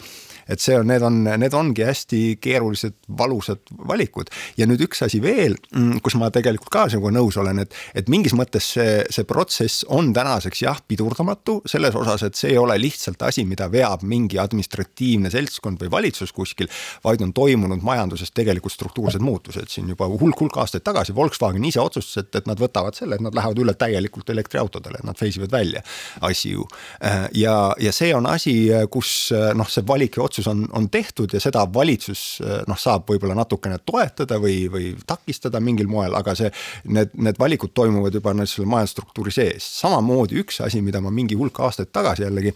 et 0.49 0.63
see 0.63 0.77
on, 0.79 0.89
need 0.89 1.05
on, 1.05 1.21
need 1.41 1.55
ongi 1.57 1.85
hästi 1.87 2.23
keerulised, 2.43 2.97
valusad 3.19 3.61
valikud. 3.89 4.33
ja 4.57 4.67
nüüd 4.69 4.83
üks 4.89 5.03
asi 5.05 5.21
veel, 5.23 5.57
mm, 5.75 6.01
kus 6.05 6.17
ma 6.21 6.31
tegelikult 6.35 6.71
ka 6.73 6.87
sinuga 6.89 7.13
nõus 7.15 7.39
olen, 7.41 7.63
et, 7.65 7.75
et 7.95 8.09
mingis 8.09 8.35
mõttes 8.37 8.73
see, 8.75 9.03
see 9.13 9.27
protsess 9.29 9.85
on 9.95 10.13
tänaseks 10.17 10.63
jah, 10.65 10.81
pidurdamatu 10.89 11.61
selles 11.69 11.97
osas, 11.99 12.25
et 12.27 12.39
see 12.39 12.53
ei 12.55 12.61
ole 12.61 12.79
lihtsalt 12.81 13.23
asi, 13.29 13.45
mida 13.49 13.69
veab 13.73 14.05
mingi 14.09 14.41
administratiivne 14.41 15.31
seltskond 15.33 15.83
või 15.85 15.93
valitsus 15.99 16.33
kuskil, 16.37 16.71
vaid 17.05 17.23
on 17.25 17.35
toimunud 17.37 17.85
majanduses 17.85 18.33
tegelikult 18.37 18.75
struktuursed 18.75 19.25
muutused 19.25 19.69
siin 19.73 19.89
juba 19.93 20.09
hulk-hulk 20.09 20.57
aastaid 20.63 20.85
tagasi. 20.87 21.15
Volkswagen 21.17 21.65
ise 21.69 21.81
otsustas, 21.83 22.25
et, 22.25 22.41
et 22.41 22.49
nad 22.49 22.61
võtavad 22.61 22.97
selle, 22.97 23.19
et 23.19 23.25
nad 23.25 23.35
lähevad 23.37 23.61
üle 23.63 23.75
täielikult 23.79 24.31
elektriautodele, 24.33 25.03
nad 25.05 25.19
phase 25.19 25.41
ivad 25.41 25.53
välja 25.53 25.83
ICU. 26.25 26.67
Äh, 27.05 27.29
ja, 27.39 27.57
ja 27.81 27.93
see 27.95 28.13
on 28.17 28.29
asi, 28.31 28.55
kus 28.93 29.33
noh, 29.59 29.69
see 29.71 29.85
valik 29.89 30.19
ja 30.19 30.25
otsus 30.29 30.38
otsus 30.39 30.49
on, 30.49 30.69
on 30.73 30.91
tehtud 30.91 31.33
ja 31.33 31.41
seda 31.41 31.65
valitsus 31.75 32.41
noh, 32.69 32.79
saab 32.79 33.09
võib-olla 33.11 33.35
natukene 33.39 33.79
toetada 33.87 34.39
või, 34.41 34.69
või 34.71 34.93
takistada 35.07 35.61
mingil 35.61 35.89
moel, 35.91 36.15
aga 36.15 36.35
see, 36.39 36.51
need, 36.85 37.13
need 37.15 37.39
valikud 37.39 37.73
toimuvad 37.75 38.15
juba 38.15 38.35
selle 38.45 38.69
majandusstruktuuri 38.71 39.35
sees. 39.35 39.67
samamoodi 39.81 40.39
üks 40.43 40.61
asi, 40.65 40.83
mida 40.83 41.01
ma 41.01 41.11
mingi 41.15 41.37
hulk 41.39 41.61
aastaid 41.61 41.93
tagasi 41.93 42.27
jällegi 42.27 42.55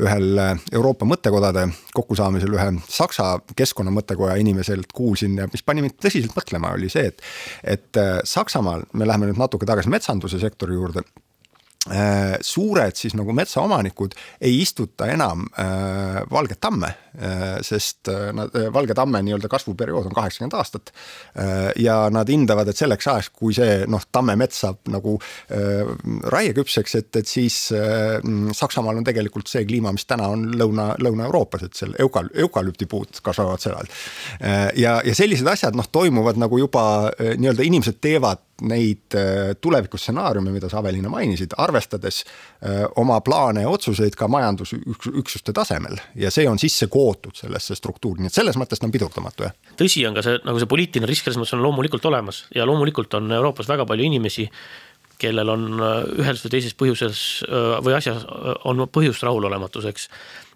ühel 0.00 0.42
Euroopa 0.72 1.06
mõttekodade 1.06 1.68
kokkusaamisel 1.94 2.58
ühe 2.58 2.68
Saksa 2.90 3.38
keskkonnamõttekoja 3.56 4.36
inimeselt 4.40 4.92
kuulsin 4.92 5.38
ja 5.38 5.48
mis 5.52 5.62
pani 5.62 5.84
mind 5.84 5.98
tõsiselt 6.02 6.36
mõtlema, 6.36 6.74
oli 6.76 6.90
see, 6.92 7.10
et, 7.10 7.22
et 7.78 8.04
Saksamaal, 8.24 8.88
me 8.92 9.06
läheme 9.06 9.30
nüüd 9.30 9.40
natuke 9.40 9.68
tagasi 9.68 9.92
metsanduse 9.92 10.40
sektori 10.42 10.74
juurde 10.78 11.04
suured 12.44 12.92
siis 12.92 13.14
nagu 13.16 13.32
metsaomanikud 13.32 14.12
ei 14.44 14.58
istuta 14.60 15.06
enam 15.08 15.46
äh, 15.56 16.18
valget 16.30 16.60
tamme 16.60 16.90
äh,, 17.16 17.62
sest 17.64 18.08
äh, 18.12 18.34
nad 18.36 18.52
äh,, 18.52 18.68
valge 18.72 18.92
tamme 18.94 19.22
nii-öelda 19.24 19.48
kasvuperiood 19.48 20.10
on 20.10 20.14
kaheksakümmend 20.14 20.58
aastat 20.58 20.92
äh,. 20.92 21.72
ja 21.80 22.10
nad 22.12 22.28
hindavad, 22.28 22.68
et 22.68 22.76
selleks 22.76 23.08
ajaks, 23.08 23.30
kui 23.32 23.56
see 23.56 23.86
noh, 23.88 24.04
tammemets 24.12 24.60
saab 24.60 24.92
nagu 24.92 25.16
äh, 25.48 25.88
raieküpseks, 26.36 26.98
et, 27.00 27.16
et 27.16 27.32
siis 27.32 27.56
äh, 27.72 28.20
Saksamaal 28.56 29.00
on 29.00 29.08
tegelikult 29.08 29.48
see 29.48 29.64
kliima, 29.64 29.94
mis 29.96 30.04
täna 30.04 30.28
on 30.34 30.50
Lõuna, 30.60 30.90
Lõuna-Euroopas, 31.00 31.64
et 31.64 31.80
seal 31.80 31.96
eukal-, 32.04 32.28
eukalüptipuud 32.44 33.22
kasvavad 33.24 33.64
seal 33.64 33.80
äh,. 33.80 34.68
ja, 34.76 34.98
ja 35.00 35.16
sellised 35.16 35.48
asjad 35.48 35.80
noh, 35.80 35.88
toimuvad 35.88 36.36
nagu 36.44 36.60
juba 36.60 36.84
äh, 37.14 37.32
nii-öelda 37.40 37.64
inimesed 37.72 38.04
teevad 38.04 38.44
neid 38.60 39.16
äh, 39.16 39.52
tulevikustsenaariume, 39.60 40.52
mida 40.54 40.68
sa, 40.70 40.80
Aveliina, 40.80 41.10
mainisid, 41.12 41.54
arvestades 41.60 42.22
äh, 42.24 42.84
oma 43.00 43.20
plaane 43.24 43.64
ja 43.64 43.70
otsuseid 43.72 44.16
ka 44.18 44.28
majandusüksuste 44.28 45.54
tasemel. 45.56 45.98
Ja 46.18 46.32
see 46.34 46.48
on 46.48 46.60
sisse 46.60 46.90
kootud 46.92 47.38
sellesse 47.38 47.76
struktuuri, 47.78 48.24
nii 48.24 48.32
et 48.32 48.40
selles 48.40 48.58
mõttes 48.60 48.80
ta 48.80 48.88
on 48.88 48.94
pidurdamatu, 48.94 49.48
jah. 49.48 49.56
tõsi 49.80 50.04
on 50.08 50.18
ka 50.18 50.24
see, 50.26 50.42
nagu 50.46 50.60
see 50.60 50.70
poliitiline 50.70 51.08
risk 51.10 51.26
selles 51.26 51.40
mõttes 51.40 51.56
on 51.56 51.64
loomulikult 51.64 52.06
olemas. 52.10 52.44
Ja 52.54 52.68
loomulikult 52.68 53.14
on 53.18 53.32
Euroopas 53.32 53.70
väga 53.70 53.86
palju 53.88 54.06
inimesi, 54.10 54.48
kellel 55.20 55.52
on 55.52 55.66
äh, 55.76 55.96
ühel 56.22 56.44
või 56.44 56.54
teises 56.56 56.76
põhjuses 56.76 57.24
või 57.84 57.96
asjas 57.96 58.24
on 58.68 58.86
põhjust 58.88 59.24
rahulolematuseks 59.26 60.08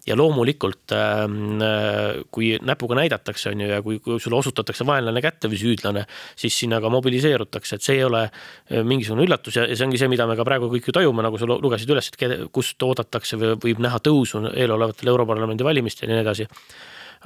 ja 0.05 0.15
loomulikult 0.17 0.93
ähm, 0.93 1.61
äh, 1.61 2.21
kui 2.33 2.53
näpuga 2.61 2.97
näidatakse, 2.99 3.49
on 3.51 3.63
ju, 3.63 3.69
ja 3.71 3.79
kui, 3.85 3.97
kui 4.03 4.19
sulle 4.21 4.37
osutatakse 4.37 4.85
vaenlane 4.85 5.21
kätte 5.23 5.49
või 5.49 5.59
süüdlane, 5.61 6.05
siis 6.37 6.57
sinna 6.61 6.79
ka 6.83 6.91
mobiliseerutakse, 6.93 7.79
et 7.79 7.85
see 7.85 7.97
ei 7.99 8.03
ole 8.05 8.21
äh, 8.27 8.83
mingisugune 8.85 9.25
üllatus 9.25 9.57
ja, 9.57 9.65
ja 9.69 9.77
see 9.77 9.87
ongi 9.87 10.01
see, 10.01 10.11
mida 10.11 10.27
me 10.29 10.37
ka 10.37 10.45
praegu 10.47 10.69
kõik 10.73 10.91
ju 10.91 10.95
tajume, 10.99 11.25
nagu 11.25 11.41
sa 11.41 11.49
lugesid 11.49 11.95
üles, 11.95 12.11
et 12.11 12.37
kust 12.53 12.85
oodatakse 12.85 13.39
või 13.41 13.55
võib 13.65 13.81
näha 13.85 14.01
tõusu 14.05 14.43
eelolevatel 14.53 15.09
Europarlamendi 15.15 15.65
valimistel 15.65 16.11
ja 16.11 16.19
nii 16.19 16.25
edasi. 16.27 16.47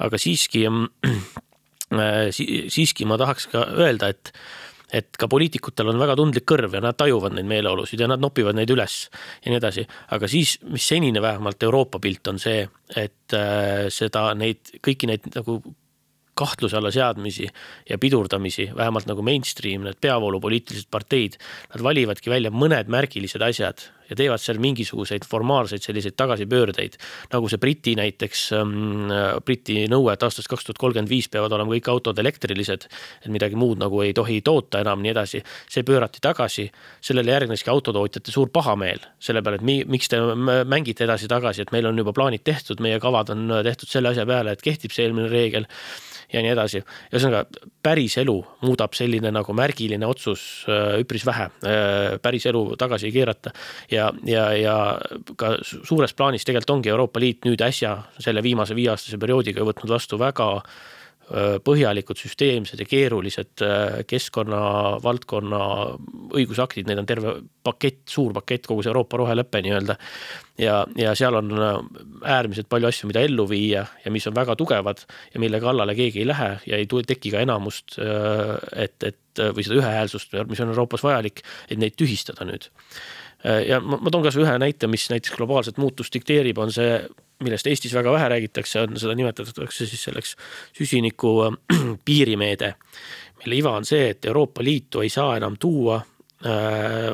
aga 0.00 0.20
siiski 0.20 0.64
äh, 0.72 2.32
siiski 2.32 3.04
ma 3.04 3.20
tahaks 3.20 3.50
ka 3.52 3.66
öelda, 3.76 4.08
et 4.14 4.32
et 4.92 5.16
ka 5.18 5.28
poliitikutel 5.30 5.92
on 5.92 6.00
väga 6.00 6.16
tundlik 6.18 6.46
kõrv 6.48 6.76
ja 6.76 6.82
nad 6.84 6.98
tajuvad 6.98 7.36
neid 7.36 7.48
meeleolusid 7.50 8.00
ja 8.00 8.08
nad 8.10 8.22
nopivad 8.22 8.58
neid 8.58 8.70
üles 8.74 9.02
ja 9.44 9.52
nii 9.52 9.60
edasi. 9.60 9.86
aga 10.16 10.28
siis, 10.30 10.58
mis 10.70 10.86
senine 10.86 11.22
vähemalt 11.22 11.62
Euroopa 11.62 12.00
pilt 12.02 12.32
on 12.32 12.38
see, 12.42 12.64
et 12.96 13.36
äh, 13.36 13.86
seda, 13.92 14.30
neid, 14.34 14.74
kõiki 14.82 15.10
neid 15.10 15.30
nagu 15.34 15.60
kahtluse 16.40 16.78
alla 16.80 16.92
seadmisi 16.94 17.48
ja 17.88 17.98
pidurdamisi, 18.00 18.70
vähemalt 18.76 19.08
nagu 19.10 19.24
mainstream, 19.26 19.86
need 19.86 20.00
peavoolupoliitilised 20.00 20.90
parteid, 20.90 21.38
nad 21.74 21.84
valivadki 21.84 22.32
välja 22.32 22.52
mõned 22.54 22.90
märgilised 22.92 23.44
asjad 23.44 23.88
ja 24.10 24.18
teevad 24.18 24.42
seal 24.42 24.58
mingisuguseid 24.62 25.24
formaalseid 25.28 25.84
selliseid 25.84 26.16
tagasipöördeid. 26.18 26.96
nagu 27.32 27.48
see 27.48 27.60
Briti 27.62 27.94
näiteks 27.98 28.42
ähm,, 28.58 29.12
Briti 29.46 29.86
nõue, 29.90 30.12
et 30.12 30.22
aastast 30.26 30.50
kaks 30.50 30.66
tuhat 30.66 30.80
kolmkümmend 30.82 31.10
viis 31.10 31.30
peavad 31.30 31.54
olema 31.54 31.76
kõik 31.76 31.90
autod 31.92 32.18
elektrilised. 32.18 32.88
et 33.24 33.30
midagi 33.30 33.56
muud 33.56 33.78
nagu 33.78 34.02
ei 34.02 34.12
tohi 34.16 34.40
toota 34.42 34.82
enam, 34.82 35.02
nii 35.02 35.14
edasi. 35.14 35.42
see 35.68 35.86
pöörati 35.86 36.20
tagasi, 36.20 36.70
sellele 37.00 37.30
järgneski 37.30 37.70
autotootjate 37.70 38.32
suur 38.32 38.50
pahameel 38.50 39.00
selle 39.20 39.42
peale, 39.42 39.60
et 39.60 39.66
mi, 39.66 39.82
miks 39.86 40.08
te 40.08 40.18
mängite 40.64 41.04
edasi-tagasi, 41.06 41.62
et 41.62 41.72
meil 41.72 41.86
on 41.86 41.98
juba 41.98 42.12
plaanid 42.12 42.44
tehtud, 42.44 42.80
meie 42.80 42.98
kavad 43.00 43.30
on 43.30 43.60
tehtud 43.64 43.88
selle 43.88 44.10
asja 44.10 44.26
peale, 44.26 44.52
et 44.52 44.62
kehtib 44.62 44.90
see 44.94 45.06
eelmine 45.06 45.30
reegel 45.30 45.68
ja 46.32 46.42
nii 46.44 46.52
edasi. 46.52 46.82
ühesõnaga, 47.12 47.44
päris 47.82 48.16
elu 48.20 48.36
muudab 48.64 48.94
selline 48.96 49.32
nagu 49.34 49.54
märgiline 49.56 50.06
otsus 50.06 50.66
äh, 50.68 51.00
üpris 51.02 51.26
vähe, 51.26 51.48
äh, 51.66 52.18
päris 52.22 52.46
elu 52.50 52.64
tagasi 52.80 53.10
ei 53.10 53.16
keerata. 53.16 53.52
ja, 53.90 54.10
ja, 54.26 54.46
ja 54.56 54.76
ka 55.36 55.56
suures 55.64 56.14
plaanis 56.14 56.44
tegelikult 56.46 56.76
ongi 56.76 56.92
Euroopa 56.92 57.20
Liit 57.20 57.44
nüüd 57.48 57.60
äsja 57.64 57.96
selle 58.18 58.42
viimase 58.42 58.76
viieaastase 58.78 59.18
perioodiga 59.18 59.64
võtnud 59.66 59.90
vastu 59.96 60.18
väga 60.20 60.50
põhjalikud, 61.64 62.18
süsteemsed 62.18 62.80
ja 62.82 62.86
keerulised 62.88 63.62
äh, 63.62 64.00
keskkonna 64.08 64.60
valdkonna 65.04 65.60
õigusaktid, 66.34 66.88
neid 66.88 67.02
on 67.02 67.08
terve 67.08 67.34
pakett, 67.66 68.02
suur 68.10 68.34
pakett, 68.34 68.66
kogu 68.66 68.82
see 68.82 68.90
Euroopa 68.90 69.20
rohelepe 69.20 69.62
nii-öelda. 69.62 69.96
ja, 70.58 70.80
ja 70.98 71.14
seal 71.18 71.38
on 71.38 71.52
äh, 71.54 71.78
äärmiselt 72.36 72.68
palju 72.72 72.90
asju, 72.90 73.12
mida 73.12 73.22
ellu 73.26 73.46
viia 73.50 73.86
ja 74.04 74.10
mis 74.10 74.26
on 74.26 74.34
väga 74.34 74.56
tugevad 74.58 75.04
ja 75.34 75.40
mille 75.40 75.60
kallale 75.62 75.94
keegi 75.94 76.24
ei 76.24 76.26
lähe 76.26 76.50
ja 76.66 76.80
ei 76.80 76.88
teki 76.90 77.30
ka 77.30 77.44
enamust, 77.46 77.96
et, 78.76 79.02
et 79.02 79.42
või 79.54 79.64
seda 79.64 79.78
ühehäälsust, 79.78 80.34
mis 80.50 80.60
on 80.60 80.74
Euroopas 80.74 81.02
vajalik, 81.06 81.44
et 81.70 81.78
neid 81.78 81.94
tühistada 81.98 82.44
nüüd 82.48 82.68
ja 83.44 83.80
ma, 83.80 83.96
ma 84.00 84.12
toon 84.12 84.24
kasvõi 84.26 84.44
ühe 84.44 84.58
näite, 84.60 84.88
mis 84.90 85.06
näiteks 85.12 85.36
globaalset 85.36 85.80
muutust 85.80 86.14
dikteerib, 86.14 86.58
on 86.60 86.72
see 86.74 86.98
millest 87.40 87.66
Eestis 87.66 87.94
väga 87.96 88.12
vähe 88.12 88.28
räägitakse, 88.34 88.84
on 88.84 89.00
seda 89.00 89.14
nimetatakse 89.16 89.86
siis 89.88 90.02
selleks 90.08 90.36
süsiniku 90.76 91.34
äh, 91.46 91.58
piirimeede, 92.04 92.74
mille 93.40 93.60
iva 93.62 93.76
on 93.80 93.88
see, 93.88 94.10
et 94.12 94.28
Euroopa 94.28 94.64
Liitu 94.64 95.00
ei 95.00 95.12
saa 95.12 95.36
enam 95.40 95.56
tuua 95.60 96.00
Äh, 96.00 96.19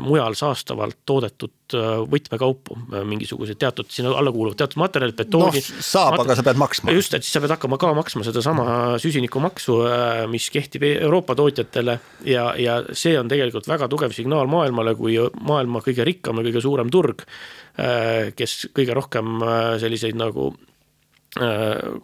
mujal 0.00 0.36
saastavalt 0.38 1.00
toodetud 1.08 1.74
äh, 1.74 1.96
võtmekaupu, 2.06 2.76
äh, 2.92 3.02
mingisugused 3.08 3.58
teatud, 3.58 3.88
sinna 3.90 4.12
alla 4.14 4.30
kuuluvad 4.30 4.60
teatud 4.60 4.78
materjalid, 4.78 5.16
betooni 5.18 5.62
no,. 5.62 5.80
saab 5.82 6.14
mater..., 6.14 6.26
aga 6.28 6.36
sa 6.38 6.44
pead 6.46 6.60
maksma. 6.62 6.94
just, 6.94 7.16
et 7.18 7.26
siis 7.26 7.34
sa 7.34 7.42
pead 7.42 7.54
hakkama 7.56 7.78
ka 7.82 7.90
maksma 7.98 8.22
sedasama 8.28 8.68
süsinikumaksu, 9.02 9.80
mis 10.30 10.46
kehtib 10.54 10.86
Euroopa 10.92 11.34
tootjatele 11.38 11.98
ja, 12.28 12.46
ja 12.60 12.78
see 12.92 13.16
on 13.18 13.30
tegelikult 13.32 13.66
väga 13.70 13.90
tugev 13.90 14.14
signaal 14.14 14.46
maailmale, 14.52 14.94
kui 14.98 15.18
maailma 15.42 15.82
kõige 15.82 16.06
rikkam 16.06 16.38
ja 16.38 16.46
kõige 16.46 16.62
suurem 16.62 16.92
turg, 16.94 17.26
kes 18.38 18.54
kõige 18.76 18.94
rohkem 18.96 19.42
selliseid 19.82 20.16
nagu 20.16 20.52
Äh, 20.54 20.75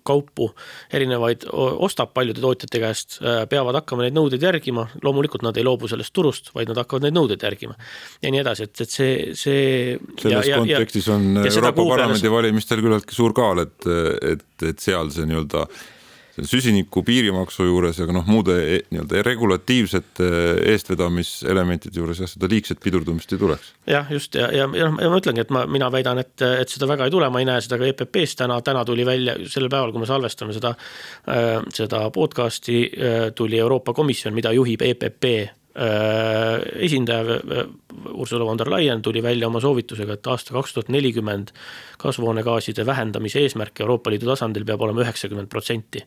kaupu 0.05 0.49
erinevaid 0.93 1.47
ostab 1.53 2.13
paljude 2.15 2.43
tootjate 2.43 2.81
käest, 2.83 3.19
äh, 3.23 3.43
peavad 3.49 3.79
hakkama 3.81 4.07
neid 4.07 4.17
nõudeid 4.17 4.45
järgima, 4.45 4.87
loomulikult 5.05 5.45
nad 5.47 5.57
ei 5.57 5.65
loobu 5.67 5.89
sellest 5.91 6.13
turust, 6.17 6.53
vaid 6.57 6.71
nad 6.71 6.81
hakkavad 6.83 7.07
neid 7.07 7.17
nõudeid 7.17 7.47
järgima. 7.47 7.77
ja 8.23 8.33
nii 8.35 8.43
edasi, 8.43 8.69
et, 8.69 8.85
et 8.85 8.93
see, 8.93 9.15
see. 9.39 9.97
selles 10.21 10.51
ja, 10.51 10.61
kontekstis 10.61 11.09
ja, 11.09 11.17
on 11.17 11.43
Euroopa 11.45 11.89
Parlamendi 11.95 12.31
valimistel 12.31 12.85
küllaltki 12.85 13.17
suur 13.17 13.35
kaal, 13.37 13.65
et, 13.65 13.91
et, 14.35 14.47
et 14.69 14.85
seal 14.85 15.11
see 15.15 15.29
nii-öelda 15.29 15.67
süsiniku 16.41 17.03
piirimaksu 17.07 17.67
juures 17.69 17.99
ja 18.01 18.07
ka 18.09 18.15
noh, 18.17 18.27
muude 18.29 18.57
e, 18.63 18.79
nii-öelda 18.93 19.23
regulatiivsete 19.27 20.29
eestvedamiselementide 20.73 22.01
juures 22.01 22.23
jah, 22.23 22.31
seda 22.31 22.51
liigset 22.51 22.81
pidurdumist 22.83 23.35
ei 23.35 23.41
tuleks. 23.41 23.73
jah, 23.91 24.11
just 24.13 24.39
ja, 24.39 24.49
ja, 24.55 24.69
ja, 24.79 24.89
ja 24.89 25.13
ma 25.13 25.21
ütlengi, 25.21 25.45
et 25.45 25.53
ma, 25.55 25.65
mina 25.71 25.91
väidan, 25.93 26.23
et, 26.23 26.35
et 26.43 26.73
seda 26.73 26.89
väga 26.91 27.09
ei 27.09 27.15
tule, 27.15 27.29
ma 27.33 27.43
ei 27.43 27.49
näe 27.49 27.65
seda 27.65 27.81
ka 27.81 27.89
EPP-s 27.91 28.39
täna, 28.41 28.61
täna 28.65 28.85
tuli 28.89 29.07
välja 29.07 29.37
sellel 29.45 29.73
päeval, 29.73 29.93
kui 29.95 30.05
me 30.05 30.09
salvestame 30.09 30.57
seda 30.57 30.75
äh,, 30.75 31.59
seda 31.75 32.07
podcast'i 32.15 32.85
tuli 33.37 33.61
Euroopa 33.61 33.93
Komisjon, 33.97 34.35
mida 34.35 34.55
juhib 34.57 34.83
EPP 34.89 35.29
esindaja 35.75 37.39
äh, 37.39 37.67
Ursula 38.13 38.45
von 38.45 38.59
der 38.59 38.71
Leyen 38.71 39.03
tuli 39.03 39.23
välja 39.23 39.47
oma 39.49 39.61
soovitusega, 39.61 40.17
et 40.19 40.27
aasta 40.27 40.53
kaks 40.53 40.75
tuhat 40.77 40.89
nelikümmend 40.93 41.53
kasvuhoonegaaside 42.03 42.87
vähendamise 42.87 43.41
eesmärk 43.41 43.81
Euroopa 43.81 44.11
Liidu 44.11 44.27
tasandil 44.27 44.65
peab 44.69 44.83
olema 44.83 45.05
üheksakümmend 45.05 45.49
protsenti. 45.49 46.03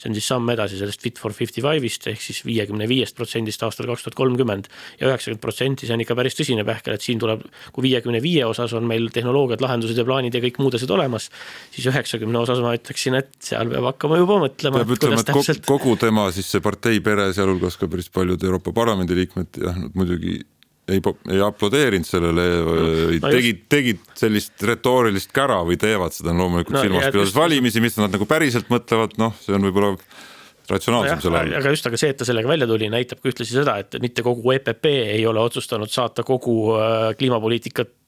see 0.00 0.08
on 0.08 0.14
siis 0.16 0.28
samm 0.30 0.48
edasi 0.48 0.78
sellest 0.78 1.02
Fit 1.02 1.18
for 1.18 1.34
fifty 1.36 1.60
five'ist 1.60 2.06
ehk 2.08 2.22
siis 2.22 2.40
viiekümne 2.46 2.86
viiest 2.88 3.16
protsendist 3.16 3.62
aastal 3.66 3.88
kaks 3.90 4.06
tuhat 4.06 4.16
kolmkümmend. 4.16 4.68
ja 5.00 5.08
üheksakümmend 5.10 5.42
protsenti, 5.42 5.86
see 5.86 5.94
on 5.94 6.04
ikka 6.04 6.16
päris 6.16 6.38
tõsine 6.38 6.64
pähkel, 6.64 6.94
et 6.94 7.04
siin 7.04 7.18
tuleb, 7.18 7.42
kui 7.72 7.88
viiekümne 7.88 8.22
viie 8.22 8.46
osas 8.46 8.72
on 8.72 8.86
meil 8.88 9.10
tehnoloogiad, 9.12 9.60
lahendused 9.60 9.98
ja 9.98 10.04
plaanid 10.04 10.34
ja 10.34 10.40
kõik 10.40 10.60
muud 10.62 10.78
asjad 10.78 10.90
olemas. 10.96 11.30
siis 11.70 11.90
üheksakümne 11.92 12.38
osas 12.40 12.62
ma 12.64 12.72
ütleksin, 12.78 13.18
et 13.20 13.32
seal 13.40 13.68
peab 13.74 13.90
hakkama 13.90 14.20
juba 14.22 14.40
mõtlema. 14.46 14.84
peab 14.84 14.96
ütlema, 14.96 15.20
et 15.20 15.66
kogu 15.66 15.96
tema 16.00 16.30
siis 16.32 16.48
see 16.48 16.64
partei 16.64 17.00
pere, 17.04 17.32
sealhulgas 17.34 17.76
ka 17.76 17.88
päris 17.90 18.08
paljud 18.08 18.42
Euroopa 18.44 18.72
Parlamendi 18.72 19.09
parlamendiliikmed 19.10 19.60
jah, 19.64 19.76
nad 19.76 19.98
muidugi 19.98 20.40
ei, 20.90 21.02
ei 21.30 21.42
aplodeerinud 21.44 22.06
sellele, 22.06 22.46
tegid, 23.22 23.62
tegid 23.70 24.00
sellist 24.18 24.62
retoorilist 24.66 25.30
kära 25.34 25.60
või 25.66 25.78
teevad 25.80 26.14
seda 26.16 26.34
loomulikult 26.34 26.76
no, 26.76 26.82
silmas 26.82 27.06
pidades 27.10 27.36
valimisi, 27.36 27.82
mis 27.84 27.98
nad 28.00 28.10
nagu 28.14 28.26
päriselt 28.26 28.70
mõtlevad, 28.72 29.14
noh, 29.20 29.36
see 29.44 29.54
on 29.54 29.68
võib-olla 29.68 29.94
ratsionaalsem 30.70 31.22
selle 31.22 31.44
all. 31.44 31.54
aga 31.60 31.74
just, 31.74 31.86
aga 31.86 32.00
see, 32.00 32.10
et 32.10 32.18
ta 32.18 32.26
sellega 32.26 32.50
välja 32.50 32.66
tuli, 32.70 32.90
näitab 32.90 33.22
ka 33.22 33.30
ühtlasi 33.30 33.54
seda, 33.54 33.78
et 33.82 33.96
mitte 34.02 34.26
kogu 34.26 34.54
EPP 34.56 34.90
ei 34.90 35.22
ole 35.30 35.42
otsustanud 35.42 35.90
saata 35.90 36.26
kogu 36.26 36.56
äh, 36.78 37.10
kliimapoliitikat 37.18 37.94
Äh, 37.94 37.99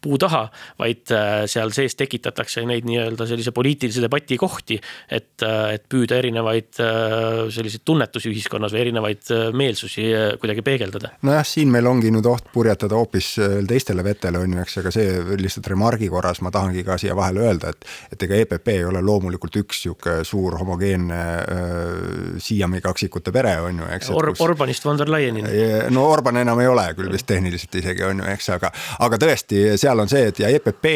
puu 0.00 0.18
taha, 0.20 0.46
vaid 0.80 1.12
äh, 1.14 1.44
seal 1.50 1.72
sees 1.74 1.96
tekitatakse 1.98 2.64
neid 2.68 2.86
nii-öelda 2.88 3.26
sellise 3.28 3.52
poliitilise 3.56 4.04
debati 4.04 4.38
kohti, 4.40 4.78
et, 5.08 5.34
äh, 5.42 5.74
et 5.76 5.86
püüda 5.90 6.18
erinevaid 6.22 6.72
selliseid 6.74 7.84
tunnetusi 7.84 8.30
ühiskonnas 8.30 8.72
või 8.74 8.80
erinevaid 8.84 9.30
meelsusi 9.56 10.06
kuidagi 10.40 10.64
peegeldada. 10.66 11.14
nojah, 11.26 11.44
siin 11.46 11.70
meil 11.72 11.86
ongi 11.90 12.10
nüüd 12.14 12.26
oht 12.30 12.48
purjetada 12.54 12.96
hoopis 12.98 13.34
teistele 13.68 14.04
vetele, 14.06 14.40
on 14.42 14.56
ju, 14.56 14.62
eks, 14.64 14.78
aga 14.82 14.92
see 14.94 15.38
lihtsalt 15.40 15.68
remargi 15.72 16.08
korras 16.12 16.40
ma 16.44 16.52
tahangi 16.54 16.84
ka 16.86 16.98
siia 17.00 17.16
vahele 17.16 17.44
öelda, 17.48 17.74
et 17.74 17.84
et 18.12 18.22
ega 18.26 18.38
EPP 18.44 18.70
ei 18.74 18.84
ole 18.86 19.02
loomulikult 19.04 19.56
üks 19.62 19.82
sihuke 19.84 20.16
suur 20.26 20.56
homogeenne 20.60 21.20
äh, 21.20 22.38
siiami 22.42 22.80
kaksikute 22.84 23.32
pere, 23.34 23.56
on 23.64 23.82
ju, 23.82 23.88
eks. 23.96 24.10
Or-, 24.14 24.32
Orbanist 24.44 24.84
von 24.86 24.98
der 24.98 25.10
Leyenini. 25.10 25.50
no 25.94 26.06
Orban 26.10 26.40
enam 26.42 26.60
ei 26.62 26.70
ole 26.70 26.86
küll 26.98 27.12
vist 27.12 27.26
tehniliselt 27.28 27.74
isegi, 27.80 28.04
on 28.06 28.22
ju, 28.22 28.28
eks, 28.34 28.50
aga, 28.56 28.70
aga 29.06 29.20
tõesti, 29.20 29.33
tõesti, 29.34 29.78
seal 29.80 29.98
on 29.98 30.10
see, 30.10 30.28
et 30.30 30.38
ja 30.38 30.48
EPP 30.54 30.86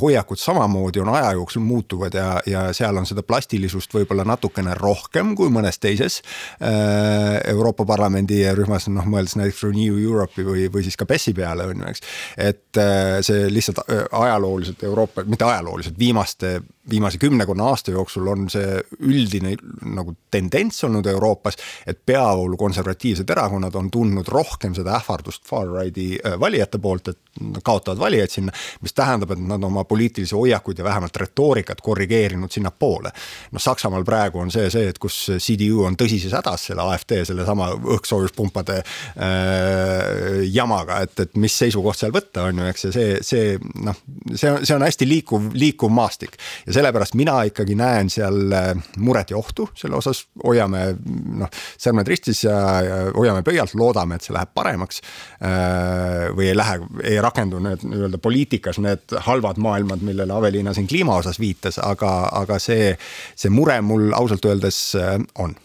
hoiakud 0.00 0.40
samamoodi 0.40 1.00
on 1.00 1.12
aja 1.14 1.32
jooksul 1.38 1.62
muutuvad 1.62 2.14
ja, 2.14 2.40
ja 2.46 2.72
seal 2.76 2.96
on 2.96 3.06
seda 3.06 3.22
plastilisust 3.22 3.94
võib-olla 3.94 4.26
natukene 4.26 4.74
rohkem 4.74 5.34
kui 5.36 5.50
mõnes 5.52 5.78
teises 5.78 6.20
Euroopa 6.60 7.86
Parlamendi 7.86 8.42
rühmas, 8.56 8.88
noh 8.90 9.06
mõeldes 9.06 9.36
näiteks 9.38 9.62
Renew 9.68 9.98
Europe'i 10.02 10.46
või, 10.46 10.68
või 10.72 10.86
siis 10.86 10.98
ka 10.98 11.06
PES-i 11.06 11.34
peale 11.36 11.68
on 11.70 11.82
ju, 11.82 11.90
eks. 11.92 12.06
et 12.36 12.80
see 13.26 13.50
lihtsalt 13.52 13.84
ajalooliselt 13.86 14.82
Euroopa, 14.86 15.26
mitte 15.26 15.46
ajalooliselt, 15.46 15.98
viimaste 15.98 16.56
viimase 16.90 17.18
kümmekonna 17.18 17.64
aasta 17.64 17.90
jooksul 17.90 18.26
on 18.30 18.46
see 18.50 18.78
üldine 19.02 19.56
nagu 19.96 20.14
tendents 20.30 20.84
olnud 20.86 21.06
Euroopas, 21.10 21.58
et 21.86 21.98
peavoolu 22.06 22.56
konservatiivsed 22.60 23.30
erakonnad 23.30 23.74
on 23.74 23.90
tundnud 23.90 24.28
rohkem 24.30 24.74
seda 24.76 24.96
ähvardust 25.00 25.46
far-right'i 25.48 26.08
äh, 26.20 26.38
valijate 26.40 26.78
poolt, 26.82 27.10
et 27.12 27.42
nad 27.42 27.62
kaotavad 27.76 28.00
valijaid 28.00 28.32
sinna, 28.32 28.54
mis 28.82 28.94
tähendab, 28.96 29.34
et 29.34 29.42
nad 29.52 29.64
oma 29.64 29.84
poliitilisi 29.84 30.34
hoiakuid 30.34 30.78
ja 30.80 30.84
vähemalt 30.84 31.16
retoorikat 31.16 31.80
korrigeerinud 31.80 32.52
sinnapoole. 32.52 33.12
noh, 33.52 33.62
Saksamaal 33.62 34.04
praegu 34.04 34.40
on 34.40 34.50
see, 34.50 34.70
see, 34.70 34.88
et 34.88 34.98
kus 35.02 35.16
CDU 35.42 35.84
on 35.86 35.96
tõsises 35.98 36.34
hädas 36.36 36.68
selle 36.70 36.84
AfD 36.86 37.18
sellesama 37.28 37.70
õhkssoojuspumpade 37.96 38.78
äh, 38.80 38.86
jamaga, 40.52 41.00
et, 41.06 41.18
et 41.26 41.36
mis 41.40 41.58
seisukoht 41.58 41.98
seal 41.98 42.14
võtta 42.14 42.48
on 42.50 42.62
ju, 42.62 42.68
eks 42.70 42.88
ja 42.88 42.92
see, 42.94 43.16
see 43.26 43.56
noh, 43.84 43.96
see 44.34 44.50
on, 44.52 44.64
see 44.64 44.76
on 44.76 44.86
hästi 44.86 45.08
liikuv, 45.08 45.50
liikuv 45.56 45.92
maastik 45.92 46.36
ja 46.66 46.76
sellepärast 46.78 47.16
mina 47.18 47.38
ikkagi 47.50 47.76
näen 47.78 48.10
seal 48.12 48.52
äh, 48.54 48.72
muret 49.02 49.32
ja 49.34 49.40
ohtu 49.40 49.68
selle 49.76 49.98
osas, 49.98 50.26
hoiame 50.44 50.86
noh, 51.42 51.50
sõrmed 51.76 52.08
ristis 52.08 52.44
ja, 52.46 52.56
ja 52.84 52.98
hoiame 53.16 53.42
pöialt, 53.46 53.74
loodame, 53.78 54.16
et 54.16 54.26
see 54.26 54.34
läheb 54.36 54.52
paremaks. 54.56 55.02
Äh, 55.44 56.28
või 56.36 56.50
ei 56.50 56.56
lähe, 56.56 56.78
ei 57.04 57.20
rakendu 57.22 57.60
need 57.66 57.84
nii-öelda 57.86 58.20
poliitikas 58.22 58.80
need 58.82 59.16
halvad 59.28 59.60
maailmad, 59.62 60.02
millele 60.06 60.34
Aveliina 60.36 60.74
siin 60.74 60.88
kliima 60.90 61.16
osas 61.20 61.40
viitas, 61.42 61.80
aga, 61.82 62.12
aga 62.32 62.58
see, 62.62 62.92
see 63.36 63.52
mure 63.52 63.78
mul 63.84 64.12
ausalt 64.16 64.44
öeldes 64.48 64.80
äh, 64.98 65.16
on. 65.38 65.56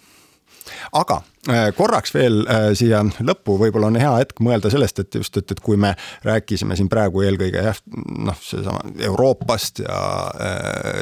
Aga 0.97 1.17
äh, 1.49 1.69
korraks 1.75 2.13
veel 2.15 2.41
äh, 2.45 2.69
siia 2.77 3.01
lõppu 3.03 3.57
võib-olla 3.59 3.91
on 3.91 3.99
hea 3.99 4.11
hetk 4.21 4.41
mõelda 4.43 4.71
sellest, 4.73 5.01
et 5.03 5.19
just, 5.19 5.37
et, 5.37 5.51
et 5.51 5.63
kui 5.63 5.79
me 5.79 5.93
rääkisime 6.27 6.77
siin 6.79 6.89
praegu 6.91 7.23
eelkõige 7.25 7.63
jah, 7.65 7.81
noh, 8.27 8.37
seesama 8.43 8.83
Euroopast 8.99 9.83
ja 9.85 10.01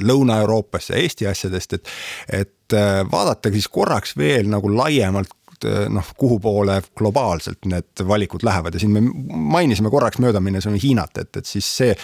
Lõuna-Euroopast 0.06 0.94
ja 0.94 1.02
Eesti 1.04 1.30
asjadest, 1.30 1.80
et, 1.80 1.94
et 2.42 2.78
vaadata 3.12 3.52
siis 3.54 3.68
korraks 3.72 4.14
veel 4.18 4.50
nagu 4.52 4.70
laiemalt 4.74 5.32
noh, 5.90 6.12
kuhu 6.18 6.40
poole 6.40 6.82
globaalselt 6.98 7.66
need 7.66 8.04
valikud 8.08 8.44
lähevad. 8.44 8.74
Ja 8.74 8.80
siin 8.80 8.92
me 8.96 9.02
mainisime 9.30 9.90
korraks 9.90 10.20
möödaminnes 10.20 10.68
on 10.68 10.78
Hiinat, 10.80 11.18
et, 11.18 11.38
et 11.38 11.46
siis 11.46 11.70
see 11.78 11.96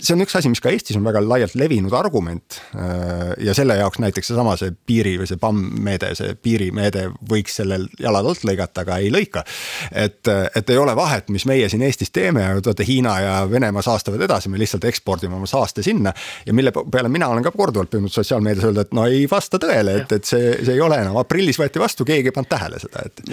see 0.00 0.16
on 0.16 0.24
üks 0.24 0.36
asi, 0.38 0.50
mis 0.52 0.62
ka 0.62 0.72
Eestis 0.72 0.98
on 0.98 1.04
väga 1.06 1.22
laialt 1.24 1.54
levinud 1.58 1.94
argument. 1.96 2.58
Äh, 2.74 3.32
ja 3.46 3.54
selle 3.56 3.76
jaoks 3.80 4.00
näiteks 4.02 4.30
seesama 4.30 4.56
see 4.60 4.72
piiri 4.72 5.16
või 5.20 5.28
see 5.28 5.40
PAM 5.40 5.60
meede, 5.84 6.12
see 6.18 6.34
piirimeede 6.34 7.06
võiks 7.30 7.58
sellel 7.60 7.86
jalad 8.00 8.28
alt 8.30 8.44
lõigata, 8.48 8.84
aga 8.84 9.00
ei 9.02 9.12
lõika. 9.12 9.44
et, 9.92 10.28
et 10.56 10.70
ei 10.70 10.78
ole 10.80 10.94
vahet, 10.96 11.30
mis 11.34 11.46
meie 11.48 11.68
siin 11.72 11.82
Eestis 11.86 12.12
teeme, 12.14 12.46
vaata 12.60 12.86
Hiina 12.86 13.16
ja 13.20 13.34
Venemaa 13.50 13.82
saastavad 13.84 14.22
edasi, 14.26 14.52
me 14.52 14.60
lihtsalt 14.60 14.84
ekspordime 14.90 15.36
oma 15.36 15.48
saaste 15.50 15.82
sinna. 15.86 16.12
ja 16.46 16.54
mille 16.54 16.72
peale 16.72 17.08
mina 17.08 17.28
olen 17.28 17.44
ka 17.44 17.52
korduvalt 17.54 17.90
püüdnud 17.92 18.12
sotsiaalmeedias 18.12 18.68
öelda, 18.70 18.86
et 18.86 18.94
no 18.96 19.06
ei 19.06 19.26
vasta 19.30 19.60
tõele, 19.62 20.00
et, 20.02 20.12
et 20.12 20.24
see, 20.24 20.54
see 20.64 20.76
ei 20.76 20.84
ole 20.84 21.00
enam, 21.02 21.18
aprillis 21.20 21.58
võeti 21.60 21.82
vastu, 21.82 22.06
keegi 22.08 22.30
ei 22.30 22.36
pannud 22.36 22.50
tähele 22.50 22.80
seda, 22.82 23.04
et. 23.06 23.24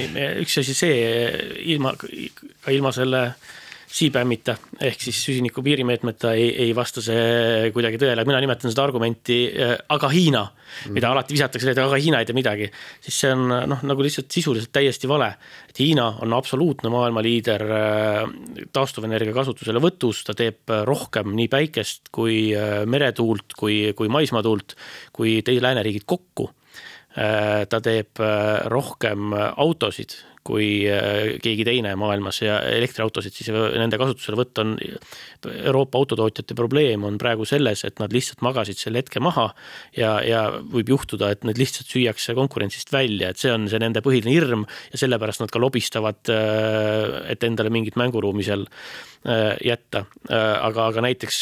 üks 0.44 0.60
asi 0.64 0.76
see 0.78 0.98
ilma, 1.74 1.96
ka 1.98 2.74
ilma 2.76 2.92
selle 2.96 3.24
CBAM-ita 3.88 4.54
ehk 4.84 5.00
siis 5.00 5.20
süsiniku 5.24 5.62
piirimeetmeta 5.64 6.34
ei, 6.36 6.50
ei 6.66 6.74
vasta 6.76 7.00
see 7.04 7.70
kuidagi 7.76 8.00
tõele, 8.02 8.26
mina 8.28 8.42
nimetan 8.44 8.72
seda 8.74 8.84
argumenti 8.84 9.38
äh, 9.48 9.78
aga 9.96 10.10
Hiina 10.12 10.42
mm., 10.44 10.98
mida 10.98 11.14
alati 11.14 11.38
visatakse, 11.38 11.72
et 11.72 11.80
aga 11.80 12.00
Hiina 12.02 12.20
ei 12.20 12.28
tee 12.28 12.36
midagi. 12.36 12.68
siis 13.06 13.22
see 13.24 13.32
on 13.32 13.46
noh, 13.72 13.86
nagu 13.88 14.04
lihtsalt 14.04 14.28
sisuliselt 14.36 14.74
täiesti 14.76 15.08
vale. 15.08 15.32
et 15.70 15.80
Hiina 15.80 16.10
on 16.26 16.36
absoluutne 16.36 16.92
maailma 16.92 17.24
liider 17.24 17.64
äh, 17.64 18.22
taastuvenergia 18.76 19.36
kasutuselevõtus, 19.38 20.26
ta 20.28 20.36
teeb 20.36 20.76
rohkem 20.88 21.32
nii 21.40 21.48
päikest 21.48 22.12
kui 22.12 22.52
äh, 22.52 22.84
meretuult, 22.86 23.56
kui, 23.56 23.94
kui 23.96 24.12
maismaatuult, 24.12 24.76
kui 25.16 25.40
teised 25.48 25.64
lääneriigid 25.64 26.04
kokku 26.06 26.52
ta 27.18 27.80
teeb 27.82 28.20
rohkem 28.70 29.32
autosid 29.34 30.12
kui 30.48 30.68
äh, 30.90 31.36
keegi 31.44 31.66
teine 31.68 31.94
maailmas 32.00 32.40
ja 32.42 32.60
elektriautosid 32.72 33.36
siis 33.36 33.52
nende 33.52 34.00
kasutuselevõtt 34.00 34.64
on. 34.64 34.76
Euroopa 35.48 36.00
autotootjate 36.00 36.56
probleem 36.58 37.04
on 37.08 37.20
praegu 37.22 37.46
selles, 37.48 37.84
et 37.88 38.00
nad 38.02 38.14
lihtsalt 38.14 38.42
magasid 38.46 38.80
selle 38.80 39.04
hetke 39.04 39.22
maha 39.24 39.46
ja, 39.96 40.18
ja 40.26 40.42
võib 40.60 40.90
juhtuda, 40.96 41.30
et 41.34 41.46
need 41.48 41.60
lihtsalt 41.62 41.92
süüakse 41.92 42.36
konkurentsist 42.38 42.92
välja, 42.94 43.32
et 43.32 43.42
see 43.42 43.54
on 43.54 43.68
see 43.70 43.82
nende 43.82 44.02
põhiline 44.06 44.34
hirm 44.34 44.66
ja 44.92 45.02
sellepärast 45.04 45.44
nad 45.44 45.54
ka 45.54 45.62
lobistavad, 45.62 46.24
äh, 46.34 47.32
et 47.34 47.46
endale 47.48 47.72
mingit 47.74 48.00
mänguruumi 48.00 48.46
seal 48.48 48.68
äh, 48.68 49.54
jätta. 49.64 50.06
aga, 50.28 50.88
aga 50.92 51.02
näiteks, 51.06 51.38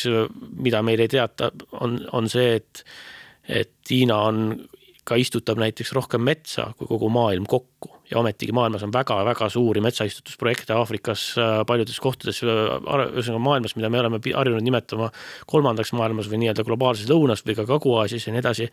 mida 0.64 0.82
meil 0.86 1.02
ei 1.04 1.12
teata, 1.12 1.52
on, 1.82 2.00
on 2.16 2.30
see, 2.32 2.56
et, 2.60 2.84
et 3.48 3.74
Hiina 3.90 4.20
on 4.30 4.48
ka 5.06 5.18
istutab 5.22 5.60
näiteks 5.62 5.94
rohkem 5.96 6.24
metsa 6.26 6.72
kui 6.78 6.90
kogu 6.90 7.10
maailm 7.14 7.46
kokku 7.50 7.95
ja 8.12 8.20
ometigi 8.20 8.54
maailmas 8.56 8.84
on 8.84 8.94
väga-väga 8.94 9.50
suuri 9.50 9.82
metsaistutusprojekte 9.82 10.74
Aafrikas 10.74 11.26
äh, 11.38 11.58
paljudes 11.68 12.00
kohtades, 12.00 12.42
äh, 12.44 12.50
ühesõnaga 13.10 13.42
maailmas, 13.42 13.76
mida 13.76 13.90
me 13.90 14.00
oleme 14.02 14.20
harjunud 14.26 14.66
nimetama 14.66 15.10
kolmandaks 15.50 15.94
maailmas 15.98 16.30
või 16.32 16.44
nii-öelda 16.44 16.66
globaalses 16.68 17.10
lõunas 17.10 17.46
või 17.46 17.58
ka 17.58 17.68
Kagu-Aasias 17.70 18.28
ja 18.28 18.36
nii 18.36 18.44
edasi, 18.44 18.70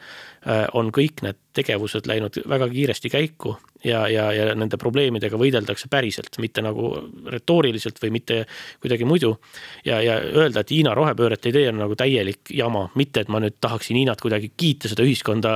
äh, 0.47 0.65
on 0.79 0.93
kõik 0.95 1.25
need 1.27 1.41
tegevused 1.57 2.09
läinud 2.09 2.43
väga 2.49 2.69
kiiresti 2.73 3.13
käiku 3.13 3.57
ja, 3.85 4.03
ja, 4.09 4.27
ja 4.33 4.47
nende 4.59 4.79
probleemidega 4.81 5.39
võideldakse 5.39 5.89
päriselt, 5.93 6.37
mitte 6.43 6.63
nagu 6.65 6.93
retooriliselt 7.33 7.99
või 8.03 8.13
mitte 8.19 8.43
kuidagi 8.83 9.07
muidu. 9.09 9.35
ja, 9.87 10.01
ja 10.03 10.19
öelda, 10.23 10.63
et 10.63 10.71
Hiina 10.71 10.95
rohepööret 10.97 11.47
ei 11.47 11.55
tee, 11.55 11.67
on 11.71 11.81
nagu 11.83 11.97
täielik 11.99 12.53
jama, 12.55 12.87
mitte 12.99 13.25
et 13.25 13.33
ma 13.33 13.43
nüüd 13.43 13.59
tahaksin 13.63 13.99
Hiinat 13.99 14.23
kuidagi 14.23 14.53
kiita, 14.57 14.91
seda 14.93 15.07
ühiskonda 15.07 15.55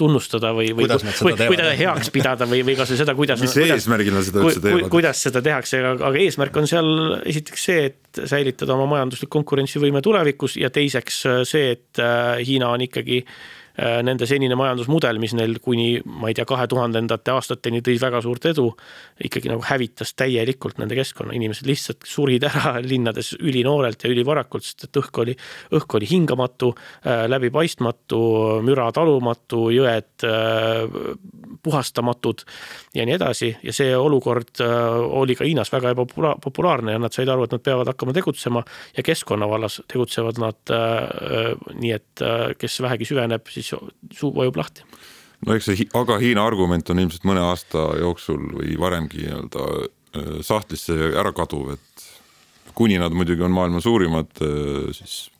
tunnustada 0.00 0.54
või, 0.56 0.72
või, 0.76 0.88
või, 0.88 1.36
või 1.50 1.60
teda 1.60 1.76
heaks 1.78 2.12
pidada 2.14 2.48
või, 2.50 2.64
või 2.66 2.76
kasvõi 2.80 3.00
seda, 3.02 3.16
kuidas. 3.18 3.44
mis 3.44 3.56
eesmärgil 3.66 4.16
nad 4.16 4.26
seda 4.26 4.44
üldse 4.44 4.64
teevad? 4.64 4.90
kuidas 4.92 5.24
seda 5.28 5.44
tehakse, 5.44 5.82
aga 5.92 6.12
eesmärk 6.24 6.60
on 6.60 6.68
seal 6.70 6.92
esiteks 7.28 7.68
see, 7.70 7.88
et 7.92 8.24
säilitada 8.30 8.74
oma 8.74 8.88
majanduslik 8.96 9.30
konkurentsivõime 9.32 10.02
tulevikus 10.02 10.56
ja 10.60 10.72
teiseks 10.74 11.24
see, 11.48 11.72
et 11.76 12.00
äh, 12.02 12.40
Hiina 12.46 12.72
on 12.74 12.82
ikkagi 12.88 13.22
äh, 13.22 13.32
Äh, 13.32 13.59
nende 13.78 14.26
senine 14.28 14.56
majandusmudel, 14.58 15.18
mis 15.22 15.32
neil 15.36 15.58
kuni 15.62 16.00
ma 16.04 16.28
ei 16.30 16.36
tea, 16.36 16.44
kahe 16.48 16.66
tuhandendate 16.70 17.32
aastateni 17.32 17.80
tõi 17.84 17.96
väga 18.02 18.20
suurt 18.24 18.48
edu, 18.50 18.66
ikkagi 19.24 19.50
nagu 19.52 19.62
hävitas 19.64 20.12
täielikult 20.18 20.80
nende 20.80 20.96
keskkonna, 20.98 21.34
inimesed 21.36 21.68
lihtsalt 21.68 22.06
surid 22.08 22.44
ära 22.48 22.74
linnades 22.92 23.32
ülinoorelt 23.38 24.04
ja 24.04 24.12
ülivarakult, 24.12 24.66
sest 24.66 24.88
et 24.88 25.00
õhk 25.00 25.22
oli, 25.22 25.36
õhk 25.76 25.96
oli 25.98 26.08
hingamatu, 26.10 26.72
äh, 27.04 27.24
läbipaistmatu, 27.30 28.20
müra 28.66 28.90
talumatu, 28.96 29.68
jõed 29.74 30.26
äh, 30.26 30.84
puhastamatud 31.62 32.44
ja 32.96 33.06
nii 33.06 33.16
edasi. 33.16 33.52
Ja 33.66 33.74
see 33.76 33.92
olukord 33.96 34.60
oli 34.60 35.34
ka 35.36 35.44
Hiinas 35.44 35.70
väga 35.72 35.92
ebapopulaarne 35.94 36.94
ja 36.94 37.00
nad 37.02 37.14
said 37.14 37.28
aru, 37.28 37.44
et 37.44 37.54
nad 37.54 37.62
peavad 37.64 37.90
hakkama 37.90 38.14
tegutsema 38.16 38.62
ja 38.96 39.04
keskkonna 39.04 39.48
vallas 39.50 39.80
tegutsevad 39.90 40.40
nad 40.40 40.72
nii, 41.76 41.92
et 41.92 42.24
kes 42.60 42.80
vähegi 42.84 43.08
süveneb, 43.10 43.50
siis 43.52 43.59
suu 43.64 44.32
vajub 44.34 44.60
lahti. 44.60 44.84
no 45.46 45.56
eks 45.56 45.70
see 45.70 45.88
aga 45.96 46.18
Hiina 46.22 46.44
argument 46.46 46.90
on 46.90 47.02
ilmselt 47.02 47.26
mõne 47.28 47.42
aasta 47.44 47.90
jooksul 48.00 48.46
või 48.58 48.76
varemgi 48.80 49.24
nii-öelda 49.24 49.66
äh, 49.80 50.32
sahtlisse 50.46 51.12
ära 51.14 51.32
kaduv, 51.36 51.74
et 51.76 52.08
kuni 52.74 52.98
nad 53.00 53.14
muidugi 53.16 53.44
on 53.44 53.54
maailma 53.56 53.82
suurimad 53.84 54.42
äh, 54.44 54.90
siis 54.96 55.30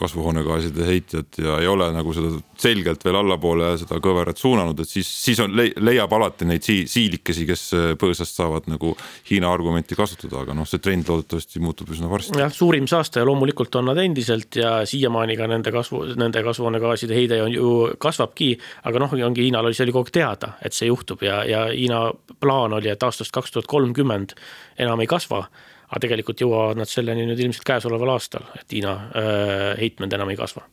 kasvuhoonegaaside 0.00 0.86
heitjad 0.86 1.38
ja 1.42 1.58
ei 1.60 1.68
ole 1.68 1.90
nagu 1.92 2.12
seda 2.16 2.32
selgelt 2.60 3.04
veel 3.04 3.18
allapoole 3.20 3.72
seda 3.80 3.98
kõverat 4.02 4.40
suunanud, 4.40 4.80
et 4.82 4.88
siis, 4.88 5.08
siis 5.24 5.40
on, 5.44 5.54
leiab 5.56 6.12
alati 6.16 6.48
neid 6.48 6.64
sii-, 6.64 6.86
siilikesi, 6.90 7.46
kes 7.48 7.64
äh, 7.76 7.86
põõsast 8.00 8.38
saavad 8.38 8.68
nagu 8.70 8.94
Hiina 9.30 9.50
argumenti 9.52 9.96
kasutada, 9.98 10.42
aga 10.44 10.56
noh, 10.56 10.68
see 10.68 10.82
trend 10.82 11.08
loodetavasti 11.10 11.62
muutub 11.62 11.92
üsna 11.94 12.10
varsti. 12.10 12.38
jah, 12.40 12.52
suurim 12.54 12.88
saastaja 12.90 13.26
loomulikult 13.28 13.80
on 13.80 13.90
nad 13.90 14.00
endiselt 14.02 14.60
ja 14.60 14.80
siiamaani 14.88 15.36
ka 15.40 15.48
nende 15.50 15.72
kasvu, 15.74 16.02
nende 16.20 16.44
kasvuhoonegaaside 16.46 17.16
heide 17.16 17.40
on 17.44 17.54
ju, 17.54 17.72
kasvabki, 18.00 18.52
aga 18.90 19.04
noh, 19.04 19.16
ongi 19.30 19.48
Hiinal 19.48 19.68
oli, 19.68 19.76
see 19.76 19.86
oli 19.88 19.96
kogu 19.96 20.10
aeg 20.10 20.16
teada, 20.20 20.54
et 20.64 20.76
see 20.76 20.90
juhtub 20.90 21.24
ja, 21.26 21.42
ja 21.48 21.66
Hiina 21.72 22.06
plaan 22.40 22.76
oli, 22.76 22.92
et 22.92 23.02
aastast 23.06 23.34
kaks 23.34 23.56
tuhat 23.56 23.70
kolmkümmend 23.70 24.36
enam 24.80 25.00
ei 25.04 25.10
kasva 25.10 25.46
aga 25.90 26.02
tegelikult 26.06 26.40
jõuavad 26.40 26.78
nad 26.80 26.90
selleni 26.90 27.26
nüüd 27.28 27.40
ilmselt 27.46 27.66
käesoleval 27.66 28.16
aastal, 28.16 28.46
et 28.58 28.70
Hiina 28.72 28.94
äh, 28.94 29.64
heitmed 29.80 30.18
enam 30.18 30.30
ei 30.30 30.38
kasva 30.40 30.66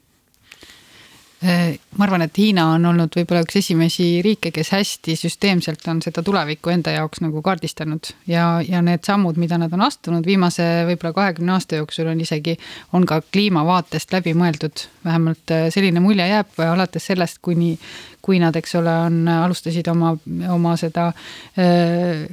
Äh, 1.43 1.77
ma 1.97 2.07
arvan, 2.07 2.23
et 2.25 2.37
Hiina 2.41 2.63
on 2.73 2.85
olnud 2.89 3.13
võib-olla 3.13 3.43
üks 3.45 3.59
esimesi 3.59 4.23
riike, 4.25 4.49
kes 4.49 4.71
hästi 4.73 5.13
süsteemselt 5.19 5.85
on 5.91 5.99
seda 6.01 6.23
tulevikku 6.25 6.71
enda 6.73 6.95
jaoks 6.95 7.21
nagu 7.21 7.43
kaardistanud. 7.45 8.09
ja, 8.25 8.57
ja 8.65 8.81
need 8.81 9.05
sammud, 9.05 9.37
mida 9.37 9.59
nad 9.61 9.73
on 9.73 9.83
astunud 9.85 10.25
viimase 10.25 10.65
võib-olla 10.89 11.13
kahekümne 11.13 11.53
aasta 11.53 11.77
jooksul 11.77 12.09
on 12.09 12.25
isegi, 12.25 12.57
on 12.97 13.05
ka 13.05 13.21
kliimavaatest 13.21 14.17
läbi 14.17 14.33
mõeldud. 14.33 14.87
vähemalt 15.05 15.53
äh, 15.53 15.67
selline 15.69 16.01
mulje 16.01 16.25
jääb 16.25 16.57
alates 16.65 17.05
sellest, 17.05 17.37
kuni, 17.45 17.75
kui 18.21 18.41
nad, 18.41 18.57
eks 18.57 18.73
ole, 18.81 18.97
on, 19.05 19.27
alustasid 19.37 19.93
oma, 19.93 20.15
oma 20.57 20.73
seda 20.81 21.11
äh, 21.53 22.25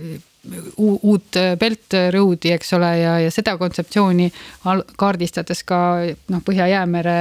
uut 0.76 1.36
Belt 1.58 1.96
Road'i, 2.12 2.52
eks 2.52 2.72
ole, 2.76 2.90
ja, 2.98 3.16
ja 3.22 3.30
seda 3.32 3.56
kontseptsiooni 3.60 4.28
kaardistades 5.00 5.64
ka 5.66 5.78
noh, 6.32 6.42
Põhja-Jäämere 6.44 7.16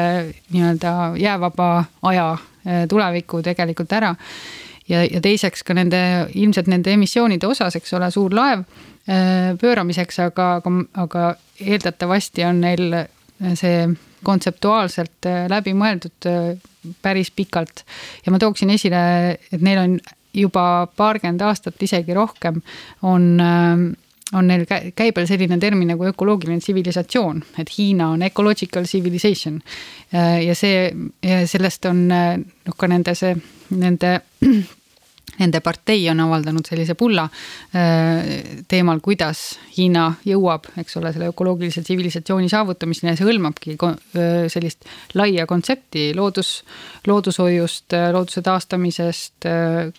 nii-öelda 0.53 0.93
jäävaba 1.19 1.69
aja 2.09 2.27
eh, 2.65 2.83
tuleviku 2.89 3.41
tegelikult 3.45 3.93
ära. 3.93 4.15
ja, 4.89 5.03
ja 5.03 5.21
teiseks 5.21 5.63
ka 5.63 5.73
nende, 5.73 6.01
ilmselt 6.33 6.67
nende 6.67 6.91
emissioonide 6.93 7.47
osas, 7.47 7.75
eks 7.79 7.93
ole, 7.93 8.11
suur 8.11 8.35
laev 8.35 8.65
eh, 9.07 9.53
pööramiseks, 9.61 10.19
aga, 10.27 10.55
aga, 10.59 10.73
aga 11.05 11.35
eeldatavasti 11.59 12.43
on 12.49 12.61
neil 12.61 12.97
see 13.59 13.87
kontseptuaalselt 14.23 15.27
läbi 15.51 15.73
mõeldud 15.75 16.27
päris 17.03 17.31
pikalt. 17.31 17.83
ja 18.25 18.31
ma 18.31 18.39
tooksin 18.39 18.69
esile, 18.69 18.99
et 19.51 19.61
neil 19.61 19.79
on 19.81 19.97
juba 20.33 20.87
paarkümmend 20.97 21.41
aastat, 21.45 21.81
isegi 21.81 22.13
rohkem, 22.13 22.61
on 23.01 23.27
äh, 23.39 23.89
on 24.33 24.47
neil 24.49 24.63
käibel 24.97 25.27
selline 25.29 25.59
termin 25.61 25.91
nagu 25.93 26.07
ökoloogiline 26.09 26.61
tsivilisatsioon, 26.61 27.43
et 27.61 27.69
Hiina 27.77 28.09
on 28.15 28.23
ecological 28.25 28.87
civilization. 28.89 29.59
Äh, 30.13 30.39
ja 30.47 30.55
see, 30.57 30.87
sellest 31.45 31.85
on 31.85 32.07
äh, 32.11 32.37
noh, 32.39 32.77
ka 32.77 32.89
nende 32.89 33.13
see, 33.17 33.35
nende 33.77 34.17
Nende 35.33 35.63
partei 35.65 36.03
on 36.11 36.19
avaldanud 36.21 36.67
sellise 36.67 36.93
pulla 36.93 37.23
äh, 37.25 38.27
teemal, 38.69 38.99
kuidas 39.01 39.57
Hiina 39.73 40.11
jõuab, 40.29 40.67
eks 40.77 40.99
ole, 40.99 41.09
selle 41.15 41.31
ökoloogilise 41.31 41.81
tsivilisatsiooni 41.81 42.51
saavutamiseni 42.51 43.09
ja 43.09 43.17
see 43.17 43.25
hõlmabki 43.25 43.73
äh, 43.73 43.95
sellist 44.53 44.85
laia 45.17 45.47
kontsepti 45.49 46.11
loodus, 46.13 46.51
loodushoiust, 47.09 47.95
äh, 47.97 48.11
looduse 48.13 48.43
taastamisest, 48.45 49.47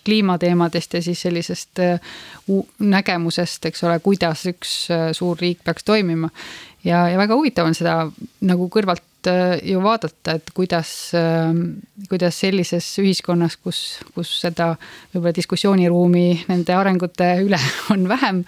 kliimateemadest 0.05 0.95
ja 0.95 1.01
siis 1.03 1.25
sellisest 1.27 1.83
nägemusest, 2.79 3.67
eks 3.67 3.83
ole, 3.83 3.99
kuidas 4.05 4.45
üks 4.49 4.77
suur 5.17 5.41
riik 5.41 5.65
peaks 5.67 5.83
toimima. 5.83 6.29
ja, 6.83 7.09
ja 7.09 7.17
väga 7.19 7.35
huvitav 7.35 7.67
on 7.67 7.75
seda 7.75 7.97
nagu 8.45 8.69
kõrvalt 8.71 9.03
ju 9.63 9.81
vaadata, 9.83 10.35
et 10.39 10.51
kuidas, 10.55 10.89
ähm, 11.17 11.61
kuidas 12.09 12.39
sellises 12.39 12.87
ühiskonnas, 13.01 13.57
kus, 13.57 13.81
kus 14.15 14.31
seda 14.41 14.73
võib-olla 15.13 15.33
diskussiooniruumi 15.35 16.27
nende 16.49 16.75
arengute 16.75 17.31
üle 17.45 17.59
on 17.93 18.07
vähem, 18.11 18.43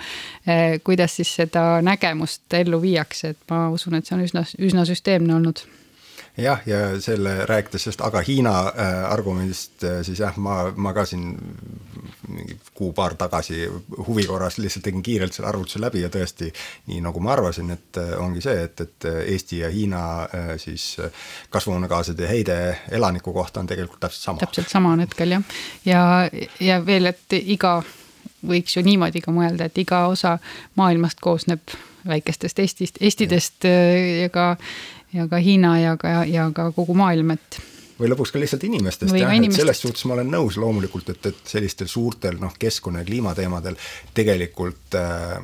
äh, 0.48 0.78
kuidas 0.84 1.18
siis 1.20 1.34
seda 1.42 1.82
nägemust 1.86 2.54
ellu 2.60 2.82
viiakse, 2.84 3.36
et 3.36 3.52
ma 3.52 3.68
usun, 3.74 3.98
et 3.98 4.08
see 4.08 4.18
on 4.18 4.26
üsna, 4.28 4.46
üsna 4.70 4.88
süsteemne 4.90 5.38
olnud 5.40 5.66
jah, 6.38 6.62
ja 6.66 7.02
selle 7.02 7.46
rääkides 7.46 7.84
sellest 7.84 8.02
aga 8.06 8.22
Hiina 8.28 8.54
äh, 8.68 9.12
argumendist, 9.12 9.84
äh, 9.84 10.02
siis 10.06 10.20
jah, 10.20 10.38
ma, 10.38 10.72
ma 10.76 10.94
ka 10.94 11.06
siin 11.06 11.32
mingi 12.28 12.58
kuu-paar 12.78 13.16
tagasi 13.18 13.66
huvi 14.08 14.26
korras 14.28 14.58
lihtsalt 14.62 14.86
tegin 14.86 15.04
kiirelt 15.04 15.34
selle 15.34 15.50
arvutuse 15.50 15.82
läbi 15.82 16.04
ja 16.04 16.12
tõesti 16.14 16.52
nii 16.92 17.02
nagu 17.06 17.22
ma 17.24 17.34
arvasin, 17.34 17.72
et 17.74 18.02
äh, 18.02 18.14
ongi 18.22 18.44
see, 18.46 18.64
et, 18.68 18.86
et 18.86 19.10
Eesti 19.18 19.64
ja 19.64 19.72
Hiina 19.74 20.04
siis 20.62 20.98
kasvuhoonegaaside 21.50 22.30
heide 22.30 22.58
elaniku 22.92 23.34
kohta 23.34 23.60
on 23.60 23.68
tegelikult 23.68 24.00
täpselt 24.00 24.24
sama. 24.24 24.40
täpselt 24.46 24.70
sama 24.70 24.94
on 24.94 25.06
hetkel 25.06 25.38
jah, 25.38 25.60
ja, 25.86 26.02
ja 26.60 26.80
veel, 26.86 27.10
et 27.14 27.38
iga 27.40 27.80
võiks 28.48 28.78
ju 28.78 28.84
niimoodi 28.86 29.22
ka 29.26 29.34
mõelda, 29.34 29.68
et 29.68 29.78
iga 29.82 30.06
osa 30.12 30.38
maailmast 30.78 31.20
koosneb 31.24 31.74
väikestest 32.08 32.60
Eestist, 32.60 33.02
Estidest 33.04 33.66
ja 33.66 34.30
ka 34.32 34.54
ja 35.14 35.28
ka 35.28 35.38
Hiina 35.38 35.80
ja 35.80 35.98
ka, 35.98 36.24
ja 36.26 36.50
ka 36.52 36.72
kogu 36.76 36.94
maailm, 36.98 37.32
et 37.32 37.60
või 38.00 38.12
lõpuks 38.12 38.34
ka 38.34 38.42
lihtsalt 38.42 38.64
inimestest 38.68 39.16
jah, 39.18 39.34
et 39.34 39.56
selles 39.56 39.82
suhtes 39.82 40.06
ma 40.10 40.16
olen 40.18 40.30
nõus 40.32 40.58
loomulikult, 40.62 41.10
et, 41.14 41.30
et 41.32 41.52
sellistel 41.52 41.90
suurtel 41.90 42.38
noh, 42.42 42.54
keskkonna 42.60 43.02
ja 43.02 43.08
kliimateemadel 43.08 43.78
tegelikult 44.18 44.98
äh, 45.00 45.38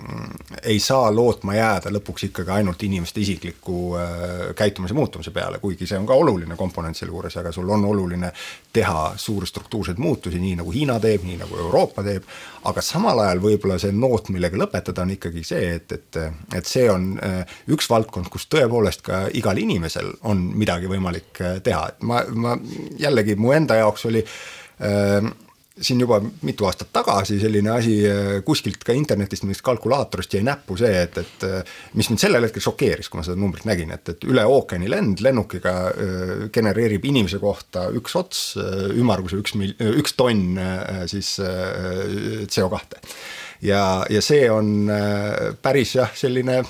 ei 0.64 0.80
saa 0.84 1.10
lootma 1.14 1.58
jääda 1.58 1.94
lõpuks 1.94 2.28
ikkagi 2.30 2.56
ainult 2.60 2.84
inimeste 2.84 3.24
isikliku 3.24 3.80
äh, 3.98 4.46
käitumise 4.58 4.94
muutumise 4.98 5.34
peale, 5.34 5.60
kuigi 5.64 5.88
see 5.90 6.00
on 6.00 6.08
ka 6.10 6.18
oluline 6.20 6.58
komponent 6.60 6.98
selle 6.98 7.14
juures, 7.14 7.38
aga 7.42 7.52
sul 7.56 7.70
on 7.74 7.86
oluline 7.90 8.32
teha 8.74 9.14
suuri 9.18 9.50
struktuurseid 9.50 9.98
muutusi, 10.02 10.42
nii 10.42 10.58
nagu 10.62 10.72
Hiina 10.74 11.00
teeb, 11.02 11.26
nii 11.26 11.40
nagu 11.42 11.58
Euroopa 11.58 12.04
teeb, 12.06 12.26
aga 12.70 12.82
samal 12.82 13.20
ajal 13.26 13.42
võib-olla 13.44 13.78
see 13.82 13.94
noot, 13.96 14.30
millega 14.34 14.58
lõpetada, 14.60 15.04
on 15.04 15.14
ikkagi 15.16 15.44
see, 15.46 15.74
et, 15.78 15.92
et, 15.92 16.22
et 16.58 16.70
see 16.70 16.86
on 16.92 17.14
äh, 17.24 17.58
üks 17.74 17.90
valdkond, 17.90 18.30
kus 18.34 18.48
tõepoolest 18.52 19.04
ka 19.06 19.26
igal 19.38 19.58
inimesel 19.60 20.14
on 20.30 20.46
midagi 20.58 20.90
võimalik 20.92 21.42
äh, 21.42 21.58
teha, 21.64 21.86
et 21.94 22.06
ma, 22.08 22.22
ma 22.30 22.43
jällegi 23.00 23.36
mu 23.40 23.54
enda 23.56 23.80
jaoks 23.82 24.06
oli 24.10 24.24
äh, 24.24 25.32
siin 25.82 26.00
juba 26.00 26.20
mitu 26.46 26.68
aastat 26.70 26.92
tagasi 26.94 27.40
selline 27.42 27.72
asi 27.74 27.96
äh, 28.06 28.42
kuskilt 28.46 28.84
ka 28.86 28.94
internetist 28.94 29.46
mingist 29.46 29.64
kalkulaatorist 29.66 30.36
jäi 30.38 30.44
näppu 30.46 30.78
see, 30.78 30.92
et, 31.02 31.18
et 31.18 31.46
äh, 31.48 31.72
mis 31.98 32.10
mind 32.12 32.22
sellel 32.22 32.46
hetkel 32.46 32.62
šokeeris, 32.62 33.10
kui 33.10 33.20
ma 33.20 33.26
seda 33.26 33.40
numbrit 33.42 33.66
nägin, 33.66 33.94
et, 33.96 34.14
et 34.14 34.28
üle 34.30 34.46
ookeani 34.46 34.92
lend 34.92 35.24
lennukiga 35.26 35.74
äh, 35.90 36.36
genereerib 36.54 37.08
inimese 37.10 37.42
kohta 37.42 37.88
üks 37.98 38.18
ots 38.20 38.44
ümmarguse 38.94 39.42
üks 39.42 39.58
mil-, 39.58 39.76
üks 40.04 40.14
tonn 40.20 40.62
siis 41.10 41.36
CO 42.54 42.70
kahte. 42.70 43.02
ja, 43.66 43.82
ja 44.10 44.22
see 44.22 44.46
on 44.54 44.92
päris 45.66 45.98
jah, 45.98 46.14
selline 46.18 46.62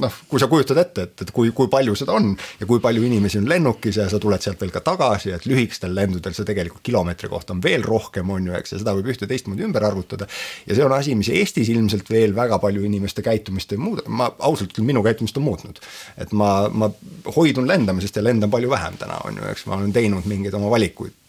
noh, 0.00 0.18
kui 0.28 0.40
sa 0.40 0.48
kujutad 0.50 0.78
ette, 0.82 1.04
et, 1.06 1.24
et 1.24 1.32
kui, 1.34 1.52
kui 1.56 1.70
palju 1.72 1.94
seda 1.98 2.14
on 2.16 2.32
ja 2.60 2.68
kui 2.68 2.82
palju 2.82 3.04
inimesi 3.06 3.40
on 3.40 3.48
lennukis 3.50 4.00
ja 4.00 4.08
sa 4.10 4.20
tuled 4.22 4.42
sealt 4.42 4.60
veel 4.60 4.72
ka 4.74 4.82
tagasi, 4.86 5.32
et 5.36 5.46
lühikestel 5.48 5.94
lendudel 5.96 6.34
see 6.36 6.48
tegelikult 6.48 6.84
kilomeetri 6.86 7.30
kohta 7.32 7.54
on 7.56 7.62
veel 7.64 7.84
rohkem, 7.86 8.30
on 8.30 8.50
ju, 8.50 8.56
eks, 8.58 8.74
ja 8.74 8.82
seda 8.82 8.94
võib 8.96 9.12
ühte 9.12 9.28
teistmoodi 9.30 9.66
ümber 9.66 9.86
arvutada. 9.88 10.28
ja 10.66 10.76
see 10.76 10.86
on 10.86 10.96
asi, 10.96 11.14
mis 11.18 11.30
Eestis 11.34 11.70
ilmselt 11.72 12.10
veel 12.10 12.34
väga 12.36 12.58
palju 12.62 12.84
inimeste 12.86 13.24
käitumist 13.26 13.72
ei 13.74 13.80
muuda, 13.80 14.06
ma 14.08 14.30
ausalt 14.38 14.74
küll, 14.76 14.88
minu 14.88 15.04
käitumist 15.06 15.38
on 15.40 15.46
muutnud. 15.46 15.80
et 16.18 16.32
ma, 16.32 16.68
ma 16.72 16.90
hoidun 17.36 17.68
lendamisest 17.68 18.16
ja 18.16 18.24
lendan 18.24 18.50
palju 18.50 18.70
vähem 18.70 18.98
täna, 19.00 19.22
on 19.24 19.40
ju, 19.40 19.48
eks, 19.52 19.66
ma 19.70 19.78
olen 19.78 19.94
teinud 19.94 20.28
mingeid 20.30 20.54
oma 20.58 20.70
valikuid 20.72 21.19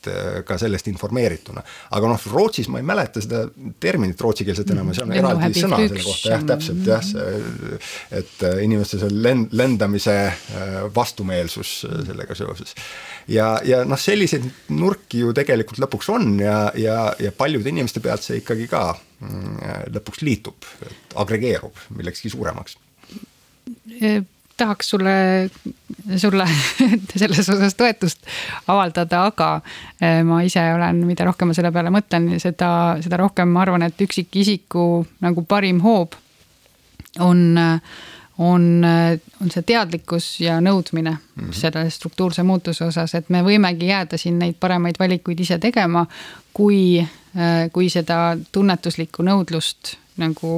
ka 0.47 0.57
sellest 0.61 0.87
informeerituna. 0.91 1.63
aga 1.97 2.09
noh, 2.11 2.25
Rootsis 2.33 2.69
ma 2.71 2.81
ei 2.81 2.87
mäleta 2.87 3.21
seda 3.23 3.43
terminit 3.81 4.21
rootsikeelset 4.21 4.73
enam 4.73 4.91
see 4.95 5.05
on 5.05 5.13
eraldi 5.15 5.51
sõna 5.57 5.79
selle 5.83 6.03
kohta, 6.05 6.33
jah, 6.33 6.45
täpselt 6.51 6.89
jah, 6.89 7.05
see, 7.05 7.77
et 8.21 8.45
äh, 8.47 8.57
inimeste 8.65 9.01
see 9.01 9.11
lend-, 9.13 9.53
lendamise 9.57 10.17
äh, 10.31 10.75
vastumeelsus 10.95 11.73
sellega 12.07 12.37
seoses. 12.37 12.75
ja, 13.31 13.53
ja 13.67 13.83
noh, 13.87 13.99
selliseid 13.99 14.47
nurki 14.73 15.23
ju 15.25 15.35
tegelikult 15.37 15.81
lõpuks 15.85 16.11
on 16.13 16.35
ja, 16.41 16.57
ja, 16.79 16.99
ja 17.19 17.33
paljude 17.35 17.71
inimeste 17.71 18.03
pealt 18.03 18.25
see 18.25 18.41
ikkagi 18.41 18.67
ka 18.71 18.85
mm, 18.95 19.89
lõpuks 19.97 20.25
liitub, 20.25 20.69
agregeerub 21.21 21.89
millekski 21.97 22.33
suuremaks 22.33 22.79
tahaks 24.61 24.93
sulle, 24.93 25.15
sulle 26.17 26.45
selles 27.21 27.49
osas 27.49 27.75
toetust 27.77 28.29
avaldada, 28.67 29.25
aga 29.31 29.49
eh, 30.01 30.21
ma 30.27 30.41
ise 30.45 30.63
olen, 30.75 31.03
mida 31.09 31.25
rohkem 31.27 31.51
ma 31.51 31.57
selle 31.57 31.73
peale 31.73 31.93
mõtlen, 31.93 32.29
seda, 32.41 32.71
seda 33.03 33.21
rohkem 33.21 33.51
ma 33.53 33.65
arvan, 33.65 33.87
et 33.87 34.05
üksikisiku 34.05 34.87
nagu 35.25 35.45
parim 35.49 35.81
hoob 35.85 36.17
on, 37.19 37.41
on, 38.37 38.67
on 39.41 39.53
see 39.53 39.65
teadlikkus 39.67 40.29
ja 40.43 40.59
nõudmine 40.63 41.11
mm 41.11 41.47
-hmm. 41.47 41.57
selle 41.57 41.89
struktuurse 41.89 42.43
muutuse 42.43 42.85
osas, 42.85 43.15
et 43.15 43.29
me 43.29 43.41
võimegi 43.43 43.89
jääda 43.89 44.17
siin 44.17 44.39
neid 44.39 44.59
paremaid 44.59 44.99
valikuid 44.99 45.39
ise 45.39 45.57
tegema, 45.59 46.05
kui, 46.53 46.99
eh, 46.99 47.71
kui 47.73 47.89
seda 47.89 48.37
tunnetuslikku 48.51 49.23
nõudlust 49.23 49.97
nagu 50.21 50.51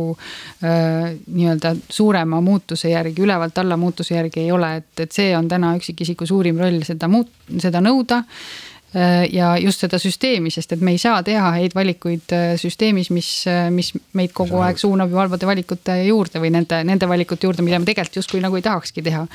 äh, 0.64 1.14
nii-öelda 1.28 1.76
suurema 1.90 2.42
muutuse 2.44 2.92
järgi, 2.94 3.24
ülevalt 3.24 3.58
alla 3.62 3.78
muutuse 3.80 4.18
järgi 4.18 4.44
ei 4.46 4.52
ole, 4.52 4.76
et, 4.82 4.92
et 5.06 5.16
see 5.16 5.32
on 5.38 5.48
täna 5.50 5.74
üksikisiku 5.80 6.28
suurim 6.30 6.60
roll 6.62 6.84
seda 6.88 7.10
muut-, 7.12 7.34
seda 7.64 7.82
nõuda 7.84 8.22
äh, 8.22 9.26
ja 9.34 9.54
just 9.62 9.84
seda 9.84 10.00
süsteemi, 10.02 10.52
sest 10.54 10.76
et 10.76 10.84
me 10.84 10.94
ei 10.96 11.02
saa 11.02 11.22
teha 11.26 11.54
häid 11.58 11.76
valikuid 11.78 12.36
äh, 12.36 12.46
süsteemis, 12.62 13.12
mis, 13.16 13.32
äh, 13.50 13.68
mis 13.74 13.94
meid 14.18 14.34
kogu 14.36 14.62
aeg 14.66 14.82
suunab 14.82 15.12
ju 15.12 15.22
halbade 15.22 15.50
valikute 15.50 15.98
juurde 16.08 16.42
või 16.44 16.54
nende, 16.54 16.84
nende 16.88 17.10
valikute 17.10 17.48
juurde, 17.48 17.66
mida 17.66 17.82
me 17.82 17.90
tegelikult 17.90 18.22
justkui 18.22 18.44
nagu 18.44 18.60
ei 18.60 18.66
tahakski 18.66 19.06
teha. 19.06 19.26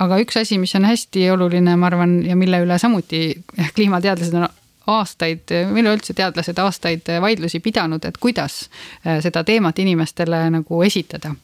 aga 0.00 0.16
üks 0.22 0.38
asi, 0.40 0.56
mis 0.56 0.72
on 0.78 0.86
hästi 0.88 1.26
oluline, 1.34 1.74
ma 1.76 1.90
arvan, 1.90 2.20
ja 2.24 2.36
mille 2.36 2.62
üle 2.64 2.78
samuti 2.80 3.34
kliimateadlased 3.76 4.38
on 4.38 4.48
aastaid, 4.90 5.50
või 5.70 5.84
üleüldse 5.84 6.14
teadlased 6.18 6.58
aastaid 6.58 7.10
vaidlusi 7.22 7.60
pidanud, 7.64 8.04
et 8.04 8.18
kuidas 8.20 8.62
äh, 9.06 9.20
seda 9.24 9.44
teemat 9.44 9.78
inimestele 9.78 10.46
nagu 10.50 10.82
esitada. 10.86 11.34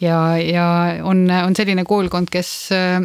ja, 0.00 0.20
ja 0.40 0.68
on, 1.02 1.26
on 1.30 1.56
selline 1.56 1.84
koolkond, 1.84 2.30
kes, 2.32 2.52
äh, 2.72 3.00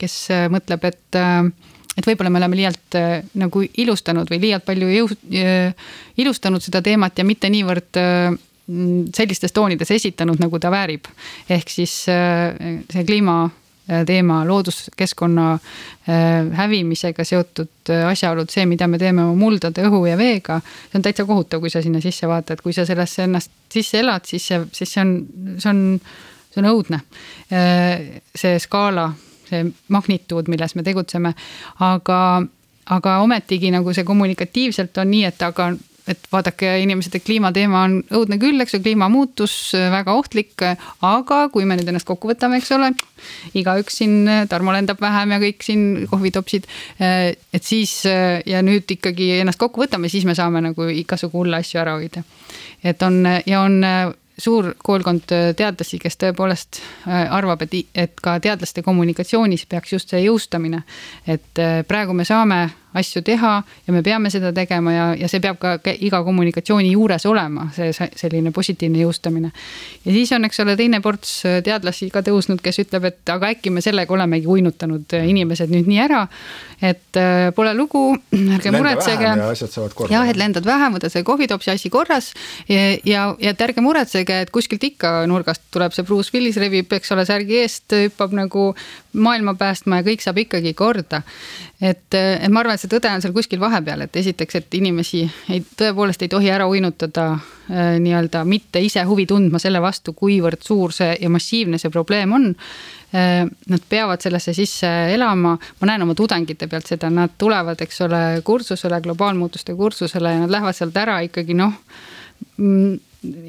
kes 0.00 0.18
mõtleb, 0.52 0.90
et, 0.90 1.20
äh, 1.20 1.70
et 1.96 2.06
võib-olla 2.06 2.32
me 2.32 2.40
oleme 2.42 2.58
liialt 2.58 2.98
äh, 2.98 3.22
nagu 3.40 3.62
ilustanud 3.62 4.30
või 4.30 4.40
liialt 4.46 4.66
palju 4.66 4.90
jõu-, 4.90 5.18
äh, 5.38 5.90
ilustanud 6.20 6.64
seda 6.64 6.82
teemat 6.84 7.18
ja 7.18 7.26
mitte 7.26 7.50
niivõrd 7.52 8.00
äh, 8.00 8.30
sellistes 9.14 9.52
toonides 9.52 9.90
esitanud, 9.92 10.40
nagu 10.40 10.58
ta 10.58 10.70
väärib. 10.72 11.04
ehk 11.52 11.68
siis 11.68 11.92
see 12.06 13.02
kliima 13.04 13.42
teema, 14.06 14.38
looduskeskkonna 14.48 15.58
hävimisega 16.56 17.24
seotud 17.24 17.92
asjaolud, 18.08 18.48
see, 18.52 18.64
mida 18.68 18.88
me 18.88 18.98
teeme 19.00 19.24
oma 19.24 19.36
muldade, 19.36 19.84
õhu 19.84 20.04
ja 20.08 20.16
veega. 20.16 20.60
see 20.64 20.98
on 21.00 21.04
täitsa 21.04 21.26
kohutav, 21.28 21.60
kui 21.60 21.72
sa 21.72 21.82
sinna 21.84 22.00
sisse 22.00 22.28
vaatad, 22.28 22.62
kui 22.64 22.72
sa 22.72 22.86
sellesse 22.88 23.26
ennast 23.28 23.52
sisse 23.72 24.00
elad, 24.00 24.24
siis 24.28 24.46
see, 24.48 24.62
siis 24.72 24.94
see 24.96 25.04
on, 25.04 25.14
see 25.60 25.70
on, 25.70 25.84
see 26.54 26.64
on 26.64 26.70
õudne. 26.72 27.00
see 28.34 28.58
skaala 28.64 29.10
see 29.48 29.64
magnituud, 29.92 30.48
milles 30.48 30.74
me 30.74 30.84
tegutseme. 30.86 31.34
aga, 31.80 32.20
aga 32.96 33.18
ometigi 33.24 33.72
nagu 33.74 33.92
see 33.94 34.04
kommunikatiivselt 34.04 34.98
on 35.02 35.10
nii, 35.10 35.24
et 35.30 35.42
aga 35.42 35.72
et 36.08 36.26
vaadake, 36.32 36.68
inimesed, 36.84 37.14
et 37.16 37.24
kliimateema 37.24 37.84
on 37.86 37.94
õudne 38.12 38.38
küll, 38.40 38.60
eks 38.60 38.76
ju, 38.76 38.80
kliimamuutus 38.84 39.54
väga 39.92 40.12
ohtlik. 40.12 40.52
aga 41.00 41.38
kui 41.52 41.64
me 41.64 41.78
nüüd 41.78 41.88
ennast 41.88 42.08
kokku 42.08 42.28
võtame, 42.32 42.58
eks 42.60 42.72
ole, 42.76 42.92
igaüks 43.56 44.00
siin, 44.02 44.28
Tarmo 44.48 44.72
lendab 44.74 45.00
vähem 45.00 45.32
ja 45.36 45.40
kõik 45.42 45.64
siin 45.64 45.84
kohvitopsid. 46.10 46.66
et 46.98 47.64
siis 47.64 48.02
ja 48.04 48.62
nüüd 48.62 48.90
ikkagi 48.90 49.38
ennast 49.40 49.58
kokku 49.58 49.84
võtame, 49.86 50.08
siis 50.12 50.24
me 50.24 50.34
saame 50.34 50.60
nagu 50.60 50.88
igasugu 50.92 51.44
hulle 51.44 51.62
asju 51.62 51.80
ära 51.80 51.96
hoida. 51.98 52.22
et 52.84 53.02
on 53.02 53.24
ja 53.46 53.60
on 53.60 53.80
suur 54.38 54.72
koolkond 54.82 55.30
teadlasi, 55.56 55.98
kes 56.02 56.18
tõepoolest 56.18 56.80
äh, 56.80 57.26
arvab, 57.32 57.62
et, 57.66 57.76
et 57.94 58.22
ka 58.22 58.38
teadlaste 58.42 58.82
kommunikatsioonis 58.82 59.66
peaks 59.70 59.94
just 59.94 60.14
see 60.14 60.24
jõustamine. 60.24 60.82
et 61.26 61.62
äh, 61.62 61.82
praegu 61.86 62.14
me 62.14 62.24
saame 62.24 62.68
asju 62.94 63.22
teha 63.26 63.54
ja 63.86 63.94
me 63.94 64.02
peame 64.06 64.30
seda 64.30 64.52
tegema 64.54 64.92
ja, 64.94 65.06
ja 65.18 65.30
see 65.30 65.42
peab 65.44 65.58
ka 65.60 65.94
iga 65.94 66.22
kommunikatsiooni 66.26 66.92
juures 66.92 67.26
olema, 67.26 67.68
see 67.74 67.92
selline 67.92 68.52
positiivne 68.54 69.02
jõustamine. 69.02 69.50
ja 70.04 70.14
siis 70.14 70.32
on, 70.36 70.46
eks 70.48 70.62
ole, 70.64 70.76
teine 70.78 71.00
ports 71.04 71.42
teadlasi 71.66 72.10
ka 72.14 72.22
tõusnud, 72.26 72.62
kes 72.62 72.82
ütleb, 72.84 73.08
et 73.10 73.34
aga 73.34 73.52
äkki 73.54 73.72
me 73.74 73.82
sellega 73.84 74.14
olemegi 74.14 74.46
uinutanud 74.50 75.16
inimesed 75.24 75.72
nüüd 75.74 75.90
nii 75.90 76.00
ära. 76.06 76.26
et 76.84 77.20
pole 77.56 77.74
lugu, 77.74 78.04
ärge 78.58 78.72
muretsege. 78.74 79.34
jah, 80.10 80.28
et 80.28 80.38
lendad 80.38 80.66
vähem, 80.66 80.94
võta 80.98 81.10
see 81.10 81.26
kohvitopsi 81.26 81.74
asi 81.74 81.90
korras 81.90 82.32
ja, 82.68 82.94
ja, 83.04 83.26
ja 83.40 83.54
et 83.54 83.60
ärge 83.60 83.82
muretsege 83.84 84.44
et 84.44 84.52
kuskilt 84.54 84.84
ikka 84.84 85.24
nurgast 85.30 85.62
tuleb 85.74 85.94
see 85.94 86.06
Bruce 86.06 86.32
Willis, 86.34 86.58
rebib, 86.60 86.92
eks 86.94 87.12
ole, 87.14 87.24
särgi 87.28 87.60
eest, 87.62 87.94
hüppab 88.06 88.34
nagu 88.36 88.70
maailma 89.14 89.54
päästma 89.58 90.00
ja 90.00 90.06
kõik 90.06 90.24
saab 90.24 90.38
ikkagi 90.44 90.74
korda. 90.74 91.22
et, 91.80 92.14
et 92.14 92.48
ma 92.50 92.60
arvan, 92.60 92.74
et 92.74 92.82
see 92.82 92.90
tõde 92.90 93.10
on 93.10 93.22
seal 93.22 93.34
kuskil 93.34 93.60
vahepeal, 93.60 94.06
et 94.06 94.16
esiteks, 94.16 94.60
et 94.60 94.74
inimesi 94.74 95.24
ei, 95.50 95.62
tõepoolest 95.78 96.22
ei 96.22 96.32
tohi 96.32 96.50
ära 96.50 96.66
uinutada 96.70 97.30
äh, 97.34 97.94
nii-öelda 98.00 98.44
mitte 98.48 98.82
ise 98.82 99.02
huvi 99.08 99.26
tundma 99.26 99.58
selle 99.62 99.82
vastu, 99.82 100.12
kuivõrd 100.12 100.62
suur 100.66 100.92
see 100.92 101.14
ja 101.20 101.30
massiivne 101.30 101.78
see 101.78 101.92
probleem 101.94 102.32
on 102.32 102.50
äh, 102.52 102.74
Nad 103.14 103.82
peavad 103.88 104.20
sellesse 104.20 104.52
sisse 104.56 104.88
elama, 105.14 105.54
ma 105.54 105.86
näen 105.86 106.02
oma 106.02 106.16
tudengite 106.18 106.66
pealt 106.66 106.88
seda, 106.90 107.10
nad 107.14 107.36
tulevad, 107.38 107.78
eks 107.84 108.00
ole, 108.08 108.22
kursusele, 108.44 108.98
globaalmuutuste 109.04 109.74
kursusele 109.78 110.32
ja 110.32 110.40
nad 110.42 110.50
lähevad 110.50 110.74
sealt 110.74 110.96
ära 110.98 111.20
ikkagi 111.22 111.54
noh 111.54 111.76
mm, 112.56 112.96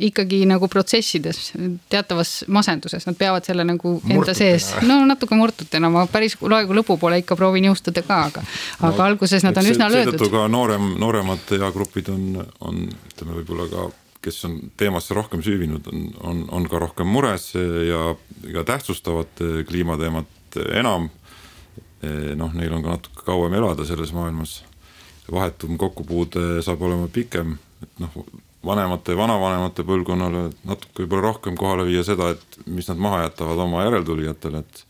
ikkagi 0.07 0.43
nagu 0.49 0.67
protsessides, 0.71 1.51
teatavas 1.89 2.45
masenduses, 2.47 3.05
nad 3.07 3.17
peavad 3.19 3.45
selle 3.47 3.65
nagu 3.67 3.97
enda 3.97 4.13
murtutena. 4.13 4.37
sees, 4.37 4.69
no 4.87 5.01
natuke 5.07 5.37
murtutena, 5.39 5.89
ma 5.91 6.05
päris 6.11 6.37
loengu 6.41 6.77
lõpupoole 6.79 7.19
ikka 7.23 7.37
proovin 7.39 7.69
jõustuda 7.69 8.05
ka, 8.05 8.21
aga 8.29 8.45
no,, 8.45 8.89
aga 8.91 9.09
alguses 9.09 9.45
nad 9.45 9.57
on 9.57 9.71
üsna 9.73 9.89
löödud. 9.91 10.15
seetõttu 10.15 10.31
ka 10.33 10.47
noorem, 10.51 10.93
nooremad 11.01 11.53
eagrupid 11.59 12.11
on, 12.13 12.25
on 12.65 12.81
ütleme, 13.11 13.39
võib-olla 13.41 13.69
ka 13.71 13.89
kes 14.25 14.45
on 14.47 14.55
teemasse 14.77 15.13
rohkem 15.13 15.43
süüvinud, 15.45 15.85
on, 15.91 16.05
on, 16.25 16.39
on 16.57 16.63
ka 16.69 16.79
rohkem 16.81 17.09
mures 17.09 17.51
ja, 17.85 18.15
ja 18.49 18.63
tähtsustavad 18.65 19.43
kliimateemat 19.67 20.61
enam. 20.73 21.11
noh, 22.35 22.51
neil 22.53 22.73
on 22.73 22.83
ka 22.85 22.95
natuke 22.97 23.23
kauem 23.25 23.53
elada 23.57 23.85
selles 23.85 24.13
maailmas. 24.13 24.63
vahetum 25.31 25.77
kokkupuude 25.81 26.61
saab 26.61 26.81
olema 26.85 27.07
pikem, 27.09 27.55
et 27.81 28.01
noh, 28.01 28.17
vanemate 28.65 29.13
ja 29.13 29.19
vanavanemate 29.19 29.85
põlvkonnale 29.87 30.49
natuke 30.65 31.03
võib-olla 31.03 31.29
rohkem 31.29 31.57
kohale 31.59 31.85
viia 31.87 32.03
seda, 32.07 32.31
et 32.35 32.59
mis 32.65 32.89
nad 32.91 33.01
maha 33.01 33.25
jätavad 33.25 33.61
oma 33.67 33.85
järeltulijatele, 33.85 34.63
et 34.65 34.85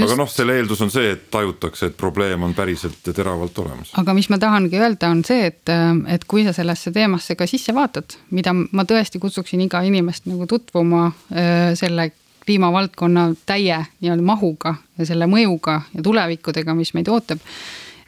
aga 0.00 0.16
noh, 0.16 0.30
selle 0.30 0.56
eeldus 0.56 0.80
on 0.84 0.90
see, 0.92 1.10
et 1.14 1.26
tajutakse, 1.32 1.90
et 1.90 1.96
probleem 1.98 2.42
on 2.46 2.54
päriselt 2.56 3.04
ja 3.06 3.14
teravalt 3.16 3.58
olemas. 3.62 3.92
aga 4.00 4.14
mis 4.16 4.28
ma 4.32 4.38
tahangi 4.40 4.80
öelda, 4.80 5.10
on 5.12 5.22
see, 5.26 5.50
et, 5.50 5.72
et 6.14 6.24
kui 6.28 6.46
sa 6.46 6.54
sellesse 6.56 6.92
teemasse 6.94 7.36
ka 7.38 7.46
sisse 7.50 7.74
vaatad, 7.76 8.16
mida 8.30 8.54
ma 8.54 8.86
tõesti 8.88 9.20
kutsuksin 9.22 9.64
iga 9.66 9.82
inimest 9.86 10.28
nagu 10.30 10.48
tutvuma 10.50 11.06
äh, 11.10 11.72
selle 11.78 12.12
kliimavaldkonna 12.42 13.28
täie 13.46 13.78
nii-öelda 14.00 14.26
mahuga 14.26 14.74
ja 14.98 15.06
selle 15.06 15.28
mõjuga 15.30 15.82
ja 15.94 16.02
tulevikudega, 16.02 16.74
mis 16.74 16.94
meid 16.96 17.10
ootab, 17.12 17.42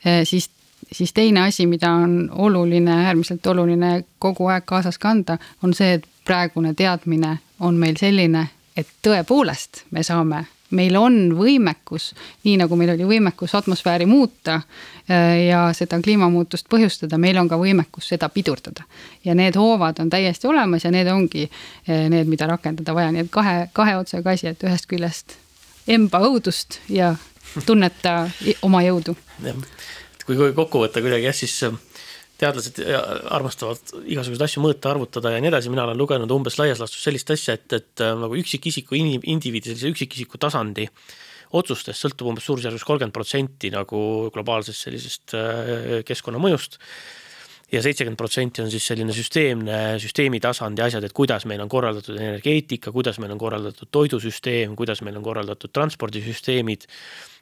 äh, 0.02 0.22
siis 0.28 0.48
siis 0.94 1.12
teine 1.12 1.40
asi, 1.48 1.66
mida 1.66 1.90
on 1.92 2.30
oluline, 2.32 3.06
äärmiselt 3.06 3.46
oluline 3.46 4.04
kogu 4.18 4.46
aeg 4.46 4.64
kaasas 4.66 4.98
kanda, 4.98 5.38
on 5.62 5.74
see, 5.74 5.98
et 5.98 6.08
praegune 6.24 6.74
teadmine 6.74 7.38
on 7.60 7.76
meil 7.78 7.96
selline, 8.00 8.48
et 8.76 8.88
tõepoolest 9.02 9.84
me 9.90 10.02
saame. 10.02 10.44
Meil 10.74 10.96
on 10.98 11.16
võimekus, 11.38 12.08
nii 12.42 12.56
nagu 12.58 12.76
meil 12.76 12.94
oli 12.94 13.04
võimekus 13.06 13.52
atmosfääri 13.54 14.08
muuta 14.10 14.56
äh, 14.56 15.44
ja 15.44 15.68
seda 15.76 16.00
kliimamuutust 16.02 16.66
põhjustada, 16.72 17.18
meil 17.20 17.38
on 17.38 17.48
ka 17.48 17.58
võimekus 17.60 18.08
seda 18.10 18.28
pidurdada. 18.28 18.82
ja 19.24 19.34
need 19.34 19.56
hoovad 19.56 20.00
on 20.00 20.10
täiesti 20.10 20.46
olemas 20.46 20.84
ja 20.84 20.90
need 20.90 21.06
ongi 21.12 21.44
äh, 21.44 22.08
need, 22.10 22.26
mida 22.26 22.46
rakendada 22.50 22.94
vaja, 22.94 23.12
nii 23.12 23.26
et 23.26 23.30
kahe, 23.30 23.68
kahe 23.72 23.96
otsaga 23.96 24.34
asi, 24.34 24.48
et 24.50 24.64
ühest 24.64 24.88
küljest 24.90 25.36
emba 25.86 26.18
õudust 26.24 26.80
ja 26.88 27.14
tunneta 27.66 28.30
oma 28.62 28.82
jõudu 28.82 29.14
kui 30.26 30.52
kokku 30.56 30.84
võtta 30.84 31.02
kuidagi 31.04 31.28
jah, 31.28 31.36
siis 31.36 31.54
äh, 31.66 31.76
teadlased 32.40 32.80
äh, 32.82 32.94
armastavad 33.34 33.94
igasuguseid 34.02 34.46
asju 34.46 34.64
mõõta, 34.64 34.92
arvutada 34.94 35.34
ja 35.34 35.42
nii 35.42 35.52
edasi, 35.52 35.72
mina 35.72 35.86
olen 35.86 36.00
lugenud 36.00 36.32
umbes 36.34 36.58
laias 36.60 36.80
laastus 36.82 37.04
sellist 37.04 37.30
asja, 37.34 37.58
et, 37.58 37.66
et 37.76 38.04
äh, 38.04 38.14
nagu 38.18 38.38
üksikisiku 38.40 38.98
indiviidi, 38.98 39.70
sellise 39.70 39.92
üksikisiku 39.94 40.40
tasandi 40.42 40.88
otsustest 41.54 42.00
sõltub 42.00 42.32
umbes 42.32 42.46
suurusjärgus 42.48 42.86
kolmkümmend 42.86 43.14
protsenti 43.14 43.70
nagu 43.70 43.98
globaalsest 44.34 44.88
sellisest 44.88 45.36
keskkonnamõjust. 46.08 46.80
Ja 47.70 47.78
seitsekümmend 47.82 48.18
protsenti 48.18 48.62
on 48.62 48.72
siis 48.72 48.84
selline 48.86 49.14
süsteemne, 49.14 49.76
süsteemi 50.02 50.40
tasandi 50.42 50.82
asjad, 50.82 51.06
et 51.06 51.14
kuidas 51.14 51.46
meil 51.46 51.62
on 51.62 51.70
korraldatud 51.70 52.18
energeetika, 52.18 52.90
kuidas 52.94 53.20
meil 53.22 53.36
on 53.36 53.40
korraldatud 53.40 53.92
toidusüsteem, 53.94 54.74
kuidas 54.78 55.04
meil 55.06 55.20
on 55.20 55.24
korraldatud 55.26 55.70
transpordisüsteemid 55.74 56.88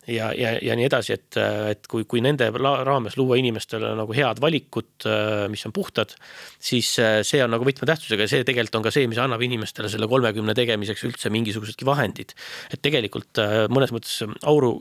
ja, 0.06 0.32
ja, 0.34 0.54
ja 0.62 0.76
nii 0.78 0.86
edasi, 0.88 1.16
et, 1.16 1.38
et 1.70 1.86
kui, 1.90 2.06
kui 2.08 2.22
nende 2.24 2.48
raames 2.54 3.16
luua 3.20 3.38
inimestele 3.40 3.92
nagu 3.98 4.16
head 4.16 4.40
valikud, 4.42 5.06
mis 5.52 5.66
on 5.68 5.74
puhtad, 5.74 6.14
siis 6.62 6.94
see 6.98 7.42
on 7.44 7.52
nagu 7.54 7.66
võtmetähtsusega 7.66 8.26
ja 8.26 8.32
see 8.32 8.46
tegelikult 8.48 8.80
on 8.80 8.86
ka 8.86 8.94
see, 8.94 9.06
mis 9.10 9.20
annab 9.22 9.42
inimestele 9.44 9.90
selle 9.92 10.08
kolmekümne 10.10 10.56
tegemiseks 10.58 11.06
üldse 11.08 11.32
mingisugusedki 11.34 11.86
vahendid. 11.86 12.34
et 12.72 12.82
tegelikult 12.82 13.40
mõnes 13.72 13.94
mõttes 13.94 14.22
auru 14.48 14.74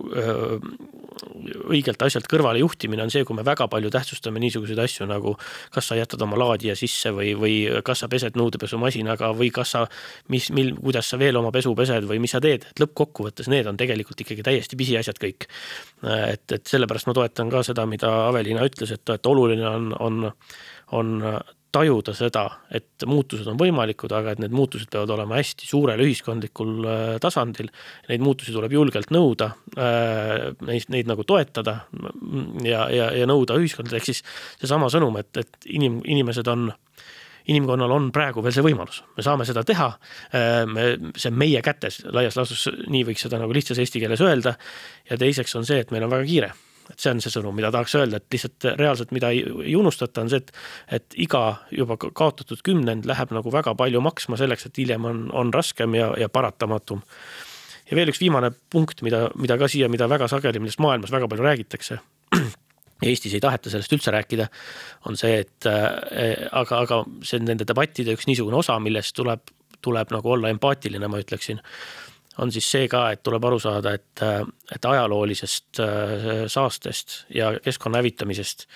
õigelt 1.71 2.01
asjalt 2.05 2.27
kõrvale 2.29 2.61
juhtimine 2.61 3.03
on 3.03 3.11
see, 3.13 3.25
kui 3.27 3.35
me 3.35 3.43
väga 3.45 3.67
palju 3.71 3.91
tähtsustame 3.93 4.41
niisuguseid 4.43 4.79
asju 4.81 5.07
nagu 5.09 5.35
kas 5.73 5.89
sa 5.91 5.97
jätad 5.99 6.21
oma 6.23 6.39
laadija 6.39 6.75
sisse 6.79 7.11
või, 7.15 7.33
või 7.37 7.55
kas 7.85 8.03
sa 8.03 8.09
pesed 8.11 8.37
nõudepesumasinaga 8.39 9.31
või 9.37 9.51
kas 9.53 9.75
sa, 9.75 9.83
mis, 10.31 10.49
mil, 10.55 10.73
kuidas 10.79 11.11
sa 11.11 11.19
veel 11.21 11.37
oma 11.39 11.51
pesu 11.53 11.73
pesed 11.77 12.07
või 12.09 12.21
mis 12.23 12.35
sa 12.35 12.41
teed, 12.43 12.67
et 12.71 12.83
lõppkokkuvõttes 12.83 13.49
need 13.51 13.67
on 13.69 13.79
tegelikult 13.79 14.23
ikkagi 14.23 14.45
täiesti 14.45 14.79
pisiasjad 14.79 15.10
asjad 15.11 15.21
kõik. 15.21 15.49
et, 16.31 16.45
et 16.51 16.67
sellepärast 16.67 17.09
ma 17.09 17.17
toetan 17.17 17.51
ka 17.51 17.63
seda, 17.67 17.85
mida 17.85 18.11
Aveliina 18.29 18.63
ütles, 18.65 18.91
et, 18.95 19.09
et 19.09 19.27
oluline 19.27 19.67
on, 19.67 19.91
on, 19.99 20.31
on 20.97 21.17
tajuda 21.71 22.13
seda, 22.15 22.43
et 22.73 23.05
muutused 23.07 23.47
on 23.47 23.57
võimalikud, 23.59 24.11
aga 24.15 24.33
et 24.33 24.41
need 24.43 24.53
muutused 24.55 24.89
peavad 24.91 25.13
olema 25.15 25.37
hästi 25.39 25.67
suurel 25.69 26.03
ühiskondlikul 26.03 26.73
äh, 26.83 27.03
tasandil. 27.23 27.71
Neid 28.09 28.23
muutusi 28.23 28.51
tuleb 28.55 28.75
julgelt 28.75 29.13
nõuda, 29.15 29.51
äh, 29.77 30.49
neid, 30.67 30.89
neid 30.91 31.11
nagu 31.11 31.25
toetada 31.27 31.77
ja, 32.67 32.85
ja, 32.91 33.11
ja 33.15 33.29
nõuda 33.29 33.55
ühiskondadele, 33.61 34.01
ehk 34.01 34.11
siis 34.11 34.23
seesama 34.59 34.91
sõnum, 34.91 35.15
et, 35.21 35.31
et 35.39 35.71
inim-, 35.71 36.01
inimesed 36.03 36.51
on 36.51 36.69
inimkonnal 37.47 37.91
on 37.91 38.09
praegu 38.13 38.43
veel 38.43 38.55
see 38.55 38.65
võimalus, 38.65 39.01
me 39.17 39.25
saame 39.25 39.47
seda 39.47 39.63
teha. 39.67 39.91
Äh, 40.35 40.63
me, 40.69 40.87
see 41.15 41.31
on 41.31 41.39
meie 41.41 41.61
kätes, 41.65 42.01
laias 42.13 42.37
laastus 42.39 42.67
nii 42.87 43.05
võiks 43.07 43.25
seda 43.27 43.41
nagu 43.41 43.55
lihtsas 43.55 43.79
eesti 43.81 44.03
keeles 44.03 44.21
öelda. 44.21 44.57
ja 45.09 45.17
teiseks 45.17 45.55
on 45.55 45.65
see, 45.65 45.79
et 45.81 45.91
meil 45.91 46.05
on 46.07 46.13
väga 46.13 46.27
kiire 46.27 46.53
et 46.91 46.99
see 46.99 47.11
on 47.13 47.21
see 47.23 47.31
sõnum, 47.31 47.55
mida 47.55 47.69
tahaks 47.71 47.93
öelda, 47.95 48.19
et 48.19 48.33
lihtsalt 48.33 48.65
reaalselt, 48.75 49.13
mida 49.15 49.29
ei, 49.31 49.45
ei 49.63 49.75
unustata, 49.79 50.25
on 50.25 50.31
see, 50.31 50.41
et, 50.41 50.49
et 50.97 51.15
iga 51.23 51.43
juba 51.71 51.95
kaotatud 52.01 52.59
kümnend 52.65 53.07
läheb 53.07 53.31
nagu 53.31 53.53
väga 53.53 53.75
palju 53.79 54.01
maksma 54.03 54.39
selleks, 54.39 54.67
et 54.67 54.81
hiljem 54.81 55.07
on, 55.07 55.21
on 55.37 55.53
raskem 55.55 55.95
ja, 55.95 56.09
ja 56.19 56.27
paratamatum 56.29 57.05
ja 57.91 57.99
veel 57.99 58.11
üks 58.11 58.21
viimane 58.23 58.51
punkt, 58.71 59.05
mida, 59.05 59.25
mida 59.39 59.59
ka 59.59 59.69
siia, 59.71 59.91
mida 59.91 60.09
väga 60.11 60.27
sageli, 60.31 60.59
millest 60.63 60.81
maailmas 60.83 61.13
väga 61.13 61.31
palju 61.31 61.47
räägitakse 61.47 62.01
Eestis 63.01 63.33
ei 63.33 63.41
taheta 63.41 63.71
sellest 63.73 63.93
üldse 63.95 64.13
rääkida, 64.13 64.45
on 65.09 65.17
see, 65.17 65.41
et 65.41 65.67
äh, 65.69 66.45
aga, 66.51 66.83
aga 66.85 67.01
see 67.25 67.39
on 67.41 67.49
nende 67.49 67.65
debattide 67.67 68.13
üks 68.17 68.27
niisugune 68.29 68.59
osa, 68.59 68.77
millest 68.83 69.15
tuleb, 69.17 69.51
tuleb 69.81 70.13
nagu 70.13 70.33
olla 70.35 70.51
empaatiline, 70.53 71.09
ma 71.09 71.21
ütleksin. 71.21 71.61
on 72.37 72.51
siis 72.51 72.69
see 72.71 72.87
ka, 72.87 73.09
et 73.11 73.23
tuleb 73.23 73.43
aru 73.45 73.59
saada, 73.59 73.93
et, 73.97 74.21
et 74.75 74.85
ajaloolisest 74.85 75.81
äh, 75.83 76.27
saastest 76.47 77.25
ja 77.33 77.51
keskkonna 77.59 77.99
hävitamisest 77.99 78.67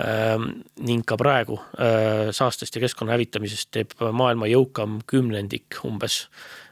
ähm, 0.00 0.62
ning 0.80 1.04
ka 1.06 1.18
praegu 1.20 1.58
äh, 1.76 2.30
saastest 2.30 2.74
ja 2.74 2.80
keskkonna 2.86 3.12
hävitamisest 3.12 3.70
teeb 3.70 3.92
maailma 4.00 4.48
jõukam 4.50 5.00
kümnendik 5.06 5.82
umbes 5.84 6.24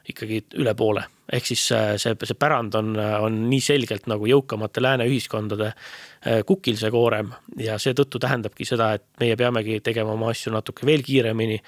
ikkagi 0.09 0.45
üle 0.59 0.75
poole 0.75 1.05
ehk 1.33 1.47
siis 1.47 1.65
äh, 1.77 1.95
see, 2.01 2.15
see 2.27 2.39
pärand 2.39 2.75
on, 2.79 2.95
on 2.99 3.37
nii 3.51 3.61
selgelt 3.65 4.09
nagu 4.11 4.27
jõukamate 4.29 4.83
lääne 4.83 5.07
ühiskondade 5.11 5.71
äh, 5.71 6.41
kukil 6.47 6.79
see 6.81 6.91
koorem. 6.95 7.33
Ja 7.61 7.79
seetõttu 7.83 8.21
tähendabki 8.23 8.67
seda, 8.69 8.93
et 8.99 9.07
meie 9.23 9.39
peamegi 9.41 9.81
tegema 9.85 10.15
oma 10.17 10.33
asju 10.35 10.53
natuke 10.55 10.89
veel 10.89 11.05
kiiremini, 11.07 11.61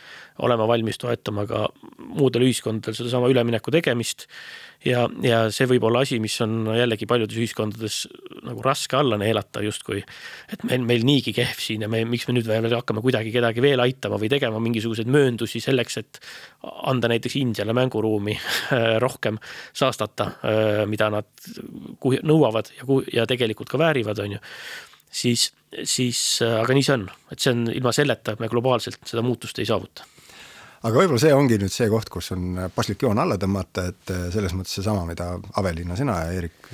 olema 0.43 0.67
valmis 0.71 1.01
toetama 1.01 1.47
ka 1.51 1.67
muudel 2.13 2.47
ühiskondadel 2.49 2.99
sedasama 2.99 3.31
ülemineku 3.33 3.75
tegemist 3.75 4.29
ja, 4.87 5.05
ja 5.23 5.39
see 5.55 5.69
võib 5.71 5.85
olla 5.87 6.03
asi, 6.05 6.19
mis 6.23 6.35
on 6.45 6.67
jällegi 6.77 7.07
paljudes 7.11 7.39
ühiskondades 7.39 7.99
nagu 8.47 8.63
raske 8.65 8.97
alla 8.99 9.19
neelata 9.21 9.63
justkui. 9.65 10.03
et 10.53 10.65
meil, 10.69 10.85
meil 10.89 11.07
niigi 11.07 11.35
kehv 11.37 11.63
siin 11.63 11.87
ja 11.87 11.91
me, 11.93 12.03
miks 12.09 12.27
me 12.29 12.37
nüüd 12.37 12.49
veel 12.49 12.69
hakkame 12.75 13.03
kuidagi 13.05 13.33
kedagi 13.35 13.65
veel 13.65 13.83
aitama 13.85 14.19
või 14.21 14.31
tegema 14.33 14.61
mingisuguseid 14.63 15.11
mööndusi 15.13 15.63
selleks, 15.63 15.99
et 16.03 16.23
anda 16.91 17.11
näiteks 17.13 17.39
Indiale 17.41 17.75
mänguruumi 17.77 18.37
rohkem 19.05 19.39
saastata, 19.73 20.33
mida 20.91 21.11
nad 21.13 21.53
nõuavad 22.23 22.73
ja, 22.79 22.87
ja 23.21 23.29
tegelikult 23.29 23.71
ka 23.73 23.81
väärivad, 23.81 24.23
on 24.25 24.39
ju. 24.39 24.43
Siis, 25.13 25.51
siis 25.85 26.41
aga 26.41 26.73
nii 26.73 26.85
see 26.87 26.95
on, 26.97 27.05
et 27.35 27.43
see 27.43 27.53
on 27.53 27.67
ilma 27.69 27.93
selleta 27.93 28.33
me 28.41 28.49
globaalselt 28.49 29.03
seda 29.05 29.25
muutust 29.25 29.59
ei 29.61 29.69
saavuta 29.69 30.07
aga 30.83 30.99
võib-olla 30.99 31.21
see 31.23 31.35
ongi 31.35 31.59
nüüd 31.63 31.73
see 31.73 31.87
koht, 31.91 32.11
kus 32.11 32.33
on 32.35 32.59
paslik 32.75 33.03
joon 33.05 33.21
alla 33.23 33.37
tõmmata, 33.41 33.85
et 33.93 34.11
eh, 34.11 34.25
selles 34.35 34.55
mõttes 34.57 34.75
seesama, 34.79 35.05
mida 35.07 35.29
Aveliina, 35.61 35.95
sina 35.99 36.17
ja 36.25 36.33
Eerik, 36.35 36.71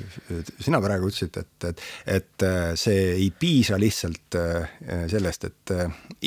sina 0.64 0.80
praegu 0.80 1.10
ütlesid, 1.10 1.36
et, 1.36 1.68
et, 1.68 1.82
et 2.14 2.46
eh, 2.46 2.70
see 2.80 3.02
ei 3.18 3.28
piisa 3.36 3.76
lihtsalt 3.80 4.38
eh, 4.40 4.78
sellest, 5.12 5.44
et 5.48 5.74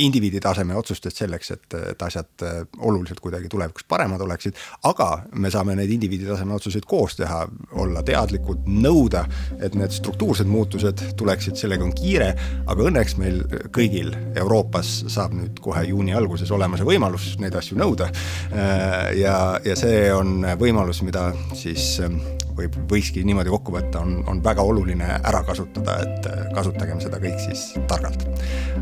indiviidi 0.03 0.41
taseme 0.43 0.77
otsustest 0.77 1.23
selleks, 1.23 1.51
et, 1.55 1.77
et 1.93 2.05
asjad 2.05 2.45
oluliselt 2.85 3.21
kuidagi 3.23 3.49
tulevikus 3.51 3.87
paremad 3.89 4.21
oleksid, 4.21 4.57
aga 4.89 5.09
me 5.33 5.51
saame 5.53 5.75
neid 5.79 5.91
indiviidi 5.95 6.29
taseme 6.29 6.53
otsuseid 6.57 6.85
koos 6.89 7.17
teha, 7.17 7.41
olla 7.81 8.05
teadlikud, 8.05 8.69
nõuda, 8.69 9.25
et 9.57 9.75
need 9.77 9.93
struktuursed 9.95 10.49
muutused 10.49 11.01
tuleksid, 11.17 11.57
sellega 11.57 11.85
on 11.85 11.95
kiire, 11.97 12.31
aga 12.69 12.87
õnneks 12.91 13.17
meil 13.17 13.41
kõigil 13.73 14.13
Euroopas 14.37 14.93
saab 15.11 15.33
nüüd 15.37 15.57
kohe 15.63 15.83
juuni 15.89 16.13
alguses 16.15 16.51
olema 16.53 16.77
see 16.77 16.87
võimalus 16.87 17.31
neid 17.41 17.57
asju 17.57 17.70
asju 17.71 17.79
nõuda. 17.79 18.11
Äh, 18.51 19.15
ja, 19.21 19.59
ja 19.63 19.75
see 19.79 20.11
on 20.13 20.43
võimalus, 20.59 21.01
mida 21.05 21.31
siis 21.55 21.99
ähm, 22.03 22.19
võib, 22.57 22.75
võikski 22.91 23.23
niimoodi 23.27 23.51
kokku 23.53 23.73
võtta, 23.75 24.03
on, 24.03 24.21
on 24.27 24.43
väga 24.43 24.63
oluline 24.67 25.07
ära 25.21 25.43
kasutada, 25.47 25.99
et 26.03 26.29
äh, 26.29 26.43
kasutagem 26.55 27.01
seda 27.03 27.21
kõik 27.21 27.39
siis 27.39 27.71
targalt. 27.87 28.27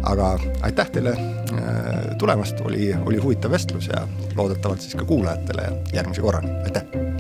aga 0.04 0.34
aitäh 0.66 0.92
teile 0.96 1.16
äh, 1.16 2.18
tulemast, 2.20 2.62
oli, 2.66 2.92
oli 3.06 3.22
huvitav 3.22 3.52
vestlus 3.52 3.90
ja 3.92 4.06
loodetavalt 4.36 4.82
siis 4.82 4.98
ka 4.98 5.06
kuulajatele 5.06 5.72
järgmise 5.94 6.26
korrani, 6.26 6.56
aitäh 6.66 7.19